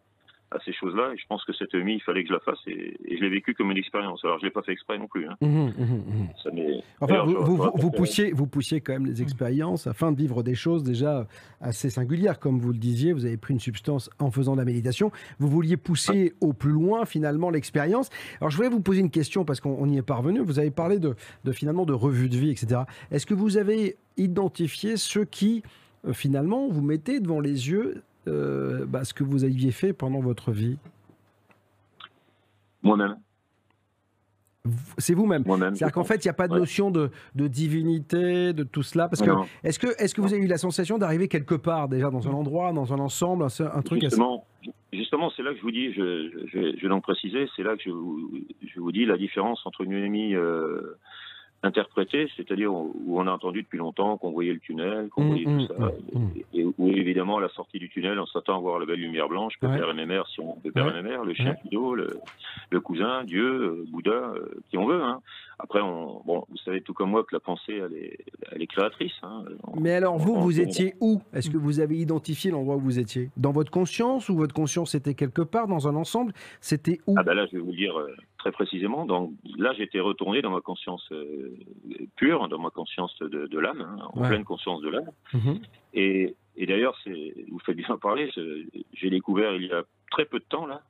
à 0.52 0.58
ces 0.64 0.72
choses-là 0.72 1.12
et 1.14 1.16
je 1.16 1.26
pense 1.28 1.44
que 1.44 1.52
cette 1.52 1.72
EMI, 1.74 1.94
il 1.94 2.00
fallait 2.02 2.22
que 2.22 2.28
je 2.28 2.34
la 2.34 2.40
fasse 2.40 2.58
et, 2.66 2.96
et 3.04 3.16
je 3.16 3.22
l'ai 3.22 3.28
vécu 3.30 3.54
comme 3.54 3.70
une 3.70 3.76
expérience. 3.78 4.24
Alors 4.24 4.38
je 4.40 4.44
l'ai 4.44 4.50
pas 4.50 4.62
fait 4.62 4.72
exprès 4.72 4.98
non 4.98 5.06
plus. 5.06 5.26
Hein. 5.28 5.36
Ça 6.42 6.50
m'est- 6.50 6.82
Enfin, 7.00 7.14
D'ailleurs, 7.24 7.26
vous, 7.76 7.90
poussiez, 7.90 8.32
vous 8.32 8.46
poussiez 8.46 8.80
quand 8.80 8.92
même 8.92 9.06
les 9.06 9.22
expériences 9.22 9.86
afin 9.86 10.12
de 10.12 10.16
vivre 10.18 10.42
des 10.42 10.54
choses 10.54 10.82
déjà 10.82 11.26
assez 11.60 11.88
singulières. 11.88 12.38
Comme 12.40 12.58
vous 12.58 12.72
le 12.72 12.78
disiez, 12.78 13.12
vous 13.12 13.24
avez 13.26 13.36
pris 13.36 13.54
une 13.54 13.60
substance 13.60 14.10
en 14.18 14.30
faisant 14.30 14.52
de 14.54 14.58
la 14.58 14.64
méditation. 14.64 15.12
Vous 15.38 15.48
vouliez 15.48 15.76
pousser 15.76 16.34
au 16.40 16.52
plus 16.52 16.72
loin 16.72 17.04
finalement 17.04 17.50
l'expérience. 17.50 18.10
Alors 18.40 18.50
je 18.50 18.56
voulais 18.56 18.68
vous 18.68 18.80
poser 18.80 19.00
une 19.00 19.10
question 19.10 19.44
parce 19.44 19.60
qu'on 19.60 19.76
on 19.78 19.88
y 19.88 19.96
est 19.98 20.02
parvenu. 20.02 20.40
Vous 20.40 20.58
avez 20.58 20.70
parlé 20.70 20.98
de, 20.98 21.14
de 21.44 21.52
finalement 21.52 21.86
de 21.86 21.92
revue 21.92 22.28
de 22.28 22.36
vie, 22.36 22.50
etc. 22.50 22.82
Est-ce 23.10 23.24
que 23.26 23.34
vous 23.34 23.56
avez 23.56 23.96
identifié 24.16 24.96
ceux 24.96 25.24
qui 25.24 25.62
euh, 26.06 26.12
finalement 26.12 26.68
vous 26.68 26.82
mettaient 26.82 27.20
devant 27.20 27.40
les 27.40 27.70
yeux 27.70 28.02
euh, 28.28 28.84
bah, 28.86 29.04
ce 29.04 29.14
que 29.14 29.24
vous 29.24 29.44
aviez 29.44 29.70
fait 29.72 29.92
pendant 29.92 30.20
votre 30.20 30.52
vie 30.52 30.78
Moi-même. 32.82 33.16
C'est 34.98 35.14
vous-même. 35.14 35.42
Moi-même. 35.46 35.74
C'est-à-dire 35.74 35.94
qu'en 35.94 36.04
fait, 36.04 36.22
il 36.22 36.26
n'y 36.28 36.30
a 36.30 36.34
pas 36.34 36.46
de 36.46 36.52
Ouais. 36.52 36.58
notion 36.60 36.90
de, 36.90 37.10
de 37.34 37.46
divinité, 37.48 38.52
de 38.52 38.62
tout 38.62 38.82
cela. 38.82 39.08
Parce 39.08 39.22
que, 39.22 39.30
est-ce 39.64 39.78
que, 39.78 39.86
est-ce 40.02 40.14
que 40.14 40.20
vous 40.20 40.34
avez 40.34 40.42
eu 40.42 40.46
la 40.46 40.58
sensation 40.58 40.98
d'arriver 40.98 41.28
quelque 41.28 41.54
part, 41.54 41.88
déjà, 41.88 42.10
dans 42.10 42.28
un 42.28 42.32
endroit, 42.32 42.72
dans 42.74 42.92
un 42.92 42.98
ensemble, 42.98 43.44
un, 43.44 43.46
un 43.74 43.82
truc 43.82 44.04
assez- 44.04 44.16
Justement, 44.16 44.44
justement 44.92 45.30
c'est 45.34 45.42
là 45.42 45.52
que 45.52 45.56
je 45.56 45.62
vous 45.62 45.70
dis, 45.70 45.94
je, 45.94 46.30
je, 46.52 46.76
je 46.76 46.82
vais- 46.82 46.88
donc 46.88 47.02
préciser, 47.04 47.48
c'est 47.56 47.62
là 47.62 47.74
que 47.74 47.82
je 47.84 47.90
vous, 47.90 48.32
je 48.74 48.80
vous 48.80 48.92
dis 48.92 49.06
la 49.06 49.16
différence 49.16 49.64
entre 49.64 49.80
une 49.80 49.92
EMI 49.92 50.34
euh, 50.34 50.98
interprétée, 51.62 52.28
c'est-à-dire 52.36 52.72
où 52.72 52.94
on 53.20 53.26
a 53.26 53.30
entendu 53.32 53.62
depuis 53.62 53.78
longtemps 53.78 54.16
qu'on 54.16 54.30
voyait 54.30 54.52
le 54.52 54.60
tunnel, 54.60 55.08
qu'on 55.10 55.22
Mmh, 55.24 55.28
voyait 55.28 55.46
mmh, 55.46 55.58
tout 55.66 55.74
ça, 55.74 55.74
mmh, 56.14 56.18
mmh. 56.18 56.28
et, 56.54 56.60
et 56.60 56.64
où 56.78 56.88
évidemment 56.88 57.36
à 57.38 57.40
la 57.42 57.48
sortie 57.50 57.78
du 57.78 57.88
tunnel, 57.90 58.18
on 58.18 58.26
s'attend 58.26 58.56
à 58.56 58.60
voir 58.60 58.78
la 58.78 58.86
belle 58.86 59.00
lumière 59.00 59.28
blanche, 59.28 59.54
Pépère 59.60 59.86
Ouais. 59.86 59.90
et 59.90 59.94
Mémère, 59.94 60.26
si 60.28 60.40
on 60.40 60.54
Pépère 60.54 60.86
Ouais. 60.86 60.92
et 61.00 61.26
le 61.26 61.34
chien 61.34 61.50
Ouais. 61.50 61.56
Fido, 61.62 61.94
le, 61.94 62.08
le 62.70 62.80
cousin, 62.80 63.24
Dieu, 63.24 63.44
euh, 63.44 63.84
Bouddha, 63.90 64.10
euh, 64.10 64.48
qui 64.70 64.78
on 64.78 64.86
veut. 64.86 65.02
Hein. 65.02 65.20
Après, 65.58 65.82
on, 65.82 66.22
bon, 66.24 66.46
vous 66.48 66.56
savez 66.64 66.80
tout 66.80 66.94
comme 66.94 67.10
moi 67.10 67.22
que 67.22 67.34
la 67.34 67.40
pensée, 67.40 67.74
elle 67.84 67.92
est, 67.94 68.18
elle 68.52 68.62
est 68.62 68.66
créatrice. 68.66 69.12
Hein. 69.22 69.44
On- 69.64 69.78
Mais 69.78 69.92
alors, 69.92 70.16
vous, 70.16 70.32
on- 70.32 70.40
vous 70.40 70.58
on- 70.58 70.62
étiez 70.62 70.94
où? 71.02 71.20
Est-ce 71.34 71.50
que 71.50 71.58
vous 71.58 71.80
avez 71.80 71.96
identifié 71.98 72.50
l'endroit 72.50 72.76
où 72.76 72.80
vous 72.80 72.98
étiez? 72.98 73.28
Dans 73.36 73.52
votre 73.52 73.70
conscience 73.70 74.30
ou 74.30 74.36
votre 74.36 74.54
conscience 74.54 74.94
était 74.94 75.12
quelque 75.12 75.42
part, 75.42 75.68
dans 75.68 75.86
un 75.86 75.94
ensemble? 75.96 76.32
C'était 76.62 76.98
où? 77.06 77.14
Ah 77.18 77.22
ben 77.22 77.34
là, 77.34 77.44
je 77.46 77.56
vais 77.58 77.62
vous 77.62 77.72
le 77.72 77.76
dire 77.76 77.98
euh, 77.98 78.08
très 78.40 78.52
précisément. 78.52 79.04
Donc 79.06 79.32
là, 79.56 79.72
j'étais 79.74 80.00
retourné 80.00 80.42
dans 80.42 80.50
ma 80.50 80.60
conscience 80.60 81.06
euh, 81.12 81.54
pure, 82.16 82.48
dans 82.48 82.58
ma 82.58 82.70
conscience 82.70 83.16
de, 83.20 83.46
de 83.46 83.58
l'âme, 83.58 83.82
hein, 83.82 83.98
en 84.12 84.20
Ouais. 84.20 84.28
pleine 84.28 84.44
conscience 84.44 84.80
de 84.82 84.88
l'âme. 84.88 85.10
Mhm. 85.34 85.60
Et, 85.94 86.34
et 86.56 86.66
d'ailleurs, 86.66 86.96
c'est, 87.04 87.34
vous 87.50 87.58
faites 87.60 87.76
bien 87.76 87.96
parler. 87.98 88.30
je- 88.36 88.64
J'ai 88.94 89.10
découvert 89.10 89.54
il 89.54 89.66
y 89.66 89.72
a 89.72 89.82
très 90.10 90.24
peu 90.24 90.38
de 90.38 90.44
temps 90.48 90.66
là, 90.66 90.82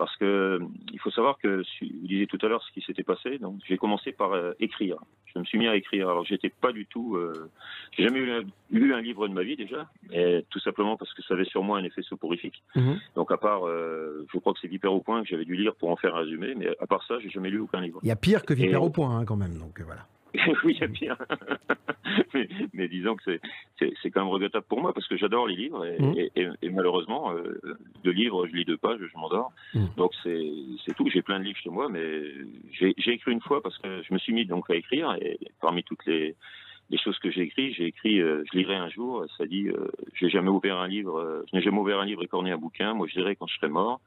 parce 0.00 0.16
que 0.16 0.58
il 0.94 0.98
faut 0.98 1.10
savoir 1.10 1.36
que 1.36 1.58
vous 1.58 2.06
disiez 2.08 2.26
tout 2.26 2.38
à 2.40 2.48
l'heure 2.48 2.62
ce 2.66 2.72
qui 2.72 2.80
s'était 2.80 3.02
passé. 3.02 3.36
Donc 3.36 3.56
j'ai 3.68 3.76
commencé 3.76 4.12
par 4.12 4.32
euh, 4.32 4.52
écrire. 4.58 4.96
Je 5.26 5.38
me 5.38 5.44
suis 5.44 5.58
mis 5.58 5.68
à 5.68 5.76
écrire. 5.76 6.08
Alors 6.08 6.24
j'étais 6.24 6.48
pas 6.48 6.72
du 6.72 6.86
tout. 6.86 7.16
Euh, 7.16 7.50
j'ai 7.92 8.04
jamais 8.04 8.20
eu 8.20 8.46
lu 8.70 8.94
un 8.94 9.02
livre 9.02 9.28
de 9.28 9.34
ma 9.34 9.42
vie 9.42 9.56
déjà, 9.56 9.90
et 10.10 10.42
tout 10.48 10.58
simplement 10.60 10.96
parce 10.96 11.12
que 11.12 11.20
ça 11.22 11.34
avait 11.34 11.44
sur 11.44 11.62
moi 11.62 11.76
un 11.76 11.84
effet 11.84 12.00
soporifique. 12.00 12.62
Mhm. 12.76 12.98
Donc 13.14 13.30
à 13.30 13.36
part, 13.36 13.66
euh, 13.68 14.26
je 14.32 14.38
crois 14.38 14.54
que 14.54 14.60
c'est 14.62 14.68
Vipère 14.68 14.94
au 14.94 15.00
point 15.02 15.22
que 15.22 15.28
j'avais 15.28 15.44
dû 15.44 15.54
lire 15.54 15.74
pour 15.74 15.90
en 15.90 15.96
faire 15.96 16.14
un 16.16 16.20
résumé, 16.20 16.54
mais 16.56 16.68
à 16.80 16.86
part 16.86 17.04
ça, 17.06 17.18
j'ai 17.20 17.28
jamais 17.28 17.50
lu 17.50 17.58
aucun 17.60 17.82
livre. 17.82 18.00
Il 18.02 18.08
y 18.08 18.10
a 18.10 18.16
pire 18.16 18.46
que 18.46 18.54
Vipère 18.54 18.80
Et- 18.80 18.86
au 18.86 18.88
point, 18.88 19.18
hein, 19.18 19.26
quand 19.26 19.36
même. 19.36 19.58
Donc 19.58 19.80
euh, 19.80 19.84
voilà. 19.84 20.06
oui, 20.64 20.74
il 20.74 20.78
y 20.78 20.84
a 20.84 20.86
bien. 20.86 21.16
mais, 22.34 22.48
mais 22.72 22.88
disons 22.88 23.16
que 23.16 23.38
c'est- 23.78 24.10
quand 24.10 24.20
même 24.24 24.32
regrettable 24.32 24.66
pour 24.68 24.80
moi 24.80 24.92
parce 24.92 25.06
que 25.08 25.16
j'adore 25.16 25.46
les 25.46 25.56
livres 25.56 25.84
et, 25.86 25.96
et- 26.16 26.32
et- 26.42 26.48
et 26.62 26.68
malheureusement, 26.70 27.32
euh, 27.32 27.60
de 28.04 28.10
livres, 28.10 28.46
je 28.46 28.52
lis 28.56 28.64
deux 28.64 28.76
pages, 28.76 28.98
je 29.00 29.18
m'endors. 29.18 29.52
Mhm. 29.74 29.88
Donc 29.96 30.12
c'est 30.22 30.94
tout. 30.96 31.08
J'ai 31.10 31.22
plein 31.22 31.38
de 31.38 31.44
livres 31.44 31.58
chez 31.58 31.70
moi, 31.70 31.88
mais 31.88 32.22
j'ai 32.70 32.94
écrit 33.12 33.32
une 33.32 33.40
fois 33.40 33.62
parce 33.62 33.78
que 33.78 34.02
je 34.02 34.12
me 34.12 34.18
suis 34.18 34.32
mis 34.32 34.46
donc 34.46 34.68
à 34.70 34.74
écrire 34.74 35.16
et 35.20 35.38
parmi 35.60 35.82
toutes 35.84 36.04
les 36.06 36.34
les 36.92 36.98
choses 36.98 37.16
que 37.20 37.30
j'ai 37.30 37.42
écrites, 37.42 37.76
j'ai 37.76 37.84
écrit, 37.84 38.20
euh, 38.20 38.42
je 38.52 38.58
lirai 38.58 38.74
un 38.74 38.88
jour, 38.88 39.24
ça 39.38 39.46
dit, 39.46 39.68
euh, 39.68 39.86
j'ai 40.14 40.28
jamais 40.28 40.48
ouvert 40.48 40.76
un 40.78 40.88
livre, 40.88 41.20
euh, 41.20 41.44
je 41.48 41.54
n'ai 41.56 41.62
jamais 41.62 41.78
ouvert 41.78 42.00
un 42.00 42.04
livre 42.04 42.24
et 42.24 42.26
corné 42.26 42.50
un 42.50 42.56
bouquin, 42.58 42.94
moi 42.94 43.06
je 43.06 43.14
dirais 43.14 43.36
quand 43.36 43.46
je 43.46 43.54
serai 43.54 43.68
mort, 43.68 44.00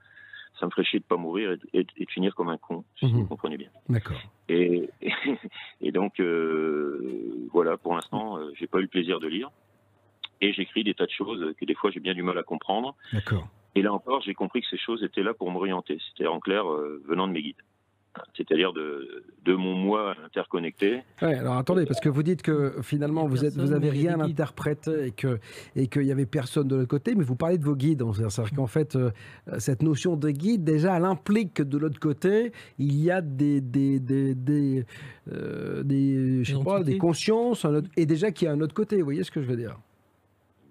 ça 0.63 0.67
me 0.67 0.71
ferait 0.71 0.85
chier 0.85 0.99
de 0.99 1.03
pas 1.03 1.17
mourir 1.17 1.51
et, 1.51 1.57
de- 1.57 1.67
et 1.73 1.83
de- 1.83 1.91
et 1.97 2.05
de 2.05 2.09
finir 2.11 2.33
comme 2.35 2.47
un 2.47 2.57
con, 2.57 2.85
si 2.97 3.05
Mhm. 3.05 3.11
vous 3.11 3.25
comprenez 3.27 3.57
bien. 3.57 3.67
D'accord. 3.89 4.15
Et, 4.47 4.89
et 5.81 5.91
donc, 5.91 6.21
euh, 6.21 7.47
voilà, 7.51 7.75
pour 7.75 7.93
l'instant, 7.95 8.37
euh, 8.37 8.49
j'ai 8.55 8.67
pas 8.67 8.77
eu 8.79 8.83
le 8.83 8.87
plaisir 8.87 9.19
de 9.19 9.27
lire. 9.27 9.49
Et 10.39 10.53
j'écris 10.53 10.85
des 10.85 10.93
tas 10.93 11.05
de 11.05 11.11
choses 11.11 11.53
que 11.59 11.65
des 11.65 11.73
fois 11.75 11.91
j'ai 11.91 11.99
bien 11.99 12.13
du 12.13 12.23
mal 12.23 12.37
à 12.37 12.43
comprendre. 12.43 12.95
D'accord. 13.11 13.45
Et 13.75 13.81
là 13.81 13.91
encore, 13.93 14.21
j'ai 14.21 14.33
compris 14.33 14.61
que 14.61 14.67
ces 14.69 14.77
choses 14.77 15.03
étaient 15.03 15.23
là 15.23 15.33
pour 15.33 15.51
m'orienter. 15.51 15.97
C'était 16.09 16.27
en 16.27 16.39
clair 16.39 16.65
euh, 16.71 17.01
venant 17.05 17.27
de 17.27 17.33
mes 17.33 17.41
guides. 17.41 17.61
C'est-à-dire 18.37 18.73
de, 18.73 19.23
de 19.43 19.55
mon 19.55 19.73
moi 19.73 20.15
interconnecté. 20.25 21.01
Ouais, 21.21 21.35
alors 21.35 21.55
attendez, 21.57 21.85
parce 21.85 21.99
que 21.99 22.09
vous 22.09 22.21
dites 22.23 22.41
que 22.43 22.75
finalement 22.83 23.25
vous 23.25 23.43
êtes, 23.43 23.55
vous 23.55 23.71
avez 23.71 23.89
rien 23.89 24.19
interprété 24.19 25.07
et 25.07 25.11
que 25.11 25.39
et 25.75 25.87
qu'il 25.87 26.03
y 26.03 26.11
avait 26.11 26.27
personne 26.27 26.67
de 26.67 26.75
l'autre 26.75 26.87
côté, 26.87 27.15
mais 27.15 27.23
vous 27.23 27.35
parlez 27.35 27.57
de 27.57 27.63
vos 27.65 27.75
guides. 27.75 28.03
C'est-à-dire 28.13 28.51
qu'en 28.55 28.67
fait, 28.67 28.95
euh, 28.95 29.09
cette 29.57 29.81
notion 29.81 30.15
de 30.15 30.29
guide 30.29 30.63
déjà, 30.63 30.95
elle 30.97 31.05
implique 31.05 31.55
que 31.55 31.63
de 31.63 31.77
l'autre 31.77 31.99
côté, 31.99 32.51
il 32.77 32.95
y 33.01 33.09
a 33.09 33.21
des 33.21 33.61
des 33.61 33.99
des 33.99 34.35
des, 34.35 34.85
euh, 35.31 35.81
des, 35.83 36.43
je 36.43 36.55
sais 36.55 36.63
pas, 36.63 36.83
des 36.83 36.97
consciences 36.99 37.65
un 37.65 37.75
autre- 37.75 37.89
et 37.97 38.05
déjà 38.05 38.31
qu'il 38.31 38.45
y 38.45 38.49
a 38.49 38.53
un 38.53 38.61
autre 38.61 38.75
côté. 38.75 38.97
Vous 38.97 39.05
voyez 39.05 39.23
ce 39.23 39.31
que 39.31 39.41
je 39.41 39.47
veux 39.47 39.57
dire? 39.57 39.77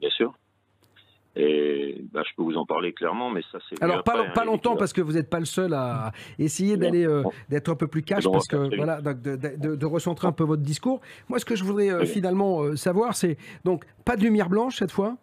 Bien 0.01 0.11
sûr. 0.11 0.33
Et 1.35 2.05
ben, 2.13 2.23
je 2.29 2.35
peux 2.37 2.43
vous 2.43 2.57
en 2.57 2.67
parler 2.67 2.93
clairement, 2.93 3.31
mais 3.31 3.41
ça 3.51 3.59
c'est. 3.69 3.83
Alors 3.83 4.03
pas, 4.03 4.13
après, 4.13 4.27
long- 4.27 4.33
pas 4.35 4.43
hein, 4.43 4.45
longtemps 4.45 4.77
parce 4.77 4.93
que 4.93 5.01
vous 5.01 5.13
n'êtes 5.13 5.31
pas 5.31 5.39
le 5.41 5.47
seul 5.47 5.73
à 5.73 6.13
essayer 6.39 6.77
d'aller 6.77 7.07
euh, 7.07 7.23
d'être 7.49 7.71
un 7.71 7.75
peu 7.75 7.87
plus 7.87 8.03
cash 8.03 8.25
parce 8.31 8.47
que 8.47 8.77
voilà 8.77 9.01
donc 9.01 9.23
de, 9.23 9.37
de- 9.77 9.87
recentrer 9.87 10.29
un 10.29 10.33
peu 10.33 10.45
votre 10.45 10.63
discours. 10.63 11.01
Moi 11.31 11.39
ce 11.39 11.47
que 11.47 11.57
je 11.57 11.65
voudrais 11.65 11.91
euh, 11.91 12.05
finalement 12.05 12.63
euh, 12.63 12.77
savoir 12.77 13.15
c'est 13.17 13.39
donc 13.65 13.85
pas 14.05 14.17
de 14.17 14.23
lumière 14.23 14.51
blanche 14.51 14.77
cette 14.77 14.91
fois. 14.93 15.17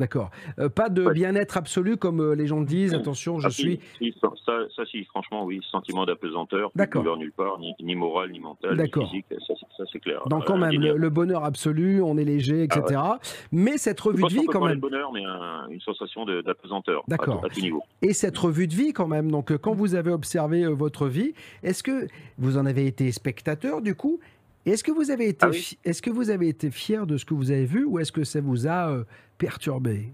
D'accord. 0.00 0.30
Euh, 0.58 0.68
pas 0.68 0.88
de 0.88 1.04
Ouais. 1.04 1.12
bien-être 1.12 1.56
absolu 1.56 1.96
comme 1.96 2.20
euh, 2.20 2.34
les 2.34 2.46
gens 2.46 2.60
disent. 2.62 2.94
Attention, 2.94 3.38
je 3.38 3.46
Ah, 3.46 3.50
suis. 3.50 3.78
si, 3.98 4.14
ça, 4.20 4.28
ça, 4.46 4.52
ça, 4.74 4.82
si, 4.86 5.04
franchement, 5.04 5.44
oui. 5.44 5.60
Sentiment 5.70 6.06
d'apesanteur, 6.06 6.70
D'accord. 6.74 7.16
nulle 7.18 7.32
part, 7.32 7.58
ni, 7.60 7.74
ni 7.82 7.94
moral, 7.94 8.32
ni 8.32 8.40
mental, 8.40 8.72
ni 8.72 8.76
D'accord. 8.78 9.04
physique. 9.08 9.26
Ça, 9.30 9.36
c'est- 9.46 9.54
ça, 9.76 9.84
c'est 9.92 9.98
clair. 10.00 10.22
Donc 10.26 10.46
quand 10.46 10.56
Euh, 10.56 10.60
même 10.60 10.70
délire. 10.70 10.94
le, 10.94 10.98
le 11.00 11.10
bonheur 11.10 11.44
absolu, 11.44 12.00
on 12.02 12.16
est 12.16 12.24
léger, 12.24 12.62
etc. 12.62 12.82
Ah 12.96 13.18
Mais 13.52 13.76
cette 13.78 14.00
revue 14.00 14.22
de 14.22 14.28
vie 14.28 14.46
quand 14.46 14.64
même. 14.64 14.78
bonheur, 14.80 15.12
mais 15.12 15.24
un- 15.24 15.68
une 15.68 15.80
sensation 15.80 16.24
de- 16.24 16.40
d'apesanteur. 16.40 17.00
à 17.00 17.04
D'accord. 17.08 17.40
tout- 17.40 17.46
À, 17.46 17.50
tout 17.50 17.60
niveau. 17.60 17.82
Et 18.02 18.12
cette 18.14 18.38
revue 18.38 18.66
de 18.66 18.74
vie 18.74 18.92
quand 18.92 19.06
même, 19.06 19.30
donc 19.30 19.54
quand 19.58 19.74
vous 19.74 19.94
avez 19.94 20.10
observé 20.10 20.64
euh, 20.64 20.70
votre 20.70 21.06
vie, 21.06 21.34
est-ce 21.62 21.82
que 21.82 22.06
vous 22.38 22.56
en 22.56 22.64
avez 22.64 22.86
été 22.86 23.12
spectateur 23.12 23.82
du 23.82 23.94
coup? 23.94 24.18
Est-ce 24.66 24.84
que 24.84 24.92
vous 24.92 25.10
avez 25.10 25.28
été, 25.28 25.38
Ah 25.46 25.50
oui. 25.50 25.78
est-ce 25.84 26.02
que 26.02 26.10
vous 26.10 26.30
avez 26.30 26.48
été 26.48 26.70
fier 26.70 27.06
de 27.06 27.16
ce 27.16 27.24
que 27.24 27.34
vous 27.34 27.50
avez 27.50 27.64
vu 27.64 27.84
ou 27.84 27.98
est-ce 27.98 28.12
que 28.12 28.24
ça 28.24 28.40
vous 28.40 28.66
a 28.66 28.90
euh, 28.90 29.04
perturbé? 29.38 30.12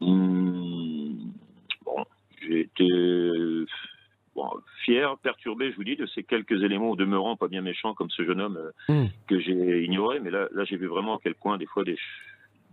Hum, 0.00 1.32
bon, 1.84 2.04
j'ai 2.42 2.60
été 2.60 2.84
euh, 2.90 3.64
bon, 4.34 4.48
fier, 4.84 5.16
perturbé, 5.22 5.70
je 5.70 5.76
vous 5.76 5.84
dis, 5.84 5.96
de 5.96 6.06
ces 6.06 6.22
quelques 6.22 6.62
éléments 6.62 6.90
au 6.90 6.96
demeurant 6.96 7.36
pas 7.36 7.48
bien 7.48 7.62
méchants 7.62 7.94
comme 7.94 8.10
ce 8.10 8.24
jeune 8.24 8.40
homme 8.40 8.56
euh, 8.58 8.70
Hum. 8.92 9.08
que 9.26 9.40
j'ai 9.40 9.84
ignoré. 9.84 10.20
Mais 10.20 10.30
là, 10.30 10.48
là 10.52 10.64
j'ai 10.64 10.76
vu 10.76 10.86
vraiment 10.86 11.16
à 11.16 11.20
quel 11.22 11.34
point, 11.34 11.56
des 11.56 11.66
fois, 11.66 11.84
des 11.84 11.96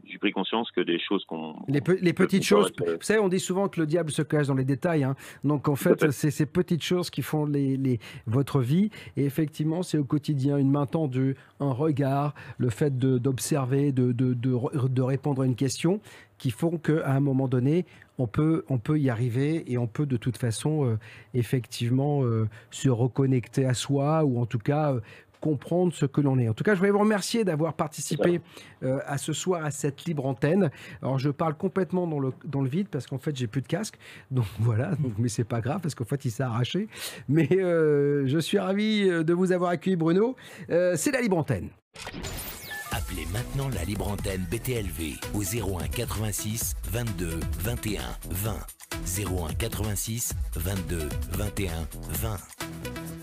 j'ai 0.06 0.18
pris 0.18 0.32
conscience 0.32 0.70
que 0.72 0.82
des 0.82 1.00
choses 1.00 1.24
qu'on. 1.26 1.56
Les, 1.68 1.82
pe- 1.82 1.98
les 2.02 2.14
petites 2.14 2.44
choses. 2.44 2.72
Vous 2.80 2.86
savez, 3.02 3.20
on 3.20 3.30
dit 3.30 3.40
souvent 3.40 3.68
que 3.70 3.80
le 3.80 3.86
diable 3.86 4.12
se 4.12 4.22
cache 4.22 4.48
dans 4.48 4.54
les 4.56 4.66
détails. 4.66 5.04
hein. 5.04 5.16
Donc 5.44 5.68
en 5.68 5.76
fait, 5.76 6.12
c'est 6.12 6.32
ces 6.32 6.46
petites 6.46 6.84
choses 6.84 7.10
qui 7.10 7.22
font 7.22 7.46
les, 7.46 7.78
les- 7.78 8.00
votre 8.28 8.60
vie. 8.62 8.90
Et 9.18 9.26
effectivement, 9.26 9.84
c'est 9.84 9.98
au 9.98 10.04
quotidien 10.04 10.58
une 10.58 10.72
main 10.72 10.86
tendue, 10.86 11.36
un 11.60 11.72
regard, 11.72 12.34
le 12.58 12.70
fait 12.70 12.98
d'observer, 12.98 13.92
de, 13.92 14.12
de, 14.12 14.34
de, 14.34 14.52
re- 14.54 14.88
de 14.92 15.02
répondre 15.02 15.42
à 15.42 15.46
une 15.46 15.56
question, 15.56 16.00
qui 16.38 16.52
font 16.52 16.78
qu'à 16.78 17.12
un 17.12 17.20
moment 17.20 17.48
donné, 17.48 17.86
on 18.18 18.28
peut, 18.28 18.66
on 18.70 18.78
peut 18.80 19.00
y 19.00 19.10
arriver 19.10 19.64
et 19.72 19.78
on 19.78 19.88
peut 19.88 20.06
de 20.06 20.18
toute 20.18 20.38
façon, 20.38 20.86
euh, 20.86 20.98
effectivement, 21.34 22.24
euh, 22.24 22.48
se 22.72 22.90
reconnecter 22.90 23.66
à 23.66 23.74
soi 23.74 24.24
ou 24.24 24.40
en 24.40 24.46
tout 24.46 24.60
cas. 24.60 24.94
euh, 24.94 25.00
comprendre 25.42 25.94
ce 25.94 26.06
que 26.06 26.22
l'on 26.22 26.40
est. 26.40 26.48
En 26.48 26.54
tout 26.54 26.64
cas, 26.64 26.74
je 26.74 26.80
voudrais 26.80 26.92
vous 26.92 27.00
remercier 27.00 27.44
d'avoir 27.44 27.74
participé 27.74 28.40
euh, 28.84 29.00
à 29.06 29.18
ce 29.18 29.34
soir 29.34 29.66
à 29.66 29.72
cette 29.72 30.06
libre 30.06 30.26
antenne. 30.26 30.72
Alors, 31.02 31.20
je 31.20 31.30
parle 31.30 31.56
complètement 31.56 32.08
dans 32.08 32.20
le, 32.20 32.32
dans 32.46 32.62
le 32.62 32.70
vide 32.70 32.88
parce 32.90 33.08
qu'en 33.08 33.18
fait, 33.18 33.36
j'ai 33.36 33.48
plus 33.48 33.62
de 33.62 33.68
casque. 33.68 33.96
Donc 34.30 34.46
voilà, 34.60 34.96
donc, 34.96 35.14
mais 35.18 35.28
c'est 35.28 35.44
pas 35.44 35.60
grave 35.60 35.82
parce 35.82 35.96
qu'en 35.96 36.06
fait, 36.06 36.24
il 36.24 36.32
s'est 36.32 36.44
arraché. 36.44 36.88
Mais 37.28 37.50
euh, 37.52 38.28
je 38.28 38.38
suis 38.38 38.60
ravi 38.60 39.10
euh, 39.10 39.24
de 39.24 39.34
vous 39.34 39.52
avoir 39.52 39.72
accueilli, 39.72 39.96
Bruno. 39.96 40.36
Euh, 40.70 40.94
c'est 40.96 41.12
la 41.12 41.22
libre 41.22 41.38
antenne. 41.38 41.70
Appelez 42.92 43.26
maintenant 43.32 43.70
la 43.74 43.84
libre 43.84 44.08
antenne 44.10 44.46
BTLV 44.52 45.16
au 45.34 45.44
01 45.44 45.88
86 45.88 46.76
22 46.92 47.40
21 47.60 48.02
20. 48.30 48.56
01 49.18 49.54
86 49.54 50.34
22 50.56 51.10
21 51.32 51.72
20. 52.22 52.38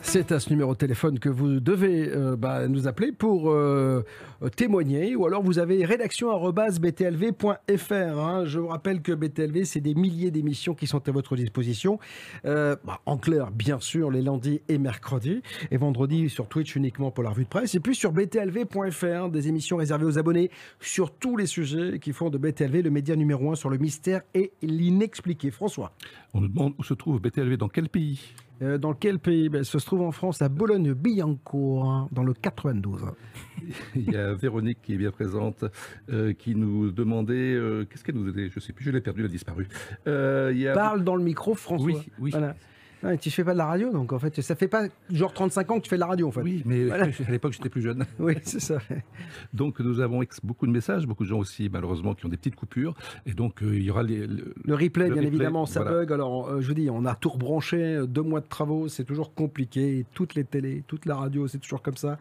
C'est 0.03 0.32
à 0.32 0.40
ce 0.40 0.51
numéro 0.51 0.72
de 0.72 0.78
téléphone 0.78 1.18
que 1.18 1.28
vous 1.28 1.61
devez 1.61 2.09
euh, 2.09 2.34
bah, 2.34 2.66
nous 2.66 2.88
appeler 2.88 3.12
pour 3.12 3.51
euh, 3.51 4.03
euh, 4.42 4.49
témoigner 4.49 5.14
ou 5.16 5.26
alors 5.26 5.42
vous 5.42 5.59
avez 5.59 5.84
rédaction@btlv.fr. 5.84 7.92
hein. 7.92 8.44
Je 8.46 8.59
vous 8.59 8.68
rappelle 8.68 9.03
que 9.03 9.12
BTLV, 9.12 9.64
c'est 9.64 9.80
des 9.80 9.94
milliers 9.94 10.30
d'émissions 10.30 10.74
qui 10.74 10.86
sont 10.86 11.07
à 11.07 11.12
votre 11.12 11.36
disposition. 11.36 11.99
Bah, 12.44 13.01
en 13.05 13.18
clair, 13.18 13.51
bien 13.51 13.80
sûr, 13.80 14.11
les 14.11 14.22
lundis 14.22 14.62
et 14.68 14.78
mercredis 14.78 15.42
et 15.70 15.76
vendredi 15.76 16.30
sur 16.30 16.49
Twitch 16.49 16.74
uniquement 16.76 17.11
pour 17.11 17.24
la 17.24 17.30
revue 17.30 17.44
de 17.44 17.49
presse 17.49 17.74
et 17.74 17.80
puis 17.80 17.94
sur 17.94 18.12
btlv.fr, 18.12 19.28
des 19.28 19.49
émissions 19.49 19.76
réservées 19.76 20.07
aux 20.07 20.18
abonnés 20.18 20.51
sur 20.80 21.11
tous 21.11 21.36
les 21.36 21.46
sujets 21.46 21.99
qui 21.99 22.12
font 22.12 22.30
de 22.30 22.38
BTLV 22.38 22.82
le 22.82 22.90
média 22.90 23.14
numéro 23.14 23.53
un 23.53 23.57
sur 23.57 23.68
le 23.68 23.78
mystère 23.78 24.22
et 24.34 24.53
l'inexpliqué. 24.62 25.51
François. 25.51 25.92
On 26.32 26.40
nous 26.40 26.49
demande 26.49 26.72
où 26.78 26.84
se 26.84 26.94
trouve 26.94 27.20
BTLV, 27.20 27.57
dans 27.57 27.68
quel 27.68 27.88
pays? 27.88 28.20
Euh, 28.61 28.76
dans 28.78 28.92
quel 28.92 29.18
pays 29.18 29.48
Ben, 29.48 29.62
Ça 29.64 29.78
se 29.78 29.86
trouve 29.86 30.02
en 30.02 30.11
France, 30.12 30.42
à 30.42 30.48
Bologne-Billancourt, 30.48 31.84
hein, 31.88 32.09
dans 32.12 32.24
le 32.24 32.34
92. 32.34 33.02
Il 33.94 34.11
y 34.11 34.16
a 34.16 34.34
Véronique 34.34 34.78
qui 34.82 34.94
est 34.94 34.96
bien 34.98 35.11
présente, 35.12 35.64
euh, 36.11 36.32
qui 36.32 36.54
nous 36.54 36.90
demandait. 36.90 37.34
euh, 37.54 37.84
Qu'est-ce 37.88 38.02
qu'elle 38.04 38.16
nous 38.16 38.28
aidait 38.28 38.48
Je 38.48 38.56
ne 38.56 38.61
sais 38.61 38.72
plus, 38.72 38.84
je 38.84 38.90
l'ai 38.90 39.00
perdu, 39.00 39.20
elle 39.20 39.26
a 39.26 39.30
disparu. 39.30 39.68
Il 40.06 40.59
y 40.59 40.66
a... 40.66 40.72
Parle 40.74 41.04
dans 41.04 41.16
le 41.16 41.22
micro, 41.22 41.54
François. 41.54 41.86
Oui, 41.86 41.96
oui. 42.18 42.30
Voilà. 42.30 42.56
Ouais, 43.03 43.16
tu 43.18 43.30
fais 43.30 43.44
pas 43.44 43.53
de 43.53 43.59
la 43.59 43.66
radio, 43.66 43.92
donc 43.92 44.12
en 44.12 44.18
fait, 44.18 44.40
ça 44.40 44.55
fait 44.57 44.66
pas 44.68 44.84
genre 45.11 45.32
35 45.32 45.70
ans 45.70 45.76
que 45.78 45.82
tu 45.84 45.88
fais 45.90 45.96
de 45.96 46.01
la 46.01 46.07
radio, 46.07 46.28
en 46.28 46.32
fait. 46.32 46.40
Oui, 46.42 46.62
mais 46.66 46.86
Voilà. 46.86 47.05
à 47.26 47.30
l'époque, 47.30 47.53
j'étais 47.53 47.68
plus 47.68 47.82
jeune. 47.82 48.05
Oui, 48.18 48.34
c'est 48.42 48.61
ça. 48.61 48.78
Donc, 49.55 49.78
nous 49.80 50.01
avons 50.01 50.22
beaucoup 50.42 50.66
de 50.66 50.72
messages, 50.72 51.07
beaucoup 51.07 51.22
de 51.24 51.28
gens 51.28 51.38
aussi, 51.38 51.68
malheureusement, 51.72 52.14
qui 52.14 52.26
ont 52.26 52.28
des 52.28 52.36
petites 52.36 52.57
coupures. 52.57 52.94
Et 53.26 53.32
donc, 53.32 53.62
euh, 53.62 53.76
il 53.76 53.82
y 53.82 53.90
aura 53.90 54.03
les, 54.03 54.26
le, 54.26 54.53
Le 54.64 54.74
replay, 54.74 55.09
Le 55.09 55.14
bien 55.14 55.22
replay, 55.22 55.26
évidemment, 55.26 55.66
ça 55.66 55.80
voilà. 55.82 55.99
bug. 55.99 56.12
Alors, 56.12 56.49
euh, 56.49 56.61
je 56.61 56.68
vous 56.68 56.74
dis, 56.74 56.88
on 56.90 57.05
a 57.05 57.14
tout 57.14 57.28
rebranché, 57.30 57.76
euh, 57.80 58.07
deux 58.07 58.22
mois 58.22 58.40
de 58.40 58.46
travaux, 58.49 58.88
c'est 58.88 59.05
toujours 59.05 59.32
compliqué. 59.34 60.05
Toutes 60.14 60.34
les 60.34 60.44
télés, 60.44 60.82
toute 60.86 61.07
la 61.07 61.14
radio, 61.16 61.46
c'est 61.46 61.59
toujours 61.59 61.82
comme 61.82 61.96
ça. 61.96 62.18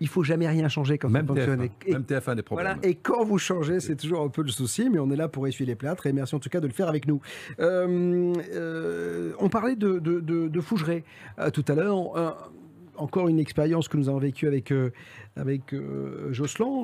Il 0.00 0.08
faut 0.08 0.22
jamais 0.22 0.48
rien 0.48 0.68
changer 0.68 0.98
quand 0.98 1.08
même, 1.10 1.26
ça 1.26 1.34
fonctionne. 1.34 1.60
TF1, 1.62 1.70
Et- 1.86 1.92
même 1.92 2.02
TF1 2.04 2.30
a 2.32 2.34
des 2.36 2.42
problèmes. 2.42 2.66
Voilà, 2.66 2.78
et 2.88 2.94
quand 2.94 3.24
vous 3.24 3.38
changez, 3.38 3.80
c'est 3.80 3.96
toujours 3.96 4.22
un 4.22 4.28
peu 4.28 4.42
le 4.42 4.48
souci, 4.50 4.88
mais 4.90 4.98
on 4.98 5.10
est 5.10 5.16
là 5.16 5.28
pour 5.28 5.46
essuyer 5.48 5.66
les 5.66 5.74
plâtres, 5.76 6.06
et 6.06 6.12
merci 6.12 6.34
en 6.34 6.38
tout 6.38 6.48
cas 6.50 6.60
de 6.60 6.66
le 6.66 6.72
faire 6.72 6.88
avec 6.88 7.06
nous. 7.08 7.20
Euh, 7.58 9.32
on 9.38 9.48
parlait 9.48 9.76
de, 9.76 9.98
de, 9.98 10.11
de, 10.20 10.60
Fougeray 10.60 11.04
euh, 11.38 11.50
tout 11.50 11.64
à 11.68 11.74
l'heure. 11.74 12.52
Encore 12.96 13.28
une 13.28 13.38
expérience 13.38 13.88
que 13.88 13.96
nous 13.96 14.08
avons 14.08 14.18
vécue 14.18 14.46
avec, 14.46 14.70
euh, 14.70 14.90
avec 15.34 15.72
euh, 15.72 16.32
Jocelyn, 16.32 16.82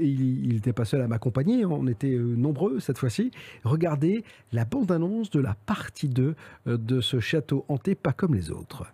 il 0.00 0.54
n'était 0.54 0.72
pas 0.72 0.84
seul 0.84 1.02
à 1.02 1.08
m'accompagner, 1.08 1.64
on 1.64 1.86
était 1.86 2.16
nombreux 2.18 2.80
cette 2.80 2.98
fois-ci. 2.98 3.30
Regardez 3.62 4.24
la 4.52 4.64
bande-annonce 4.64 5.30
de 5.30 5.40
la 5.40 5.54
partie 5.66 6.08
2 6.08 6.34
euh, 6.66 6.76
de 6.76 7.00
ce 7.00 7.20
château 7.20 7.64
hanté, 7.68 7.94
pas 7.94 8.12
comme 8.12 8.34
les 8.34 8.50
autres. 8.50 8.86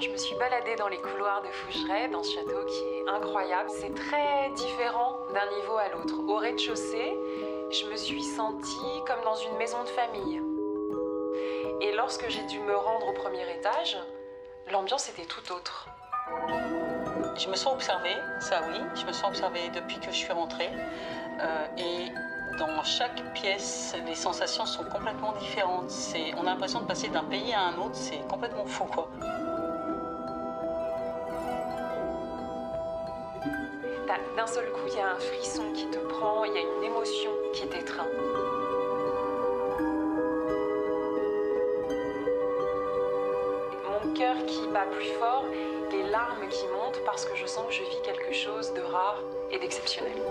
Je 0.00 0.10
me 0.10 0.16
suis 0.16 0.36
baladée 0.36 0.76
dans 0.76 0.88
les 0.88 0.98
couloirs 0.98 1.42
de 1.42 1.48
Fougeray, 1.48 2.08
dans 2.08 2.22
ce 2.22 2.34
château 2.34 2.64
qui 2.66 2.84
est 2.84 3.08
incroyable, 3.08 3.68
c'est 3.80 3.94
très 3.94 4.50
différent 4.50 5.18
d'un 5.34 5.56
niveau 5.56 5.76
à 5.76 5.88
l'autre. 5.88 6.14
Au 6.28 6.36
rez-de-chaussée, 6.36 7.16
je 7.70 7.86
me 7.86 7.96
suis 7.96 8.22
sentie 8.22 9.02
comme 9.06 9.22
dans 9.24 9.34
une 9.34 9.56
maison 9.56 9.82
de 9.82 9.88
famille. 9.88 10.40
Et 11.80 11.92
lorsque 11.96 12.28
j'ai 12.28 12.44
dû 12.46 12.60
me 12.60 12.76
rendre 12.76 13.08
au 13.08 13.12
premier 13.12 13.50
étage, 13.52 13.98
l'ambiance 14.70 15.08
était 15.08 15.26
tout 15.26 15.52
autre. 15.52 15.88
Je 17.36 17.48
me 17.48 17.56
sens 17.56 17.74
observée, 17.74 18.16
ça 18.40 18.60
oui, 18.68 18.78
je 18.94 19.04
me 19.04 19.12
sens 19.12 19.28
observée 19.28 19.68
depuis 19.74 19.98
que 19.98 20.06
je 20.06 20.16
suis 20.16 20.32
rentrée. 20.32 20.70
Euh, 21.40 21.66
et 21.76 22.08
dans 22.58 22.82
chaque 22.82 23.32
pièce, 23.34 23.96
les 24.06 24.14
sensations 24.14 24.66
sont 24.66 24.84
complètement 24.84 25.32
différentes. 25.32 25.92
On 26.36 26.42
a 26.42 26.50
l'impression 26.50 26.80
de 26.80 26.86
passer 26.86 27.08
d'un 27.08 27.24
pays 27.24 27.52
à 27.52 27.60
un 27.62 27.78
autre, 27.78 27.94
c'est 27.94 28.26
complètement 28.28 28.66
fou 28.66 28.84
quoi. 28.84 29.08
D'un 34.38 34.46
seul 34.46 34.70
coup, 34.70 34.86
il 34.86 34.94
y 34.94 35.00
a 35.00 35.10
un 35.10 35.18
frisson 35.18 35.64
qui 35.74 35.84
te 35.86 35.98
prend, 35.98 36.44
il 36.44 36.52
y 36.52 36.58
a 36.58 36.60
une 36.60 36.84
émotion 36.84 37.32
qui 37.52 37.66
t'étreint. 37.66 38.06
Mon 43.90 44.14
cœur 44.14 44.36
qui 44.46 44.68
bat 44.68 44.86
plus 44.92 45.10
fort, 45.18 45.44
les 45.90 46.04
larmes 46.04 46.48
qui 46.50 46.64
montent 46.68 47.04
parce 47.04 47.24
que 47.24 47.34
je 47.34 47.46
sens 47.46 47.66
que 47.66 47.72
je 47.72 47.82
vis 47.82 48.00
quelque 48.04 48.32
chose 48.32 48.72
de 48.74 48.82
rare 48.82 49.24
et 49.50 49.58
d'exceptionnel. 49.58 50.22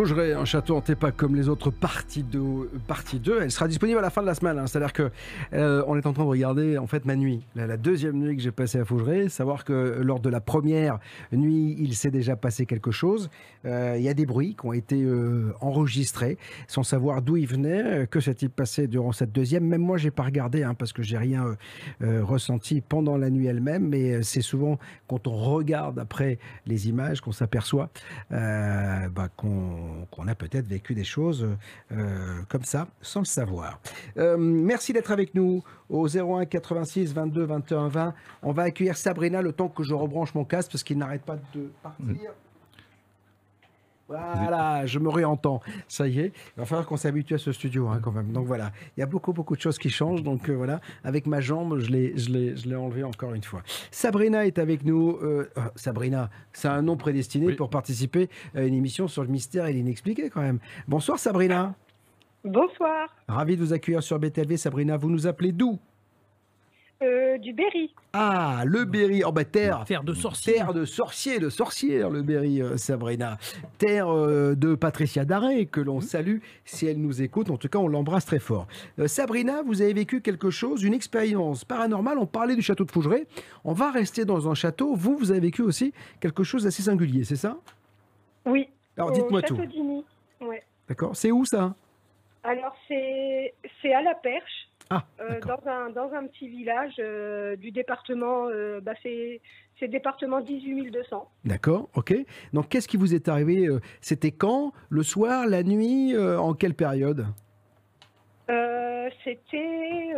Faugeray, 0.00 0.32
un 0.32 0.46
château 0.46 0.76
hanté 0.76 0.94
pas 0.94 1.12
comme 1.12 1.36
les 1.36 1.50
autres 1.50 1.68
parties 1.70 2.22
2. 2.22 2.70
Partie 2.88 3.18
2 3.18 3.40
elle 3.42 3.50
sera 3.50 3.68
disponible 3.68 3.98
à 3.98 4.00
la 4.00 4.08
fin 4.08 4.22
de 4.22 4.26
la 4.26 4.34
semaine. 4.34 4.58
hein. 4.58 4.66
C'est-à-dire 4.66 4.94
que 4.94 5.10
euh, 5.52 5.84
on 5.86 5.94
est 5.98 6.06
en 6.06 6.14
train 6.14 6.22
de 6.24 6.28
regarder 6.30 6.78
en 6.78 6.86
fait 6.86 7.04
ma 7.04 7.16
nuit, 7.16 7.44
la, 7.54 7.76
deuxième 7.76 8.16
nuit 8.16 8.34
que 8.34 8.40
j'ai 8.40 8.50
passée 8.50 8.78
à 8.78 8.86
Faugeray. 8.86 9.28
Savoir 9.28 9.62
que 9.62 10.00
lors 10.00 10.18
de 10.20 10.30
la 10.30 10.40
première 10.40 11.00
nuit, 11.32 11.76
il 11.78 11.94
s'est 11.94 12.10
déjà 12.10 12.34
passé 12.34 12.64
quelque 12.64 12.90
chose. 12.90 13.28
Euh, 13.66 13.96
Il 13.98 14.02
y 14.02 14.08
a 14.08 14.14
des 14.14 14.24
bruits 14.24 14.56
qui 14.58 14.66
ont 14.66 14.72
été 14.72 15.02
euh, 15.02 15.52
enregistrés, 15.60 16.38
sans 16.66 16.82
savoir 16.82 17.20
d'où 17.20 17.36
ils 17.36 17.46
venaient, 17.46 17.84
euh, 17.84 18.06
que 18.06 18.20
s'est-il 18.20 18.48
passé 18.48 18.86
durant 18.86 19.12
cette 19.12 19.32
deuxième. 19.32 19.66
Même 19.66 19.82
moi, 19.82 19.98
j'ai 19.98 20.10
pas 20.10 20.22
regardé 20.22 20.62
hein, 20.62 20.72
parce 20.72 20.94
que 20.94 21.02
j'ai 21.02 21.18
rien 21.18 21.44
euh, 21.44 21.54
euh, 22.04 22.24
ressenti 22.24 22.80
pendant 22.80 23.18
la 23.18 23.28
nuit 23.28 23.48
elle-même. 23.48 23.86
Mais 23.86 24.12
euh, 24.14 24.22
c'est 24.22 24.40
souvent 24.40 24.78
quand 25.08 25.26
on 25.26 25.36
regarde 25.36 25.98
après 25.98 26.38
les 26.66 26.88
images 26.88 27.20
qu'on 27.20 27.32
s'aperçoit 27.32 27.90
euh, 28.32 29.06
bah, 29.10 29.28
qu'on 29.36 29.89
qu'on 30.10 30.28
a 30.28 30.34
peut-être 30.34 30.66
vécu 30.66 30.94
des 30.94 31.04
choses 31.04 31.46
euh, 31.92 32.42
comme 32.48 32.64
ça 32.64 32.88
sans 33.00 33.20
le 33.20 33.26
savoir. 33.26 33.80
Euh, 34.16 34.36
merci 34.38 34.92
d'être 34.92 35.10
avec 35.10 35.34
nous 35.34 35.62
au 35.88 36.08
01 36.08 36.46
86 36.46 37.12
22 37.12 37.44
21 37.44 37.88
20. 37.88 38.14
On 38.42 38.52
va 38.52 38.62
accueillir 38.64 38.96
Sabrina 38.96 39.42
le 39.42 39.52
temps 39.52 39.68
que 39.68 39.82
je 39.82 39.94
rebranche 39.94 40.34
mon 40.34 40.44
casque 40.44 40.72
parce 40.72 40.82
qu'il 40.82 40.98
n'arrête 40.98 41.22
pas 41.22 41.36
de 41.54 41.70
partir. 41.82 42.32
Voilà, 44.10 44.86
je 44.86 44.98
me 44.98 45.08
réentends. 45.08 45.60
Ça 45.88 46.08
y 46.08 46.20
est, 46.20 46.32
il 46.56 46.60
va 46.60 46.66
falloir 46.66 46.86
qu'on 46.86 46.96
s'habitue 46.96 47.34
à 47.34 47.38
ce 47.38 47.52
studio 47.52 47.88
hein, 47.88 48.00
quand 48.02 48.12
même. 48.12 48.32
Donc 48.32 48.46
voilà, 48.46 48.72
il 48.96 49.00
y 49.00 49.02
a 49.02 49.06
beaucoup 49.06 49.32
beaucoup 49.32 49.54
de 49.54 49.60
choses 49.60 49.78
qui 49.78 49.90
changent. 49.90 50.22
Donc 50.22 50.48
euh, 50.48 50.54
voilà, 50.54 50.80
avec 51.04 51.26
ma 51.26 51.40
jambe, 51.40 51.78
je 51.78 51.90
l'ai, 51.90 52.16
je 52.16 52.30
l'ai, 52.30 52.56
je 52.56 52.68
l'ai 52.68 52.76
enlevé 52.76 53.04
encore 53.04 53.34
une 53.34 53.42
fois. 53.42 53.62
Sabrina 53.90 54.46
est 54.46 54.58
avec 54.58 54.84
nous. 54.84 55.18
Euh, 55.22 55.50
euh, 55.56 55.60
Sabrina, 55.76 56.30
c'est 56.52 56.68
un 56.68 56.82
nom 56.82 56.96
prédestiné 56.96 57.54
pour 57.54 57.70
participer 57.70 58.28
à 58.54 58.62
une 58.62 58.74
émission 58.74 59.08
sur 59.08 59.22
le 59.22 59.28
mystère 59.28 59.66
et 59.66 59.72
l'inexpliqué 59.72 60.30
quand 60.30 60.42
même. 60.42 60.58
Bonsoir 60.88 61.18
Sabrina. 61.18 61.74
Bonsoir, 62.42 63.14
Ravi 63.28 63.56
de 63.56 63.62
vous 63.62 63.72
accueillir 63.74 64.02
sur 64.02 64.18
BTLV. 64.18 64.56
Sabrina, 64.56 64.96
vous 64.96 65.10
nous 65.10 65.26
appelez 65.26 65.52
d'où? 65.52 65.78
Euh, 67.02 67.38
du 67.38 67.52
Berry. 67.52 67.94
Ah, 68.12 68.62
le 68.66 68.84
Berry. 68.84 69.22
Oh 69.24 69.32
bah 69.32 69.44
terre. 69.44 69.84
Terre 69.84 70.04
de 70.04 70.14
sorciers. 70.14 70.54
Terre 70.54 70.74
de 70.74 70.84
sorciers, 70.84 71.38
de 71.38 71.48
sorcières, 71.48 72.10
le 72.10 72.22
Berry, 72.22 72.60
euh, 72.60 72.76
Sabrina. 72.76 73.38
Terre 73.78 74.08
euh, 74.08 74.54
de 74.54 74.74
Patricia 74.74 75.24
Daré, 75.24 75.66
que 75.66 75.80
l'on 75.80 76.00
salue 76.00 76.38
si 76.64 76.86
elle 76.86 77.00
nous 77.00 77.22
écoute. 77.22 77.50
En 77.50 77.56
tout 77.56 77.68
cas, 77.68 77.78
on 77.78 77.88
l'embrasse 77.88 78.26
très 78.26 78.38
fort. 78.38 78.66
Euh, 78.98 79.06
Sabrina, 79.06 79.62
vous 79.62 79.82
avez 79.82 79.92
vécu 79.92 80.20
quelque 80.20 80.50
chose, 80.50 80.82
une 80.82 80.94
expérience 80.94 81.64
paranormale. 81.64 82.18
On 82.18 82.26
parlait 82.26 82.56
du 82.56 82.62
château 82.62 82.84
de 82.84 82.90
Fougeray. 82.90 83.26
On 83.64 83.72
va 83.72 83.90
rester 83.90 84.24
dans 84.24 84.50
un 84.50 84.54
château. 84.54 84.94
Vous, 84.94 85.16
vous 85.16 85.30
avez 85.30 85.40
vécu 85.40 85.62
aussi 85.62 85.92
quelque 86.20 86.44
chose 86.44 86.64
d'assez 86.64 86.82
singulier, 86.82 87.24
c'est 87.24 87.36
ça? 87.36 87.56
Oui. 88.44 88.68
Alors, 88.96 89.10
au 89.10 89.14
dites-moi 89.14 89.40
Château 89.40 89.56
tout. 89.56 90.04
Ouais. 90.40 90.62
D'accord. 90.88 91.14
C'est 91.14 91.30
où 91.30 91.44
ça? 91.44 91.74
Alors, 92.42 92.74
c'est 92.88 93.54
c'est 93.82 93.92
à 93.92 94.02
la 94.02 94.14
Perche, 94.14 94.69
Ah, 94.92 95.04
euh, 95.20 95.38
dans, 95.40 95.70
un, 95.70 95.90
dans 95.90 96.12
un 96.12 96.26
petit 96.26 96.48
village 96.48 96.94
euh, 96.98 97.54
du 97.54 97.70
département, 97.70 98.48
euh, 98.48 98.80
bah, 98.80 98.94
c'est 99.02 99.40
département 99.86 100.40
18 100.40 100.90
200. 100.90 101.30
D'accord, 101.44 101.88
ok. 101.94 102.12
Donc, 102.52 102.68
qu'est-ce 102.68 102.88
qui 102.88 102.96
vous 102.96 103.14
est 103.14 103.28
arrivé 103.28 103.66
euh, 103.66 103.80
C'était 104.00 104.32
quand 104.32 104.72
Le 104.88 105.04
soir 105.04 105.46
La 105.46 105.62
nuit 105.62 106.16
En 106.18 106.54
quelle 106.54 106.74
période? 106.74 107.26
C'était 109.24 110.14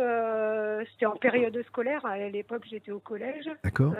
c'était 0.91 1.05
en 1.05 1.15
période 1.17 1.61
scolaire. 1.67 2.05
À 2.05 2.17
l'époque, 2.17 2.63
j'étais 2.69 2.91
au 2.91 2.99
collège. 2.99 3.49
D'accord. 3.63 3.93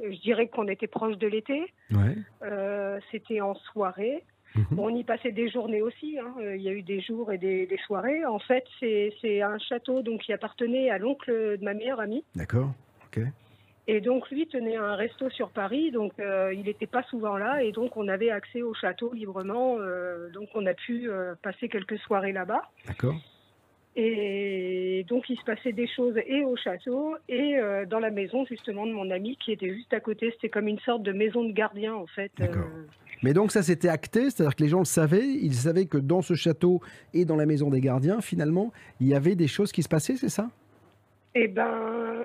Je 0.00 0.20
dirais 0.22 0.48
qu'on 0.48 0.68
était 0.68 0.86
proche 0.86 1.16
de 1.18 1.26
l'été. 1.26 1.72
Ouais. 1.90 3.00
C'était 3.10 3.40
en 3.40 3.54
soirée. 3.54 4.24
Mhm. 4.56 4.78
On 4.78 4.94
y 4.94 5.02
passait 5.04 5.32
des 5.32 5.48
journées 5.50 5.82
aussi. 5.82 6.18
hein. 6.18 6.32
Euh, 6.40 6.56
Il 6.56 6.62
y 6.62 6.68
a 6.68 6.72
eu 6.72 6.82
des 6.82 7.00
jours 7.00 7.32
et 7.32 7.38
des, 7.38 7.66
des 7.66 7.78
soirées. 7.78 8.24
En 8.24 8.38
fait, 8.38 8.64
c'est 8.80 9.42
un 9.42 9.58
château 9.58 10.02
donc 10.02 10.20
qui 10.22 10.32
appartenait 10.32 10.90
à 10.90 10.98
l'oncle 10.98 11.30
de 11.58 11.64
ma 11.64 11.74
meilleure 11.74 12.00
amie. 12.00 12.24
D'accord, 12.36 12.70
ok. 13.06 13.22
Et 13.86 14.00
donc 14.00 14.30
lui 14.30 14.46
tenait 14.46 14.76
un 14.76 14.94
resto 14.94 15.28
sur 15.28 15.50
Paris, 15.50 15.90
donc 15.90 16.12
euh, 16.18 16.54
il 16.54 16.62
n'était 16.62 16.86
pas 16.86 17.02
souvent 17.02 17.36
là, 17.36 17.62
et 17.62 17.70
donc 17.70 17.98
on 17.98 18.08
avait 18.08 18.30
accès 18.30 18.62
au 18.62 18.72
château 18.72 19.12
librement. 19.12 19.76
euh, 19.78 20.30
donc 20.30 20.48
on 20.54 20.64
a 20.64 20.72
pu 20.72 21.10
euh, 21.10 21.34
passer 21.42 21.68
quelques 21.68 21.98
soirées 21.98 22.32
là-bas. 22.32 22.62
D'accord. 22.86 23.16
Et 23.96 25.04
donc 25.08 25.28
il 25.28 25.38
se 25.38 25.44
passait 25.44 25.72
des 25.72 25.86
choses 25.86 26.16
et 26.26 26.44
au 26.44 26.56
château 26.56 27.16
et 27.28 27.56
dans 27.88 28.00
la 28.00 28.10
maison 28.10 28.44
justement 28.46 28.86
de 28.86 28.92
mon 28.92 29.08
ami 29.10 29.36
qui 29.36 29.52
était 29.52 29.72
juste 29.72 29.92
à 29.92 30.00
côté. 30.00 30.30
C'était 30.32 30.48
comme 30.48 30.66
une 30.66 30.80
sorte 30.80 31.02
de 31.02 31.12
maison 31.12 31.44
de 31.44 31.52
gardien 31.52 31.94
en 31.94 32.06
fait. 32.06 32.32
Mais 33.24 33.32
donc 33.32 33.52
ça 33.52 33.62
c'était 33.62 33.88
acté, 33.88 34.28
c'est-à-dire 34.28 34.54
que 34.54 34.62
les 34.62 34.68
gens 34.68 34.80
le 34.80 34.84
savaient, 34.84 35.26
ils 35.26 35.54
savaient 35.54 35.86
que 35.86 35.96
dans 35.96 36.20
ce 36.20 36.34
château 36.34 36.80
et 37.14 37.24
dans 37.24 37.36
la 37.36 37.46
maison 37.46 37.70
des 37.70 37.80
gardiens, 37.80 38.20
finalement, 38.20 38.70
il 39.00 39.08
y 39.08 39.14
avait 39.14 39.34
des 39.34 39.48
choses 39.48 39.72
qui 39.72 39.82
se 39.82 39.88
passaient, 39.88 40.16
c'est 40.16 40.28
ça? 40.28 40.50
Eh 41.34 41.48
ben, 41.48 42.24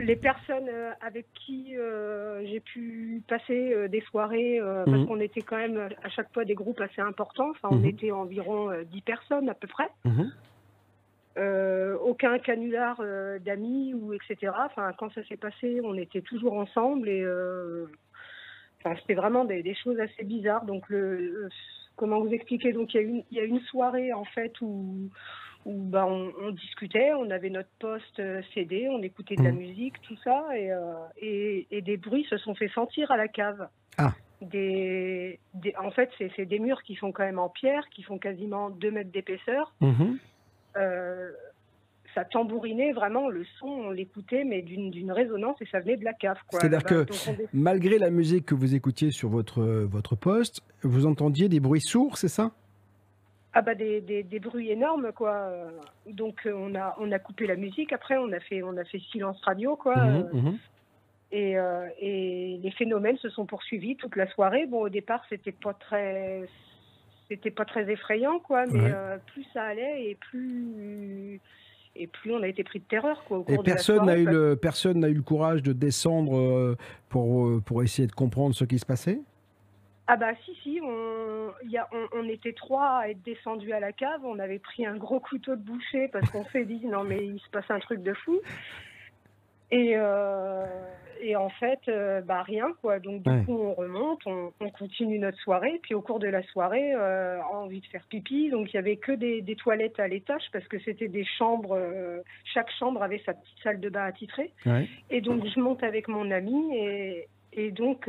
les 0.00 0.16
personnes 0.16 0.68
euh, 0.68 0.90
avec 1.00 1.26
qui 1.34 1.76
euh, 1.78 2.44
j'ai 2.46 2.58
pu 2.60 3.22
passer 3.28 3.72
euh, 3.72 3.86
des 3.88 4.00
soirées, 4.02 4.58
euh, 4.60 4.84
parce 4.86 4.98
Mhm. 4.98 5.06
qu'on 5.06 5.20
était 5.20 5.40
quand 5.40 5.56
même 5.56 5.88
à 6.02 6.08
chaque 6.10 6.30
fois 6.34 6.44
des 6.44 6.54
groupes 6.54 6.80
assez 6.80 7.00
importants, 7.00 7.50
enfin 7.50 7.68
on 7.70 7.76
Mhm. 7.78 7.86
était 7.86 8.10
environ 8.10 8.70
euh, 8.70 8.82
10 8.82 9.02
personnes 9.02 9.48
à 9.48 9.54
peu 9.54 9.68
près. 9.68 9.88
Euh, 11.38 11.96
aucun 12.04 12.38
canular 12.40 12.96
euh, 13.00 13.38
d'amis 13.38 13.94
ou 13.94 14.12
etc. 14.12 14.52
Enfin, 14.66 14.90
quand 14.98 15.10
ça 15.14 15.22
s'est 15.28 15.36
passé, 15.36 15.80
on 15.84 15.94
était 15.94 16.22
toujours 16.22 16.54
ensemble 16.54 17.08
et 17.08 17.22
euh, 17.22 17.86
enfin, 18.84 18.96
c'était 19.00 19.14
vraiment 19.14 19.44
des, 19.44 19.62
des 19.62 19.74
choses 19.74 19.98
assez 20.00 20.24
bizarres. 20.24 20.64
Donc, 20.64 20.88
le, 20.88 21.16
le- 21.16 21.48
comment 21.96 22.20
vous 22.20 22.32
expliquer? 22.32 22.72
Donc, 22.72 22.94
il 22.94 22.96
y, 22.96 23.00
a 23.00 23.02
une- 23.06 23.24
il 23.30 23.36
y 23.36 23.40
a 23.40 23.44
une 23.44 23.60
soirée 23.60 24.12
en 24.12 24.24
fait 24.24 24.52
où, 24.60 25.10
où 25.66 25.72
bah, 25.84 26.06
on, 26.06 26.32
on 26.42 26.50
discutait, 26.50 27.12
on 27.12 27.30
avait 27.30 27.50
notre 27.50 27.68
poste 27.78 28.18
euh, 28.20 28.40
CD, 28.54 28.88
on 28.88 29.02
écoutait 29.02 29.36
de 29.36 29.42
la 29.42 29.52
Mhm. 29.52 29.58
musique, 29.58 30.00
tout 30.02 30.16
ça, 30.24 30.46
et, 30.56 30.72
euh, 30.72 30.78
et, 31.20 31.66
et 31.70 31.82
des 31.82 31.96
bruits 31.98 32.24
se 32.30 32.38
sont 32.38 32.54
fait 32.54 32.68
sentir 32.68 33.10
à 33.10 33.16
la 33.18 33.28
cave. 33.28 33.68
Ah. 33.98 34.12
Des, 34.40 35.38
des- 35.52 35.74
en 35.76 35.90
fait, 35.90 36.08
c'est 36.36 36.46
des 36.46 36.58
murs 36.58 36.82
qui 36.82 36.94
sont 36.94 37.12
quand 37.12 37.24
même 37.24 37.38
en 37.38 37.50
pierre, 37.50 37.86
qui 37.90 38.02
font 38.02 38.16
quasiment 38.18 38.70
2 38.70 38.90
mètres 38.90 39.10
d'épaisseur. 39.12 39.74
Euh, 40.76 41.32
ça 42.14 42.24
tambourinait 42.24 42.92
vraiment, 42.92 43.28
le 43.28 43.44
son, 43.58 43.66
on 43.68 43.90
l'écoutait, 43.90 44.44
mais 44.44 44.62
d'une 44.62 45.12
résonance 45.12 45.56
et 45.60 45.66
ça 45.66 45.80
venait 45.80 45.96
de 45.96 46.04
la 46.04 46.12
cave. 46.14 46.36
C'est-à-dire 46.50 46.82
que 46.84 47.06
on 47.28 47.36
malgré 47.52 47.98
la 47.98 48.10
musique 48.10 48.46
que 48.46 48.54
vous 48.54 48.74
écoutiez 48.74 49.10
sur 49.10 49.28
votre, 49.28 49.62
votre 49.62 50.16
poste, 50.16 50.62
vous 50.82 51.06
entendiez 51.06 51.48
des 51.48 51.60
bruits 51.60 51.80
sourds, 51.80 52.16
c'est 52.18 52.28
ça? 52.28 52.50
Ah 53.52 53.62
bah 53.62 53.74
des, 53.74 54.00
des, 54.00 54.22
des 54.22 54.38
bruits 54.38 54.70
énormes 54.70 55.10
quoi. 55.12 55.32
Euh, 55.34 55.70
Donc 56.06 56.46
euh, 56.46 56.52
on 56.54 56.74
a 56.76 56.94
on 57.00 57.10
a 57.10 57.18
coupé 57.18 57.48
la 57.48 57.56
musique. 57.56 57.92
Après 57.92 58.16
on 58.16 58.30
a 58.32 58.38
fait 58.38 58.62
on 58.62 58.76
a 58.76 58.84
fait 58.84 59.00
silence 59.10 59.40
radio 59.42 59.74
quoi. 59.74 59.96
Mhm, 59.96 60.28
Euh, 60.32 60.36
mhm. 60.40 60.58
Et, 61.32 61.58
euh, 61.58 61.88
et 62.00 62.58
les 62.62 62.70
phénomènes 62.70 63.16
se 63.18 63.28
sont 63.28 63.46
poursuivis 63.46 63.96
toute 63.96 64.14
la 64.14 64.28
soirée. 64.28 64.66
Bon 64.66 64.82
au 64.82 64.88
départ 64.88 65.24
c'était 65.28 65.50
pas 65.50 65.74
très 65.74 66.48
c'était 67.28 67.50
pas 67.50 67.64
très 67.64 67.90
effrayant 67.90 68.38
quoi, 68.38 68.66
mais 68.66 68.80
Ouais. 68.82 68.92
euh, 68.94 69.18
plus 69.32 69.44
ça 69.52 69.64
allait 69.64 70.10
et 70.10 70.14
plus 70.14 71.40
et 71.96 72.06
plus 72.06 72.32
on 72.32 72.42
a 72.42 72.48
été 72.48 72.64
pris 72.64 72.78
de 72.78 72.84
terreur. 72.84 73.22
Quoi, 73.24 73.38
au 73.38 73.44
Et 73.48 73.56
cours 73.56 73.64
personne 73.64 74.06
n'a 74.06 74.16
eu, 74.16 74.24
le, 74.24 74.56
personne 74.56 75.00
n'a 75.00 75.08
eu 75.08 75.14
le 75.14 75.22
courage 75.22 75.62
de 75.62 75.72
descendre 75.72 76.36
euh, 76.36 76.76
pour, 77.08 77.46
euh, 77.46 77.60
pour 77.64 77.82
essayer 77.82 78.08
de 78.08 78.12
comprendre 78.12 78.54
ce 78.54 78.64
qui 78.64 78.78
se 78.78 78.86
passait? 78.86 79.20
Ah 80.06 80.16
bah 80.16 80.32
si, 80.44 80.54
si, 80.62 80.80
on, 80.82 81.50
y 81.68 81.76
a, 81.76 81.88
on, 81.92 82.18
on 82.18 82.28
était 82.28 82.52
trois 82.52 82.98
à 82.98 83.08
être 83.08 83.22
descendus 83.22 83.72
à 83.72 83.78
la 83.78 83.92
cave, 83.92 84.20
on 84.24 84.40
avait 84.40 84.58
pris 84.58 84.84
un 84.84 84.96
gros 84.96 85.20
couteau 85.20 85.54
de 85.54 85.62
boucher 85.62 86.08
parce 86.08 86.28
qu'on 86.30 86.44
s'est 86.46 86.64
dit 86.64 86.84
non 86.86 87.04
mais 87.04 87.24
il 87.24 87.38
se 87.38 87.48
passe 87.50 87.70
un 87.70 87.78
truc 87.78 88.02
de 88.02 88.12
fou. 88.14 88.40
Et, 89.70 89.92
euh, 89.96 90.66
et 91.22 91.36
en 91.36 91.48
fait, 91.48 91.80
euh, 91.88 92.20
bah 92.20 92.42
rien 92.42 92.72
quoi. 92.80 92.98
Donc 92.98 93.22
du 93.22 93.30
Ouais. 93.30 93.44
coup 93.44 93.52
on 93.58 93.74
remonte, 93.74 94.20
on, 94.26 94.52
on 94.60 94.70
continue 94.70 95.18
notre 95.18 95.38
soirée. 95.38 95.78
Puis 95.82 95.94
au 95.94 96.00
cours 96.02 96.18
de 96.18 96.28
la 96.28 96.42
soirée, 96.44 96.94
euh, 96.94 97.40
envie 97.52 97.80
de 97.80 97.86
faire 97.86 98.04
pipi. 98.08 98.50
Donc 98.50 98.72
il 98.72 98.76
y 98.76 98.78
avait 98.78 98.96
que 98.96 99.12
des, 99.12 99.42
des 99.42 99.56
toilettes 99.56 99.98
à 100.00 100.08
l'étage 100.08 100.42
parce 100.52 100.66
que 100.68 100.78
c'était 100.80 101.08
des 101.08 101.24
chambres. 101.24 101.76
euh, 101.76 102.20
chaque 102.52 102.70
chambre 102.78 103.02
avait 103.02 103.22
sa 103.24 103.34
petite 103.34 103.58
salle 103.62 103.80
de 103.80 103.88
bain 103.88 104.04
attitrée. 104.04 104.52
Et 105.10 105.20
donc 105.20 105.44
je 105.46 105.60
monte 105.60 105.82
avec 105.82 106.08
mon 106.08 106.30
ami 106.30 106.76
et, 106.76 107.28
et 107.52 107.70
donc 107.70 108.08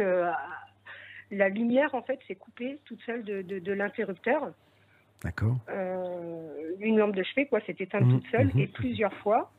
la 1.32 1.50
lumière 1.50 1.94
en 1.96 2.02
fait 2.02 2.20
s'est 2.28 2.36
coupée 2.36 2.80
toute 2.86 3.02
seule 3.04 3.24
de, 3.24 3.42
de, 3.42 3.60
de 3.60 3.72
l'interrupteur. 3.74 4.52
D'accord. 5.24 5.56
Une 6.80 6.98
lampe 6.98 7.16
de 7.16 7.24
chevet 7.24 7.46
quoi, 7.46 7.60
s'est 7.62 7.76
éteinte 7.80 8.04
Mhm, 8.06 8.12
toute 8.22 8.28
seule 8.32 8.48
mhm. 8.48 8.60
et 8.60 8.68
plusieurs 8.68 9.14
fois. 9.16 9.52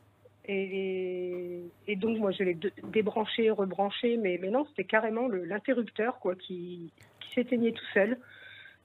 Et, 0.45 1.61
et 1.87 1.95
donc 1.95 2.19
moi 2.19 2.31
je 2.31 2.43
l'ai 2.43 2.57
débranché, 2.91 3.49
rebranché, 3.49 4.17
mais, 4.17 4.37
mais 4.41 4.49
non 4.49 4.65
c'était 4.65 4.83
carrément 4.83 5.27
l'interrupteur 5.29 6.19
quoi 6.19 6.35
qui, 6.35 6.91
qui 7.21 7.33
s'éteignait 7.33 7.71
tout 7.71 7.85
seul. 7.93 8.17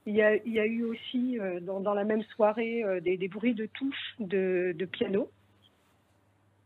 Il 0.05 0.15
y 0.15 0.21
a, 0.21 0.35
il 0.37 0.53
y 0.53 0.59
a 0.59 0.65
eu 0.65 0.83
aussi 0.85 1.37
euh, 1.39 1.59
dans, 1.59 1.81
dans 1.81 1.93
la 1.93 2.05
même 2.05 2.23
soirée 2.35 2.83
euh, 2.83 3.01
des, 3.01 3.17
des 3.17 3.27
bruits 3.27 3.53
de 3.55 3.65
touches 3.65 4.15
de, 4.19 4.73
de 4.77 4.85
piano. 4.85 5.29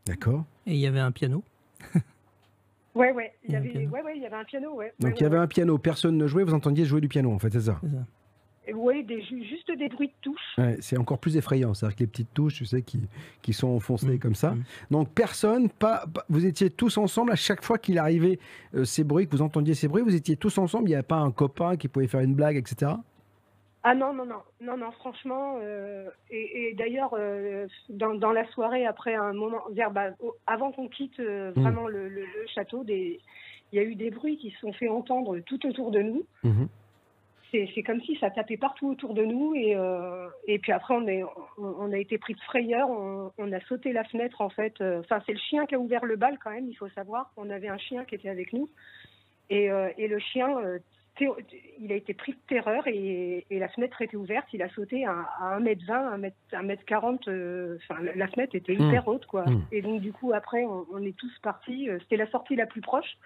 D'accord. 0.06 0.44
Et 0.66 0.72
il 0.74 0.78
y 0.78 0.86
avait 0.86 1.00
un 1.00 1.12
piano. 1.12 1.42
Ouais 2.94 3.10
ouais, 3.10 3.32
il 3.44 3.50
y 3.52 3.56
avait 3.56 3.70
piano. 3.70 3.90
ouais 3.90 4.02
ouais 4.02 4.16
il 4.16 4.22
y 4.22 4.26
avait 4.26 4.36
un 4.36 4.44
piano 4.44 4.72
ouais. 4.74 4.92
Donc 5.00 5.10
Ouais, 5.10 5.16
il 5.18 5.22
y 5.24 5.26
avait 5.26 5.36
un 5.36 5.48
piano, 5.48 5.78
personne 5.78 6.16
ne 6.16 6.28
jouait, 6.28 6.44
vous 6.44 6.54
entendiez 6.54 6.84
jouer 6.84 7.00
du 7.00 7.08
piano 7.08 7.32
en 7.32 7.40
fait, 7.40 7.50
c'est 7.50 7.62
ça 7.62 7.80
Oui, 8.72 9.04
des, 9.04 9.20
juste 9.22 9.70
des 9.76 9.88
bruits 9.88 10.08
de 10.08 10.12
touches. 10.22 10.54
Ouais, 10.58 10.76
c'est 10.80 10.96
encore 10.96 11.18
plus 11.18 11.36
effrayant, 11.36 11.74
c'est-à-dire 11.74 11.96
que 11.96 12.00
les 12.04 12.06
petites 12.06 12.32
touches, 12.32 12.54
tu 12.54 12.64
sais, 12.64 12.82
qui, 12.82 13.00
qui 13.42 13.52
sont 13.52 13.68
enfoncées 13.68 14.18
comme 14.18 14.34
ça. 14.34 14.54
Donc 14.90 15.10
personne, 15.14 15.68
pas, 15.68 16.04
pas- 16.06 16.24
vous 16.28 16.46
étiez 16.46 16.70
tous 16.70 16.96
ensemble 16.96 17.32
à 17.32 17.36
chaque 17.36 17.62
fois 17.62 17.78
qu'il 17.78 17.98
arrivait 17.98 18.38
euh, 18.74 18.84
ces 18.84 19.04
bruits, 19.04 19.26
que 19.26 19.32
vous 19.32 19.42
entendiez 19.42 19.74
ces 19.74 19.88
bruits, 19.88 20.02
vous 20.02 20.14
étiez 20.16 20.36
tous 20.36 20.56
ensemble, 20.58 20.84
il 20.86 20.88
n'y 20.92 20.94
avait 20.94 21.02
pas 21.02 21.16
un 21.16 21.30
copain 21.30 21.76
qui 21.76 21.88
pouvait 21.88 22.06
faire 22.08 22.20
une 22.20 22.34
blague, 22.34 22.56
etc. 22.56 22.92
Ah 23.86 23.94
non, 23.94 24.14
non, 24.14 24.24
non, 24.24 24.40
non, 24.62 24.78
non, 24.78 24.90
franchement. 24.92 25.58
euh, 25.60 26.08
et 26.30 26.70
et 26.70 26.74
d'ailleurs, 26.74 27.14
euh, 27.18 27.66
dans, 27.90 28.14
dans 28.14 28.32
la 28.32 28.46
soirée, 28.52 28.86
après 28.86 29.14
un 29.14 29.34
moment, 29.34 29.60
vers, 29.72 29.90
bah, 29.90 30.10
avant 30.46 30.72
qu'on 30.72 30.88
quitte 30.88 31.20
euh, 31.20 31.52
Mm. 31.54 31.60
vraiment 31.60 31.86
le, 31.88 32.08
le- 32.08 32.22
le 32.22 32.46
château, 32.54 32.82
il 32.88 33.18
y 33.74 33.78
a 33.78 33.82
eu 33.82 33.94
des 33.94 34.10
bruits 34.10 34.38
qui 34.38 34.52
se 34.52 34.58
sont 34.60 34.72
fait 34.72 34.88
entendre 34.88 35.38
tout 35.40 35.66
autour 35.66 35.90
de 35.90 36.00
nous. 36.00 36.22
C'est 37.74 37.82
comme 37.82 38.00
si 38.02 38.16
ça 38.16 38.30
tapait 38.30 38.56
partout 38.56 38.88
autour 38.90 39.14
de 39.14 39.24
nous. 39.24 39.54
Et, 39.54 39.74
euh, 39.76 40.28
et 40.46 40.58
puis 40.58 40.72
après, 40.72 40.94
on, 40.94 41.06
est, 41.06 41.22
on, 41.22 41.30
on 41.58 41.92
a 41.92 41.98
été 41.98 42.18
pris 42.18 42.34
de 42.34 42.40
frayeur. 42.40 42.88
On, 42.90 43.30
on 43.38 43.52
a 43.52 43.60
sauté 43.60 43.92
la 43.92 44.04
fenêtre, 44.04 44.40
en 44.40 44.48
fait. 44.50 44.80
Euh, 44.80 45.00
Enfin, 45.00 45.20
c'est 45.26 45.32
le 45.32 45.38
chien 45.38 45.66
qui 45.66 45.74
a 45.74 45.78
ouvert 45.78 46.04
le 46.04 46.16
bal, 46.16 46.38
quand 46.42 46.50
même, 46.50 46.68
il 46.68 46.74
faut 46.74 46.88
savoir. 46.90 47.30
On 47.36 47.50
avait 47.50 47.68
un 47.68 47.78
chien 47.78 48.04
qui 48.04 48.14
était 48.16 48.28
avec 48.28 48.52
nous. 48.52 48.68
Et, 49.50 49.70
euh, 49.70 49.90
et 49.98 50.08
le 50.08 50.18
chien, 50.18 50.48
il 51.20 51.92
a 51.92 51.94
été 51.94 52.12
pris 52.12 52.32
de 52.32 52.38
terreur 52.48 52.86
et, 52.88 53.46
et 53.50 53.58
la 53.60 53.68
fenêtre 53.68 54.02
était 54.02 54.16
ouverte. 54.16 54.48
Il 54.52 54.62
a 54.62 54.68
sauté 54.70 55.04
à, 55.06 55.20
à 55.40 55.60
1m20, 55.60 56.18
1m, 56.20 56.32
1m40. 56.52 57.28
euh, 57.28 57.78
Enfin, 57.88 58.02
la, 58.02 58.14
la 58.14 58.26
fenêtre 58.28 58.54
était 58.56 58.74
Mmh. 58.74 58.88
hyper 58.88 59.06
haute, 59.08 59.26
quoi. 59.26 59.44
Mmh. 59.44 59.62
Et 59.72 59.82
donc, 59.82 60.00
du 60.00 60.12
coup, 60.12 60.32
après, 60.32 60.64
on, 60.64 60.86
on 60.92 61.02
est 61.04 61.16
tous 61.16 61.32
partis. 61.40 61.88
C'était 62.00 62.16
la 62.16 62.26
sortie 62.30 62.56
la 62.56 62.66
plus 62.66 62.80
proche. 62.80 63.16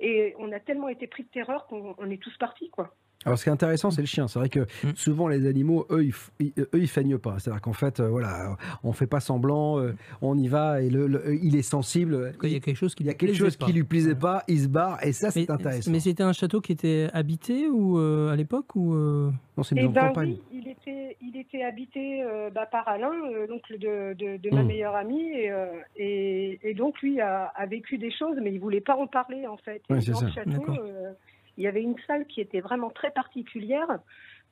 Et 0.00 0.34
on 0.38 0.52
a 0.52 0.60
tellement 0.60 0.88
été 0.88 1.06
pris 1.06 1.22
de 1.22 1.28
terreur 1.28 1.66
qu'on 1.66 1.94
on 1.98 2.10
est 2.10 2.20
tous 2.22 2.36
partis, 2.38 2.68
quoi. 2.70 2.94
Alors, 3.24 3.38
ce 3.38 3.44
qui 3.44 3.48
est 3.48 3.52
intéressant, 3.52 3.90
c'est 3.90 4.00
le 4.02 4.06
chien. 4.06 4.28
C'est 4.28 4.38
vrai 4.38 4.48
que 4.48 4.66
souvent, 4.94 5.28
les 5.28 5.46
animaux, 5.46 5.86
eux, 5.90 6.04
ils, 6.04 6.52
eux, 6.58 6.68
ils 6.74 6.88
feignent 6.88 7.18
pas. 7.18 7.38
C'est-à-dire 7.38 7.60
qu'en 7.62 7.72
fait, 7.72 8.00
euh, 8.00 8.08
voilà, 8.08 8.56
on 8.82 8.92
fait 8.92 9.06
pas 9.06 9.20
semblant, 9.20 9.78
euh, 9.78 9.92
on 10.22 10.36
y 10.38 10.48
va 10.48 10.82
et 10.82 10.90
le, 10.90 11.06
le- 11.06 11.34
il 11.42 11.56
est 11.56 11.62
sensible. 11.62 12.32
il 12.42 12.52
y 12.52 12.56
a 12.56 12.60
quelque 12.60 12.76
chose 12.76 12.94
qui 12.94 13.02
il 13.04 13.06
y 13.06 13.10
a 13.10 13.12
lui 13.12 13.18
quelque 13.18 13.30
plaisait 13.30 13.44
chose 13.44 13.56
pas. 13.56 13.66
qui 13.66 13.72
lui 13.72 13.84
plaisait 13.84 14.14
pas, 14.14 14.42
il 14.48 14.60
se 14.60 14.68
barre 14.68 15.04
et 15.04 15.12
ça, 15.12 15.30
c'est 15.30 15.48
intéressant. 15.50 15.90
Mais 15.90 16.00
c'était 16.00 16.22
un 16.22 16.32
château 16.32 16.60
qui 16.60 16.72
était 16.72 17.08
habité 17.12 17.68
ou 17.68 17.98
euh, 17.98 18.30
à 18.32 18.36
l'époque 18.36 18.74
ou 18.76 18.94
euh, 18.94 19.30
Non, 19.56 19.62
c'est 19.62 19.74
Eh 19.78 19.88
ben 19.88 20.12
oui, 20.16 20.40
il 20.52 20.68
était, 20.68 21.16
il 21.20 21.36
était 21.36 21.62
habité 21.62 22.22
euh, 22.22 22.50
bah, 22.50 22.66
par 22.66 22.86
Alain, 22.88 23.10
euh, 23.32 23.46
l'oncle 23.48 23.78
de, 23.78 24.14
de, 24.14 24.36
de 24.36 24.50
ma 24.54 24.62
Mm. 24.62 24.66
meilleure 24.66 24.94
amie, 24.94 25.22
et, 25.32 25.50
euh, 25.50 25.66
et, 25.96 26.58
et 26.62 26.74
donc 26.74 27.00
lui 27.02 27.20
a, 27.20 27.52
a 27.54 27.66
vécu 27.66 27.98
des 27.98 28.10
choses, 28.10 28.36
mais 28.42 28.52
il 28.52 28.60
voulait 28.60 28.80
pas 28.80 28.96
en 28.96 29.06
parler 29.06 29.46
en 29.46 29.56
fait. 29.58 29.82
Ouais, 29.90 29.98
dans 30.00 30.14
ça. 30.14 30.26
le 30.26 30.32
château, 30.32 30.50
D'accord. 30.52 30.78
euh, 30.84 31.12
il 31.56 31.64
y 31.64 31.66
avait 31.66 31.82
une 31.82 31.98
salle 32.06 32.26
qui 32.26 32.40
était 32.40 32.60
vraiment 32.60 32.90
très 32.90 33.10
particulière, 33.10 33.98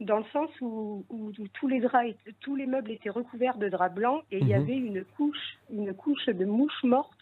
dans 0.01 0.19
le 0.19 0.25
sens 0.33 0.51
où, 0.61 1.05
où- 1.11 1.31
où 1.39 1.49
tous 1.55 1.69
les 1.69 1.81
draps, 1.81 2.15
tous 2.41 2.57
les 2.57 2.67
meubles 2.67 2.91
étaient 2.91 3.11
recouverts 3.11 3.59
de 3.59 3.69
draps 3.69 3.95
blancs, 3.95 4.23
et 4.31 4.39
il 4.39 4.49
y 4.49 4.55
Mhm. 4.55 4.61
avait 4.63 4.77
une 4.77 5.05
couche, 5.17 5.59
une 5.71 5.95
couche 5.95 6.27
de 6.27 6.45
mouches 6.45 6.83
mortes. 6.85 7.22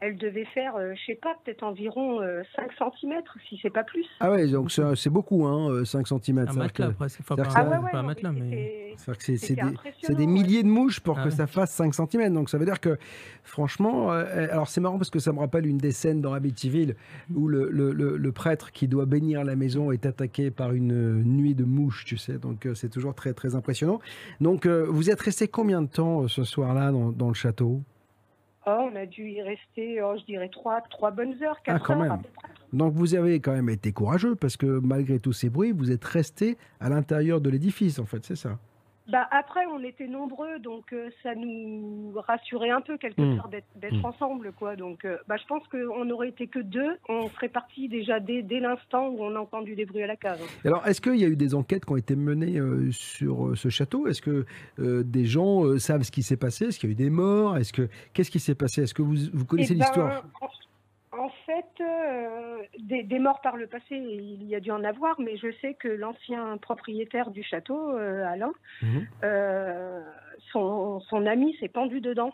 Elle 0.00 0.16
devait 0.16 0.44
faire, 0.44 0.76
euh, 0.76 0.94
je 0.94 1.06
sais 1.06 1.18
pas, 1.20 1.34
peut-être 1.44 1.64
environ 1.64 2.20
euh, 2.20 2.42
5 2.54 2.70
cm, 3.00 3.20
si 3.48 3.58
c'est 3.60 3.70
pas 3.70 3.82
plus. 3.82 4.04
Ah 4.20 4.30
ouais, 4.30 4.46
donc 4.46 4.70
c'est 4.70 5.10
beaucoup, 5.10 5.44
hein, 5.46 5.70
euh, 5.70 5.84
5 5.84 6.06
cm. 6.06 6.38
Un 6.48 6.52
matelas, 6.52 6.90
presque. 6.90 7.20
Enfin, 7.20 7.34
c'est-à-dire 7.36 7.52
pas- 7.54 7.60
Ah 7.60 7.68
ouais, 7.80 7.84
ouais, 7.84 7.90
pas 7.90 7.98
un 7.98 8.02
non, 8.02 8.06
matelas, 8.08 8.32
mais- 8.32 8.94
c'est- 8.96 10.14
des, 10.14 10.26
milliers 10.26 10.62
de 10.62 10.68
mouches 10.68 11.00
pour 11.00 11.18
Ah 11.18 11.22
que 11.24 11.28
ouais. 11.28 11.34
ça 11.34 11.46
fasse 11.48 11.72
5 11.72 11.94
cm. 11.94 12.32
Donc 12.32 12.48
ça 12.50 12.58
veut 12.58 12.64
dire 12.64 12.78
que, 12.80 12.96
franchement, 13.44 14.12
euh, 14.12 14.46
alors 14.50 14.68
c'est 14.68 14.80
marrant 14.80 14.98
parce 14.98 15.10
que 15.10 15.18
ça 15.18 15.32
me 15.32 15.38
rappelle 15.40 15.66
une 15.66 15.78
des 15.78 15.92
scènes 15.92 16.20
dans 16.20 16.32
Amityville 16.32 16.94
où 17.34 17.48
le, 17.48 17.68
le- 17.70 17.92
le- 17.92 18.16
le 18.16 18.32
prêtre 18.32 18.70
qui 18.72 18.88
doit 18.88 19.06
bénir 19.06 19.44
la 19.44 19.56
maison 19.56 19.90
est 19.92 20.06
attaqué 20.06 20.50
par 20.50 20.72
une 20.72 20.92
euh, 20.92 21.22
nuit 21.24 21.54
de 21.54 21.64
mouches, 21.64 22.04
tu 22.04 22.16
sais. 22.16 22.38
Donc 22.38 22.66
euh, 22.66 22.74
c'est 22.74 22.88
toujours 22.88 23.14
très 23.14 23.32
très 23.34 23.54
impressionnant. 23.54 24.00
Donc 24.40 24.66
euh, 24.66 24.86
vous 24.88 25.10
êtes 25.10 25.20
resté 25.20 25.48
combien 25.48 25.82
de 25.82 25.88
temps 25.88 26.22
euh, 26.22 26.28
ce 26.28 26.44
soir-là 26.44 26.92
dans, 26.92 27.10
dans 27.10 27.28
le 27.28 27.34
château? 27.34 27.82
On 28.68 28.94
a 28.96 29.06
dû 29.06 29.28
y 29.30 29.42
rester, 29.42 30.02
oh, 30.02 30.14
je 30.18 30.24
dirais, 30.24 30.48
trois, 30.48 30.80
trois 30.90 31.10
bonnes 31.10 31.34
heures, 31.42 31.60
quatre 31.62 31.76
Ah, 31.76 31.84
quand 31.84 31.94
heures. 31.94 32.00
même. 32.00 32.12
à 32.12 32.16
peu 32.18 32.28
près. 32.34 32.48
Donc 32.72 32.92
vous 32.94 33.14
avez 33.14 33.40
quand 33.40 33.52
même 33.52 33.68
été 33.70 33.92
courageux 33.92 34.34
parce 34.34 34.56
que 34.56 34.66
malgré 34.66 35.18
tous 35.18 35.32
ces 35.32 35.48
bruits, 35.48 35.72
vous 35.72 35.90
êtes 35.90 36.04
resté 36.04 36.58
à 36.80 36.88
l'intérieur 36.88 37.40
de 37.40 37.48
l'édifice, 37.50 37.98
en 37.98 38.04
fait, 38.04 38.24
c'est 38.24 38.36
ça? 38.36 38.58
Bah, 39.08 39.26
après, 39.30 39.64
on 39.66 39.82
était 39.82 40.06
nombreux, 40.06 40.58
donc 40.58 40.92
euh, 40.92 41.08
ça 41.22 41.34
nous 41.34 42.12
rassurait 42.26 42.68
un 42.68 42.82
peu 42.82 42.98
quelque 42.98 43.22
Mm. 43.22 43.36
part 43.36 43.48
d'être 43.48 43.96
Mm. 44.02 44.04
ensemble, 44.04 44.52
quoi. 44.52 44.76
Donc, 44.76 45.04
euh, 45.06 45.16
bah, 45.26 45.36
je 45.40 45.46
pense 45.46 45.66
qu'on 45.68 46.04
n'aurait 46.04 46.28
été 46.28 46.46
que 46.46 46.58
deux, 46.58 46.98
on 47.08 47.28
serait 47.30 47.48
partis 47.48 47.88
déjà 47.88 48.20
dès, 48.20 48.42
dès 48.42 48.60
l'instant 48.60 49.08
où 49.08 49.22
on 49.22 49.34
a 49.34 49.38
entendu 49.40 49.74
des 49.74 49.86
bruits 49.86 50.02
à 50.02 50.06
la 50.06 50.16
cave. 50.16 50.40
Alors, 50.64 50.86
est-ce 50.86 51.00
qu'il 51.00 51.16
y 51.16 51.24
a 51.24 51.28
eu 51.28 51.36
des 51.36 51.54
enquêtes 51.54 51.86
qui 51.86 51.92
ont 51.92 51.96
été 51.96 52.16
menées 52.16 52.58
euh, 52.58 52.90
sur 52.92 53.56
ce 53.56 53.68
château? 53.70 54.06
Est-ce 54.08 54.20
que 54.20 54.44
des 54.78 55.24
gens 55.24 55.78
savent 55.78 56.02
ce 56.02 56.10
qui 56.12 56.22
s'est 56.22 56.36
passé? 56.36 56.66
Est-ce 56.66 56.78
qu'il 56.78 56.90
y 56.90 56.92
a 56.92 56.94
eu 56.94 56.96
des 56.96 57.10
morts? 57.10 57.56
Est-ce 57.56 57.72
que 57.72 57.88
qu'est-ce 58.12 58.30
qui 58.30 58.40
s'est 58.40 58.54
passé? 58.54 58.82
Est-ce 58.82 58.94
que 58.94 59.02
vous, 59.02 59.16
vous 59.32 59.44
connaissez 59.46 59.72
Eh 59.72 59.76
ben, 59.78 59.84
l'histoire? 59.84 60.24
en, 60.42 60.48
en 61.18 61.30
fait, 61.46 61.66
euh, 61.80 62.58
des, 62.78 63.02
des 63.02 63.18
morts 63.18 63.40
par 63.40 63.56
le 63.56 63.66
passé, 63.66 63.96
il 63.96 64.44
y 64.44 64.54
a 64.54 64.60
dû 64.60 64.70
en 64.70 64.84
avoir, 64.84 65.20
mais 65.20 65.36
je 65.36 65.48
sais 65.60 65.74
que 65.74 65.88
l'ancien 65.88 66.56
propriétaire 66.58 67.30
du 67.30 67.42
château, 67.42 67.92
euh, 67.96 68.24
Alain, 68.26 68.52
Mhm. 68.82 69.06
euh, 69.24 70.00
son, 70.52 71.00
son 71.00 71.26
ami 71.26 71.56
s'est 71.60 71.68
pendu 71.68 72.00
dedans. 72.00 72.32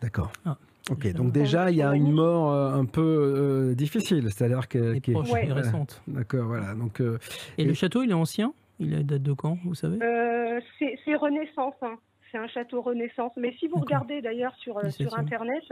D'accord. 0.00 0.32
Ah. 0.44 0.56
Ok, 0.90 1.12
donc 1.12 1.30
déjà, 1.32 1.70
il 1.70 1.76
y 1.76 1.82
a 1.82 1.94
une 1.94 2.10
mort 2.10 2.50
euh, 2.52 2.72
un 2.74 2.86
peu 2.86 3.00
euh, 3.00 3.74
difficile, 3.76 4.28
c'est-à-dire 4.32 4.66
que... 4.66 4.98
qui 4.98 5.12
est- 5.12 5.14
proche, 5.14 5.30
récente. 5.32 6.02
D'accord, 6.08 6.46
voilà. 6.46 6.74
Donc, 6.74 7.00
euh, 7.00 7.18
Et 7.56 7.64
le 7.64 7.72
château, 7.72 8.02
il 8.02 8.10
est 8.10 8.14
ancien? 8.14 8.52
Il 8.80 9.06
date 9.06 9.22
de 9.22 9.32
quand, 9.32 9.56
vous 9.64 9.76
savez? 9.76 10.02
Euh, 10.02 10.60
c'est 10.80 11.14
Renaissance, 11.14 11.74
hein. 11.82 11.94
c'est 12.32 12.38
un 12.38 12.48
château 12.48 12.82
Renaissance. 12.82 13.30
Mais 13.36 13.52
si 13.60 13.68
vous 13.68 13.78
regardez 13.78 14.22
d'ailleurs 14.22 14.56
sur, 14.56 14.74
sur 14.90 15.10
17e. 15.12 15.20
Internet, 15.20 15.62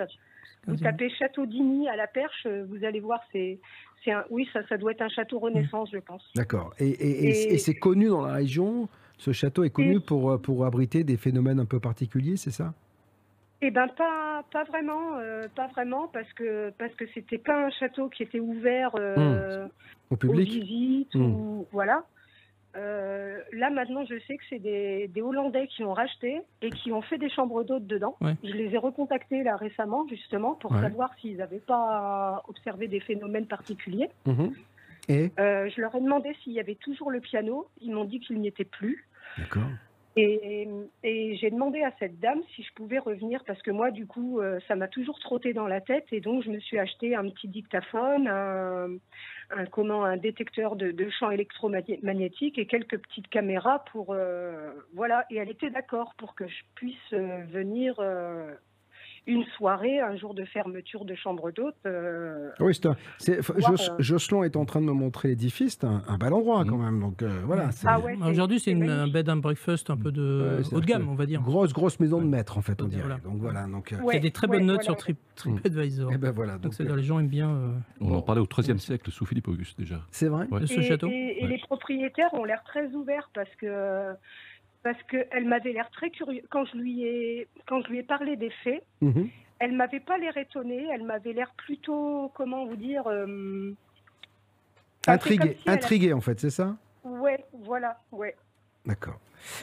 vous 0.66 0.74
15e. 0.74 0.82
tapez 0.82 1.10
Château 1.10 1.46
d'Igny 1.46 1.88
à 1.88 1.96
la 1.96 2.06
Perche, 2.06 2.46
euh, 2.46 2.64
vous 2.68 2.84
allez 2.84 3.00
voir, 3.00 3.20
c'est 3.32 3.58
c'est 4.04 4.12
un, 4.12 4.24
oui, 4.30 4.48
ça, 4.52 4.66
ça 4.68 4.78
doit 4.78 4.92
être 4.92 5.02
un 5.02 5.08
château 5.10 5.38
Renaissance, 5.38 5.90
je 5.92 5.98
pense. 5.98 6.22
D'accord. 6.34 6.72
Et, 6.78 6.88
et- 6.88 7.24
et- 7.24 7.28
Et- 7.28 7.54
et 7.54 7.58
c'est 7.58 7.74
connu 7.74 8.08
dans 8.08 8.24
la 8.24 8.32
région 8.34 8.88
Ce 9.18 9.32
château 9.32 9.64
est 9.64 9.70
connu 9.70 10.00
pour, 10.00 10.30
euh, 10.30 10.38
pour 10.38 10.64
abriter 10.64 11.04
des 11.04 11.18
phénomènes 11.18 11.60
un 11.60 11.66
peu 11.66 11.78
particuliers, 11.80 12.38
c'est 12.38 12.50
ça? 12.50 12.72
Eh 13.60 13.70
ben 13.70 13.88
pas 13.88 14.42
pas 14.50 14.64
vraiment, 14.64 15.18
euh, 15.18 15.46
pas 15.54 15.66
vraiment 15.66 16.08
parce 16.08 16.32
que 16.32 16.70
parce 16.78 16.94
que 16.94 17.04
c'était 17.12 17.36
pas 17.36 17.66
un 17.66 17.70
château 17.70 18.08
qui 18.08 18.22
était 18.22 18.40
ouvert 18.40 18.92
euh, 18.98 19.68
Au 20.08 20.16
public 20.16 20.48
aux 20.48 20.52
visites 20.64 21.14
Hmm. 21.14 21.22
ou 21.34 21.66
voilà. 21.70 22.04
Euh, 22.76 23.40
là 23.52 23.68
maintenant, 23.70 24.04
je 24.04 24.18
sais 24.28 24.36
que 24.36 24.44
c'est 24.48 24.58
des, 24.60 25.08
des 25.08 25.22
Hollandais 25.22 25.66
qui 25.66 25.82
ont 25.84 25.92
racheté 25.92 26.40
et 26.62 26.70
qui 26.70 26.92
ont 26.92 27.02
fait 27.02 27.18
des 27.18 27.28
chambres 27.30 27.64
d'hôtes 27.64 27.86
dedans. 27.86 28.16
Ouais. 28.20 28.34
Je 28.44 28.52
les 28.52 28.72
ai 28.74 28.78
recontactés 28.78 29.42
là 29.42 29.56
récemment 29.56 30.06
justement 30.08 30.54
pour 30.54 30.72
Ouais. 30.72 30.80
savoir 30.82 31.10
s'ils 31.20 31.38
n'avaient 31.38 31.58
pas 31.58 32.42
observé 32.48 32.86
des 32.86 33.00
phénomènes 33.00 33.46
particuliers. 33.46 34.08
Mhm. 34.26 34.54
Et 35.08 35.32
Euh, 35.40 35.68
je 35.74 35.80
leur 35.80 35.94
ai 35.96 36.00
demandé 36.00 36.32
s'il 36.44 36.52
y 36.52 36.60
avait 36.60 36.76
toujours 36.76 37.10
le 37.10 37.18
piano. 37.20 37.66
Ils 37.80 37.92
m'ont 37.92 38.04
dit 38.04 38.20
qu'il 38.20 38.38
n'y 38.40 38.46
était 38.46 38.64
plus. 38.64 39.04
D'accord. 39.38 39.62
Et, 40.16 40.68
j'ai 41.04 41.50
demandé 41.50 41.82
à 41.82 41.92
cette 41.98 42.18
dame 42.18 42.42
si 42.54 42.62
je 42.62 42.72
pouvais 42.74 42.98
revenir 42.98 43.44
parce 43.44 43.62
que 43.62 43.70
moi, 43.70 43.90
du 43.90 44.06
coup, 44.06 44.40
euh, 44.40 44.58
ça 44.66 44.74
m'a 44.74 44.88
toujours 44.88 45.18
trotté 45.20 45.52
dans 45.52 45.68
la 45.68 45.80
tête 45.80 46.06
et 46.12 46.20
donc 46.20 46.42
je 46.42 46.50
me 46.50 46.58
suis 46.58 46.78
acheté 46.78 47.14
un 47.14 47.28
petit 47.30 47.48
dictaphone, 47.48 48.26
un, 48.26 49.66
comment, 49.70 50.04
un 50.04 50.16
détecteur 50.16 50.74
de, 50.74 50.90
de 50.90 51.10
champs 51.10 51.30
électromagnétiques 51.30 52.58
et 52.58 52.66
quelques 52.66 52.98
petites 52.98 53.28
caméras 53.28 53.84
pour 53.92 54.08
euh, 54.10 54.72
voilà. 54.94 55.24
Et 55.30 55.36
elle 55.36 55.50
était 55.50 55.70
d'accord 55.70 56.14
pour 56.16 56.34
que 56.34 56.46
je 56.48 56.62
puisse 56.74 57.12
euh, 57.12 57.44
venir 57.48 57.94
une 59.26 59.44
soirée, 59.56 60.00
un 60.00 60.16
jour 60.16 60.34
de 60.34 60.44
fermeture 60.44 61.04
de 61.04 61.14
chambre 61.14 61.50
d'hôte. 61.52 61.74
euh, 61.86 62.50
Oui, 62.60 62.74
c'est 62.74 62.86
un- 62.86 62.96
Jos- 63.58 63.90
euh, 63.90 63.94
Jocelyn 63.98 64.42
est 64.44 64.56
en 64.56 64.64
train 64.64 64.80
de 64.80 64.86
me 64.86 64.92
montrer 64.92 65.28
l'édifice, 65.28 65.76
c'est 65.80 65.86
un, 65.86 66.02
un 66.08 66.16
bel 66.18 66.32
endroit 66.32 66.64
quand 66.64 66.78
même. 66.78 67.00
Donc 67.00 67.22
euh, 67.22 67.42
voilà. 67.44 67.70
c'est- 67.72 67.86
Ah 67.88 68.00
ouais, 68.00 68.16
c'est- 68.20 68.28
Aujourd'hui, 68.30 68.58
c'est 68.60 68.72
un 68.72 69.08
bed 69.08 69.28
and 69.28 69.36
breakfast 69.36 69.90
un 69.90 69.96
peu 69.96 70.10
de 70.12 70.60
haut 70.72 70.80
de 70.80 70.86
gamme, 70.86 71.08
on 71.08 71.14
va 71.14 71.26
dire. 71.26 71.42
Grosse, 71.42 71.72
grosse 71.72 72.00
maison 72.00 72.20
de 72.20 72.26
maître 72.26 72.58
en 72.58 72.62
fait, 72.62 72.80
on 72.82 72.86
dirait. 72.86 73.02
Voilà. 73.02 73.18
Donc 73.18 73.36
voilà. 73.38 73.66
Donc, 73.66 73.92
euh, 73.92 73.96
Il 74.08 74.14
y 74.14 74.16
a 74.16 74.20
des 74.20 74.30
très 74.30 74.46
bonnes 74.46 74.60
ouais, 74.60 74.64
notes 74.66 74.76
voilà. 74.76 74.84
sur 74.84 74.96
Trip, 74.96 75.18
TripAdvisor. 75.36 76.12
Et 76.12 76.18
ben 76.18 76.30
voilà. 76.32 76.58
Donc, 76.58 76.76
donc, 76.78 76.96
les 76.96 77.02
gens 77.02 77.18
aiment 77.20 77.28
bien. 77.28 77.50
euh, 77.50 77.72
On 78.00 78.14
en 78.14 78.22
parlait 78.22 78.40
au 78.40 78.46
XIIIe 78.46 78.78
siècle 78.78 79.10
sous 79.10 79.26
Philippe 79.26 79.48
Auguste 79.48 79.78
déjà. 79.78 80.00
C'est 80.10 80.28
vrai 80.28 80.46
ce 80.66 80.80
et, 80.80 80.82
château. 80.82 81.08
et- 81.08 81.36
et 81.38 81.42
Ouais. 81.44 81.48
les 81.50 81.58
propriétaires 81.58 82.32
ont 82.34 82.44
l'air 82.44 82.62
très 82.64 82.86
ouverts 82.94 83.30
parce 83.34 83.54
que 83.56 84.12
parce 84.82 85.02
qu'elle 85.04 85.44
m'avait 85.46 85.72
l'air 85.72 85.90
très 85.90 86.10
curieuse 86.10 86.42
quand 86.50 86.64
je 86.66 86.76
lui 86.76 87.04
ai 87.04 87.48
quand 87.66 87.82
je 87.82 87.88
lui 87.90 87.98
ai 87.98 88.02
parlé 88.02 88.36
des 88.36 88.50
faits. 88.64 88.82
Mhm. 89.00 89.28
Elle 89.58 89.72
m'avait 89.72 90.00
pas 90.00 90.16
l'air 90.16 90.36
étonnée, 90.38 90.86
elle 90.92 91.02
m'avait 91.02 91.32
l'air 91.34 91.52
plutôt 91.56 92.30
comment 92.34 92.64
vous 92.66 92.76
dire 92.76 93.06
euh, 93.06 93.74
enfin, 95.06 95.18
c'est 95.22 95.36
comme 95.36 95.48
Intrigué, 95.48 95.54
si 95.56 95.62
elle 95.66 95.72
a- 95.72 95.76
intrigué 95.76 96.12
en 96.14 96.20
fait, 96.20 96.40
c'est 96.40 96.50
ça? 96.50 96.76
Ouais, 97.04 97.44
voilà, 97.52 97.98
ouais. 98.12 98.34
D'accord. 98.86 99.18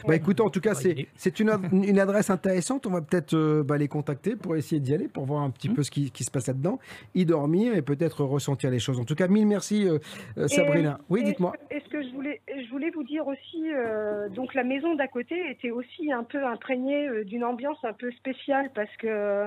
Bah 0.08 0.16
écoute, 0.16 0.40
en 0.40 0.50
tout 0.50 0.60
cas, 0.60 0.74
c'est 0.74 1.06
c'est 1.14 1.38
une, 1.38 1.52
une 1.72 2.00
adresse 2.00 2.30
intéressante. 2.30 2.84
On 2.86 2.90
va 2.90 3.00
peut-être 3.00 3.34
euh, 3.34 3.62
bah, 3.62 3.78
les 3.78 3.86
contacter 3.86 4.34
pour 4.34 4.56
essayer 4.56 4.80
d'y 4.80 4.92
aller, 4.92 5.06
pour 5.06 5.24
voir 5.24 5.42
un 5.42 5.48
Mmh. 5.48 5.52
petit 5.52 5.68
peu 5.68 5.82
ce 5.84 5.90
qui, 5.92 6.10
qui 6.10 6.24
se 6.24 6.32
passe 6.32 6.48
là-dedans, 6.48 6.80
y 7.14 7.24
dormir 7.24 7.74
et 7.76 7.82
peut-être 7.82 8.24
ressentir 8.24 8.70
les 8.72 8.80
choses. 8.80 8.98
En 8.98 9.04
tout 9.04 9.14
cas, 9.14 9.28
mille 9.28 9.46
merci, 9.46 9.86
euh, 9.88 9.98
euh, 10.36 10.48
Sabrina. 10.48 10.98
Et- 11.00 11.04
oui, 11.10 11.20
et- 11.20 11.24
dites-moi. 11.24 11.52
Et 11.70 11.78
ce 11.80 11.88
que 11.90 12.02
je 12.02 12.08
voulais, 12.08 12.40
je 12.48 12.68
voulais 12.70 12.90
vous 12.90 13.04
dire 13.04 13.24
aussi, 13.28 13.70
euh, 13.72 14.28
donc 14.30 14.54
la 14.54 14.64
maison 14.64 14.96
d'à 14.96 15.06
côté 15.06 15.36
était 15.48 15.70
aussi 15.70 16.10
un 16.12 16.24
peu 16.24 16.44
imprégnée 16.44 17.06
euh, 17.08 17.24
d'une 17.24 17.44
ambiance 17.44 17.78
un 17.84 17.92
peu 17.92 18.10
spéciale 18.12 18.70
parce 18.74 18.94
que 18.98 19.06
euh, 19.06 19.46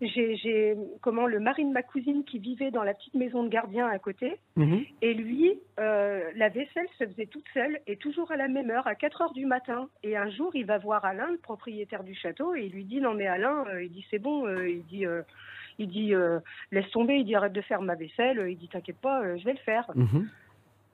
j'ai, 0.00 0.76
comment 1.00 1.26
le 1.26 1.40
mari 1.40 1.64
de 1.64 1.72
ma 1.72 1.82
cousine 1.82 2.24
qui 2.24 2.38
vivait 2.38 2.70
dans 2.70 2.82
la 2.82 2.94
petite 2.94 3.14
maison 3.14 3.44
de 3.44 3.48
gardien 3.48 3.86
à 3.86 3.98
côté. 3.98 4.36
Mhm. 4.56 4.84
Et 5.02 5.14
lui, 5.14 5.58
euh, 5.80 6.30
la 6.36 6.48
vaisselle 6.48 6.86
se 6.98 7.06
faisait 7.06 7.26
toute 7.26 7.46
seule 7.54 7.78
et 7.86 7.96
toujours 7.96 8.30
à 8.30 8.36
la 8.36 8.48
même 8.48 8.70
heure, 8.70 8.86
à 8.86 8.94
4 8.94 9.22
heures 9.22 9.32
du 9.32 9.46
matin. 9.46 9.88
Et 10.02 10.16
un 10.16 10.30
jour, 10.30 10.50
il 10.54 10.66
va 10.66 10.78
voir 10.78 11.04
Alain, 11.04 11.30
le 11.30 11.38
propriétaire 11.38 12.04
du 12.04 12.14
château, 12.14 12.54
et 12.54 12.64
il 12.66 12.72
lui 12.72 12.84
dit 12.84 13.00
non 13.00 13.14
mais 13.14 13.26
Alain, 13.26 13.64
euh, 13.68 13.84
il 13.84 13.90
dit 13.90 14.06
c'est 14.10 14.18
bon, 14.18 14.46
euh, 14.46 14.68
il 14.68 14.84
dit 14.84 15.04
il 15.78 15.88
dit 15.88 16.14
laisse 16.72 16.90
tomber, 16.90 17.16
il 17.16 17.24
dit 17.24 17.34
arrête 17.34 17.52
de 17.52 17.60
faire 17.60 17.82
ma 17.82 17.94
vaisselle, 17.94 18.46
il 18.48 18.56
dit 18.56 18.68
t'inquiète 18.68 19.00
pas, 19.00 19.36
je 19.36 19.44
vais 19.44 19.52
le 19.52 19.58
faire. 19.58 19.90
Mhm. 19.94 20.28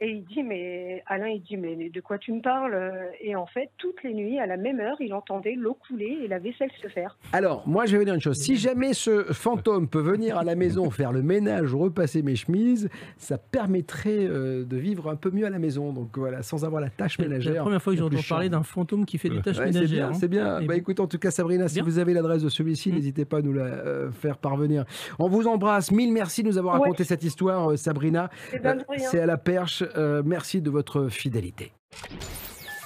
Et 0.05 0.09
il 0.11 0.25
dit, 0.25 0.43
mais 0.43 1.01
Alain, 1.07 1.29
il 1.29 1.41
dit, 1.43 1.57
mais 1.57 1.89
de 1.89 2.01
quoi 2.01 2.19
tu 2.19 2.33
me 2.33 2.41
parles? 2.43 2.77
Et 3.21 3.37
en 3.37 3.47
fait, 3.47 3.71
toutes 3.79 4.03
les 4.03 4.13
nuits, 4.15 4.41
à 4.41 4.47
la 4.47 4.57
même 4.57 4.81
heure, 4.81 4.97
il 4.99 5.15
entendait 5.15 5.55
l'eau 5.55 5.75
couler 5.87 6.19
et 6.25 6.27
la 6.27 6.41
vaisselle 6.41 6.71
se 6.83 6.89
faire. 6.89 7.17
Alors, 7.33 7.63
moi, 7.69 7.87
je 7.87 7.93
vais 7.93 7.99
vous 7.99 8.05
dire 8.05 8.15
une 8.15 8.21
chose. 8.21 8.37
Si 8.37 8.57
jamais 8.57 8.95
ce 8.95 9.23
fantôme 9.33 9.87
peut 9.87 10.01
venir 10.01 10.37
à 10.37 10.43
la 10.43 10.57
maison 10.57 10.91
faire 10.91 11.13
le 11.13 11.23
ménage, 11.23 11.73
repasser 11.73 12.23
mes 12.23 12.35
chemises, 12.35 12.89
ça 13.17 13.39
permettrait 13.39 14.27
euh, 14.27 14.65
de 14.65 14.77
vivre 14.77 15.09
un 15.09 15.15
peu 15.15 15.31
mieux 15.31 15.47
à 15.47 15.51
la 15.51 15.61
maison. 15.61 15.93
Donc 15.93 16.19
voilà, 16.19 16.43
sans 16.43 16.65
avoir 16.65 16.81
la 16.83 16.91
tâche 16.91 17.15
C'est 17.17 17.23
ménagère. 17.23 17.55
la 17.55 17.61
première 17.61 17.81
fois 17.83 17.93
que 17.93 17.99
j'entends 18.01 18.17
parler 18.29 18.49
d'un 18.49 18.65
fantôme 18.65 19.05
qui 19.07 19.19
fait 19.19 19.29
des 19.29 19.41
tâches 19.41 19.59
Ouais, 19.59 19.67
c'est 19.71 19.79
ménagères. 19.79 20.09
bien, 20.09 20.09
hein. 20.09 20.19
c'est 20.19 20.29
bien. 20.29 20.59
Et 20.59 20.67
Bah 20.67 20.75
bon. 20.75 20.81
écoute, 20.81 20.99
en 20.99 21.07
tout 21.07 21.19
cas, 21.19 21.31
Sabrina, 21.31 21.69
si 21.69 21.75
Bien. 21.77 21.85
vous 21.85 22.01
avez 22.01 22.13
l'adresse 22.13 22.43
de 22.43 22.49
celui-ci, 22.49 22.91
Mm. 22.91 22.95
n'hésitez 22.97 23.25
pas 23.25 23.39
à 23.39 23.43
nous 23.43 23.53
la 23.53 23.65
euh, 23.67 24.11
faire 24.11 24.37
parvenir. 24.39 24.85
On 25.21 25.29
vous 25.29 25.47
embrasse. 25.47 25.93
Mille 25.93 26.13
merci 26.13 26.43
de 26.43 26.49
nous 26.49 26.59
avoir 26.59 26.75
Ouais. 26.75 26.81
raconté 26.81 27.05
cette 27.05 27.23
histoire, 27.23 27.71
euh, 27.71 27.77
Sabrina. 27.77 28.31
Eh 28.53 28.59
ben, 28.59 28.79
Euh, 28.91 28.95
c'est 28.99 29.21
à 29.21 29.27
la 29.27 29.37
perche. 29.37 29.85
Euh, 29.97 30.23
merci 30.25 30.61
de 30.61 30.71
votre 30.71 31.09
fidélité. 31.09 31.73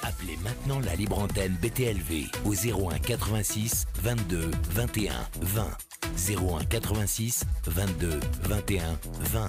Appelez 0.03 0.37
maintenant 0.45 0.81
la 0.81 0.95
libre 0.95 1.19
antenne 1.19 1.57
BTLV 1.61 2.27
au 2.45 2.55
01 2.55 2.99
86 2.99 3.87
22 4.03 4.51
21 4.71 5.13
20. 5.41 5.67
01 6.29 6.65
86 6.65 7.45
22 7.67 8.21
21 8.43 8.99
20. 9.33 9.49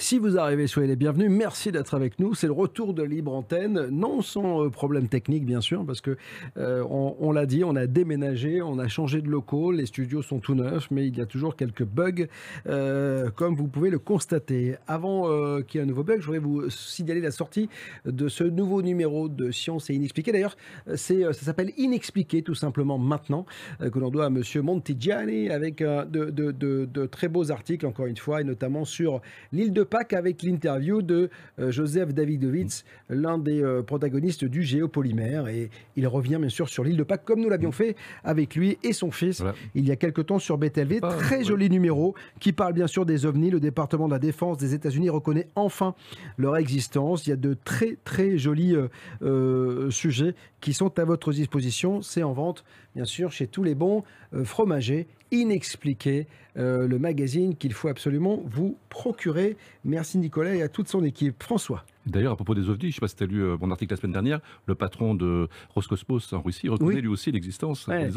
Si 0.00 0.16
vous 0.16 0.38
arrivez, 0.38 0.68
soyez 0.68 0.86
les 0.86 0.94
bienvenus. 0.94 1.28
Merci 1.28 1.72
d'être 1.72 1.92
avec 1.94 2.20
nous. 2.20 2.32
C'est 2.32 2.46
le 2.46 2.52
retour 2.52 2.94
de 2.94 3.02
Libre 3.02 3.34
Antenne, 3.34 3.88
non 3.90 4.22
sans 4.22 4.64
euh, 4.64 4.70
problème 4.70 5.08
technique, 5.08 5.44
bien 5.44 5.60
sûr, 5.60 5.84
parce 5.84 6.00
que 6.00 6.16
euh, 6.56 6.84
on, 6.88 7.32
l'a 7.32 7.46
dit, 7.46 7.64
on 7.64 7.74
a 7.74 7.88
déménagé, 7.88 8.62
on 8.62 8.78
a 8.78 8.86
changé 8.86 9.22
de 9.22 9.28
locaux, 9.28 9.72
les 9.72 9.86
studios 9.86 10.22
sont 10.22 10.38
tout 10.38 10.54
neufs, 10.54 10.88
mais 10.92 11.08
il 11.08 11.18
y 11.18 11.20
a 11.20 11.26
toujours 11.26 11.56
quelques 11.56 11.82
bugs, 11.82 12.26
euh, 12.68 13.28
comme 13.30 13.56
vous 13.56 13.66
pouvez 13.66 13.90
le 13.90 13.98
constater. 13.98 14.76
Avant 14.86 15.24
qu'il 15.62 15.78
y 15.78 15.80
ait 15.80 15.84
un 15.84 15.88
nouveau 15.88 16.04
bug, 16.04 16.20
je 16.20 16.26
voudrais 16.26 16.38
vous 16.38 16.70
signaler 16.70 17.20
la 17.20 17.32
sortie 17.32 17.68
de 18.06 18.28
ce 18.28 18.44
nouveau 18.44 18.82
numéro 18.82 19.28
de 19.28 19.50
Science 19.50 19.90
et 19.90 19.94
Inexpliqué. 19.94 20.30
D'ailleurs, 20.30 20.56
c'est, 20.94 21.24
ça 21.24 21.32
s'appelle 21.32 21.72
Inexpliqué, 21.76 22.42
tout 22.42 22.54
simplement, 22.54 22.98
maintenant, 22.98 23.46
que 23.80 23.98
l'on 23.98 24.10
doit 24.10 24.26
à 24.26 24.30
Monsieur 24.30 24.62
Montigiani, 24.62 25.50
avec 25.50 25.80
de- 25.82 26.30
de 26.30 27.06
très 27.06 27.26
beaux 27.26 27.50
articles, 27.50 27.84
encore 27.84 28.06
une 28.06 28.16
fois, 28.16 28.42
et 28.42 28.44
notamment 28.44 28.84
sur 28.84 29.22
l'île 29.52 29.72
de 29.72 29.87
Pâques, 29.88 30.12
avec 30.12 30.42
l'interview 30.42 31.02
de 31.02 31.30
euh, 31.58 31.70
Joseph 31.70 32.14
Davidovitz, 32.14 32.84
l'un 33.08 33.38
des 33.38 33.62
euh, 33.62 33.82
protagonistes 33.82 34.44
du 34.44 34.62
géopolymère. 34.62 35.48
Et 35.48 35.70
il 35.96 36.06
revient, 36.06 36.38
bien 36.40 36.48
sûr, 36.48 36.68
sur 36.68 36.84
l'île 36.84 36.96
de 36.96 37.02
Pâques, 37.02 37.24
comme 37.24 37.40
nous 37.40 37.48
l'avions 37.48 37.72
fait 37.72 37.96
avec 38.24 38.54
lui 38.54 38.78
et 38.82 38.92
son 38.92 39.10
fils 39.10 39.42
il 39.74 39.86
y 39.86 39.90
a 39.90 39.96
quelque 39.96 40.20
temps 40.20 40.38
sur 40.38 40.58
BTLV. 40.58 41.00
Très 41.00 41.38
ouais. 41.38 41.44
joli 41.44 41.70
numéro 41.70 42.14
qui 42.40 42.52
parle 42.52 42.72
bien 42.72 42.86
sûr 42.86 43.06
des 43.06 43.26
ovnis. 43.26 43.50
Le 43.50 43.60
département 43.60 44.06
de 44.06 44.12
la 44.12 44.18
défense 44.18 44.58
des 44.58 44.74
États-Unis 44.74 45.10
reconnaît 45.10 45.48
enfin 45.54 45.94
leur 46.36 46.56
existence. 46.56 47.26
Il 47.26 47.30
y 47.30 47.32
a 47.32 47.36
de 47.36 47.56
très 47.64 47.96
très 48.04 48.38
jolis 48.38 48.74
euh, 48.74 48.88
euh, 49.22 49.90
sujets 49.90 50.34
qui 50.60 50.72
sont 50.72 50.98
à 50.98 51.04
votre 51.04 51.32
disposition. 51.32 52.02
C'est 52.02 52.22
en 52.22 52.32
vente 52.32 52.64
bien 52.98 53.04
sûr 53.04 53.30
chez 53.30 53.46
tous 53.46 53.62
les 53.62 53.76
bons 53.76 54.02
euh, 54.34 54.44
fromagers. 54.44 55.06
Inexpliqué, 55.30 56.26
euh, 56.56 56.88
le 56.88 56.98
magazine 56.98 57.54
qu'il 57.54 57.72
faut 57.72 57.86
absolument 57.86 58.42
vous 58.44 58.76
procurer. 58.88 59.56
Merci 59.84 60.18
Nicolas 60.18 60.56
et 60.56 60.62
à 60.62 60.68
toute 60.68 60.88
son 60.88 61.04
équipe. 61.04 61.40
François. 61.40 61.84
D'ailleurs, 62.08 62.32
à 62.32 62.36
propos 62.36 62.54
des 62.54 62.68
ovnis, 62.68 62.80
je 62.82 62.86
ne 62.86 62.92
sais 62.92 63.00
pas 63.00 63.08
si 63.08 63.16
tu 63.16 63.24
as 63.24 63.26
lu 63.26 63.42
euh, 63.42 63.56
mon 63.60 63.70
article 63.70 63.92
la 63.92 63.96
semaine 63.96 64.12
dernière, 64.12 64.40
le 64.66 64.74
patron 64.74 65.14
de 65.14 65.48
Roscosmos 65.74 66.32
en 66.32 66.40
Russie 66.42 66.68
reconnaît 66.68 66.94
Oui. 66.96 67.00
lui 67.02 67.08
aussi 67.08 67.30
l'existence 67.32 67.86
Ouais. 67.86 68.08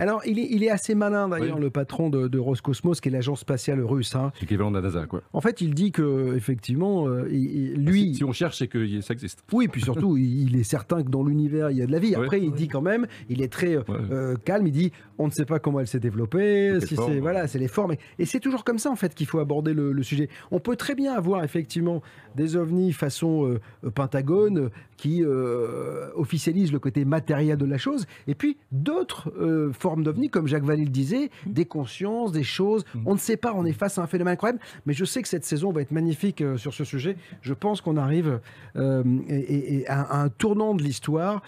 Alors, 0.00 0.22
il 0.26 0.38
est, 0.38 0.48
il 0.50 0.62
est 0.64 0.70
assez 0.70 0.94
malin 0.94 1.28
d'ailleurs, 1.28 1.56
Oui. 1.56 1.62
le 1.62 1.70
patron 1.70 2.08
de, 2.10 2.28
de 2.28 2.38
Roscosmos, 2.38 3.00
qui 3.00 3.08
est 3.08 3.12
l'agence 3.12 3.40
spatiale 3.40 3.80
russe. 3.82 4.14
hein. 4.14 4.30
c'est 4.34 4.42
l'équivalent 4.42 4.70
de 4.70 4.76
la 4.76 4.82
NASA. 4.82 5.06
Quoi. 5.06 5.22
En 5.32 5.40
fait, 5.40 5.60
il 5.60 5.74
dit 5.74 5.92
que 5.92 6.34
effectivement, 6.36 7.08
euh, 7.08 7.24
lui, 7.28 8.10
Si, 8.10 8.14
si 8.16 8.24
on 8.24 8.32
cherche, 8.32 8.58
c'est 8.58 8.68
que 8.68 9.00
ça 9.00 9.14
existe. 9.14 9.44
Oui, 9.52 9.68
puis 9.68 9.80
surtout, 9.82 10.16
il 10.16 10.56
est 10.56 10.62
certain 10.64 11.02
que 11.02 11.08
dans 11.08 11.24
l'univers, 11.24 11.70
il 11.70 11.76
y 11.78 11.82
a 11.82 11.86
de 11.86 11.92
la 11.92 11.98
vie. 11.98 12.14
Ouais. 12.16 12.22
Après, 12.22 12.40
il 12.40 12.52
dit 12.52 12.68
quand 12.68 12.80
même, 12.82 13.06
il 13.28 13.42
est 13.42 13.52
très 13.52 13.76
euh, 13.76 13.82
euh, 14.10 14.36
calme, 14.44 14.66
il 14.66 14.72
dit, 14.72 14.92
on 15.18 15.26
ne 15.26 15.32
sait 15.32 15.44
pas 15.44 15.58
comment 15.58 15.80
elle 15.80 15.86
s'est 15.86 16.00
développée, 16.00 16.78
si 16.80 16.96
c'est 16.96 17.20
voilà, 17.20 17.46
c'est 17.46 17.58
les 17.58 17.68
formes. 17.68 17.92
Et, 17.92 17.98
et 18.20 18.24
c'est 18.24 18.40
toujours 18.40 18.64
comme 18.64 18.78
ça, 18.78 18.90
en 18.90 18.96
fait, 18.96 19.14
qu'il 19.14 19.26
faut 19.26 19.38
aborder 19.38 19.74
le, 19.74 19.92
le 19.92 20.02
sujet. 20.02 20.28
On 20.50 20.60
peut 20.60 20.76
très 20.76 20.94
bien 20.94 21.12
avoir, 21.14 21.44
effectivement, 21.44 22.02
des 22.34 22.56
ovnis 22.56 22.92
façon 22.92 23.58
euh, 23.84 23.90
Pentagone 23.90 24.70
qui 25.02 25.24
euh, 25.24 26.10
officialisent 26.14 26.70
le 26.70 26.78
côté 26.78 27.04
matériel 27.04 27.56
de 27.58 27.64
la 27.64 27.76
chose, 27.76 28.06
et 28.28 28.36
puis 28.36 28.56
d'autres 28.70 29.32
euh, 29.36 29.72
formes 29.72 30.04
d'ovnis, 30.04 30.30
comme 30.30 30.46
Jacques 30.46 30.62
Vallée 30.62 30.84
le 30.84 30.90
disait, 30.90 31.28
Mmh. 31.44 31.52
des 31.52 31.64
consciences, 31.64 32.30
des 32.30 32.44
choses. 32.44 32.84
On 33.04 33.14
ne 33.14 33.18
sait 33.18 33.36
pas, 33.36 33.52
on 33.56 33.64
est 33.64 33.72
face 33.72 33.98
à 33.98 34.02
un 34.02 34.06
phénomène 34.06 34.34
incroyable, 34.34 34.60
mais 34.86 34.92
je 34.92 35.04
sais 35.04 35.20
que 35.22 35.28
cette 35.28 35.44
saison 35.44 35.72
va 35.72 35.80
être 35.80 35.90
magnifique 35.90 36.40
euh, 36.40 36.56
sur 36.56 36.72
ce 36.72 36.84
sujet. 36.84 37.16
Je 37.40 37.52
pense 37.52 37.80
qu'on 37.80 37.96
arrive 37.96 38.38
euh, 38.76 39.02
et, 39.28 39.34
et- 39.38 39.74
et 39.80 39.88
à, 39.88 40.02
à 40.02 40.22
un 40.22 40.28
tournant 40.28 40.74
de 40.74 40.82
l'histoire. 40.84 41.42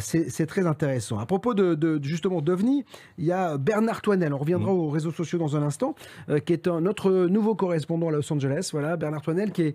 C'est 0.00 0.46
très 0.46 0.66
intéressant. 0.66 1.18
À 1.18 1.24
propos 1.26 1.54
de, 1.54 1.74
de- 1.74 1.98
justement 2.02 2.42
d'OVNI, 2.42 2.84
il 3.16 3.24
y 3.24 3.32
a 3.32 3.56
Bernard 3.56 4.02
Toinel, 4.02 4.34
on 4.34 4.38
reviendra 4.38 4.72
aux 4.74 4.90
réseaux 4.90 5.10
sociaux 5.12 5.38
dans 5.38 5.56
un 5.56 5.62
instant, 5.62 5.94
qui 6.44 6.52
est 6.52 6.68
un, 6.68 6.82
notre 6.82 7.10
nouveau 7.28 7.54
correspondant 7.54 8.08
à 8.08 8.12
Los 8.12 8.30
Angeles. 8.30 8.68
Voilà, 8.72 8.96
Bernard 8.98 9.22
Toinel, 9.22 9.52
qui 9.52 9.62
est 9.62 9.74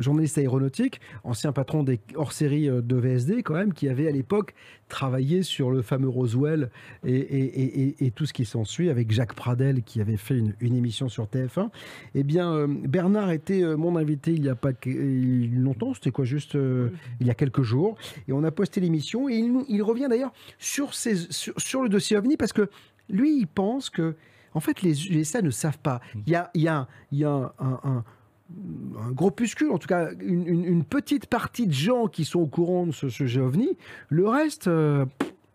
journaliste 0.00 0.38
aéronautique, 0.38 1.00
ancien 1.28 1.52
patron 1.52 1.82
des 1.82 2.00
hors-séries 2.14 2.68
euh, 2.68 2.80
de 2.82 2.96
VSD, 2.96 3.42
quand 3.42 3.54
même, 3.54 3.72
qui 3.72 3.88
avait 3.88 4.08
à 4.08 4.10
l'époque 4.10 4.54
travaillé 4.88 5.42
sur 5.42 5.70
le 5.70 5.82
fameux 5.82 6.08
Roswell 6.08 6.70
et, 7.04 7.14
et- 7.14 7.60
et- 7.62 7.80
et- 7.88 8.06
et 8.06 8.10
tout 8.10 8.24
ce 8.26 8.32
qui 8.32 8.44
s'ensuit, 8.44 8.88
avec 8.90 9.10
Jacques 9.10 9.34
Pradel, 9.34 9.82
qui 9.82 10.00
avait 10.00 10.16
fait 10.16 10.38
une, 10.38 10.54
une 10.60 10.74
émission 10.74 11.08
sur 11.08 11.26
TF1. 11.28 11.70
Eh 12.14 12.22
bien, 12.22 12.52
euh, 12.52 12.66
Bernard 12.68 13.30
était 13.30 13.62
euh, 13.62 13.76
mon 13.76 13.96
invité 13.96 14.32
il 14.32 14.40
n'y 14.42 14.48
a 14.48 14.54
pas 14.54 14.72
longtemps, 14.86 15.94
c'était 15.94 16.10
quoi, 16.10 16.24
juste 16.24 16.54
euh, 16.56 16.90
il 17.20 17.26
y 17.26 17.30
a 17.30 17.34
quelques 17.34 17.62
jours, 17.62 17.96
et 18.26 18.32
on 18.32 18.42
a 18.44 18.50
posté 18.50 18.80
l'émission, 18.80 19.28
et 19.28 19.34
il, 19.68 19.82
revient 19.82 20.06
d'ailleurs 20.08 20.32
sur, 20.58 20.94
ces- 20.94 21.30
sur, 21.30 21.52
sur 21.58 21.82
le 21.82 21.88
dossier 21.88 22.16
OVNI, 22.16 22.36
parce 22.36 22.52
que 22.52 22.68
lui, 23.10 23.38
il 23.38 23.46
pense 23.46 23.90
que, 23.90 24.14
en 24.54 24.60
fait, 24.60 24.82
les 24.82 25.08
USA 25.08 25.42
ne 25.42 25.50
savent 25.50 25.78
pas. 25.78 26.00
Il 26.26 26.32
y 26.32 26.34
a, 26.34 26.50
il 26.54 26.62
y 26.62 26.68
a, 26.68 26.88
il 27.12 27.18
y 27.18 27.24
a 27.24 27.30
un- 27.30 27.52
un- 27.58 27.80
un 27.84 28.04
groupuscule, 28.50 29.70
en 29.70 29.78
tout 29.78 29.88
cas 29.88 30.10
une, 30.20 30.84
petite 30.84 31.26
partie 31.26 31.66
de 31.66 31.72
gens 31.72 32.06
qui 32.06 32.24
sont 32.24 32.40
au 32.40 32.46
courant 32.46 32.86
de 32.86 32.92
ce 32.92 33.08
sujet 33.08 33.40
OVNI. 33.40 33.76
Le 34.08 34.28
reste, 34.28 34.68
euh, 34.68 35.04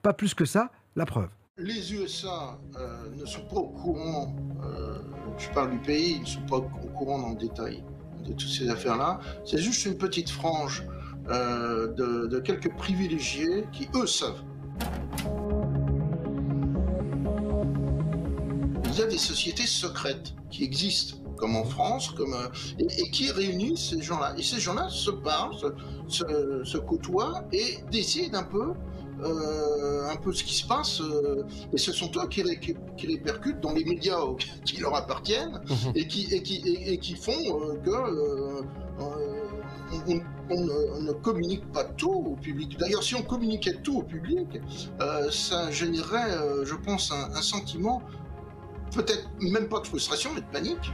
pas 0.02 0.14
plus 0.14 0.34
que 0.34 0.46
ça, 0.46 0.72
la 0.96 1.06
preuve. 1.06 1.30
Les 1.58 1.94
USA 1.94 2.60
euh, 2.78 3.10
ne 3.16 3.26
sont 3.26 3.46
pas 3.46 3.58
au 3.58 3.70
courant, 3.70 4.36
euh, 4.64 5.00
je 5.38 5.50
parle 5.50 5.72
du 5.72 5.80
pays, 5.80 6.16
ils 6.18 6.22
ne 6.22 6.26
sont 6.26 6.46
pas 6.46 6.58
au 6.58 6.89
courant 6.96 7.20
dans 7.20 7.30
le 7.30 7.38
détail 7.38 7.84
de 8.26 8.34
toutes 8.34 8.50
ces 8.50 8.70
affaires-là. 8.70 9.20
C'est 9.46 9.60
juste 9.60 9.86
une 9.86 9.98
petite 9.98 10.30
frange 10.30 10.84
de, 11.28 12.28
de 12.28 12.39
quelques 12.39 12.74
privilégiés 12.76 13.66
qui, 13.72 13.88
eux, 13.96 14.08
savent. 14.08 14.44
Il 18.86 19.00
y 19.00 19.02
a 19.02 19.08
des 19.08 19.18
sociétés 19.18 19.66
secrètes 19.66 20.34
qui 20.52 20.64
existent, 20.64 21.18
comme 21.44 21.58
en 21.58 21.66
France, 21.66 22.12
comme, 22.12 22.34
euh, 22.34 22.48
et, 22.80 23.02
et 23.02 23.10
qui 23.12 23.30
réunissent 23.30 23.89
ces 23.89 24.02
gens-là. 24.02 24.34
Et 24.38 24.44
ces 24.44 24.62
gens-là 24.62 24.88
se 24.88 25.12
parlent, 25.12 25.54
se, 25.56 25.68
se- 26.08 26.64
se 26.64 26.78
côtoient 26.78 27.44
et 27.52 27.80
décident 27.91 28.38
un 28.39 28.44
peu 28.44 28.68
euh, 29.26 30.10
un 30.10 30.16
peu 30.16 30.32
ce 30.34 30.44
qui 30.44 30.56
se 30.56 30.66
passe, 30.66 31.00
euh, 31.02 31.44
et 31.74 31.78
ce 31.78 31.91
sont 31.91 32.10
eux 32.18 32.28
qui, 32.30 32.41
ré- 32.44 32.60
qui, 32.60 32.74
qui 32.98 33.08
répercutent 33.08 33.60
dans 33.60 33.74
les 33.74 33.84
médias 33.86 34.20
qui 34.66 34.78
leur 34.80 34.96
appartiennent 34.96 35.60
et, 35.96 36.08
qui, 36.08 36.22
et, 36.34 36.41
qui, 36.41 36.56
et, 36.66 36.94
et 36.94 36.98
qui 36.98 37.16
font 37.16 37.32
euh, 37.32 37.76
que 37.86 38.64
on, 39.00 40.22
on 40.50 40.62
ne, 40.66 40.98
on 40.98 41.02
ne 41.02 41.12
communique 41.14 41.70
pas 41.72 41.84
tout 41.84 42.10
au 42.32 42.36
public. 42.36 42.78
D'ailleurs, 42.80 43.04
si 43.04 43.16
on 43.16 43.22
communiquait 43.22 43.78
tout 43.84 43.98
au 43.98 44.04
public, 44.04 44.48
ça 45.30 45.70
générerait, 45.72 46.32
je 46.66 46.76
pense, 46.76 47.12
un, 47.12 47.26
un 47.36 47.41
sentiment, 47.41 48.02
peut-être 48.94 49.28
même 49.41 49.68
pas 49.68 49.80
de 49.80 49.88
frustration, 49.88 50.32
mais 50.34 50.41
de 50.41 50.46
panique. 50.48 50.91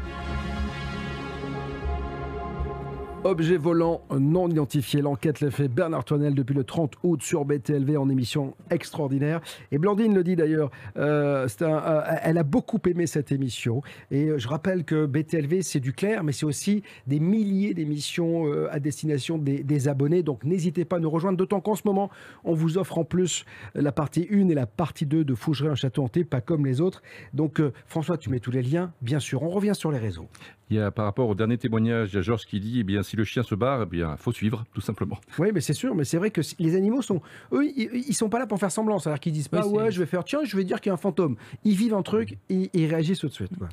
Objet 3.25 3.57
volant 3.57 4.01
non 4.17 4.47
identifié, 4.47 5.01
l'enquête 5.01 5.41
l'a 5.41 5.51
fait 5.51 5.67
Bernard 5.67 6.05
Toinel 6.05 6.33
depuis 6.33 6.55
le 6.55 6.63
30 6.63 6.93
août 7.03 7.21
sur 7.21 7.43
BTLV 7.43 7.97
en 7.97 8.07
émission 8.07 8.55
extraordinaire. 8.69 9.41
Et 9.73 9.77
Blandine 9.77 10.15
le 10.15 10.23
dit 10.23 10.37
d'ailleurs, 10.37 10.71
euh, 10.95 11.45
euh, 11.61 12.01
elle 12.23 12.37
a 12.37 12.43
beaucoup 12.43 12.79
aimé 12.87 13.07
cette 13.07 13.33
émission. 13.33 13.81
Et 14.09 14.29
euh, 14.29 14.37
je 14.37 14.47
rappelle 14.47 14.85
que 14.85 15.05
BTLV, 15.05 15.63
c'est 15.63 15.81
du 15.81 15.91
clair, 15.91 16.23
mais 16.23 16.31
c'est 16.31 16.45
aussi 16.45 16.81
des 17.07 17.19
milliers 17.19 17.73
d'émissions 17.73 18.45
à 18.71 18.79
destination 18.79 19.37
des, 19.37 19.87
abonnés. 19.89 20.23
Donc 20.23 20.45
n'hésitez 20.45 20.85
pas 20.85 20.95
à 20.95 20.99
nous 20.99 21.09
rejoindre, 21.09 21.37
d'autant 21.37 21.59
qu'en 21.59 21.75
ce 21.75 21.83
moment, 21.83 22.09
on 22.45 22.53
vous 22.53 22.77
offre 22.77 22.99
en 22.99 23.03
plus 23.03 23.43
la 23.75 23.91
partie 23.91 24.29
1 24.31 24.47
et 24.47 24.55
la 24.55 24.65
partie 24.65 25.05
2 25.05 25.25
de 25.25 25.35
Fougeray, 25.35 25.69
un 25.69 25.75
château 25.75 26.03
hanté, 26.03 26.23
pas 26.23 26.39
comme 26.39 26.65
les 26.65 26.79
autres. 26.79 27.01
Donc 27.33 27.61
François, 27.85 28.17
tu 28.17 28.29
mets 28.29 28.39
tous 28.39 28.51
les 28.51 28.63
liens, 28.63 28.93
bien 29.01 29.19
sûr. 29.19 29.43
On 29.43 29.49
revient 29.49 29.75
sur 29.75 29.91
les 29.91 29.99
réseaux. 29.99 30.29
Il 30.69 30.77
y 30.77 30.79
a, 30.79 30.91
par 30.91 31.05
rapport 31.05 31.27
au 31.27 31.35
dernier 31.35 31.57
témoignage, 31.57 32.09
il 32.13 32.15
y 32.15 32.19
a 32.19 32.21
Georges 32.21 32.45
qui 32.45 32.59
dit, 32.59 32.79
eh 32.79 32.83
bien, 32.83 33.01
si 33.01 33.15
le 33.15 33.23
chien 33.23 33.43
se 33.43 33.55
barre, 33.55 33.83
eh 33.83 33.85
bien, 33.85 34.15
faut 34.17 34.31
suivre, 34.31 34.65
tout 34.73 34.81
simplement. 34.81 35.19
Oui, 35.39 35.49
mais 35.53 35.61
c'est 35.61 35.73
sûr, 35.73 35.95
mais 35.95 36.03
c'est 36.03 36.17
vrai 36.17 36.29
que 36.29 36.41
les 36.59 36.75
animaux 36.75 37.01
sont, 37.01 37.21
eux, 37.51 37.65
ils, 37.65 38.13
sont 38.13 38.29
pas 38.29 38.39
là 38.39 38.45
pour 38.45 38.59
faire 38.59 38.71
semblant, 38.71 38.99
c'est-à-dire 38.99 39.19
qu'ils 39.19 39.33
disent 39.33 39.47
pas, 39.47 39.65
Oui, 39.65 39.83
ouais, 39.83 39.91
je 39.91 39.99
vais 39.99 40.05
faire, 40.05 40.23
tiens, 40.23 40.41
je 40.43 40.55
vais 40.55 40.63
dire 40.63 40.79
qu'il 40.79 40.89
y 40.89 40.91
a 40.91 40.93
un 40.93 40.97
fantôme. 40.97 41.35
Ils 41.63 41.75
vivent 41.75 41.95
un 41.95 42.03
truc 42.03 42.37
et 42.49 42.69
et 42.73 42.83
ils 42.83 42.87
réagissent 42.87 43.19
tout 43.19 43.27
de 43.27 43.33
suite. 43.33 43.57
quoi. 43.57 43.69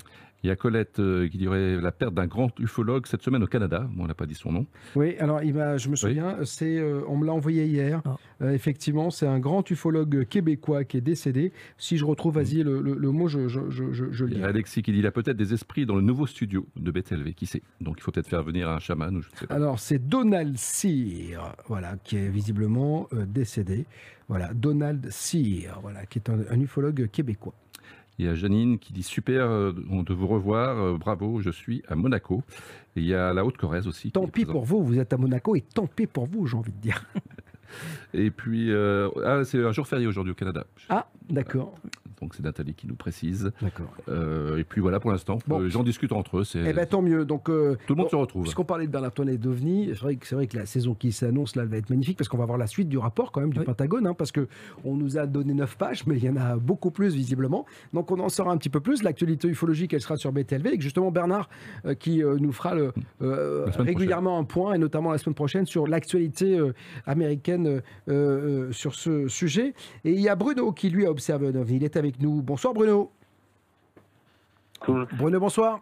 Il 0.47 0.51
y 0.51 0.53
a 0.53 0.55
Colette 0.57 1.01
euh, 1.01 1.27
qui 1.27 1.39
dirait 1.39 1.75
la 1.81 1.91
perte 1.91 2.15
d'un 2.15 2.29
grand 2.29 2.57
ufologue 2.61 3.09
cette 3.09 3.23
semaine 3.23 3.43
au 3.43 3.49
Canada. 3.49 3.89
Bon, 3.93 4.05
on 4.05 4.07
n'a 4.07 4.15
pas 4.15 4.27
dit 4.27 4.37
son 4.37 4.53
nom. 4.53 4.65
Oui, 4.95 5.17
alors 5.19 5.43
il 5.43 5.53
je 5.77 5.89
me 5.89 5.97
souviens, 5.97 6.37
c'est, 6.45 6.79
euh, 6.79 7.01
on 7.09 7.17
me 7.17 7.27
l'a 7.27 7.33
envoyé 7.33 7.65
hier. 7.67 8.01
Euh, 8.43 8.53
effectivement, 8.53 9.11
c'est 9.11 9.27
un 9.27 9.41
grand 9.41 9.69
ufologue 9.69 10.25
québécois 10.29 10.85
qui 10.85 10.99
est 10.99 11.01
décédé. 11.01 11.51
Si 11.79 11.97
je 11.97 12.05
retrouve, 12.05 12.35
vas-y, 12.37 12.63
le, 12.63 12.81
le- 12.81 12.95
le 12.95 13.11
mot, 13.11 13.27
je, 13.27 13.49
je, 13.49 13.59
je, 13.71 13.91
je- 13.93 14.13
je 14.13 14.25
le 14.25 14.31
Il 14.31 14.35
y 14.35 14.39
dis. 14.39 14.45
a 14.45 14.47
Alexis 14.47 14.83
qui 14.83 14.93
dit 14.93 15.01
il 15.01 15.07
a 15.09 15.11
peut-être 15.11 15.37
des 15.37 15.53
esprits 15.53 15.85
dans 15.85 15.97
le 15.97 16.03
nouveau 16.03 16.29
studio 16.29 16.65
de 16.77 16.93
BTLV, 16.93 17.33
qui 17.35 17.47
sait? 17.47 17.63
Donc 17.81 17.97
il 17.99 18.03
faut 18.03 18.13
peut-être 18.13 18.29
faire 18.29 18.45
venir 18.45 18.69
un 18.69 18.79
chaman 18.79 19.17
ou 19.17 19.23
je 19.23 19.29
ne 19.33 19.37
sais 19.37 19.47
pas. 19.49 19.55
Alors 19.57 19.81
c'est 19.81 19.99
Donald 19.99 20.57
Sear, 20.59 21.57
voilà, 21.67 21.97
qui 22.05 22.19
est 22.19 22.29
visiblement 22.29 23.09
euh, 23.15 23.27
décédé. 23.27 23.85
Voilà, 24.29 24.53
Donald 24.55 25.09
Sear, 25.11 25.81
voilà, 25.83 26.05
qui 26.07 26.19
est 26.19 26.29
un, 26.31 26.39
un 26.51 26.61
ufologue 26.61 27.09
québécois. 27.11 27.55
Il 28.19 28.25
y 28.25 28.29
a 28.29 28.35
Janine 28.35 28.79
qui 28.79 28.93
dit 28.93 29.03
super 29.03 29.51
euh, 29.51 29.73
de 29.73 30.15
vous 30.15 30.27
revoir, 30.27 30.79
euh, 30.79 30.97
bravo, 30.97 31.41
je 31.41 31.51
suis 31.51 31.83
à 31.89 31.95
Monaco. 31.95 32.43
Et 32.97 33.01
il 33.01 33.07
y 33.07 33.15
a 33.15 33.35
la 33.35 33.45
Haute-Corrèze 33.45 33.87
aussi. 33.87 34.11
Tant 34.11 34.27
pis 34.27 34.47
pour 34.47 34.65
vous, 34.65 34.83
vous 34.83 34.99
êtes 34.99 35.13
à 35.13 35.19
Monaco 35.19 35.55
et 35.55 35.61
tant 35.61 35.87
pis 35.87 36.07
pour 36.07 36.27
vous, 36.27 36.47
j'ai 36.47 36.57
envie 36.57 36.73
de 36.73 36.81
dire. 36.81 37.05
Et 38.15 38.31
puis, 38.31 38.71
euh, 38.71 39.11
ah, 39.25 39.45
c'est 39.45 39.63
un 39.63 39.73
jour 39.73 39.87
férié 39.87 40.07
aujourd'hui 40.07 40.33
au 40.33 40.35
Canada. 40.35 40.65
Ah, 40.89 41.09
d'accord. 41.29 41.75
Donc 42.21 42.35
c'est 42.35 42.43
Nathalie 42.43 42.75
qui 42.75 42.87
nous 42.87 42.95
précise. 42.95 43.53
D'accord. 43.61 43.93
Euh, 44.09 44.59
et 44.59 44.65
puis 44.65 44.81
voilà 44.81 45.01
pour 45.01 45.11
l'instant. 45.11 45.39
Bon. 45.47 45.61
Euh, 45.61 45.65
Les 45.65 45.71
gens 45.71 45.83
discutent 45.83 46.13
entre 46.13 46.39
eux. 46.39 46.45
Eh 46.55 46.73
ben 46.73 46.87
tant 46.87 47.03
mieux. 47.03 47.25
Donc 47.25 47.49
euh, 47.49 47.77
Tout 47.87 47.95
le 47.95 47.99
monde 47.99 48.07
bon, 48.07 48.11
se 48.11 48.17
retrouve. 48.17 48.43
Puisqu'on 48.43 48.65
parlait 48.65 48.87
de 48.87 48.93
Bernard 48.93 49.13
Toinette 49.13 49.35
et 49.35 49.39
d'OVNI, 49.39 49.91
c'est 49.93 50.01
vrai 50.01 50.17
que 50.17 50.27
c'est 50.27 50.35
vrai 50.35 50.47
que 50.47 50.57
la 50.57 50.67
saison 50.67 50.95
qui 50.95 51.13
s'annonce 51.13 51.57
là 51.57 51.63
elle 51.63 51.69
va 51.69 51.77
être 51.77 51.91
magnifique 51.91 52.17
parce 52.17 52.29
qu'on 52.29 52.39
va 52.39 52.45
avoir 52.45 52.59
la 52.59 52.67
suite 52.67 52.89
du 52.89 52.99
rapport 52.99 53.33
quand 53.33 53.41
même 53.41 53.53
du 53.53 53.61
Pentagone, 53.61 54.07
hein, 54.07 54.15
parce 54.15 54.33
que 54.33 54.49
on 54.85 54.97
nous 54.97 55.19
a 55.19 55.27
donné 55.27 55.55
9 55.55 55.77
pages, 55.77 56.07
mais 56.07 56.17
il 56.17 56.25
y 56.25 56.31
en 56.31 56.37
a 56.37 56.57
beaucoup 56.57 56.91
plus 56.91 57.15
visiblement. 57.15 57.67
Donc 57.93 58.11
on 58.11 58.19
en 58.21 58.29
saura 58.29 58.53
un 58.53 58.57
petit 58.57 58.71
peu 58.71 58.81
plus. 58.81 59.03
L'actualité 59.03 59.49
ufologique, 59.49 59.93
elle 59.93 60.01
sera 60.01 60.17
sur 60.17 60.33
BTLV, 60.33 60.75
et 60.75 60.81
justement 60.81 61.11
Bernard 61.11 61.49
euh, 61.85 61.95
qui 61.95 62.23
euh, 62.23 62.37
nous 62.39 62.53
fera 62.53 62.75
le, 62.75 62.93
euh, 63.23 63.67
régulièrement 63.79 64.39
un 64.39 64.45
point, 64.45 64.75
et 64.75 64.79
notamment 64.79 65.11
la 65.11 65.19
semaine 65.19 65.35
prochaine 65.35 65.67
sur 65.67 65.87
l'actualité 65.87 66.59
euh, 66.59 66.73
américaine 67.07 67.67
euh, 67.67 67.81
euh, 68.09 68.73
sur 68.73 68.95
ce 68.95 69.29
sujet. 69.29 69.75
Et 70.05 70.13
il 70.13 70.21
y 70.21 70.29
a 70.29 70.37
Bruno 70.37 70.73
qui 70.73 70.91
lui 70.91 71.07
a 71.07 71.11
observé 71.11 71.49
un 71.49 71.55
OVNI. 71.55 71.77
Il 71.77 71.85
est 71.85 71.97
avec 71.97 72.06
nous. 72.21 72.43
Bonsoir 72.43 72.75
Bruno. 72.75 73.11
Bruno, 74.87 75.41
bonsoir. 75.41 75.81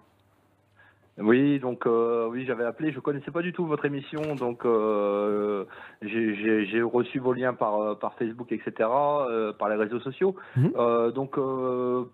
Oui, 1.18 1.60
donc 1.60 1.86
euh, 1.86 2.26
oui, 2.28 2.44
j'avais 2.44 2.64
appelé. 2.64 2.90
Je 2.92 2.98
connaissais 2.98 3.30
pas 3.30 3.40
du 3.40 3.52
tout 3.52 3.64
votre 3.66 3.84
émission, 3.84 4.34
donc 4.34 4.64
euh, 4.64 5.64
j'ai- 6.02 6.82
reçu 6.82 7.18
vos 7.20 7.32
liens 7.32 7.54
par 7.54 7.80
euh, 7.80 7.94
par 7.94 8.14
Facebook, 8.14 8.50
etc., 8.50 8.72
euh, 8.80 9.52
par 9.52 9.68
les 9.68 9.76
réseaux 9.76 10.00
sociaux. 10.00 10.34
Mhm. 10.56 10.72
Donc 11.14 11.36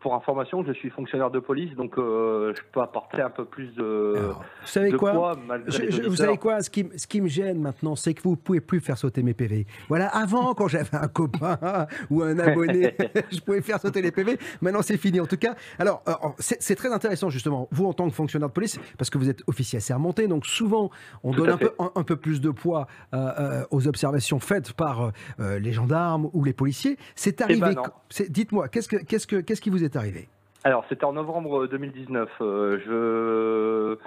pour 0.01 0.14
information, 0.14 0.62
je 0.66 0.72
suis 0.72 0.90
fonctionnaire 0.90 1.30
de 1.30 1.38
police, 1.40 1.74
donc 1.76 1.94
je 1.96 2.61
peux 2.72 2.80
apporter 2.80 3.22
un 3.22 3.30
peu 3.30 3.44
plus 3.46 3.74
de. 3.74 4.16
Vous 4.16 4.66
savez 4.66 4.90
de 4.90 4.96
quoi 4.98 5.12
poids, 5.12 5.32
malgré 5.46 5.70
Je- 5.70 5.82
les 5.82 5.90
je- 5.90 6.03
Vous 6.03 6.16
savez 6.16 6.36
quoi 6.36 6.61
ce 6.62 6.68
qui, 6.70 6.86
ce 6.96 7.07
qui 7.07 7.20
me 7.22 7.28
gêne 7.28 7.59
maintenant, 7.61 7.96
c'est 7.96 8.12
que 8.14 8.22
vous 8.22 8.32
ne 8.32 8.36
pouvez 8.36 8.61
plus 8.61 8.80
faire 8.80 8.98
sauter 8.98 9.22
mes 9.22 9.32
PV. 9.34 9.66
Voilà, 9.88 10.09
avant, 10.09 10.53
quand 10.55 10.68
j'avais 10.68 10.94
un 10.96 11.09
copain 11.09 11.59
ou 12.11 12.22
un 12.22 12.38
abonné, 12.38 12.94
je 13.32 13.40
pouvais 13.40 13.62
faire 13.62 13.80
sauter 13.80 14.03
les 14.03 14.11
PV. 14.12 14.38
Maintenant, 14.61 14.82
c'est 14.82 14.96
fini. 14.98 15.20
En 15.20 15.26
tout 15.26 15.36
cas, 15.38 15.55
alors, 15.78 16.03
c'est 16.38 16.74
très 16.74 16.92
intéressant, 16.92 17.30
justement, 17.30 17.66
vous, 17.70 17.86
en 17.86 17.92
tant 17.94 18.09
que 18.09 18.14
fonctionnaire 18.14 18.48
de 18.48 18.53
police, 18.55 18.78
parce 18.99 19.11
que 19.11 19.18
vous 19.18 19.28
êtes 19.28 19.43
officier 19.47 19.76
assermenté, 19.78 20.26
donc 20.28 20.47
souvent, 20.47 20.91
on 21.22 21.32
Tout 21.32 21.41
donne 21.41 21.51
un 21.51 21.57
peu, 21.57 21.66
fait. 21.66 21.74
un, 21.78 21.91
un 21.95 22.03
peu 22.05 22.16
plus 22.16 22.41
de 22.41 22.51
poids 22.51 22.86
euh, 23.14 23.30
euh, 23.38 23.64
aux 23.70 23.86
observations 23.88 24.38
faites 24.41 24.72
par 24.72 25.12
euh, 25.41 25.59
les 25.59 25.72
gendarmes 25.72 26.28
ou 26.32 26.45
les 26.45 26.53
policiers. 26.53 26.97
C'est 27.14 27.38
ben 27.38 27.45
arrivé. 27.45 27.76
c'est- 28.09 28.30
Dites-moi, 28.30 28.68
qu'est-ce, 28.68 28.88
que, 28.88 28.97
qu'est-ce, 28.97 29.26
que, 29.26 29.36
qu'est-ce 29.36 29.61
qui 29.61 29.70
vous 29.70 29.84
est 29.84 29.97
arrivé? 29.97 30.28
Alors, 30.64 30.84
c'était 30.88 31.05
en 31.05 31.12
novembre 31.14 31.66
2019. 31.66 32.28
Euh, 32.43 32.78
je 32.84 33.99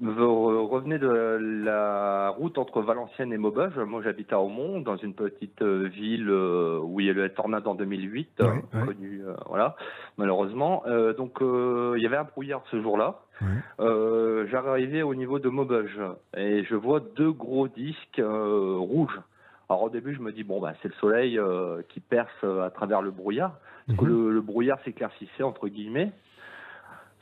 me 0.00 0.12
re- 0.12 0.66
revenais 0.68 0.98
de 0.98 1.08
la 1.64 2.30
route 2.30 2.56
entre 2.58 2.82
Valenciennes 2.82 3.32
et 3.32 3.36
Maubeuge. 3.38 3.76
Moi, 3.78 4.00
j'habite 4.02 4.32
à 4.32 4.40
Aumont, 4.40 4.80
dans 4.80 4.96
une 4.96 5.14
petite 5.14 5.60
euh, 5.62 5.88
ville 5.88 6.28
euh, 6.30 6.78
où 6.82 7.00
il 7.00 7.06
y 7.06 7.08
a 7.08 7.12
eu 7.12 7.16
le 7.16 7.28
tornade 7.30 7.66
en 7.66 7.74
2008, 7.74 8.28
euh, 8.40 8.44
connu, 8.86 9.22
euh, 9.26 9.34
voilà, 9.46 9.76
malheureusement. 10.16 10.82
Euh, 10.86 11.12
donc, 11.14 11.42
euh, 11.42 11.94
il 11.96 12.02
y 12.02 12.06
avait 12.06 12.16
un 12.16 12.24
brouillard 12.24 12.62
ce 12.70 12.80
jour-là. 12.80 13.20
Euh, 13.80 14.46
J'arrivais 14.50 15.02
au 15.02 15.14
niveau 15.14 15.38
de 15.38 15.48
Maubeuge 15.48 16.00
et 16.36 16.64
je 16.64 16.74
vois 16.74 17.00
deux 17.16 17.30
gros 17.32 17.68
disques 17.68 18.20
rouges. 18.22 19.20
Alors 19.70 19.82
au 19.84 19.90
début, 19.90 20.14
je 20.14 20.20
me 20.20 20.32
dis 20.32 20.44
bon 20.44 20.60
bah 20.60 20.72
c'est 20.80 20.88
le 20.88 20.94
soleil 20.94 21.38
euh, 21.38 21.82
qui 21.90 22.00
perce 22.00 22.30
euh, 22.42 22.62
à 22.64 22.70
travers 22.70 23.02
le 23.02 23.10
brouillard. 23.10 23.52
Parce 23.86 23.98
que 24.00 24.04
le, 24.06 24.30
le 24.32 24.40
brouillard 24.40 24.78
s'éclaircissait 24.84 25.42
entre 25.42 25.68
guillemets. 25.68 26.10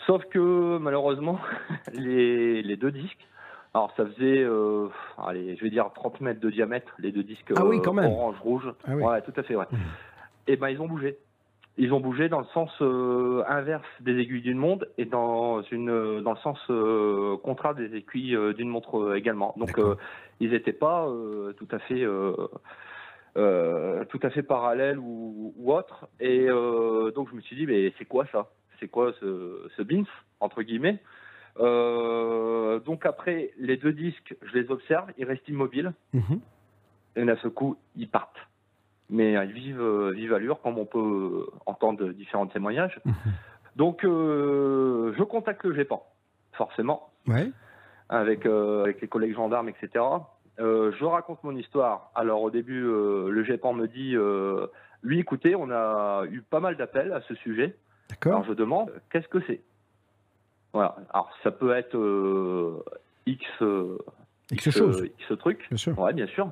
Sauf 0.06 0.24
que 0.26 0.78
malheureusement, 0.78 1.40
les, 1.92 2.62
les 2.62 2.76
deux 2.76 2.92
disques, 2.92 3.26
alors 3.74 3.92
ça 3.96 4.06
faisait, 4.06 4.42
euh, 4.42 4.88
allez, 5.18 5.56
je 5.56 5.62
vais 5.62 5.70
dire 5.70 5.90
30 5.94 6.20
mètres 6.20 6.40
de 6.40 6.48
diamètre, 6.48 6.94
les 6.98 7.12
deux 7.12 7.22
disques 7.24 7.52
Ah 7.56 7.64
oui, 7.66 7.76
euh, 7.78 7.80
quand 7.82 7.92
même. 7.92 8.10
orange, 8.10 8.36
rouge. 8.40 8.72
Ah 8.86 8.92
oui. 8.94 9.02
Ouais, 9.02 9.20
tout 9.22 9.32
à 9.36 9.42
fait, 9.42 9.56
ouais. 9.56 9.66
Et 10.46 10.56
ben 10.56 10.68
ils 10.68 10.80
ont 10.80 10.86
bougé. 10.86 11.18
Ils 11.76 11.92
ont 11.92 12.00
bougé 12.00 12.30
dans 12.30 12.38
le 12.38 12.46
sens 12.54 12.70
euh, 12.80 13.42
inverse 13.48 13.84
des 14.00 14.16
aiguilles 14.18 14.40
d'une 14.40 14.56
montre 14.56 14.86
et 14.96 15.04
dans 15.04 15.60
une 15.62 16.22
dans 16.22 16.30
le 16.30 16.38
sens 16.38 16.58
euh, 16.70 17.36
contraire 17.42 17.74
des 17.74 17.94
aiguilles 17.94 18.38
d'une 18.54 18.68
montre 18.70 19.14
également. 19.14 19.52
Donc 19.58 19.78
ils 20.40 20.52
n'étaient 20.52 20.72
pas 20.72 21.06
tout 21.58 21.68
à 21.70 21.78
fait 21.80 22.02
tout 23.34 24.20
à 24.22 24.30
fait 24.30 24.42
parallèles 24.42 24.98
ou, 24.98 25.52
ou 25.58 25.72
autres. 25.74 26.06
Et 26.18 26.46
donc 26.46 27.28
je 27.28 27.34
me 27.34 27.40
suis 27.42 27.56
dit 27.56 27.66
mais 27.66 27.92
c'est 27.98 28.06
quoi 28.06 28.24
ça? 28.32 28.48
C'est 28.80 28.88
quoi 28.88 29.12
ce, 29.20 29.68
ce 29.76 29.82
BINF 29.82 30.08
entre 30.40 30.62
guillemets 30.62 30.98
Euh, 31.58 32.78
Donc 32.80 33.06
après 33.06 33.52
les 33.58 33.76
deux 33.76 33.92
disques, 33.92 34.34
je 34.42 34.52
les 34.58 34.70
observe, 34.70 35.10
ils 35.18 35.24
restent 35.24 35.48
immobiles 35.48 35.92
et 37.16 37.24
d'un 37.24 37.36
seul 37.36 37.50
coup 37.50 37.76
ils 37.96 38.08
partent. 38.08 38.38
Mais 39.08 39.32
ils 39.32 39.52
vivent 39.52 39.80
euh, 39.80 40.10
vive 40.12 40.34
allure 40.34 40.60
comme 40.60 40.78
on 40.78 40.84
peut 40.84 40.98
euh, 40.98 41.50
entendre 41.66 42.08
différents 42.08 42.46
témoignages. 42.48 43.00
Donc 43.76 44.04
euh, 44.04 45.14
je 45.16 45.22
contacte 45.22 45.64
le 45.64 45.74
GEPAN, 45.74 46.02
forcément. 46.52 47.10
Ouais. 47.28 47.50
avec, 48.08 48.46
euh, 48.46 48.84
avec 48.84 49.00
les 49.00 49.08
collègues 49.08 49.34
gendarmes, 49.34 49.68
etc. 49.68 50.04
Je 50.58 51.04
raconte 51.04 51.42
mon 51.44 51.56
histoire. 51.56 52.10
Alors 52.14 52.40
au 52.42 52.50
début, 52.50 52.80
le 52.82 53.42
GEPAN 53.44 53.72
me 53.74 53.86
dit, 53.88 54.14
lui, 55.02 55.18
écoutez, 55.18 55.54
on 55.56 55.70
a 55.70 56.24
eu 56.30 56.40
pas 56.42 56.60
mal 56.60 56.76
d'appels 56.76 57.12
à 57.12 57.20
ce 57.22 57.34
sujet. 57.34 57.76
Alors 58.24 58.44
je 58.44 58.52
demande, 58.52 58.92
qu'est-ce 59.10 59.28
que 59.28 59.40
c'est? 59.46 59.60
Voilà. 60.72 60.96
Alors 61.12 61.30
ça 61.42 61.50
peut 61.50 61.74
être 61.74 61.96
euh, 61.96 62.84
X, 63.26 63.44
euh, 63.62 63.98
X 64.50 64.70
chose. 64.70 65.02
euh, 65.02 65.06
X 65.18 65.38
truc. 65.38 65.66
Bien 65.68 65.76
sûr. 65.76 65.98
Ouais, 65.98 66.12
bien 66.12 66.26
sûr. 66.26 66.50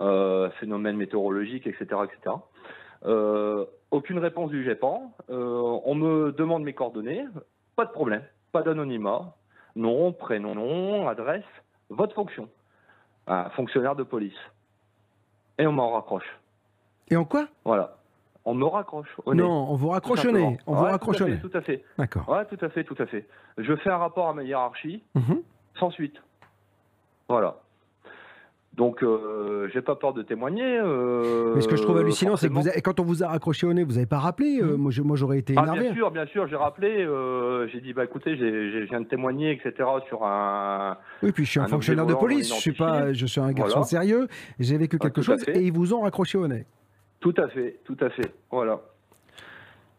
Euh, 0.00 0.50
phénomène 0.60 0.96
météorologique, 0.96 1.66
etc., 1.66 1.84
etc. 2.04 2.36
Euh, 3.04 3.64
aucune 3.90 4.18
réponse 4.18 4.50
du 4.50 4.64
GEPAN. 4.64 5.12
Euh, 5.30 5.78
on 5.84 5.94
me 5.94 6.32
demande 6.32 6.62
mes 6.62 6.72
coordonnées. 6.74 7.24
Pas 7.76 7.84
de 7.84 7.90
problème. 7.90 8.22
Pas 8.52 8.62
d'anonymat. 8.62 9.34
Nom, 9.76 10.12
prénom, 10.12 10.54
nom, 10.54 11.08
adresse, 11.08 11.44
votre 11.90 12.14
fonction. 12.14 12.48
Un 13.26 13.50
fonctionnaire 13.50 13.94
de 13.94 14.02
police. 14.02 14.36
Et 15.58 15.66
on 15.66 15.72
m'en 15.72 15.92
raccroche. 15.92 16.38
Et 17.10 17.16
en 17.16 17.24
quoi? 17.24 17.46
Voilà. 17.64 17.96
On 18.44 18.54
me 18.54 18.64
raccroche. 18.64 19.08
au 19.26 19.34
nez. 19.34 19.42
Non, 19.42 19.66
on 19.70 19.76
vous 19.76 19.88
raccroche 19.90 20.24
au 20.24 20.30
nez. 20.32 20.58
On 20.66 20.74
vous 20.74 20.84
raccroche 20.84 21.20
au 21.20 21.28
nez. 21.28 21.38
Tout 21.40 21.50
à 21.56 21.60
fait. 21.60 21.84
D'accord. 21.98 22.28
Ouais, 22.28 22.44
tout 22.46 22.64
à 22.64 22.68
fait, 22.70 22.84
tout 22.84 22.96
à 22.98 23.06
fait. 23.06 23.26
Je 23.58 23.76
fais 23.76 23.90
un 23.90 23.98
rapport 23.98 24.28
à 24.28 24.34
ma 24.34 24.42
hiérarchie, 24.44 25.02
Mhm. 25.14 25.42
sans 25.78 25.90
suite. 25.90 26.16
Voilà. 27.28 27.56
Donc, 28.74 29.02
euh, 29.02 29.68
j'ai 29.74 29.82
pas 29.82 29.94
peur 29.96 30.14
de 30.14 30.22
témoigner. 30.22 30.78
euh, 30.78 31.54
Mais 31.54 31.60
ce 31.60 31.68
que 31.68 31.76
je 31.76 31.82
trouve 31.82 31.98
hallucinant, 31.98 32.36
c'est 32.36 32.46
que 32.48 32.52
vous 32.52 32.58
forcément. 32.60 32.72
avez- 32.72 32.82
quand 32.82 32.98
on 33.00 33.02
vous 33.02 33.22
a 33.22 33.28
raccroché 33.28 33.66
au 33.66 33.74
nez, 33.74 33.84
vous 33.84 33.94
n'avez 33.94 34.06
pas 34.06 34.18
rappelé. 34.20 34.60
euh, 34.62 34.76
moi, 34.76 34.90
je- 34.90 35.02
moi, 35.02 35.16
j'aurais 35.16 35.38
été 35.38 35.54
Ah, 35.56 35.62
énervé. 35.62 35.80
bien 35.82 35.94
sûr, 35.94 36.10
bien 36.10 36.26
sûr, 36.26 36.46
j'ai 36.46 36.56
rappelé, 36.56 37.04
euh, 37.04 37.66
j'ai 37.68 37.80
dit, 37.80 37.92
bah 37.92 38.04
écoutez, 38.04 38.36
je 38.36 38.84
viens 38.84 39.00
de 39.00 39.06
témoigner, 39.06 39.50
etc., 39.52 39.86
sur 40.08 40.24
un. 40.24 40.96
Oui, 41.22 41.32
puis 41.32 41.44
je 41.44 41.50
suis 41.50 41.60
un, 41.60 41.66
fonctionnaire 41.66 42.06
de 42.06 42.14
police. 42.14 42.48
Je 42.54 42.60
suis 42.60 42.72
pas, 42.72 43.12
je 43.12 43.26
suis 43.26 43.40
un 43.40 43.52
garçon 43.52 43.80
Voilà. 43.80 43.86
sérieux. 43.86 44.28
J'ai 44.60 44.78
vécu 44.78 44.96
Ah, 45.00 45.04
quelque 45.04 45.20
chose 45.20 45.44
et 45.48 45.60
ils 45.62 45.72
vous 45.72 45.92
ont 45.92 46.00
raccroché 46.02 46.38
au 46.38 46.46
nez. 46.48 46.64
Tout 47.20 47.34
à 47.36 47.48
fait, 47.48 47.78
tout 47.84 47.96
à 48.00 48.10
fait. 48.10 48.32
Voilà. 48.50 48.80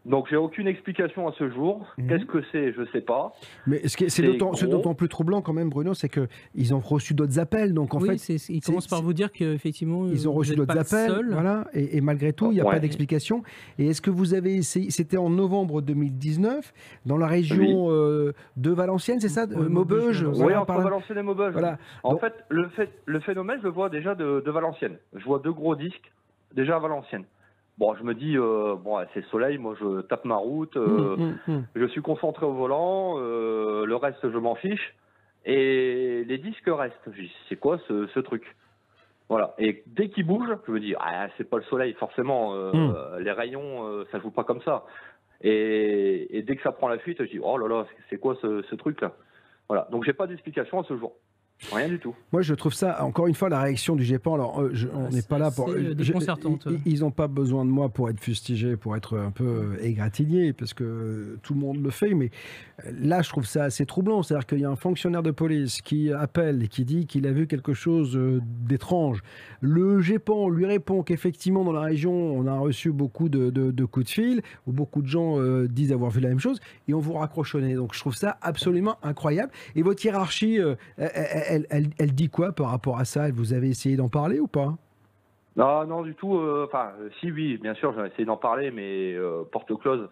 Donc, 0.03 0.25
j'ai 0.31 0.35
aucune 0.35 0.65
explication 0.65 1.27
à 1.27 1.31
ce 1.33 1.47
jour. 1.51 1.85
Mhm. 1.99 2.07
Qu'est-ce 2.07 2.25
que 2.25 2.39
c'est 2.51 2.73
Je 2.73 2.81
sais 2.91 3.01
pas. 3.01 3.33
Mais 3.67 3.87
ce 3.87 3.95
qui 3.95 4.05
est- 4.05 4.09
c'est 4.09 4.23
d'autant 4.67 4.95
plus 4.95 5.07
troublant 5.07 5.43
quand 5.43 5.53
même, 5.53 5.69
Bruno, 5.69 5.93
c'est 5.93 6.09
que 6.09 6.27
ils 6.55 6.73
ont 6.73 6.79
reçu 6.79 7.13
d'autres 7.13 7.37
appels. 7.37 7.75
Donc 7.75 7.93
en 7.93 7.99
oui, 8.01 8.07
fait, 8.09 8.17
c'est- 8.17 8.37
c'est- 8.39 8.51
ils 8.51 8.61
commencent 8.61 8.87
par 8.87 9.03
vous 9.03 9.13
dire 9.13 9.31
qu'effectivement, 9.31 10.07
Ils 10.07 10.27
ont 10.27 10.33
reçu 10.33 10.55
d'autres 10.55 10.75
appels, 10.75 11.27
voilà, 11.29 11.67
et, 11.75 11.97
et 11.97 12.01
malgré 12.01 12.33
tout, 12.33 12.47
il 12.47 12.55
n'y 12.55 12.61
a 12.61 12.65
Ouais. 12.65 12.71
pas 12.71 12.79
d'explication. 12.79 13.43
Et 13.77 13.89
est-ce 13.89 14.01
que 14.01 14.09
vous 14.09 14.33
avez 14.33 14.55
essayé 14.55 14.89
C'était 14.89 15.17
en 15.17 15.29
novembre 15.29 15.83
2019, 15.83 16.73
dans 17.05 17.17
la 17.17 17.27
région 17.27 17.91
euh, 17.91 18.33
de 18.57 18.71
Valenciennes, 18.71 19.19
c'est 19.19 19.29
ça, 19.29 19.43
euh, 19.43 19.69
Maubeuge 19.69 20.23
Oui, 20.23 20.31
voilà, 20.33 20.61
entre. 20.63 20.81
Valenciennes 20.81 21.19
et 21.19 21.23
Maubeuge. 21.23 21.53
Voilà. 21.53 21.77
En 22.01 22.17
fait, 22.17 22.33
le, 22.49 22.69
fait, 22.69 22.89
le 23.05 23.19
phénomène, 23.19 23.59
je 23.59 23.65
le 23.65 23.71
vois 23.71 23.89
déjà 23.89 24.15
de, 24.15 24.41
de 24.43 24.49
Valenciennes. 24.51 24.97
Je 25.13 25.23
vois 25.25 25.37
deux 25.37 25.53
gros 25.53 25.75
disques 25.75 26.11
déjà 26.53 26.75
à 26.75 26.79
Valenciennes. 26.79 27.25
Bon, 27.77 27.95
je 27.95 28.03
me 28.03 28.13
dis, 28.13 28.37
euh, 28.37 28.75
bon, 28.75 28.99
c'est 29.13 29.23
soleil, 29.25 29.57
moi 29.57 29.75
je 29.79 30.01
tape 30.01 30.25
ma 30.25 30.35
route, 30.35 30.75
euh, 30.77 31.15
Hum, 31.15 31.37
hum, 31.47 31.55
hum. 31.55 31.65
je 31.75 31.85
suis 31.87 32.01
concentré 32.01 32.45
au 32.45 32.53
volant, 32.53 33.15
euh, 33.17 33.85
le 33.85 33.95
reste 33.95 34.29
je 34.29 34.37
m'en 34.37 34.55
fiche, 34.55 34.95
et 35.45 36.23
les 36.27 36.37
disques 36.37 36.67
restent. 36.67 37.09
Je 37.11 37.21
dis, 37.21 37.35
c'est 37.49 37.55
quoi 37.55 37.79
ce, 37.87 38.05
ce 38.07 38.19
truc? 38.19 38.55
Voilà. 39.29 39.55
Et 39.57 39.83
dès 39.87 40.09
qu'il 40.09 40.27
bouge, 40.27 40.49
je 40.67 40.71
me 40.71 40.79
dis, 40.79 40.93
ah, 40.99 41.27
c'est 41.37 41.49
pas 41.49 41.57
le 41.57 41.63
soleil, 41.63 41.93
forcément, 41.93 42.53
les 43.17 43.31
rayons, 43.31 44.05
ça 44.11 44.19
joue 44.19 44.29
pas 44.31 44.43
comme 44.43 44.61
ça. 44.61 44.83
Et, 45.41 46.37
et 46.37 46.43
dès 46.43 46.55
que 46.57 46.61
ça 46.61 46.71
prend 46.73 46.89
la 46.89 46.99
fuite, 46.99 47.17
je 47.23 47.29
dis, 47.29 47.39
oh 47.41 47.57
là 47.57 47.67
là, 47.67 47.85
c'est 48.09 48.17
quoi 48.17 48.35
ce, 48.41 48.61
ce 48.63 48.75
truc-là? 48.75 49.13
Voilà. 49.69 49.87
Donc 49.89 50.03
j'ai 50.03 50.13
pas 50.13 50.27
d'explication 50.27 50.81
à 50.81 50.83
ce 50.83 50.95
jour. 50.97 51.13
Rien 51.71 51.87
du 51.87 51.99
tout. 51.99 52.15
Moi, 52.31 52.41
je 52.41 52.53
trouve 52.55 52.73
ça, 52.73 53.03
encore 53.03 53.27
une 53.27 53.35
fois, 53.35 53.47
la 53.49 53.61
réaction 53.61 53.95
du 53.95 54.03
GEPAN. 54.03 54.33
Alors, 54.33 54.61
euh, 54.61 54.71
je- 54.73 54.87
on 54.87 55.09
n'est 55.09 55.21
pas 55.21 55.37
là 55.37 55.51
pour. 55.51 55.69
euh, 55.69 55.77
je- 55.89 55.93
déconcertante. 55.93 56.67
Ils 56.85 57.01
n'ont 57.01 57.11
pas 57.11 57.27
besoin 57.27 57.65
de 57.65 57.69
moi 57.69 57.89
pour 57.89 58.09
être 58.09 58.19
fustigé, 58.19 58.75
pour 58.77 58.95
être 58.95 59.17
un 59.17 59.31
peu 59.31 59.43
euh, 59.45 59.77
égratigné, 59.83 60.53
parce 60.53 60.73
que 60.73 61.37
tout 61.43 61.53
le 61.53 61.59
monde 61.59 61.83
le 61.83 61.89
fait. 61.91 62.13
Mais 62.15 62.31
là, 62.99 63.21
je 63.21 63.29
trouve 63.29 63.45
ça 63.45 63.65
assez 63.65 63.85
troublant. 63.85 64.23
C'est-à-dire 64.23 64.47
qu'il 64.47 64.59
y 64.59 64.65
a 64.65 64.69
un 64.69 64.75
fonctionnaire 64.75 65.21
de 65.23 65.31
police 65.31 65.81
qui 65.81 66.11
appelle 66.11 66.63
et 66.63 66.67
qui 66.67 66.83
dit 66.83 67.05
qu'il 67.05 67.27
a 67.27 67.31
vu 67.31 67.45
quelque 67.47 67.73
chose 67.73 68.19
d'étrange. 68.67 69.21
Le 69.61 70.01
GEPAN 70.01 70.49
lui 70.49 70.65
répond 70.65 71.03
qu'effectivement, 71.03 71.63
dans 71.63 71.73
la 71.73 71.81
région, 71.81 72.11
on 72.11 72.47
a 72.47 72.57
reçu 72.57 72.91
beaucoup 72.91 73.29
de, 73.29 73.51
de- 73.51 73.69
de 73.71 73.85
coups 73.85 74.07
de 74.07 74.11
fil, 74.11 74.41
où 74.65 74.71
beaucoup 74.71 75.01
de 75.03 75.07
gens 75.07 75.39
euh, 75.39 75.67
disent 75.67 75.91
avoir 75.93 76.09
vu 76.09 76.21
la 76.21 76.29
même 76.29 76.39
chose, 76.39 76.59
et 76.87 76.93
on 76.95 76.99
vous 76.99 77.13
raccroche 77.13 77.53
au 77.55 77.61
nez. 77.61 77.75
Donc, 77.75 77.93
je 77.93 77.99
trouve 77.99 78.15
ça 78.15 78.37
absolument 78.41 78.97
incroyable. 79.03 79.51
Et 79.75 79.83
votre 79.83 80.03
hiérarchie, 80.03 80.59
euh, 80.59 80.75
elle, 80.97 81.11
elle- 81.13 81.43
elle- 81.69 81.89
elle 81.99 82.13
dit 82.13 82.29
quoi 82.29 82.51
par 82.51 82.69
rapport 82.69 82.97
à 82.99 83.05
ça? 83.05 83.29
Vous 83.31 83.53
avez 83.53 83.69
essayé 83.69 83.95
d'en 83.95 84.09
parler 84.09 84.39
ou 84.39 84.47
pas? 84.47 84.75
Non, 85.57 85.85
non, 85.85 86.01
du 86.01 86.15
tout. 86.15 86.37
euh, 86.37 86.65
Enfin, 86.67 86.91
euh, 87.01 87.09
si, 87.19 87.29
oui, 87.31 87.57
bien 87.57 87.73
sûr, 87.73 87.93
j'ai 87.93 88.05
essayé 88.07 88.25
d'en 88.25 88.37
parler, 88.37 88.71
mais 88.71 89.13
euh, 89.13 89.43
porte 89.51 89.77
close. 89.79 90.07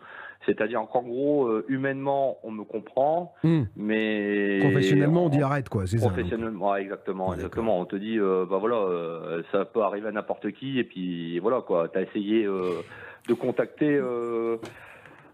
C'est-à-dire 0.46 0.82
qu'en 0.92 1.02
gros, 1.02 1.48
euh, 1.48 1.66
humainement, 1.70 2.38
on 2.44 2.52
me 2.52 2.64
comprend, 2.64 3.34
Hmm. 3.44 3.64
mais 3.78 4.60
Professionnellement, 4.62 5.26
on 5.26 5.30
dit 5.30 5.42
arrête, 5.42 5.70
quoi, 5.70 5.86
c'est 5.88 5.98
ça. 5.98 6.08
Professionnellement, 6.10 6.72
ouais, 6.72 6.82
exactement, 6.82 7.34
exactement. 7.34 7.80
On 7.80 7.86
te 7.86 7.96
dit, 7.96 8.18
bah 8.20 8.58
voilà, 8.60 9.42
ça 9.52 9.64
peut 9.66 9.82
arriver 9.82 10.08
à 10.08 10.12
n'importe 10.12 10.52
qui, 10.52 10.80
et 10.80 10.84
puis 10.84 11.40
voilà 11.40 11.62
quoi. 11.62 11.88
T'as 11.90 12.02
essayé 12.02 12.46
de 12.46 13.34
contacter 13.34 14.00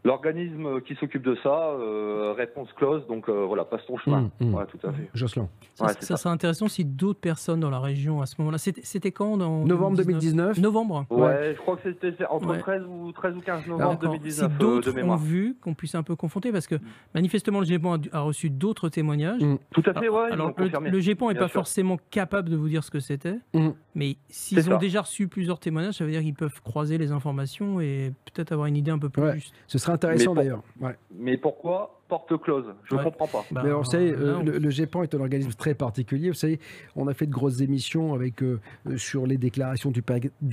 l'organisme 0.05 0.79
qui 0.81 0.95
s'occupe 0.95 1.23
de 1.23 1.35
ça, 1.43 1.49
euh, 1.49 2.33
réponse 2.37 2.71
close, 2.77 3.05
donc 3.07 3.27
euh, 3.27 3.43
voilà, 3.45 3.65
passe 3.65 3.85
ton 3.87 3.97
chemin. 3.97 4.29
Hmm, 4.39 4.45
hmm. 4.45 4.53
Ouais, 4.53 4.65
tout 4.67 4.87
à 4.87 4.91
fait. 4.93 5.09
Jocelyn. 5.13 5.49
Ça, 5.73 5.85
Ouais, 5.85 5.91
ça, 5.93 5.97
c'est 5.99 6.05
ça. 6.05 6.17
serait 6.17 6.33
intéressant 6.33 6.67
si 6.69 6.85
d'autres 6.85 7.19
personnes 7.19 7.59
dans 7.59 7.69
la 7.69 7.79
région 7.79 8.21
à 8.21 8.25
ce 8.27 8.35
moment-là. 8.39 8.57
C'était 8.59 9.11
quand 9.11 9.35
dans 9.37 9.65
Novembre 9.65 9.97
2019. 9.97 10.59
Novembre. 10.59 11.05
Ouais, 11.09 11.53
je 11.55 11.61
crois 11.61 11.75
que 11.77 11.91
c'était 11.91 12.25
entre 12.27 12.47
Ouais. 12.47 12.59
13 12.59 12.83
ou 12.87 13.11
13 13.11 13.35
ou 13.35 13.41
15 13.41 13.63
Alors, 13.65 13.77
novembre 13.79 13.99
d'accord. 13.99 14.09
2019 14.13 14.51
si 14.51 14.55
euh, 14.55 14.59
d'autres 14.59 15.01
ont 15.03 15.15
vu, 15.15 15.57
qu'on 15.61 15.73
puisse 15.73 15.95
un 15.95 16.03
peu 16.03 16.15
confronter, 16.15 16.51
parce 16.51 16.67
que 16.67 16.75
manifestement 17.13 17.59
le 17.59 17.65
GEPAN 17.65 17.97
a, 18.11 18.19
reçu 18.21 18.49
d'autres 18.49 18.89
témoignages. 18.89 19.41
Tout 19.71 19.83
à 19.87 19.93
fait, 19.99 20.07
ouais, 20.07 20.31
Alors 20.31 20.53
le, 20.57 20.89
le 20.91 20.99
GEPAN 20.99 21.29
n'est 21.29 21.35
pas 21.35 21.47
sûr. 21.47 21.53
forcément 21.61 21.97
capable 22.11 22.49
de 22.49 22.55
vous 22.55 22.69
dire 22.69 22.83
ce 22.83 22.91
que 22.91 22.99
c'était, 22.99 23.35
Mm. 23.53 23.69
mais 23.95 24.17
s'ils 24.29 24.59
ont 24.69 24.73
ça. 24.73 24.77
déjà 24.77 25.01
reçu 25.01 25.27
plusieurs 25.27 25.59
témoignages, 25.59 25.95
ça 25.95 26.05
veut 26.05 26.11
dire 26.11 26.21
qu'ils 26.21 26.33
peuvent 26.35 26.61
croiser 26.61 26.97
les 26.97 27.11
informations 27.11 27.79
et 27.81 28.13
peut-être 28.33 28.51
avoir 28.51 28.67
une 28.67 28.77
idée 28.77 28.91
un 28.91 28.99
peu 28.99 29.09
plus 29.09 29.21
Ouais. 29.23 29.33
juste. 29.35 29.53
Ce 29.67 29.77
serait 29.79 29.93
intéressant 29.95 30.21
Mais 30.21 30.25
pour- 30.25 30.35
d'ailleurs. 30.35 30.63
Ouais. 30.81 30.95
Mais 31.17 31.37
pourquoi 31.37 31.99
porte 32.07 32.39
close? 32.39 32.65
Je 32.83 32.93
ne 32.93 32.99
Ouais. 32.99 33.03
comprends 33.05 33.25
pas. 33.27 33.43
Bah, 33.51 33.61
Mais 33.63 33.69
alors, 33.69 33.83
vous 33.83 33.89
savez, 33.89 34.11
euh, 34.11 34.43
le, 34.43 34.59
le 34.59 34.69
GEPAN 34.69 35.01
est 35.01 35.15
un 35.15 35.19
organisme 35.21 35.51
très 35.53 35.73
particulier. 35.73 36.27
Vous 36.29 36.35
savez, 36.35 36.59
on 36.95 37.07
a 37.07 37.13
fait 37.15 37.25
de 37.25 37.31
grosses 37.31 37.61
émissions 37.61 38.13
avec, 38.13 38.43
euh, 38.43 38.59
euh, 38.87 38.97
sur 38.97 39.25
les 39.25 39.37
déclarations 39.37 39.89
du, 39.91 40.03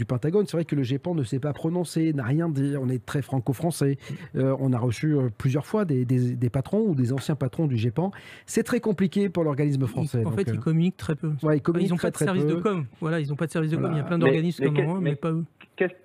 Pentagone. 0.05 0.47
C'est 0.47 0.57
vrai 0.57 0.65
que 0.65 0.75
le 0.75 0.83
GEPAN 0.83 1.15
ne 1.15 1.25
s'est 1.25 1.39
pas 1.41 1.53
prononcé, 1.53 2.13
n'a 2.15 2.25
rien 2.25 2.49
dit. 2.49 2.75
On 2.81 2.89
est 2.89 3.05
très 3.05 3.21
franco-français. 3.21 3.99
Euh, 4.35 4.57
on 4.61 4.73
a 4.73 4.79
reçu 4.79 5.15
plusieurs 5.37 5.67
fois 5.67 5.85
des, 5.85 6.05
des- 6.07 6.35
des 6.37 6.51
patrons 6.51 6.87
ou 6.89 6.95
des 6.95 7.13
anciens 7.13 7.35
patrons 7.37 7.67
du 7.67 7.77
GEPAN. 7.77 8.13
C'est 8.47 8.63
très 8.63 8.81
compliqué 8.81 9.29
pour 9.29 9.45
l'organisme 9.45 9.87
français. 9.87 10.21
en 10.21 10.31
donc, 10.31 10.37
fait, 10.37 10.51
ils 10.51 10.59
communiquent 10.61 10.97
très 10.97 11.17
peu. 11.17 11.33
ouais, 11.43 11.61
ils 11.81 11.91
n'ont 11.91 11.97
pas 11.97 12.11
de 12.11 12.17
service 12.17 12.47
de 12.47 12.55
com. 12.55 12.87
Voilà, 13.01 13.21
ils 13.21 13.29
n'ont 13.29 13.37
pas 13.37 13.47
de 13.47 13.53
service 13.53 13.71
de 13.73 13.77
com. 13.77 13.91
Il 13.93 13.99
y 13.99 14.01
a 14.01 14.05
plein 14.05 14.17
Mais- 14.17 14.21
d'organismes 14.25 14.63
mais 14.63 14.67
comme 14.69 14.77
quel- 14.77 14.87
moi, 14.87 14.99
mais, 15.01 15.11
mais- 15.11 15.17
pas 15.17 15.33
eux. 15.33 15.45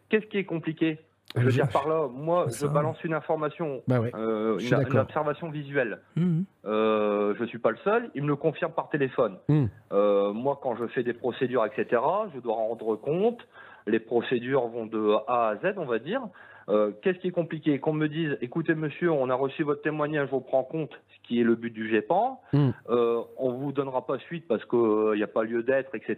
Qu'est-ce 0.09 0.25
qui 0.27 0.38
est 0.38 0.45
compliqué? 0.45 0.99
Je 1.36 1.41
veux 1.41 1.51
dire 1.51 1.67
par 1.69 1.88
là, 1.88 2.07
moi, 2.11 2.45
Bah, 2.45 2.51
je 2.51 2.57
ça- 2.57 2.67
balance 2.67 3.03
une 3.03 3.13
information, 3.13 3.82
Bah 3.88 3.99
ouais, 3.99 4.11
euh, 4.15 4.57
une, 4.59 4.97
observation 4.97 5.49
visuelle. 5.49 5.99
Mhm. 6.15 6.45
Euh, 6.65 7.36
je 7.38 7.43
suis 7.45 7.59
pas 7.59 7.71
le 7.71 7.78
seul, 7.84 8.09
il 8.15 8.23
me 8.23 8.28
le 8.30 8.36
confirme 8.36 8.71
par 8.71 8.89
téléphone. 8.89 9.38
Hmm. 9.49 9.65
Euh, 9.91 10.32
moi, 10.34 10.59
quand 10.61 10.75
je 10.75 10.88
fais 10.88 11.03
des 11.03 11.13
procédures, 11.13 11.65
etc., 11.65 12.01
je 12.34 12.39
dois 12.39 12.55
rendre 12.55 12.95
compte. 12.95 13.39
Les 13.88 13.99
procédures 13.99 14.67
vont 14.67 14.86
de 14.86 15.15
A 15.28 15.49
à 15.49 15.55
Z, 15.57 15.75
on 15.78 15.86
va 15.86 15.99
dire. 15.99 16.21
Euh, 16.69 16.91
Qu'est-ce 17.01 17.19
qui 17.19 17.28
est 17.30 17.32
compliqué? 17.32 17.80
Qu'on 17.80 17.93
me 17.93 18.07
dise, 18.09 18.38
écoutez 18.41 18.75
monsieur, 18.75 19.09
on 19.11 19.30
a 19.30 19.36
reçu 19.36 19.63
votre 19.63 19.82
témoignage, 19.82 20.28
on 20.34 20.41
prend 20.41 20.63
compte, 20.63 20.91
ce 21.15 21.28
qui 21.28 21.39
est 21.39 21.43
le 21.45 21.55
but 21.55 21.71
du 21.71 21.89
GEPAN. 21.89 22.41
Euh, 22.89 23.21
on 23.38 23.51
vous 23.53 23.71
donnera 23.71 24.05
pas 24.05 24.17
suite 24.19 24.45
parce 24.49 24.65
qu'il 24.65 25.13
n'y 25.15 25.23
a 25.23 25.28
pas 25.28 25.43
lieu 25.43 25.63
d'être, 25.63 25.95
etc. 25.95 26.17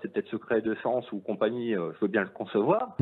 C'est 0.00 0.10
peut-être 0.10 0.28
secret 0.28 0.62
de 0.62 0.70
défense 0.72 1.10
ou 1.12 1.18
compagnie, 1.18 1.74
euh, 1.76 1.90
je 1.96 2.00
veux 2.00 2.08
bien 2.10 2.22
le 2.22 2.28
concevoir. 2.30 2.96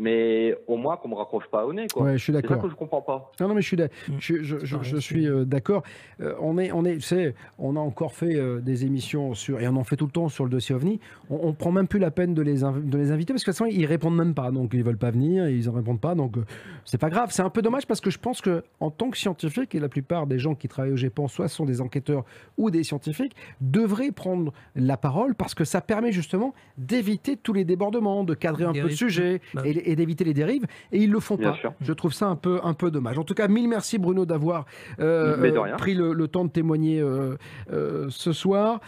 Mais 0.00 0.56
au 0.68 0.76
moins 0.76 0.96
qu'on 0.96 1.08
me 1.08 1.14
raccroche 1.16 1.48
pas 1.50 1.66
au 1.66 1.72
nez, 1.72 1.88
quoi. 1.92 2.04
Ouais, 2.04 2.12
je 2.12 2.22
suis 2.22 2.32
C'est 2.32 2.36
ça 2.38 2.42
d'accord. 2.42 2.62
que 2.62 2.68
je 2.70 2.74
comprends 2.76 3.02
pas. 3.02 3.32
Non, 3.40 3.48
non, 3.48 3.54
mais 3.54 3.62
je 3.62 3.66
suis, 3.66 3.76
Mm. 3.76 3.88
je, 4.20 4.42
je- 4.42 4.64
je- 4.64 4.82
je 4.82 4.96
suis 4.96 5.26
euh, 5.28 5.44
d'accord. 5.44 5.82
Euh, 6.20 6.34
on 6.40 6.56
est, 6.56 6.70
on 6.72 6.84
est, 6.84 6.94
tu 6.94 7.00
sais, 7.00 7.34
on 7.58 7.74
a 7.76 7.80
encore 7.80 8.14
fait 8.14 8.36
euh, 8.36 8.60
des 8.60 8.84
émissions 8.84 9.34
sur, 9.34 9.60
et 9.60 9.66
on 9.66 9.74
en 9.76 9.82
fait 9.84 9.96
tout 9.96 10.06
le 10.06 10.12
temps 10.12 10.28
sur 10.28 10.44
le 10.44 10.50
dossier 10.50 10.74
OVNI. 10.74 11.00
On, 11.30 11.40
on 11.48 11.52
prend 11.52 11.72
même 11.72 11.88
plus 11.88 11.98
la 11.98 12.10
peine 12.12 12.32
de 12.32 12.42
les, 12.42 12.62
inv- 12.62 12.88
de 12.88 12.96
les 12.96 13.10
inviter 13.10 13.32
parce 13.32 13.42
que 13.44 13.50
de 13.50 13.56
toute 13.56 13.66
façon, 13.66 13.76
ils 13.76 13.86
répondent 13.86 14.16
même 14.16 14.34
pas. 14.34 14.50
Donc, 14.52 14.70
ils 14.72 14.84
veulent 14.84 14.96
pas 14.98 15.10
venir, 15.10 15.48
ils 15.48 15.68
en 15.68 15.72
répondent 15.72 16.00
pas. 16.00 16.14
Donc, 16.14 16.36
euh, 16.38 16.44
c'est 16.84 16.98
pas 16.98 17.10
grave. 17.10 17.30
C'est 17.32 17.42
un 17.42 17.50
peu 17.50 17.60
dommage 17.62 17.86
parce 17.86 18.00
que 18.00 18.10
je 18.10 18.18
pense 18.18 18.40
que, 18.40 18.62
en 18.80 18.90
tant 18.90 19.10
que 19.10 19.18
scientifique, 19.18 19.74
et 19.74 19.80
la 19.80 19.88
plupart 19.88 20.26
des 20.28 20.38
gens 20.38 20.54
qui 20.54 20.68
travaillent 20.68 20.92
au 20.92 20.96
GEPAN, 20.96 21.26
soit 21.28 21.48
sont 21.48 21.64
des 21.64 21.80
enquêteurs 21.80 22.24
ou 22.56 22.70
des 22.70 22.84
scientifiques, 22.84 23.34
devraient 23.60 24.12
prendre 24.12 24.52
la 24.76 24.96
parole 24.96 25.34
parce 25.34 25.54
que 25.54 25.64
ça 25.64 25.80
permet 25.80 26.12
justement 26.12 26.54
d'éviter 26.76 27.36
tous 27.36 27.52
les 27.52 27.64
débordements, 27.64 28.22
de 28.24 28.34
cadrer 28.34 28.64
un 28.64 28.72
peu 28.72 28.82
le 28.82 28.90
sujet 28.90 29.40
Bah 29.54 29.62
et, 29.64 29.87
et 29.90 29.96
d'éviter 29.96 30.24
les 30.24 30.34
dérives, 30.34 30.66
et 30.92 30.98
ils 31.02 31.10
le 31.10 31.20
font 31.20 31.36
Bien 31.36 31.52
pas. 31.52 31.56
sûr. 31.56 31.72
Je 31.80 31.92
trouve 31.92 32.12
ça 32.12 32.26
un 32.26 32.36
peu, 32.36 32.60
un 32.62 32.74
peu 32.74 32.90
dommage. 32.90 33.18
En 33.18 33.24
tout 33.24 33.34
cas, 33.34 33.48
mille 33.48 33.68
merci 33.68 33.98
Bruno 33.98 34.26
d'avoir 34.26 34.66
euh, 35.00 35.36
euh, 35.38 35.76
pris 35.76 35.94
le, 35.94 36.12
le 36.12 36.28
temps 36.28 36.44
de 36.44 36.50
témoigner 36.50 37.00
euh, 37.00 37.36
euh, 37.72 38.06
ce 38.10 38.32
soir. 38.32 38.80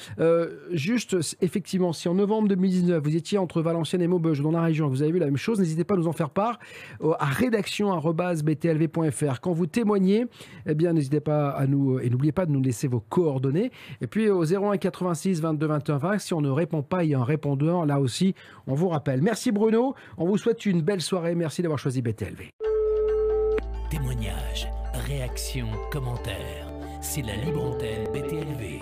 Juste, 0.73 1.17
effectivement, 1.41 1.93
si 1.93 2.09
en 2.09 2.15
novembre 2.15 2.49
2019, 2.49 3.03
vous 3.03 3.17
étiez 3.17 3.39
entre 3.39 3.63
Valenciennes 3.63 4.03
et 4.03 4.09
Maubeuge 4.09 4.41
dans 4.41 4.51
la 4.51 4.63
région, 4.63 4.89
vous 4.89 5.03
avez 5.03 5.13
vu 5.13 5.19
la 5.19 5.27
même 5.27 5.37
chose, 5.37 5.59
n'hésitez 5.59 5.85
pas 5.85 5.95
à 5.95 5.97
nous 5.97 6.09
en 6.09 6.13
faire 6.13 6.31
part 6.31 6.59
à 7.19 7.27
rédaction@btlv.fr. 7.27 9.41
Quand 9.41 9.53
vous 9.53 9.67
témoignez, 9.67 10.27
eh 10.67 10.75
bien, 10.75 10.93
n'hésitez 10.93 11.21
pas 11.21 11.51
à 11.51 11.67
nous 11.67 11.99
et 12.01 12.11
n'oubliez 12.11 12.33
pas 12.33 12.47
de 12.47 12.53
nous 12.53 12.61
laisser 12.61 12.89
vos 12.89 13.01
coordonnées. 13.01 13.71
Et 14.01 14.07
puis 14.07 14.29
au 14.31 14.45
01 14.45 14.77
86 14.77 15.41
22 15.41 15.67
21 15.67 15.97
20, 15.99 16.19
si 16.19 16.35
on 16.35 16.41
ne 16.41 16.51
répond 16.51 16.83
pas, 16.83 17.05
il 17.05 17.11
y 17.11 17.15
a 17.15 17.21
un 17.21 17.25
répondeur. 17.25 17.87
Là 17.87 18.01
aussi, 18.01 18.35
on 18.67 18.75
vous 18.75 18.89
rappelle. 18.89 19.23
Merci 19.23 19.53
Bruno. 19.53 19.95
On 20.19 20.27
vous 20.27 20.37
souhaite 20.39 20.67
une 20.67 20.83
belle 20.83 20.90
soirée. 20.99 21.37
Merci 21.37 21.63
d'avoir 21.63 21.79
choisi 21.79 22.03
BTLV. 22.03 22.51
Témoignages, 23.91 24.69
réactions, 25.07 25.71
commentaires. 25.93 26.67
C'est 27.01 27.23
la 27.23 27.37
libre 27.37 27.65
antenne 27.65 28.05
BTLV. 28.13 28.81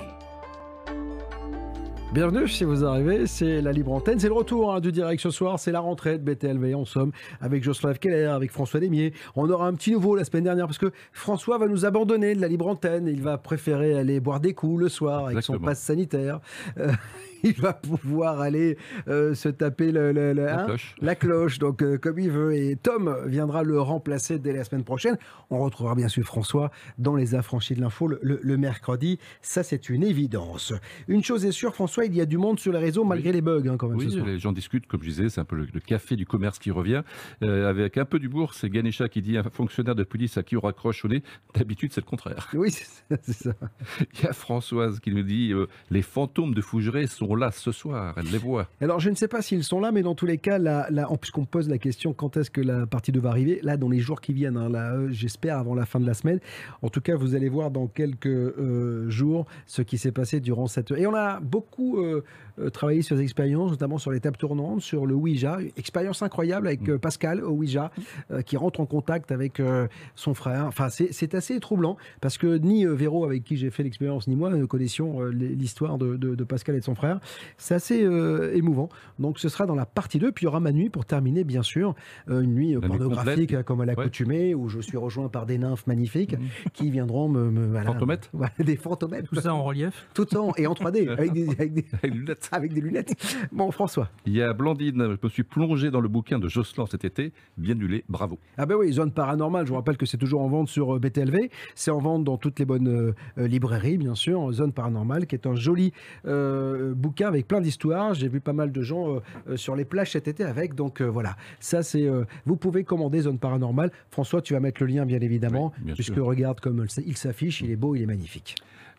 Bienvenue 2.11 2.48
si 2.48 2.64
vous 2.64 2.86
arrivez, 2.86 3.26
c'est 3.26 3.61
la 3.61 3.70
libre 3.70 3.92
antenne, 3.92 4.18
c'est 4.18 4.28
le 4.28 4.32
retour 4.32 4.72
hein, 4.72 4.80
du 4.80 4.92
direct 4.92 5.20
ce 5.20 5.28
soir, 5.28 5.59
c'est 5.59 5.72
la 5.72 5.80
rentrée 5.80 6.16
de 6.16 6.24
BTLV 6.24 6.74
en 6.74 6.86
somme, 6.86 7.12
avec 7.42 7.62
Jocelyn 7.62 7.92
Keller, 7.92 8.24
avec 8.24 8.50
François 8.50 8.80
Demier. 8.80 9.12
On 9.36 9.48
aura 9.50 9.66
un 9.66 9.74
petit 9.74 9.92
nouveau 9.92 10.16
la 10.16 10.24
semaine 10.24 10.44
dernière 10.44 10.64
parce 10.64 10.78
que 10.78 10.90
François 11.12 11.59
va 11.59 11.66
nous 11.66 11.84
abandonner 11.84 12.34
de 12.34 12.40
la 12.40 12.48
libre 12.48 12.66
antenne, 12.66 13.06
il 13.09 13.22
va 13.22 13.36
préférer 13.36 13.98
aller 13.98 14.20
boire 14.20 14.40
des 14.40 14.54
coups 14.54 14.80
le 14.80 14.88
soir 14.88 15.26
avec 15.26 15.42
son 15.42 15.59
passe 15.59 15.82
sanitaire. 15.82 16.40
Euh, 16.78 16.92
il 17.43 17.55
va 17.55 17.72
pouvoir 17.72 18.41
aller 18.41 18.76
euh, 19.09 19.34
se 19.34 19.49
taper 19.49 19.93
le- 19.93 20.12
le- 20.12 20.32
le- 20.32 20.45
La 20.45 20.62
hein, 20.62 20.66
cloche. 20.66 20.95
la 21.01 21.14
cloche, 21.14 21.59
donc 21.59 21.82
euh, 21.82 21.99
comme 21.99 22.18
il 22.18 22.30
veut. 22.30 22.55
Et 22.55 22.76
Tom 22.76 23.16
viendra 23.26 23.62
le 23.62 23.80
remplacer 23.80 24.39
dès 24.39 24.53
la 24.53 24.64
semaine 24.64 24.84
prochaine. 24.84 25.16
On 25.51 25.59
retrouvera 25.59 25.95
bien 25.95 26.09
sûr 26.09 26.24
François 26.24 26.70
dans 26.99 27.14
les 27.16 27.34
affranchis 27.34 27.74
de 27.74 27.80
l'info 27.80 28.09
le, 28.09 28.57
mercredi. 28.57 29.18
Ça, 29.41 29.62
c'est 29.62 29.89
une 29.89 30.03
évidence. 30.03 30.72
Une 31.07 31.22
chose 31.22 31.45
est 31.45 31.53
sûre, 31.53 31.74
François, 31.74 32.05
il 32.07 32.14
y 32.14 32.20
a 32.20 32.26
du 32.26 32.39
monde 32.39 32.59
sur 32.59 32.72
les 32.72 32.78
réseaux 32.78 33.05
malgré 33.05 33.32
les 33.32 33.41
bugs 33.41 33.62
hein, 33.68 33.76
quand 33.76 33.89
même. 33.89 33.99
Oui, 33.99 34.11
ce 34.11 34.18
les 34.18 34.39
gens 34.39 34.53
discutent, 34.53 34.86
comme 34.86 35.03
je 35.03 35.09
disais, 35.09 35.28
c'est 35.28 35.41
un 35.41 35.45
peu 35.45 35.57
le, 35.57 35.66
café 35.80 36.16
du 36.16 36.26
commerce 36.26 36.59
qui 36.59 36.70
revient. 36.70 37.03
Euh, 37.43 37.68
avec 37.68 37.99
un 37.99 38.05
peu 38.05 38.18
d'humour, 38.18 38.55
c'est 38.55 38.68
Ganesha 38.68 39.09
qui 39.09 39.22
dit 39.22 39.36
un 39.39 39.45
fonctionnaire 39.45 39.95
de 39.95 40.05
police 40.05 40.36
à 40.36 40.43
qui 40.43 40.57
on 40.57 40.61
raccroche 40.61 41.05
au 41.05 41.09
nez. 41.09 41.22
D'habitude, 41.55 41.93
c'est 41.93 42.01
le 42.01 42.07
contraire. 42.07 42.49
Oui, 42.55 42.70
c'est 42.70 43.32
ça. 43.32 43.55
Il 44.14 44.24
y 44.24 44.26
a 44.26 44.32
Françoise 44.32 45.01
qui 45.01 45.12
nous 45.12 45.22
dit 45.22 45.53
Les 45.91 46.03
fantômes 46.03 46.55
de 46.55 46.61
Fougeray 46.61 47.07
sont 47.07 47.28
là 47.37 47.51
ce 47.51 47.72
soir, 47.72 48.14
elle 48.16 48.31
les 48.31 48.39
voit. 48.39 48.68
Alors, 48.81 49.01
je 49.01 49.11
ne 49.11 49.14
sais 49.14 49.29
pas 49.29 49.43
s'ils 49.43 49.64
sont 49.64 49.81
là, 49.81 49.93
mais 49.93 50.03
dans 50.03 50.14
tous 50.14 50.26
les 50.26 50.39
cas, 50.39 50.59
là, 50.59 50.87
là, 50.91 51.09
puisqu'on 51.20 51.45
pose 51.45 51.68
la 51.68 51.79
question 51.79 52.12
quand 52.12 52.37
est-ce 52.37 52.51
que 52.51 52.61
la 52.61 52.87
partie 52.87 53.12
2 53.12 53.20
va 53.20 53.31
arriver, 53.31 53.61
là, 53.62 53.76
dans 53.76 53.89
les 53.89 54.01
jours 54.01 54.20
qui 54.20 54.33
viennent, 54.33 54.57
hein, 54.57 54.68
là, 54.68 54.93
euh, 54.93 55.09
j'espère 55.11 55.59
avant 55.59 55.74
la 55.74 55.87
fin 55.87 56.01
de 56.01 56.07
la 56.07 56.14
semaine. 56.14 56.41
En 56.83 56.89
tout 56.89 57.01
cas, 57.01 57.16
vous 57.16 57.35
allez 57.35 57.49
voir 57.49 57.70
dans 57.70 57.87
quelques 57.87 58.26
euh, 58.26 59.09
jours 59.09 59.47
ce 59.66 59.83
qui 59.83 59.99
s'est 59.99 60.12
passé 60.12 60.41
durant 60.41 60.66
cette. 60.66 60.91
Et 60.93 61.07
on 61.07 61.14
a 61.14 61.41
beaucoup 61.41 61.99
euh, 61.99 62.24
euh, 62.61 62.70
travaillé 62.70 63.02
sur 63.02 63.16
des 63.16 63.22
expériences, 63.22 63.70
notamment 63.70 63.98
sur 63.98 64.11
les 64.11 64.20
tables 64.20 64.36
tournantes, 64.36 64.80
sur 64.80 65.06
le 65.06 65.14
Ouija. 65.14 65.59
Expérience 65.76 66.22
incroyable 66.22 66.66
avec 66.66 66.88
euh, 66.88 66.98
Pascal 66.98 67.42
au 67.44 67.50
Ouija, 67.50 67.90
euh, 68.30 68.42
qui 68.42 68.56
rentre 68.56 68.80
en 68.80 68.86
contact 68.86 69.32
avec 69.32 69.61
euh, 69.61 69.86
son 70.14 70.34
frère. 70.34 70.66
Enfin, 70.66 70.88
c'est 70.88 71.12
c'est 71.12 71.34
assez 71.34 71.59
troublant 71.61 71.96
parce 72.20 72.38
que 72.38 72.59
ni 72.59 72.84
euh, 72.86 72.94
Véro, 72.94 73.24
avec 73.24 73.44
qui 73.44 73.56
j'ai 73.56 73.70
fait 73.70 73.82
l'expérience, 73.82 74.28
ni 74.28 74.36
moi 74.36 74.50
ne 74.50 74.64
connaissions 74.64 75.22
euh, 75.22 75.28
l'histoire 75.30 75.98
de, 75.98 76.16
de- 76.16 76.34
de 76.34 76.44
Pascal 76.44 76.74
et 76.76 76.80
de 76.80 76.84
son 76.84 76.94
frère. 76.94 77.20
C'est 77.56 77.74
assez 77.74 78.02
euh, 78.04 78.54
émouvant. 78.54 78.88
Donc 79.18 79.38
ce 79.38 79.48
sera 79.48 79.66
dans 79.66 79.74
la 79.74 79.86
partie 79.86 80.18
2. 80.18 80.32
Puis 80.32 80.44
il 80.44 80.46
y 80.46 80.48
aura 80.48 80.61
ma 80.61 80.72
nuit 80.72 80.90
pour 80.90 81.04
terminer, 81.04 81.44
bien 81.44 81.62
sûr. 81.62 81.94
euh, 82.28 82.40
une 82.42 82.54
nuit 82.54 82.74
La 82.74 82.80
pornographique, 82.88 83.62
comme 83.64 83.80
à 83.80 83.84
l'accoutumée, 83.86 84.54
où 84.54 84.68
je 84.68 84.80
suis 84.80 84.96
rejoint 84.96 85.28
par 85.28 85.46
des 85.46 85.59
nymphes 85.59 85.86
magnifiques 85.86 86.36
qui 86.72 86.90
viendront 86.90 87.28
me. 87.28 87.50
me 87.50 87.66
voilà, 87.66 87.86
Fantomètres 87.92 88.30
Des 88.59 88.76
fantomètres. 88.76 89.28
Tout 89.28 89.40
ça 89.40 89.54
en 89.54 89.62
relief. 89.62 90.06
Tout 90.14 90.26
ça 90.30 90.40
en- 90.42 90.52
et 90.56 90.66
en 90.66 90.74
3D, 90.74 91.09
avec 91.09 91.32
des, 91.32 91.48
avec 91.50 91.72
des- 91.74 91.84
lunettes. 92.09 92.47
avec 92.53 92.72
des 92.72 92.80
lunettes. 92.80 93.14
Bon, 93.53 93.70
François. 93.70 94.09
Il 94.26 94.34
y 94.34 94.42
a 94.42 94.53
Blandine, 94.53 95.16
je 95.20 95.26
me 95.26 95.28
suis 95.28 95.42
plongé 95.42 95.90
dans 95.90 96.01
le 96.01 96.09
bouquin 96.09 96.38
de 96.38 96.49
Jocelyn 96.49 96.86
cet 96.86 97.05
été. 97.05 97.32
Bien 97.57 97.74
nulé, 97.74 98.05
bravo. 98.09 98.38
Ah 98.57 98.66
ben 98.66 98.76
oui, 98.76 98.92
Zone 98.92 99.12
Paranormale, 99.12 99.64
je 99.66 99.70
vous 99.70 99.76
rappelle 99.76 99.96
que 99.96 100.07
c'est 100.07 100.16
toujours 100.16 100.40
en 100.42 100.49
vente 100.49 100.68
sur 100.68 100.96
euh, 100.96 100.99
BTLV. 100.99 101.51
C'est 101.74 101.90
en 101.90 101.99
vente 101.99 102.24
dans 102.24 102.36
toutes 102.36 102.59
les 102.59 102.64
bonnes 102.64 102.88
euh, 102.88 103.14
euh, 103.38 103.46
librairies, 103.46 103.99
bien 103.99 104.14
sûr. 104.14 104.53
Zone 104.53 104.72
Paranormale, 104.72 105.26
qui 105.26 105.34
est 105.34 105.46
un 105.46 105.55
joli 105.55 105.92
euh, 106.26 106.94
bouquin 106.94 107.28
avec 107.28 107.46
plein 107.46 107.61
d'histoires. 107.61 108.14
J'ai 108.14 108.28
vu 108.28 108.40
pas 108.40 108.53
mal 108.53 108.72
de 108.72 108.82
gens 108.82 109.20
euh, 109.49 109.57
sur 109.57 109.76
les 109.76 109.84
plages 109.84 110.12
cet 110.12 110.28
été 110.28 110.44
avec. 110.44 110.74
Donc 110.74 111.03
voilà, 111.03 111.36
ça 111.61 111.82
c'est... 111.82 112.09
vous 112.44 112.57
pouvez 112.57 112.84
commander 112.84 113.20
Zone 113.22 113.38
Paranormale. 113.38 113.90
François, 114.11 114.42
tu 114.42 114.55
vas 114.55 114.61
mettre 114.61 114.82
le 114.82 114.88
lien, 114.88 115.07
bien 115.07 115.20
évidemment, 115.20 115.72
bien 115.80 115.94
puisque 115.94 116.14
sûr. 116.14 116.24
regarde 116.24 116.61
comme 116.61 116.86
il 117.07 117.16
s'affiche, 117.16 117.61
il 117.61 117.70
est 117.70 117.76
beau, 117.76 117.94
il 117.94 118.03
est 118.03 118.07
magnifique. 118.07 118.57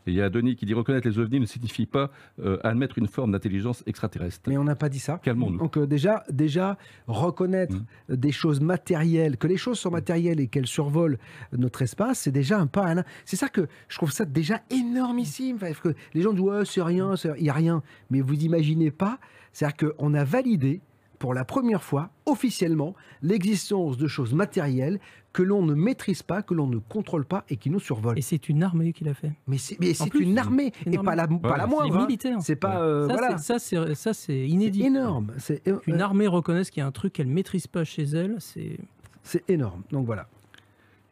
Et 0.09 0.11
il 0.11 0.15
y 0.17 0.21
a 0.23 0.29
Denis 0.31 0.55
qui 0.55 0.65
dit 0.65 0.73
reconnaître 0.73 1.07
les 1.07 1.19
ovnis 1.19 1.39
ne 1.39 1.45
signifie 1.45 1.85
pas 1.85 2.09
euh, 2.43 2.57
admettre 2.63 2.97
une 2.97 3.07
forme 3.07 3.31
d'intelligence 3.31 3.83
extraterrestre. 3.85 4.49
Mais 4.49 4.57
on 4.57 4.63
n'a 4.63 4.75
pas 4.75 4.89
dit 4.89 4.97
ça. 4.97 5.19
Calmons-nous. 5.21 5.59
Donc 5.59 5.77
euh, 5.77 5.85
déjà, 5.85 6.23
déjà 6.31 6.77
reconnaître 7.07 7.75
Mmh. 8.09 8.15
des 8.15 8.31
choses 8.31 8.59
matérielles, 8.59 9.37
que 9.37 9.45
les 9.47 9.57
choses 9.57 9.77
sont 9.77 9.91
matérielles 9.91 10.39
et 10.39 10.47
qu'elles 10.47 10.65
survolent 10.65 11.19
notre 11.55 11.83
espace, 11.83 12.19
c'est 12.21 12.31
déjà 12.31 12.57
un 12.59 12.65
pas. 12.65 12.95
C'est 13.25 13.35
ça 13.35 13.49
que 13.49 13.67
je 13.87 13.97
trouve 13.97 14.11
ça 14.11 14.25
déjà 14.25 14.61
énormissime. 14.71 15.57
Enfin, 15.57 15.71
que 15.73 15.93
les 16.15 16.21
gens 16.23 16.31
disent 16.33 16.41
ouais 16.41 16.65
c'est 16.65 16.81
rien, 16.81 17.15
c'est- 17.15 17.29
il 17.37 17.45
y 17.45 17.49
a 17.49 17.53
rien, 17.53 17.83
mais 18.09 18.21
vous 18.21 18.33
imaginez 18.33 18.89
pas. 18.89 19.19
C'est-à-dire 19.53 19.93
qu'on 19.97 20.13
a 20.15 20.23
validé 20.23 20.81
pour 21.19 21.33
la 21.33 21.43
première 21.45 21.83
fois 21.83 22.09
officiellement 22.25 22.95
l'existence 23.21 23.97
de 23.97 24.07
choses 24.07 24.33
matérielles 24.33 24.99
que 25.31 25.43
l'on 25.43 25.61
ne 25.63 25.73
maîtrise 25.75 26.23
pas, 26.23 26.41
que 26.41 26.53
l'on 26.53 26.65
ne 26.67 26.77
contrôle 26.79 27.23
pas 27.25 27.43
et 27.49 27.57
qui 27.57 27.69
nous 27.69 27.79
survolent. 27.79 28.17
Et 28.17 28.21
c'est 28.21 28.49
une 28.49 28.63
armée 28.63 28.93
qui 28.93 29.03
l'a 29.03 29.13
fait. 29.13 29.31
Mais 29.47 29.57
c'est, 29.59 29.79
mais 29.79 29.91
En 30.01 30.05
c'est 30.05 30.09
plus, 30.09 30.23
une 30.23 30.37
armée 30.39 30.71
une 30.87 30.93
et 30.93 30.97
armée. 30.97 31.05
pas 31.05 31.15
la, 31.15 31.27
pas 31.27 31.57
la 31.57 31.63
C'est 31.65 31.69
moindre. 31.69 31.97
hein. 31.97 32.05
militaire. 32.07 32.37
C'est 32.41 32.55
pas 32.55 32.81
euh, 32.81 33.07
ça, 33.07 33.13
voilà. 33.13 33.37
c'est- 33.37 33.43
ça, 33.43 33.59
c'est 33.59 33.95
ça, 33.95 34.13
c'est 34.13 34.47
inédit. 34.47 34.79
C'est 34.81 34.87
énorme. 34.87 35.31
C'est 35.37 35.67
euh, 35.67 35.77
Qu'une 35.77 36.01
armée 36.01 36.27
reconnaisse 36.27 36.71
qu'il 36.71 36.81
y 36.81 36.83
a 36.83 36.87
un 36.87 36.91
truc 36.91 37.13
qu'elle 37.13 37.27
maîtrise 37.27 37.67
pas 37.67 37.83
chez 37.83 38.03
elle, 38.03 38.37
c'est. 38.39 38.77
C'est 39.21 39.47
énorme. 39.49 39.83
Donc 39.91 40.05
voilà. 40.07 40.27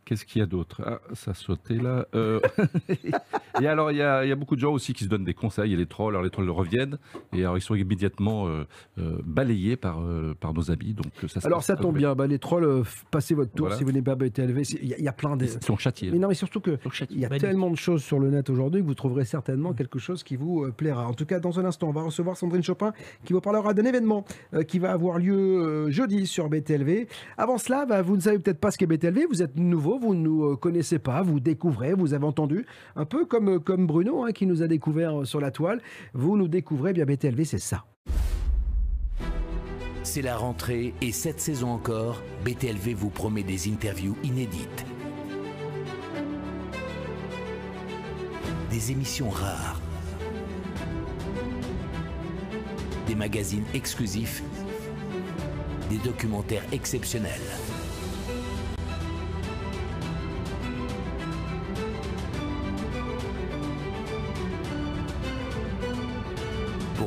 Qu'est-ce 0.08 0.24
qu'il 0.26 0.40
y 0.40 0.42
a 0.44 0.46
d'autre? 0.46 0.82
Ah, 0.86 1.00
ça 1.14 1.34
sauté 1.34 1.74
là. 1.76 2.08
Euh, 2.16 2.40
et 3.62 3.68
alors, 3.68 3.92
il 3.92 3.98
y, 3.98 4.02
a, 4.02 4.24
il 4.24 4.30
y 4.30 4.32
a 4.32 4.36
beaucoup 4.36 4.56
de 4.56 4.62
gens 4.62 4.72
aussi 4.72 4.94
qui 4.94 5.04
se 5.04 5.10
donnent 5.10 5.26
des 5.26 5.34
conseils. 5.34 5.70
Il 5.70 5.72
y 5.74 5.76
a 5.76 5.78
les 5.78 5.86
trolls, 5.86 6.14
alors 6.14 6.24
les 6.24 6.30
trolls 6.30 6.50
reviennent. 6.50 6.98
Et 7.34 7.42
alors, 7.42 7.58
ils 7.58 7.62
sont 7.62 7.76
immédiatement 7.76 8.48
euh, 8.48 8.64
euh, 9.00 9.18
balayés 9.26 9.76
par, 9.76 10.00
euh, 10.02 10.34
par 10.40 10.54
nos 10.54 10.72
amis. 10.72 10.94
Donc, 10.94 11.08
ça, 11.30 11.42
Alors 11.44 11.62
ça 11.62 11.76
tombe 11.76 11.98
bien, 11.98 12.16
bah, 12.16 12.26
les 12.26 12.40
trolls, 12.40 12.64
euh, 12.64 12.84
passez 13.12 13.34
votre 13.36 13.52
tour 13.52 13.66
Voilà. 13.68 13.78
si 13.78 13.84
vous 13.84 13.92
n'êtes 13.92 14.06
pas 14.06 14.16
BTLV. 14.16 14.64
c'est- 14.64 14.80
Il 14.82 14.88
y, 14.88 14.94
a- 14.94 14.98
il 14.98 15.04
y 15.04 15.08
a 15.10 15.12
plein 15.14 15.36
de... 15.36 15.44
Ils 15.46 15.62
sont 15.64 15.76
châtiés. 15.78 16.10
Mais 16.10 16.20
non, 16.20 16.30
mais 16.30 16.36
surtout 16.36 16.62
que 16.62 16.78
il 17.10 17.20
y 17.20 17.26
a 17.26 17.30
tellement 17.30 17.70
de 17.70 17.76
choses 17.76 18.02
sur 18.02 18.20
le 18.20 18.30
net 18.30 18.50
aujourd'hui 18.50 18.82
que 18.82 18.86
vous 18.88 18.96
trouverez 18.96 19.26
certainement 19.26 19.74
quelque 19.74 20.00
chose 20.00 20.24
qui 20.24 20.38
vous 20.38 20.64
euh, 20.64 20.72
plaira. 20.72 21.06
En 21.06 21.14
tout 21.14 21.26
cas, 21.26 21.40
dans 21.42 21.60
un 21.60 21.66
instant, 21.66 21.90
on 21.90 21.92
va 21.94 22.04
recevoir 22.04 22.38
Sandrine 22.38 22.64
Chopin 22.64 22.94
qui 23.26 23.34
vous 23.34 23.42
parlera 23.42 23.74
d'un 23.74 23.84
événement 23.84 24.24
euh, 24.54 24.64
qui 24.64 24.80
va 24.80 24.92
avoir 24.94 25.20
lieu 25.20 25.36
euh, 25.36 25.92
jeudi 25.92 26.28
sur 26.28 26.48
BTLV. 26.50 27.08
Avant 27.38 27.58
cela, 27.58 27.86
bah, 27.86 28.02
vous 28.02 28.16
ne 28.16 28.22
savez 28.22 28.40
peut-être 28.40 28.60
pas 28.60 28.72
ce 28.72 28.78
qu'est 28.78 28.86
BTLV, 28.88 29.26
vous 29.30 29.42
êtes 29.42 29.58
nouveau, 29.58 29.97
vous 29.98 30.16
ne 30.16 30.22
nous 30.22 30.44
euh, 30.46 30.56
connaissez 30.56 31.00
pas, 31.00 31.22
vous 31.22 31.40
découvrez, 31.40 31.94
vous 31.94 32.14
avez 32.14 32.26
entendu, 32.26 32.66
un 32.96 33.06
peu 33.06 33.26
comme, 33.26 33.50
euh, 33.50 33.78
Bruno 33.78 34.24
hein, 34.24 34.32
qui 34.32 34.46
nous 34.46 34.62
a 34.62 34.68
découvert 34.68 35.22
euh, 35.22 35.26
sur 35.26 35.40
la 35.40 35.52
toile. 35.52 35.82
Vous 36.14 36.38
nous 36.38 36.48
découvrez, 36.48 36.94
bien 36.94 37.06
BTLV, 37.06 37.44
c'est 37.44 37.60
ça. 37.60 37.86
C'est 40.04 40.22
la 40.22 40.38
rentrée 40.38 40.94
et 41.02 41.12
cette 41.12 41.40
saison 41.40 41.70
encore, 41.70 42.22
BTLV 42.46 42.94
vous 42.94 43.10
promet 43.10 43.44
des 43.44 43.70
interviews 43.70 44.16
inédites. 44.24 44.86
Des 48.72 48.92
émissions 48.92 49.30
rares. 49.30 49.82
Des 53.06 53.16
magazines 53.16 53.66
exclusifs. 53.74 54.44
Des 55.90 55.98
documentaires 55.98 56.64
exceptionnels. 56.72 57.32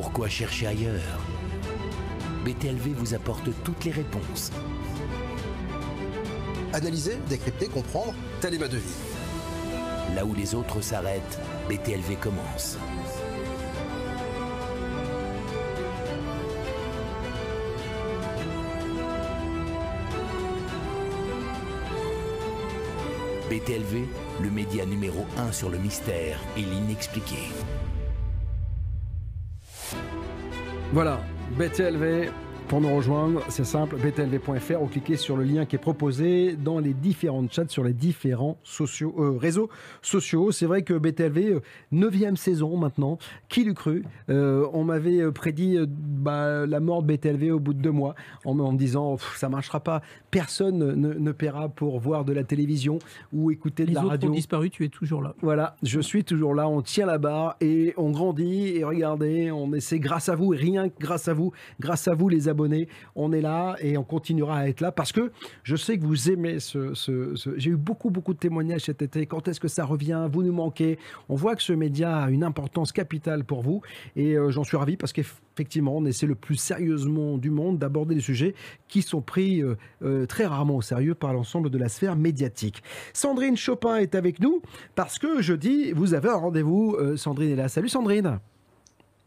Pourquoi 0.01 0.29
chercher 0.29 0.65
ailleurs 0.65 1.19
BTLV 2.43 2.95
vous 2.95 3.13
apporte 3.13 3.47
toutes 3.63 3.85
les 3.85 3.91
réponses. 3.91 4.51
Analyser, 6.73 7.19
décrypter, 7.29 7.67
comprendre, 7.67 8.15
telle 8.39 8.55
est 8.55 8.57
ma 8.57 8.67
devise. 8.67 8.97
Là 10.15 10.25
où 10.25 10.33
les 10.33 10.55
autres 10.55 10.81
s'arrêtent, 10.81 11.39
BTLV 11.69 12.15
commence. 12.19 12.79
BTLV, 23.51 24.07
le 24.41 24.49
média 24.49 24.83
numéro 24.87 25.27
1 25.37 25.51
sur 25.51 25.69
le 25.69 25.77
mystère 25.77 26.39
et 26.57 26.61
l'inexpliqué. 26.61 27.51
Voilà, 30.93 31.19
BTLV, 31.57 32.29
Pour 32.71 32.79
nous 32.79 32.95
rejoindre, 32.95 33.41
c'est 33.49 33.65
simple, 33.65 33.97
btlv.fr 33.97 34.81
ou 34.81 34.87
cliquez 34.87 35.17
sur 35.17 35.35
le 35.35 35.43
lien 35.43 35.65
qui 35.65 35.75
est 35.75 35.77
proposé 35.77 36.55
dans 36.55 36.79
les 36.79 36.93
différents 36.93 37.45
chats 37.51 37.67
sur 37.67 37.83
les 37.83 37.91
différents 37.91 38.57
sociaux, 38.63 39.13
euh, 39.17 39.37
réseaux 39.37 39.69
sociaux. 40.01 40.53
C'est 40.53 40.67
vrai 40.67 40.81
que 40.83 40.93
BTLV, 40.93 41.59
9e 41.91 42.37
saison 42.37 42.77
maintenant, 42.77 43.17
qui 43.49 43.65
l'eût 43.65 43.73
cru? 43.73 44.05
On 44.29 44.85
m'avait 44.85 45.29
prédit 45.33 45.79
bah, 45.85 46.65
la 46.65 46.79
mort 46.79 47.03
de 47.03 47.13
BTLV 47.13 47.51
au 47.51 47.59
bout 47.59 47.73
de 47.73 47.81
deux 47.81 47.91
mois 47.91 48.15
en, 48.45 48.53
me 48.53 48.77
disant 48.77 49.17
ça 49.35 49.49
marchera 49.49 49.81
pas, 49.81 50.01
personne 50.29 50.77
ne, 50.77 51.13
ne, 51.13 51.31
paiera 51.33 51.67
pour 51.67 51.99
voir 51.99 52.23
de 52.23 52.31
la 52.31 52.45
télévision 52.45 52.99
ou 53.33 53.51
écouter 53.51 53.83
de 53.83 53.93
la 53.93 53.99
radio. 53.99 54.11
Les 54.11 54.15
autres 54.15 54.27
ont 54.29 54.35
disparu, 54.35 54.69
tu 54.69 54.85
es 54.85 54.89
toujours 54.89 55.21
là. 55.21 55.35
Voilà, 55.41 55.75
je 55.83 55.99
suis 55.99 56.23
toujours 56.23 56.55
là, 56.55 56.69
on 56.69 56.81
tient 56.81 57.05
la 57.05 57.17
barre 57.17 57.57
et 57.59 57.93
on 57.97 58.11
grandit 58.11 58.77
et 58.77 58.85
regardez, 58.85 59.51
on 59.51 59.73
essaie 59.73 59.99
grâce 59.99 60.29
à 60.29 60.35
vous 60.35 60.53
et 60.53 60.57
rien 60.57 60.87
que 60.87 60.97
grâce 61.01 61.27
à 61.27 61.33
vous, 61.33 61.51
grâce 61.81 62.07
à 62.07 62.13
vous 62.13 62.29
les 62.29 62.47
abonnés, 62.47 62.60
on 63.15 63.31
est 63.31 63.41
là 63.41 63.75
et 63.79 63.97
on 63.97 64.03
continuera 64.03 64.57
à 64.57 64.67
être 64.67 64.81
là 64.81 64.91
parce 64.91 65.11
que 65.11 65.31
je 65.63 65.75
sais 65.75 65.97
que 65.97 66.05
vous 66.05 66.29
aimez 66.29 66.59
ce... 66.59 66.93
J'ai 67.57 67.71
eu 67.71 67.75
beaucoup 67.75 68.09
beaucoup 68.09 68.33
de 68.33 68.39
témoignages 68.39 68.81
cet 68.81 69.01
été, 69.01 69.25
quand 69.25 69.47
est-ce 69.47 69.59
que 69.59 69.67
ça 69.67 69.85
revient, 69.85 70.27
vous 70.31 70.43
nous 70.43 70.53
manquez, 70.53 70.97
on 71.29 71.35
voit 71.35 71.55
que 71.55 71.63
ce 71.63 71.73
média 71.73 72.23
a 72.23 72.29
une 72.29 72.43
importance 72.43 72.91
capitale 72.91 73.43
pour 73.43 73.61
vous 73.61 73.81
et 74.15 74.35
euh, 74.37 74.51
j'en 74.51 74.63
suis 74.63 74.77
ravi 74.77 74.97
parce 74.97 75.13
qu'effectivement 75.13 75.95
on 75.95 76.05
essaie 76.05 76.27
le 76.27 76.35
plus 76.35 76.55
sérieusement 76.55 77.37
du 77.37 77.49
monde 77.49 77.77
d'aborder 77.77 78.15
des 78.15 78.21
sujets 78.21 78.55
qui 78.87 79.01
sont 79.01 79.21
pris 79.21 79.61
euh, 79.61 79.75
euh, 80.03 80.25
très 80.25 80.45
rarement 80.45 80.77
au 80.77 80.81
sérieux 80.81 81.15
par 81.15 81.33
l'ensemble 81.33 81.69
de 81.69 81.77
la 81.77 81.89
sphère 81.89 82.15
médiatique. 82.15 82.83
Sandrine 83.13 83.57
Chopin 83.57 83.97
est 83.97 84.15
avec 84.15 84.39
nous 84.39 84.61
parce 84.95 85.19
que 85.19 85.41
jeudi, 85.41 85.91
vous 85.91 86.13
avez 86.13 86.29
un 86.29 86.35
rendez-vous. 86.35 86.97
Sandrine 87.15 87.51
est 87.51 87.55
là. 87.55 87.67
Salut 87.67 87.89
Sandrine. 87.89 88.39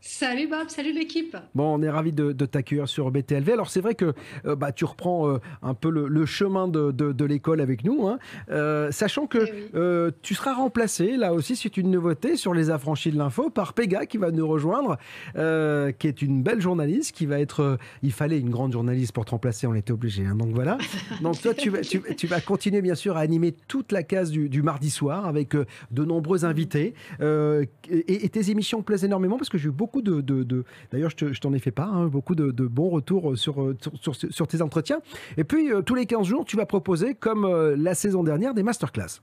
Salut 0.07 0.49
Bob, 0.49 0.69
salut 0.69 0.93
l'équipe. 0.93 1.35
Bon, 1.55 1.75
on 1.75 1.83
est 1.83 1.89
ravi 1.89 2.13
de, 2.13 2.33
t'accueillir 2.33 2.87
sur 2.89 3.11
BTLV. 3.11 3.51
Alors 3.51 3.71
c'est 3.71 3.81
vrai 3.81 3.95
que 3.95 4.13
euh, 4.45 4.55
bah, 4.55 4.71
tu 4.71 4.85
reprends 4.85 5.31
euh, 5.31 5.39
un 5.63 5.73
peu 5.73 5.89
le, 5.89 6.27
chemin 6.27 6.69
de, 6.69 7.25
l'école 7.25 7.63
avec 7.63 7.85
nous, 7.85 8.07
hein. 8.07 8.19
euh, 8.51 8.93
sachant 8.93 9.27
que 9.27 9.39
eh 9.39 10.15
tu 10.21 10.35
seras 10.35 10.53
remplacé, 10.53 11.17
là 11.17 11.33
aussi 11.33 11.57
c'est 11.57 11.79
une 11.79 11.91
nouveauté 11.91 12.37
sur 12.37 12.53
les 12.53 12.69
affranchis 12.69 13.13
de 13.13 13.17
l'info, 13.17 13.49
par 13.49 13.73
Pega 13.73 14.05
qui 14.05 14.19
va 14.19 14.31
nous 14.31 14.47
rejoindre, 14.47 14.99
qui 15.35 16.07
est 16.07 16.21
une 16.21 16.43
belle 16.43 16.61
journaliste, 16.61 17.13
qui 17.13 17.25
va 17.25 17.41
être... 17.41 17.79
il 18.03 18.13
fallait 18.13 18.39
une 18.39 18.51
grande 18.51 18.73
journaliste 18.73 19.13
pour 19.13 19.25
te 19.25 19.31
remplacer, 19.31 19.67
on 19.67 19.75
était 19.75 19.93
obligé. 19.93 20.27
Hein. 20.27 20.37
donc 20.37 20.51
voilà. 20.51 20.77
Donc 21.23 21.41
toi 21.41 21.55
tu 21.55 21.71
vas, 21.71 21.81
tu, 21.81 22.27
vas 22.27 22.41
continuer 22.43 22.83
bien 22.83 22.95
sûr 22.95 23.17
à 23.17 23.21
animer 23.21 23.53
toute 23.53 23.91
la 23.91 24.03
case 24.03 24.31
du, 24.31 24.63
mardi 24.63 24.91
soir 24.91 25.25
avec 25.27 25.55
de 25.55 26.05
nombreux 26.05 26.45
invités. 26.45 26.93
Et, 27.23 28.25
et, 28.25 28.29
tes 28.29 28.51
émissions 28.51 28.83
plaisent 28.83 29.05
énormément 29.05 29.39
parce 29.39 29.49
que 29.49 29.57
j'ai 29.57 29.69
eu 29.69 29.73
beaucoup 29.73 29.94
de. 30.03 30.65
D'ailleurs, 30.91 31.11
je 31.17 31.41
t'en 31.41 31.53
ai 31.53 31.59
fait 31.59 31.71
part, 31.71 31.95
hein, 31.95 32.07
beaucoup 32.07 32.35
de, 32.35 32.51
bons 32.67 32.91
retours 32.91 33.37
sur, 33.37 33.75
sur, 34.01 34.15
sur, 34.15 34.47
tes 34.47 34.63
entretiens. 34.63 35.01
Et 35.37 35.45
puis, 35.45 35.73
euh, 35.73 35.83
tous 35.83 35.95
les 35.95 36.07
15 36.07 36.27
jours, 36.27 36.45
tu 36.45 36.57
vas 36.57 36.67
proposer, 36.67 37.15
comme 37.15 37.45
euh, 37.45 37.77
la 37.77 37.95
saison 37.95 38.23
dernière, 38.23 38.55
des 38.55 38.63
masterclass. 38.63 39.21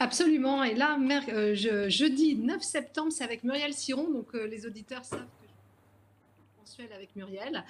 Absolument. 0.00 0.62
Et 0.62 0.74
là, 0.74 0.96
euh, 1.32 1.54
jeudi 1.88 2.36
9 2.36 2.62
septembre, 2.62 3.10
c'est 3.10 3.24
avec 3.24 3.42
Muriel 3.44 3.74
Siron. 3.74 4.10
Donc, 4.10 4.32
les 4.34 4.66
auditeurs 4.66 5.04
savent 5.04 5.26
avec 6.94 7.16
Muriel 7.16 7.64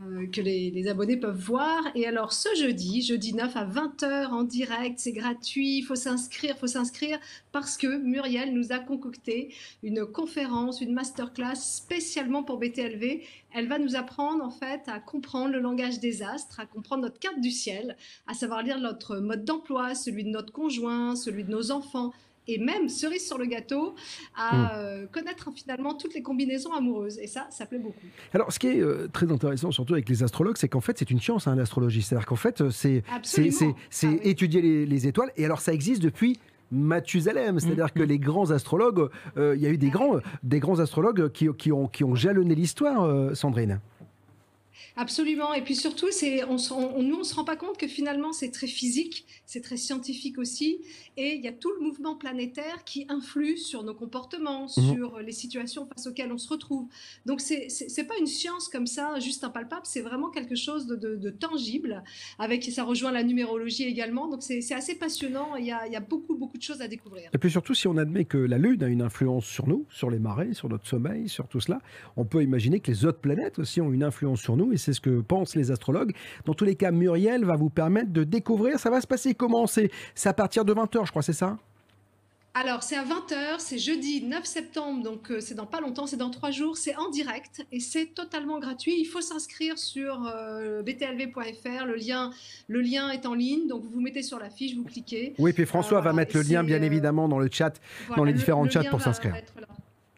euh, 0.00 0.26
que 0.28 0.40
les, 0.40 0.86
abonnés 0.86 1.16
peuvent 1.16 1.36
voir. 1.36 1.80
Et 1.96 2.06
alors 2.06 2.32
ce 2.32 2.48
jeudi, 2.54 3.02
jeudi 3.02 3.34
9 3.34 3.56
à 3.56 3.66
20h 3.66 4.28
en 4.28 4.44
direct, 4.44 5.00
c'est 5.00 5.12
gratuit, 5.12 5.78
il 5.78 5.82
faut 5.82 5.96
s'inscrire, 5.96 6.56
faut 6.56 6.68
s'inscrire 6.68 7.18
parce 7.50 7.76
que 7.76 7.98
Muriel 7.98 8.54
nous 8.54 8.70
a 8.72 8.78
concocté 8.78 9.52
une 9.82 10.06
conférence, 10.06 10.80
une 10.80 10.92
masterclass 10.92 11.56
spécialement 11.56 12.44
pour 12.44 12.58
BTLV. 12.58 13.22
Elle 13.52 13.66
va 13.66 13.80
nous 13.80 13.96
apprendre 13.96 14.44
en 14.44 14.50
fait 14.50 14.82
à 14.86 15.00
comprendre 15.00 15.52
le 15.52 15.58
langage 15.58 15.98
des 15.98 16.22
astres, 16.22 16.60
à 16.60 16.66
comprendre 16.66 17.02
notre 17.02 17.18
carte 17.18 17.40
du 17.40 17.50
ciel, 17.50 17.96
à 18.28 18.34
savoir 18.34 18.62
lire 18.62 18.78
notre 18.78 19.16
mode 19.16 19.44
d'emploi, 19.44 19.96
celui 19.96 20.22
de 20.22 20.30
notre 20.30 20.52
conjoint, 20.52 21.16
celui 21.16 21.42
de 21.42 21.50
nos 21.50 21.72
enfants, 21.72 22.12
et 22.48 22.58
même, 22.58 22.88
cerise 22.88 23.26
sur 23.26 23.38
le 23.38 23.46
gâteau, 23.46 23.94
à 24.34 24.54
hmm. 24.54 24.68
euh, 24.74 25.06
connaître 25.06 25.50
finalement 25.54 25.94
toutes 25.94 26.14
les 26.14 26.22
combinaisons 26.22 26.72
amoureuses. 26.72 27.18
Et 27.18 27.26
ça, 27.26 27.46
ça 27.50 27.66
plaît 27.66 27.78
beaucoup. 27.78 28.06
Alors, 28.32 28.52
ce 28.52 28.58
qui 28.58 28.68
est 28.68 28.80
euh, 28.80 29.08
très 29.12 29.30
intéressant, 29.30 29.70
surtout 29.70 29.94
avec 29.94 30.08
les 30.08 30.22
astrologues, 30.22 30.56
c'est 30.56 30.68
qu'en 30.68 30.80
fait, 30.80 30.98
c'est 30.98 31.10
une 31.10 31.20
science, 31.20 31.46
hein, 31.46 31.54
l'astrologie. 31.54 32.02
C'est-à-dire 32.02 32.26
qu'en 32.26 32.36
fait, 32.36 32.60
euh, 32.60 32.70
c'est 32.70 33.04
ah 33.10 33.20
étudier 34.22 34.86
les, 34.86 35.06
étoiles. 35.06 35.30
Et 35.36 35.44
alors, 35.44 35.60
ça 35.60 35.72
existe 35.72 36.02
depuis 36.02 36.38
Mathusalem, 36.70 37.60
c'est-à-dire 37.60 37.86
hmm. 37.86 37.98
que 37.98 38.02
les 38.02 38.18
grands 38.18 38.50
astrologues, 38.50 39.08
il 39.36 39.60
y 39.60 39.66
a 39.66 39.70
eu 39.70 39.78
des 39.78 39.90
grands, 39.90 40.16
des 40.42 40.58
grands 40.58 40.78
astrologues 40.78 41.30
qui, 41.30 41.48
qui, 41.56 41.70
ont, 41.70 41.86
qui 41.86 42.02
ont 42.02 42.14
jalonné 42.14 42.54
l'histoire, 42.54 43.36
Sandrine. 43.36 43.80
Absolument. 44.96 45.54
Et 45.54 45.62
puis 45.62 45.74
surtout, 45.74 46.10
c'est, 46.10 46.44
on, 46.44 46.56
on, 46.72 47.02
nous, 47.02 47.16
on 47.20 47.24
se 47.24 47.34
rend 47.34 47.44
pas 47.44 47.56
compte 47.56 47.78
que 47.78 47.88
finalement, 47.88 48.32
c'est 48.32 48.50
très 48.50 48.66
physique, 48.66 49.26
c'est 49.46 49.62
très 49.62 49.76
scientifique 49.76 50.38
aussi. 50.38 50.80
Et 51.16 51.34
il 51.34 51.42
y 51.42 51.48
a 51.48 51.52
tout 51.52 51.70
le 51.78 51.84
mouvement 51.84 52.14
planétaire 52.14 52.84
qui 52.84 53.06
influe 53.08 53.56
sur 53.56 53.82
nos 53.82 53.94
comportements, 53.94 54.66
mhm. 54.76 54.94
sur 54.94 55.18
les 55.20 55.32
situations 55.32 55.86
face 55.86 56.06
auxquelles 56.06 56.32
on 56.32 56.38
se 56.38 56.48
retrouve. 56.48 56.88
Donc, 57.26 57.40
c'est, 57.40 57.68
c'est, 57.68 58.04
pas 58.04 58.14
une 58.18 58.26
science 58.26 58.68
comme 58.68 58.86
ça, 58.86 59.18
juste 59.18 59.44
impalpable. 59.44 59.82
C'est 59.84 60.00
vraiment 60.00 60.30
quelque 60.30 60.54
chose 60.54 60.86
de, 60.86 61.30
tangible. 61.30 62.02
Avec, 62.38 62.64
ça 62.64 62.84
rejoint 62.84 63.12
la 63.12 63.22
numérologie 63.22 63.84
également. 63.84 64.28
Donc, 64.28 64.42
c'est, 64.42 64.72
assez 64.72 64.94
passionnant. 64.94 65.56
Il 65.56 65.66
y, 65.66 65.72
a, 65.72 65.86
il 65.86 65.92
y 65.92 65.96
a 65.96 66.00
beaucoup, 66.00 66.36
beaucoup 66.36 66.58
de 66.58 66.62
choses 66.62 66.80
à 66.80 66.88
découvrir. 66.88 67.30
Et 67.32 67.38
puis 67.38 67.50
surtout, 67.50 67.74
si 67.74 67.86
on 67.88 67.96
admet 67.96 68.24
que 68.24 68.38
la 68.38 68.58
Lune 68.58 68.82
a 68.82 68.88
une 68.88 69.02
influence 69.02 69.46
sur 69.46 69.66
nous, 69.66 69.86
sur 69.90 70.10
les 70.10 70.18
marées, 70.18 70.54
sur 70.54 70.68
notre 70.68 70.86
sommeil, 70.86 71.28
sur 71.28 71.48
tout 71.48 71.60
cela, 71.60 71.80
on 72.16 72.24
peut 72.24 72.42
imaginer 72.42 72.80
que 72.80 72.90
les 72.90 73.04
autres 73.04 73.20
planètes 73.20 73.58
aussi 73.58 73.80
ont 73.80 73.92
une 73.92 74.02
influence 74.02 74.40
sur 74.40 74.56
nous. 74.56 74.72
Et 74.72 74.78
c'est 74.82 74.92
ce 74.92 75.00
que 75.00 75.20
pensent 75.20 75.54
les 75.56 75.70
astrologues. 75.70 76.12
Dans 76.44 76.54
tous 76.54 76.64
les 76.64 76.74
cas, 76.74 76.90
Muriel 76.90 77.44
va 77.44 77.56
vous 77.56 77.70
permettre 77.70 78.12
de 78.12 78.24
découvrir. 78.24 78.78
Ça 78.78 78.90
va 78.90 79.00
se 79.00 79.06
passer 79.06 79.34
comment? 79.34 79.66
C'est 79.66 79.90
à 80.24 80.32
partir 80.32 80.64
de 80.64 80.74
20h, 80.74 81.06
je 81.06 81.10
crois, 81.10 81.22
c'est 81.22 81.32
ça? 81.32 81.56
Alors, 82.54 82.82
c'est 82.82 82.96
à 82.96 83.04
20h, 83.04 83.60
c'est 83.60 83.78
jeudi 83.78 84.22
9 84.26 84.44
septembre, 84.44 85.02
donc 85.02 85.30
euh, 85.30 85.40
c'est 85.40 85.54
dans 85.54 85.64
pas 85.64 85.80
longtemps, 85.80 86.06
c'est 86.06 86.18
dans 86.18 86.28
trois 86.28 86.50
jours, 86.50 86.76
c'est 86.76 86.94
en 86.96 87.08
direct 87.08 87.64
et 87.72 87.80
c'est 87.80 88.14
totalement 88.14 88.58
gratuit. 88.58 89.00
Il 89.00 89.06
faut 89.06 89.22
s'inscrire 89.22 89.78
sur 89.78 90.26
euh, 90.26 90.82
btlv.fr, 90.82 91.86
le 91.86 91.94
lien, 91.94 92.30
le 92.68 92.82
lien 92.82 93.08
est 93.08 93.24
en 93.24 93.32
ligne, 93.32 93.68
donc 93.68 93.84
vous 93.84 93.88
vous 93.88 94.00
mettez 94.02 94.22
sur 94.22 94.38
la 94.38 94.50
fiche, 94.50 94.76
vous 94.76 94.84
cliquez. 94.84 95.32
Oui, 95.38 95.54
puis 95.54 95.64
François 95.64 96.00
euh, 96.00 96.02
va 96.02 96.12
mettre 96.12 96.36
le 96.36 96.42
lien, 96.42 96.62
bien 96.62 96.82
évidemment, 96.82 97.26
dans 97.26 97.38
le 97.38 97.48
chat, 97.50 97.72
dans 98.14 98.24
les 98.24 98.34
différents 98.34 98.68
chats 98.68 98.84
pour 98.84 99.00
s'inscrire. 99.00 99.34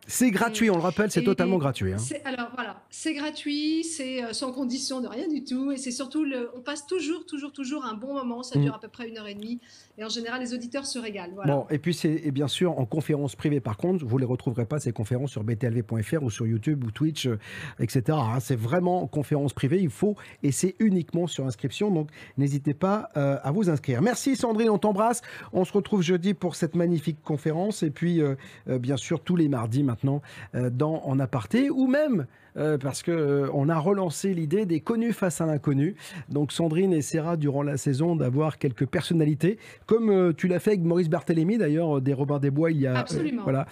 C'est 0.06 0.30
gratuit, 0.30 0.70
on 0.70 0.76
le 0.76 0.82
rappelle, 0.82 1.10
c'est 1.10 1.22
totalement 1.22 1.58
gratuit. 1.58 1.92
Hein. 1.92 1.96
Alors 2.24 2.50
voilà, 2.54 2.82
c'est 2.90 3.14
gratuit, 3.14 3.84
c'est 3.84 4.22
euh, 4.22 4.32
sans 4.32 4.52
condition 4.52 5.00
de 5.00 5.08
rien 5.08 5.28
du 5.28 5.44
tout, 5.44 5.72
et 5.72 5.76
c'est 5.76 5.90
surtout, 5.90 6.24
le, 6.24 6.50
on 6.54 6.60
passe 6.60 6.86
toujours, 6.86 7.24
toujours, 7.26 7.52
toujours 7.52 7.84
un 7.84 7.94
bon 7.94 8.14
moment. 8.14 8.42
Ça 8.42 8.58
dure 8.58 8.72
mm. 8.72 8.76
à 8.76 8.78
peu 8.78 8.88
près 8.88 9.08
une 9.08 9.18
heure 9.18 9.26
et 9.26 9.34
demie, 9.34 9.60
et 9.98 10.04
en 10.04 10.08
général, 10.08 10.40
les 10.40 10.54
auditeurs 10.54 10.86
se 10.86 10.98
régalent. 10.98 11.34
Bon, 11.46 11.66
et 11.70 11.78
puis 11.78 11.94
c'est 11.94 12.30
bien 12.30 12.48
sûr 12.48 12.78
en 12.78 12.84
conférence 12.84 13.36
privée. 13.36 13.60
Par 13.60 13.76
contre, 13.76 14.04
vous 14.04 14.18
les 14.18 14.24
retrouverez 14.24 14.66
pas 14.66 14.80
ces 14.80 14.92
conférences 14.92 15.30
sur 15.30 15.44
btlv.fr 15.44 16.22
ou 16.22 16.30
sur 16.30 16.46
YouTube 16.46 16.84
ou 16.84 16.90
Twitch, 16.90 17.26
euh, 17.26 17.38
etc. 17.78 18.02
Hein. 18.10 18.40
C'est 18.40 18.58
vraiment 18.58 19.06
conférence 19.06 19.52
privée. 19.52 19.80
Il 19.80 19.90
faut 19.90 20.16
et 20.42 20.52
c'est 20.52 20.74
uniquement 20.78 21.26
sur 21.26 21.46
inscription. 21.46 21.90
Donc 21.90 22.10
n'hésitez 22.38 22.74
pas 22.74 23.08
euh, 23.16 23.38
à 23.42 23.52
vous 23.52 23.70
inscrire. 23.70 24.02
Merci 24.02 24.36
Sandrine, 24.36 24.70
on 24.70 24.78
t'embrasse. 24.78 25.22
On 25.52 25.64
se 25.64 25.72
retrouve 25.72 26.02
jeudi 26.02 26.34
pour 26.34 26.56
cette 26.56 26.74
magnifique 26.74 27.22
conférence, 27.22 27.82
et 27.82 27.90
puis 27.90 28.20
bien 28.66 28.96
sûr 28.96 29.20
tous 29.20 29.36
les 29.36 29.48
mardis 29.48 29.82
maintenant 29.82 30.22
euh, 30.54 30.70
dans 30.70 31.02
En 31.04 31.18
aparté, 31.18 31.70
ou 31.70 31.86
même 31.86 32.26
euh, 32.56 32.78
parce 32.78 33.02
que 33.02 33.10
euh, 33.10 33.48
on 33.52 33.68
a 33.68 33.78
relancé 33.78 34.32
l'idée 34.32 34.64
des 34.64 34.80
connus 34.80 35.12
face 35.12 35.40
à 35.40 35.46
l'inconnu. 35.46 35.96
Donc 36.28 36.52
Sandrine 36.52 36.92
essaiera 36.92 37.36
durant 37.36 37.62
la 37.62 37.76
saison 37.76 38.14
d'avoir 38.14 38.58
quelques 38.58 38.86
personnalités, 38.86 39.58
comme 39.86 40.34
tu 40.34 40.48
l'as 40.48 40.60
fait 40.60 40.70
avec 40.70 40.82
Maurice 40.82 41.08
Barthélémy 41.08 41.58
d'ailleurs 41.58 42.00
des 42.00 42.12
Robin 42.12 42.38
des 42.38 42.50
Bois 42.50 42.70
il 42.70 42.80
y 42.80 42.86
a 42.86 42.98
Absolument. 42.98 43.42
voilà 43.44 43.66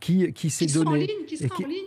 qui 0.00 0.32
qui 0.32 0.50
s'est 0.50 0.66
donné 0.66 1.08
qui 1.26 1.36
sera 1.36 1.54
en 1.54 1.66
ligne, 1.66 1.86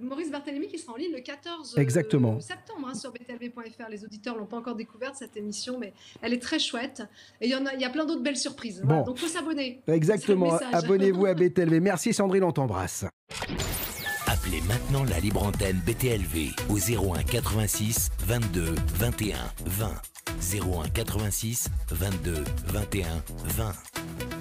Maurice 0.00 0.30
Barthélémy 0.30 0.68
qui 0.68 0.78
sera 0.78 0.92
en 0.92 0.96
ligne 0.96 1.12
le 1.12 1.20
14 1.20 1.78
Exactement. 1.78 2.38
septembre 2.38 2.88
hein, 2.90 2.94
sur 2.94 3.12
btlv.fr. 3.12 3.88
Les 3.90 4.04
auditeurs 4.04 4.36
l'ont 4.36 4.46
pas 4.46 4.58
encore 4.58 4.76
découverte 4.76 5.14
cette 5.16 5.36
émission, 5.36 5.78
mais 5.80 5.94
elle 6.22 6.32
est 6.34 6.42
très 6.42 6.58
chouette. 6.58 7.02
Et 7.40 7.46
il 7.46 7.50
y 7.50 7.54
en 7.56 7.64
a, 7.66 7.74
il 7.74 7.80
y 7.80 7.84
a 7.84 7.90
plein 7.90 8.04
d'autres 8.04 8.22
belles 8.22 8.36
surprises. 8.36 8.82
Bon. 8.84 9.02
Donc 9.04 9.18
faut 9.18 9.26
s'abonner. 9.26 9.80
Exactement. 9.88 10.58
Abonnez-vous 10.72 11.26
à 11.26 11.34
BTLV. 11.40 11.80
Merci 11.80 12.12
Sandrine, 12.12 12.44
on 12.44 12.52
t'embrasse. 12.52 13.04
Appelez 14.26 14.60
maintenant 14.68 15.04
la 15.04 15.18
libre 15.18 15.42
antenne 15.42 15.80
BTLV 15.86 16.50
au 16.68 16.76
01 17.14 17.22
86 17.22 18.10
22 18.26 18.74
21 18.98 19.36
20. 19.64 19.90
01 20.40 20.90
86 20.92 21.68
22 21.88 22.44
21 22.72 23.22
20. 23.56 24.35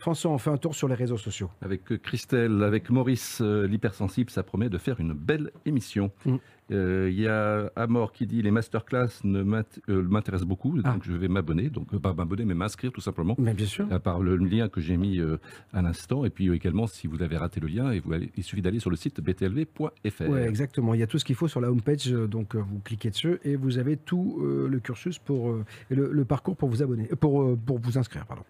François, 0.00 0.30
on 0.30 0.38
fait 0.38 0.50
un 0.50 0.56
tour 0.56 0.74
sur 0.74 0.88
les 0.88 0.94
réseaux 0.94 1.18
sociaux. 1.18 1.50
Avec 1.60 1.92
euh, 1.92 1.98
Christelle, 1.98 2.62
avec 2.62 2.88
Maurice, 2.88 3.40
euh, 3.42 3.66
l'hypersensible, 3.66 4.30
ça 4.30 4.42
promet 4.42 4.70
de 4.70 4.78
faire 4.78 4.98
une 4.98 5.12
belle 5.12 5.50
émission. 5.66 6.10
Mm. 6.24 6.36
Euh, 6.72 7.08
Il 7.12 7.20
y 7.20 7.26
a 7.28 7.70
Amor 7.76 8.12
qui 8.12 8.26
dit 8.26 8.40
les 8.42 8.50
masterclass 8.50 9.08
ne 9.24 9.42
m'intéressent 9.42 10.48
beaucoup, 10.48 10.78
Ah. 10.84 10.92
donc 10.94 11.02
je 11.04 11.12
vais 11.12 11.28
m'abonner, 11.28 11.68
donc 11.68 11.94
pas 11.98 12.14
m'abonner, 12.14 12.44
mais 12.46 12.54
m'inscrire 12.54 12.92
tout 12.92 13.00
simplement. 13.02 13.34
Mais 13.38 13.52
bien 13.54 13.66
sûr. 13.66 13.92
À 13.92 13.98
part 13.98 14.20
le 14.20 14.36
lien 14.36 14.68
que 14.70 14.80
j'ai 14.80 14.96
mis 14.96 15.20
à 15.72 15.82
l'instant, 15.82 16.24
et 16.24 16.30
puis 16.30 16.50
également 16.50 16.86
si 16.86 17.06
vous 17.06 17.22
avez 17.22 17.36
raté 17.36 17.60
le 17.60 17.66
lien, 17.68 17.90
et 17.90 17.98
vous 18.00 18.12
allez- 18.12 18.30
il 18.36 18.42
suffit 18.44 18.62
d'aller 18.62 18.78
sur 18.80 18.88
le 18.90 18.96
site 18.96 19.20
btlv.fr. 19.20 20.28
Ouais, 20.30 20.48
exactement. 20.48 20.94
Il 20.94 21.00
y 21.00 21.02
a 21.02 21.06
tout 21.08 21.18
ce 21.18 21.24
qu'il 21.24 21.34
faut 21.36 21.48
sur 21.48 21.60
la 21.60 21.70
homepage, 21.70 22.06
donc 22.10 22.54
vous 22.54 22.78
cliquez 22.84 23.10
dessus 23.10 23.38
et 23.44 23.56
vous 23.56 23.76
avez 23.78 23.96
tout 23.96 24.40
le 24.40 24.78
cursus 24.78 25.18
pour 25.18 25.52
le, 25.90 26.10
le 26.12 26.24
parcours 26.24 26.56
pour 26.56 26.68
vous 26.70 26.82
abonner, 26.82 27.08
pour 27.20 27.58
pour 27.58 27.78
vous 27.80 27.98
inscrire, 27.98 28.24
pardon. 28.26 28.44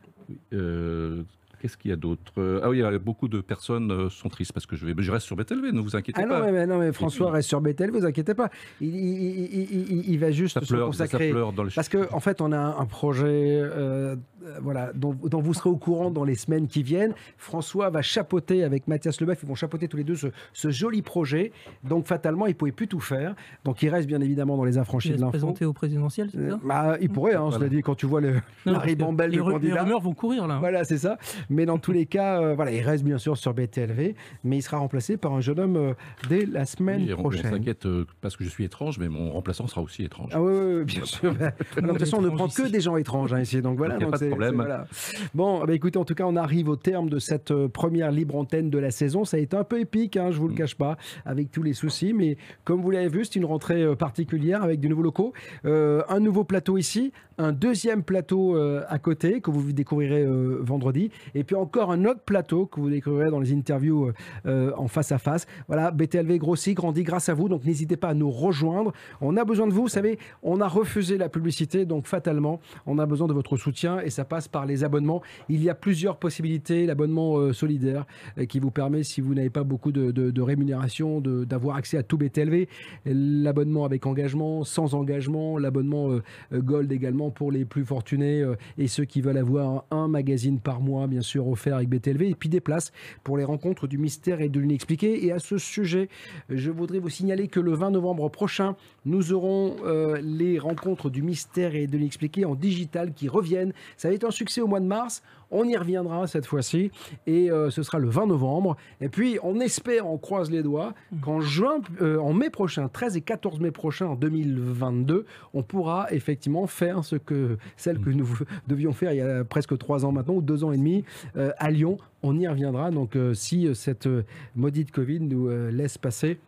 Euh, 0.52 1.22
Qu'est-ce 1.60 1.76
qu'il 1.76 1.90
y 1.90 1.92
a 1.92 1.96
d'autre? 1.96 2.32
Euh, 2.38 2.60
Ah 2.62 2.70
oui, 2.70 2.80
euh, 2.82 2.98
beaucoup 2.98 3.28
de 3.28 3.40
personnes 3.40 3.90
euh, 3.92 4.08
sont 4.08 4.28
tristes 4.28 4.52
parce 4.52 4.64
que 4.66 4.76
je, 4.76 4.86
vais, 4.86 4.94
je 4.96 5.12
reste 5.12 5.26
sur 5.26 5.36
BTLV, 5.36 5.72
ne 5.72 5.80
vous 5.80 5.94
inquiétez 5.94 6.22
Ah 6.24 6.26
pas. 6.26 6.46
non, 6.46 6.52
mais, 6.52 6.66
non, 6.66 6.78
mais 6.78 6.92
François 6.92 7.30
reste 7.30 7.48
sur 7.48 7.60
BTL, 7.60 7.90
vous 7.90 8.04
inquiétez 8.06 8.34
pas. 8.34 8.48
Il, 8.80 8.88
il- 8.94 9.68
il- 9.90 10.10
il- 10.10 10.18
va 10.18 10.30
juste 10.30 10.54
Ça 10.54 10.60
se 10.60 10.66
pleure, 10.72 10.94
ça 10.94 11.04
consacrer. 11.04 11.30
pleure 11.30 11.52
dans 11.52 11.62
le- 11.64 11.70
Parce 11.74 11.88
qu'en 11.88 12.06
en 12.12 12.20
fait, 12.20 12.40
on 12.40 12.52
a 12.52 12.58
un 12.58 12.86
projet 12.86 13.60
euh, 13.62 14.16
voilà, 14.62 14.90
dont, 14.94 15.14
dont 15.22 15.40
vous 15.40 15.52
serez 15.54 15.68
au 15.70 15.76
courant 15.76 16.10
dans 16.10 16.24
les 16.24 16.34
semaines 16.34 16.66
qui 16.66 16.82
viennent. 16.82 17.12
François 17.36 17.90
va 17.90 18.00
chapeauter 18.00 18.64
avec 18.64 18.88
Mathias 18.88 19.20
Leboeuf, 19.20 19.42
ils 19.42 19.48
vont 19.48 19.54
chapeauter 19.54 19.86
tous 19.86 19.98
les 19.98 20.04
deux 20.04 20.16
ce, 20.16 20.28
ce 20.54 20.70
joli 20.70 21.02
projet. 21.02 21.52
Donc 21.84 22.06
fatalement, 22.06 22.46
il 22.46 22.50
ne 22.50 22.54
pouvait 22.54 22.72
plus 22.72 22.88
tout 22.88 23.00
faire. 23.00 23.34
Donc 23.64 23.82
il 23.82 23.90
reste 23.90 24.08
bien 24.08 24.20
évidemment 24.22 24.56
dans 24.56 24.64
les 24.64 24.76
Il 24.76 24.78
affranchis 24.78 25.10
de 25.10 25.16
se 25.16 25.20
l'info. 25.20 25.30
présenter 25.32 25.64
au 25.66 25.72
présidentiel, 25.74 26.30
c'est 26.32 26.48
ça? 26.50 26.58
Bah, 26.64 26.96
il 27.02 27.10
pourrait, 27.10 27.34
hein, 27.34 27.40
Voilà. 27.42 27.58
cela 27.58 27.68
dit, 27.68 27.82
quand 27.82 27.94
tu 27.94 28.06
vois 28.06 28.22
le, 28.22 28.32
Non, 28.64 28.72
la 28.72 28.78
ribambelle 28.78 29.30
les 29.30 29.36
de 29.38 29.42
les 29.42 29.50
candidats. 29.50 29.82
rumeurs 29.82 30.00
vont 30.00 30.14
courir 30.14 30.46
là. 30.46 30.58
Voilà, 30.58 30.84
c'est 30.84 30.98
ça. 30.98 31.18
Mais 31.50 31.66
dans 31.66 31.78
tous 31.78 31.92
les 31.92 32.06
cas, 32.06 32.40
euh, 32.40 32.54
voilà, 32.54 32.70
il 32.72 32.80
reste 32.80 33.04
bien 33.04 33.18
sûr 33.18 33.36
sur 33.36 33.52
BTLV, 33.52 34.14
mais 34.44 34.56
il 34.58 34.62
sera 34.62 34.78
remplacé 34.78 35.16
par 35.16 35.32
un 35.34 35.40
jeune 35.40 35.58
homme 35.60 35.76
euh, 35.76 35.92
dès 36.28 36.46
la 36.46 36.64
semaine 36.64 37.02
Oui, 37.02 37.12
on, 37.12 37.18
on 37.18 37.22
prochaine. 37.24 37.50
s'inquiète 37.50 37.86
euh, 37.86 38.06
parce 38.20 38.36
que 38.36 38.44
je 38.44 38.48
suis 38.48 38.64
étrange, 38.64 38.98
mais 38.98 39.08
mon 39.08 39.30
remplaçant 39.32 39.66
sera 39.66 39.82
aussi 39.82 40.04
étrange. 40.04 40.30
Ah 40.32 40.40
oui, 40.40 40.84
bien 40.84 41.04
sûr. 41.04 41.34
Bah, 41.34 41.50
de 41.76 41.86
toute 41.88 41.98
façon, 41.98 42.18
on 42.18 42.22
ne 42.22 42.30
prend 42.30 42.48
que 42.48 42.68
des 42.68 42.80
gens 42.80 42.96
étranges 42.96 43.32
hein, 43.32 43.40
ici, 43.40 43.60
donc 43.60 43.76
voilà. 43.76 43.94
Donc, 43.98 44.02
donc 44.02 44.10
pas 44.12 44.18
de 44.24 44.28
problème. 44.30 44.54
voilà. 44.54 44.86
Bon, 45.34 45.64
bah, 45.64 45.74
écoutez, 45.74 45.98
en 45.98 46.04
tout 46.04 46.14
cas, 46.14 46.24
on 46.26 46.36
arrive 46.36 46.68
au 46.68 46.76
terme 46.76 47.10
de 47.10 47.18
cette 47.18 47.50
euh, 47.50 47.68
première 47.68 48.12
libre 48.12 48.36
antenne 48.36 48.70
de 48.70 48.78
la 48.78 48.90
saison. 48.90 49.24
Ça 49.24 49.36
a 49.36 49.40
été 49.40 49.56
un 49.56 49.64
peu 49.64 49.80
épique, 49.80 50.16
hein, 50.16 50.30
je 50.30 50.36
Mm. 50.36 50.40
vous 50.40 50.48
le 50.48 50.54
cache 50.54 50.74
pas, 50.76 50.96
avec 51.26 51.50
tous 51.50 51.62
les 51.62 51.72
soucis, 51.74 52.12
mais 52.14 52.36
comme 52.64 52.80
vous 52.80 52.90
l'avez 52.90 53.08
vu, 53.08 53.24
c'est 53.24 53.34
une 53.36 53.44
rentrée 53.44 53.94
particulière 53.96 54.62
avec 54.62 54.80
de 54.80 54.88
nouveaux 54.88 55.02
locaux, 55.02 55.32
un 55.64 56.20
nouveau 56.20 56.44
plateau 56.44 56.78
ici, 56.78 57.12
un 57.40 57.52
deuxième 57.52 58.02
plateau 58.02 58.54
euh, 58.56 58.82
à 58.88 58.98
côté 58.98 59.40
que 59.40 59.50
vous 59.50 59.72
découvrirez 59.72 60.22
euh, 60.22 60.58
vendredi, 60.60 61.10
et 61.34 61.42
puis 61.42 61.56
encore 61.56 61.90
un 61.90 62.04
autre 62.04 62.20
plateau 62.20 62.66
que 62.66 62.80
vous 62.80 62.90
découvrirez 62.90 63.30
dans 63.30 63.40
les 63.40 63.52
interviews 63.52 64.12
euh, 64.46 64.72
en 64.76 64.88
face 64.88 65.10
à 65.10 65.18
face. 65.18 65.46
Voilà, 65.66 65.90
BTLV 65.90 66.38
grossit, 66.38 66.76
grandit 66.76 67.02
grâce 67.02 67.28
à 67.28 67.34
vous, 67.34 67.48
donc 67.48 67.64
n'hésitez 67.64 67.96
pas 67.96 68.08
à 68.08 68.14
nous 68.14 68.30
rejoindre. 68.30 68.92
On 69.20 69.36
a 69.36 69.44
besoin 69.44 69.66
de 69.66 69.72
vous, 69.72 69.82
vous 69.82 69.88
savez, 69.88 70.18
on 70.42 70.60
a 70.60 70.68
refusé 70.68 71.16
la 71.16 71.28
publicité, 71.28 71.86
donc 71.86 72.06
fatalement, 72.06 72.60
on 72.86 72.98
a 72.98 73.06
besoin 73.06 73.26
de 73.26 73.32
votre 73.32 73.56
soutien 73.56 74.00
et 74.00 74.10
ça 74.10 74.24
passe 74.24 74.46
par 74.46 74.66
les 74.66 74.84
abonnements. 74.84 75.22
Il 75.48 75.62
y 75.62 75.70
a 75.70 75.74
plusieurs 75.74 76.16
possibilités, 76.18 76.84
l'abonnement 76.86 77.52
solidaire 77.52 78.04
qui 78.48 78.60
vous 78.60 78.70
permet, 78.70 79.02
si 79.02 79.20
vous 79.20 79.34
n'avez 79.34 79.50
pas 79.50 79.64
beaucoup 79.64 79.92
de, 79.92 80.10
de- 80.10 80.40
rémunération, 80.42 81.20
d'avoir 81.20 81.76
accès 81.76 81.98
à 81.98 82.02
tout 82.02 82.16
BTLV, 82.16 82.66
l'abonnement 83.04 83.84
avec 83.84 84.06
engagement, 84.06 84.64
sans 84.64 84.94
engagement, 84.94 85.58
l'abonnement 85.58 86.18
Gold 86.52 86.90
également 86.92 87.29
pour 87.30 87.52
les 87.52 87.64
plus 87.64 87.84
fortunés 87.84 88.40
euh, 88.42 88.56
et 88.78 88.88
ceux 88.88 89.04
qui 89.04 89.20
veulent 89.20 89.38
avoir 89.38 89.84
un 89.90 90.08
magazine 90.08 90.60
par 90.60 90.80
mois, 90.80 91.06
bien 91.06 91.22
sûr, 91.22 91.48
offert 91.48 91.76
avec 91.76 91.88
BTLV, 91.88 92.22
et 92.22 92.34
puis 92.34 92.48
des 92.48 92.60
places 92.60 92.92
pour 93.24 93.36
les 93.36 93.44
rencontres 93.44 93.86
du 93.86 93.98
mystère 93.98 94.40
et 94.40 94.48
de 94.48 94.60
l'inexpliqué. 94.60 95.24
Et 95.24 95.32
à 95.32 95.38
ce 95.38 95.58
sujet, 95.58 96.08
je 96.48 96.70
voudrais 96.70 96.98
vous 96.98 97.08
signaler 97.08 97.48
que 97.48 97.60
le 97.60 97.72
20 97.74 97.90
novembre 97.90 98.28
prochain, 98.28 98.76
nous 99.04 99.32
aurons 99.32 99.76
euh, 99.84 100.20
les 100.22 100.58
rencontres 100.58 101.10
du 101.10 101.22
mystère 101.22 101.74
et 101.74 101.86
de 101.86 101.96
l'inexpliqué 101.96 102.44
en 102.44 102.54
digital 102.54 103.12
qui 103.12 103.28
reviennent. 103.28 103.72
Ça 103.96 104.08
va 104.08 104.14
être 104.14 104.24
un 104.24 104.30
succès 104.30 104.60
au 104.60 104.66
mois 104.66 104.80
de 104.80 104.86
mars. 104.86 105.22
On 105.50 105.64
y 105.64 105.76
reviendra 105.76 106.26
cette 106.26 106.46
fois-ci 106.46 106.92
et 107.26 107.50
euh, 107.50 107.70
ce 107.70 107.82
sera 107.82 107.98
le 107.98 108.08
20 108.08 108.26
novembre. 108.26 108.76
Et 109.00 109.08
puis 109.08 109.38
on 109.42 109.58
espère, 109.60 110.06
on 110.06 110.18
croise 110.18 110.50
les 110.50 110.62
doigts, 110.62 110.94
qu'en 111.22 111.40
juin, 111.40 111.80
euh, 112.00 112.18
en 112.18 112.32
mai 112.32 112.50
prochain, 112.50 112.88
13 112.88 113.16
et 113.16 113.20
14 113.20 113.58
mai 113.58 113.70
prochain 113.70 114.06
en 114.06 114.14
2022, 114.14 115.26
on 115.54 115.62
pourra 115.62 116.06
effectivement 116.12 116.66
faire 116.66 117.04
ce 117.04 117.16
que 117.24 117.58
celle 117.76 118.00
que 118.00 118.10
nous 118.10 118.26
devions 118.68 118.92
faire 118.92 119.12
il 119.12 119.18
y 119.18 119.20
a 119.20 119.44
presque 119.44 119.76
trois 119.78 120.04
ans 120.04 120.12
maintenant 120.12 120.34
ou 120.34 120.42
deux 120.42 120.64
ans 120.64 120.72
et 120.72 120.76
demi 120.76 121.04
euh, 121.36 121.52
à 121.58 121.70
Lyon. 121.70 121.98
On 122.22 122.38
y 122.38 122.46
reviendra. 122.46 122.90
Donc 122.90 123.16
euh, 123.16 123.34
si 123.34 123.66
euh, 123.66 123.74
cette 123.74 124.08
maudite 124.54 124.90
Covid 124.90 125.20
nous 125.20 125.48
laisse 125.70 125.98
passer 125.98 126.38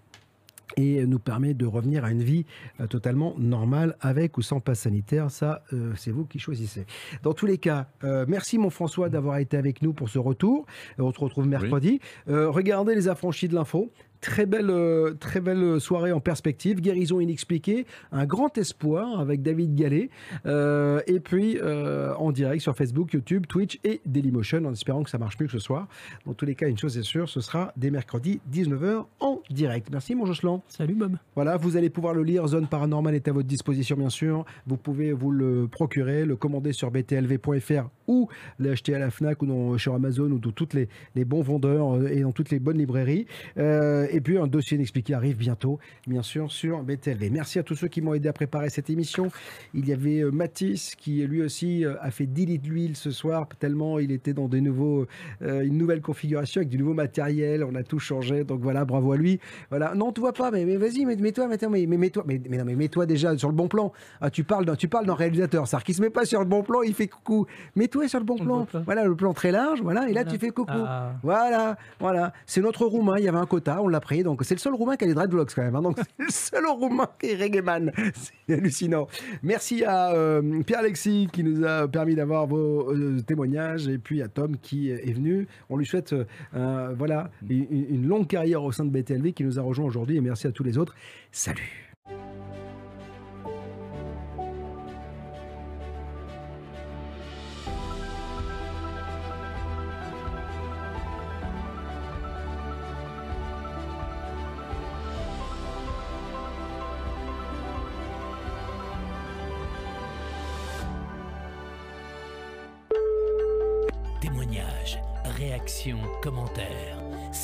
et 0.76 1.04
nous 1.06 1.18
permet 1.18 1.54
de 1.54 1.66
revenir 1.66 2.04
à 2.04 2.10
une 2.10 2.22
vie 2.22 2.46
totalement 2.88 3.34
normale 3.38 3.96
avec 4.00 4.38
ou 4.38 4.42
sans 4.42 4.60
passe 4.60 4.80
sanitaire. 4.80 5.30
Ça, 5.30 5.62
euh, 5.72 5.92
c'est 5.96 6.10
vous 6.10 6.24
qui 6.24 6.38
choisissez. 6.38 6.86
Dans 7.22 7.34
tous 7.34 7.46
les 7.46 7.58
cas, 7.58 7.88
euh, 8.04 8.24
merci 8.28 8.58
mon 8.58 8.70
François 8.70 9.08
d'avoir 9.08 9.38
été 9.38 9.56
avec 9.56 9.82
nous 9.82 9.92
pour 9.92 10.08
ce 10.08 10.18
retour. 10.18 10.66
On 10.98 11.12
se 11.12 11.18
retrouve 11.18 11.46
mercredi. 11.46 12.00
Euh, 12.28 12.50
regardez 12.50 12.94
les 12.94 13.08
affranchis 13.08 13.48
de 13.48 13.54
l'info. 13.54 13.90
Très 14.22 14.46
belle, 14.46 14.70
euh, 14.70 15.14
très 15.18 15.40
belle 15.40 15.80
soirée 15.80 16.12
en 16.12 16.20
perspective, 16.20 16.80
guérison 16.80 17.18
inexpliquée, 17.18 17.86
un 18.12 18.24
grand 18.24 18.56
espoir 18.56 19.18
avec 19.18 19.42
David 19.42 19.74
Gallet, 19.74 20.10
euh, 20.46 21.00
et 21.08 21.18
puis 21.18 21.58
euh, 21.60 22.14
en 22.14 22.30
direct 22.30 22.62
sur 22.62 22.76
Facebook, 22.76 23.12
YouTube, 23.12 23.46
Twitch 23.48 23.80
et 23.82 24.00
Dailymotion, 24.06 24.64
en 24.64 24.72
espérant 24.72 25.02
que 25.02 25.10
ça 25.10 25.18
marche 25.18 25.40
mieux 25.40 25.46
que 25.46 25.52
ce 25.52 25.58
soir. 25.58 25.88
Dans 26.24 26.34
tous 26.34 26.44
les 26.44 26.54
cas, 26.54 26.68
une 26.68 26.78
chose 26.78 26.96
est 26.96 27.02
sûre, 27.02 27.28
ce 27.28 27.40
sera 27.40 27.72
dès 27.76 27.90
mercredi 27.90 28.40
19h 28.52 29.06
en 29.18 29.40
direct. 29.50 29.88
Merci 29.90 30.14
mon 30.14 30.24
Jocelyn. 30.24 30.62
Salut 30.68 30.94
Bob. 30.94 31.16
Voilà, 31.34 31.56
vous 31.56 31.76
allez 31.76 31.90
pouvoir 31.90 32.14
le 32.14 32.22
lire. 32.22 32.46
Zone 32.46 32.68
Paranormale 32.68 33.16
est 33.16 33.26
à 33.26 33.32
votre 33.32 33.48
disposition, 33.48 33.96
bien 33.96 34.10
sûr. 34.10 34.44
Vous 34.68 34.76
pouvez 34.76 35.12
vous 35.12 35.32
le 35.32 35.66
procurer, 35.66 36.24
le 36.24 36.36
commander 36.36 36.72
sur 36.72 36.92
btlv.fr 36.92 37.88
ou 38.06 38.28
l'acheter 38.60 38.94
à 38.94 39.00
la 39.00 39.10
Fnac 39.10 39.42
ou 39.42 39.46
dans, 39.46 39.78
sur 39.78 39.94
Amazon 39.94 40.30
ou 40.30 40.38
dans 40.38 40.52
toutes 40.52 40.74
les, 40.74 40.88
les 41.16 41.24
bons 41.24 41.42
vendeurs 41.42 42.06
et 42.06 42.20
dans 42.20 42.32
toutes 42.32 42.50
les 42.50 42.60
bonnes 42.60 42.78
librairies. 42.78 43.26
Euh, 43.58 44.06
et 44.12 44.20
puis 44.20 44.38
un 44.38 44.46
dossier 44.46 44.76
inexpliqué 44.76 45.14
arrive 45.14 45.36
bientôt, 45.36 45.78
bien 46.06 46.22
sûr, 46.22 46.50
sur 46.52 46.82
BTLV. 46.82 47.30
Merci 47.30 47.58
à 47.58 47.62
tous 47.62 47.74
ceux 47.74 47.88
qui 47.88 48.00
m'ont 48.02 48.14
aidé 48.14 48.28
à 48.28 48.32
préparer 48.32 48.70
cette 48.70 48.90
émission. 48.90 49.30
Il 49.74 49.88
y 49.88 49.92
avait 49.92 50.20
euh, 50.22 50.30
Mathis 50.30 50.94
qui 50.96 51.26
lui 51.26 51.42
aussi 51.42 51.84
euh, 51.84 51.94
a 52.00 52.10
fait 52.10 52.26
10 52.26 52.46
litres 52.46 52.62
d'huile 52.64 52.96
ce 52.96 53.10
soir, 53.10 53.46
tellement 53.58 53.98
il 53.98 54.12
était 54.12 54.32
dans 54.34 54.48
des 54.48 54.60
nouveaux, 54.60 55.06
euh, 55.42 55.62
une 55.62 55.78
nouvelle 55.78 56.00
configuration 56.00 56.60
avec 56.60 56.68
du 56.68 56.78
nouveau 56.78 56.94
matériel. 56.94 57.64
On 57.64 57.74
a 57.74 57.82
tout 57.82 57.98
changé, 57.98 58.44
donc 58.44 58.60
voilà, 58.60 58.84
bravo 58.84 59.12
à 59.12 59.16
lui. 59.16 59.40
Voilà, 59.70 59.94
non, 59.94 60.12
tu 60.12 60.20
vois 60.20 60.32
pas, 60.32 60.50
mais, 60.50 60.64
mais 60.64 60.76
vas-y, 60.76 61.04
mets- 61.04 61.16
mets-toi, 61.16 61.48
mets-toi, 61.48 61.68
mais, 61.68 61.86
mais 61.86 61.96
mets-toi, 61.96 62.24
mais, 62.26 62.40
mais 62.48 62.58
non, 62.58 62.64
mais 62.64 62.74
mets-toi 62.76 63.06
déjà 63.06 63.36
sur 63.38 63.48
le 63.48 63.54
bon 63.54 63.68
plan. 63.68 63.92
Ah, 64.20 64.30
tu 64.30 64.44
parles 64.44 64.64
d'un, 64.64 64.76
tu 64.76 64.88
parles 64.88 65.06
d'un 65.06 65.14
réalisateur, 65.14 65.66
c'est-à-dire 65.66 65.84
qu'il 65.84 65.94
se 65.94 66.02
met 66.02 66.10
pas 66.10 66.24
sur 66.24 66.40
le 66.40 66.46
bon 66.46 66.62
plan, 66.62 66.82
il 66.82 66.94
fait 66.94 67.08
coucou. 67.08 67.46
Mets-toi 67.76 68.08
sur 68.08 68.18
le 68.18 68.24
bon 68.24 68.36
plan. 68.36 68.66
Voilà, 68.84 69.04
le 69.04 69.14
plan 69.16 69.32
très 69.32 69.52
large, 69.52 69.80
voilà, 69.82 70.02
et 70.08 70.12
là 70.12 70.22
Voilà. 70.22 70.30
tu 70.32 70.38
fais 70.38 70.50
coucou. 70.50 70.72
Ah. 70.76 71.14
Voilà, 71.22 71.76
voilà. 72.00 72.32
C'est 72.46 72.60
notre 72.60 72.84
roumain, 72.86 73.14
il 73.18 73.24
y 73.24 73.28
avait 73.28 73.38
un 73.38 73.46
quota, 73.46 73.80
on 73.82 73.88
l'a 73.88 74.00
donc 74.24 74.42
c'est 74.44 74.54
le 74.54 74.60
seul 74.60 74.74
roumain 74.74 74.96
qui 74.96 75.04
a 75.04 75.06
les 75.06 75.14
dreadlocks 75.14 75.54
quand 75.54 75.62
même. 75.62 75.76
hein, 75.76 75.82
donc 75.82 75.96
c'est 76.28 76.56
le 76.56 76.62
seul 76.62 76.66
roumain 76.66 77.08
qui 77.18 77.30
est 77.30 77.36
reggaeman. 77.36 77.92
C'est 78.14 78.54
hallucinant. 78.54 79.06
Merci 79.42 79.84
à 79.84 80.12
euh, 80.12 80.62
Pierre-Alexis 80.62 81.28
qui 81.32 81.42
nous 81.44 81.64
a 81.64 81.88
permis 81.88 82.14
d'avoir 82.14 82.46
vos 82.46 82.90
euh, 82.92 83.20
témoignages 83.26 83.88
et 83.88 83.98
puis 83.98 84.22
à 84.22 84.28
Tom 84.28 84.56
qui 84.58 84.90
est 84.90 85.12
venu. 85.12 85.46
On 85.70 85.76
lui 85.76 85.86
souhaite 85.86 86.14
euh, 86.54 86.94
voilà, 86.96 87.30
une, 87.48 87.66
une 87.70 88.08
longue 88.08 88.26
carrière 88.26 88.62
au 88.62 88.72
sein 88.72 88.84
de 88.84 88.90
BTLV 88.90 89.32
qui 89.32 89.44
nous 89.44 89.58
a 89.58 89.62
rejoint 89.62 89.86
aujourd'hui 89.86 90.16
et 90.16 90.20
merci 90.20 90.46
à 90.46 90.52
tous 90.52 90.64
les 90.64 90.78
autres. 90.78 90.94
Salut. 91.30 91.91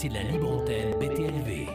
C'est 0.01 0.11
la 0.11 0.23
libre 0.23 0.53
antenne 0.53 0.93
BTLV. 1.01 1.67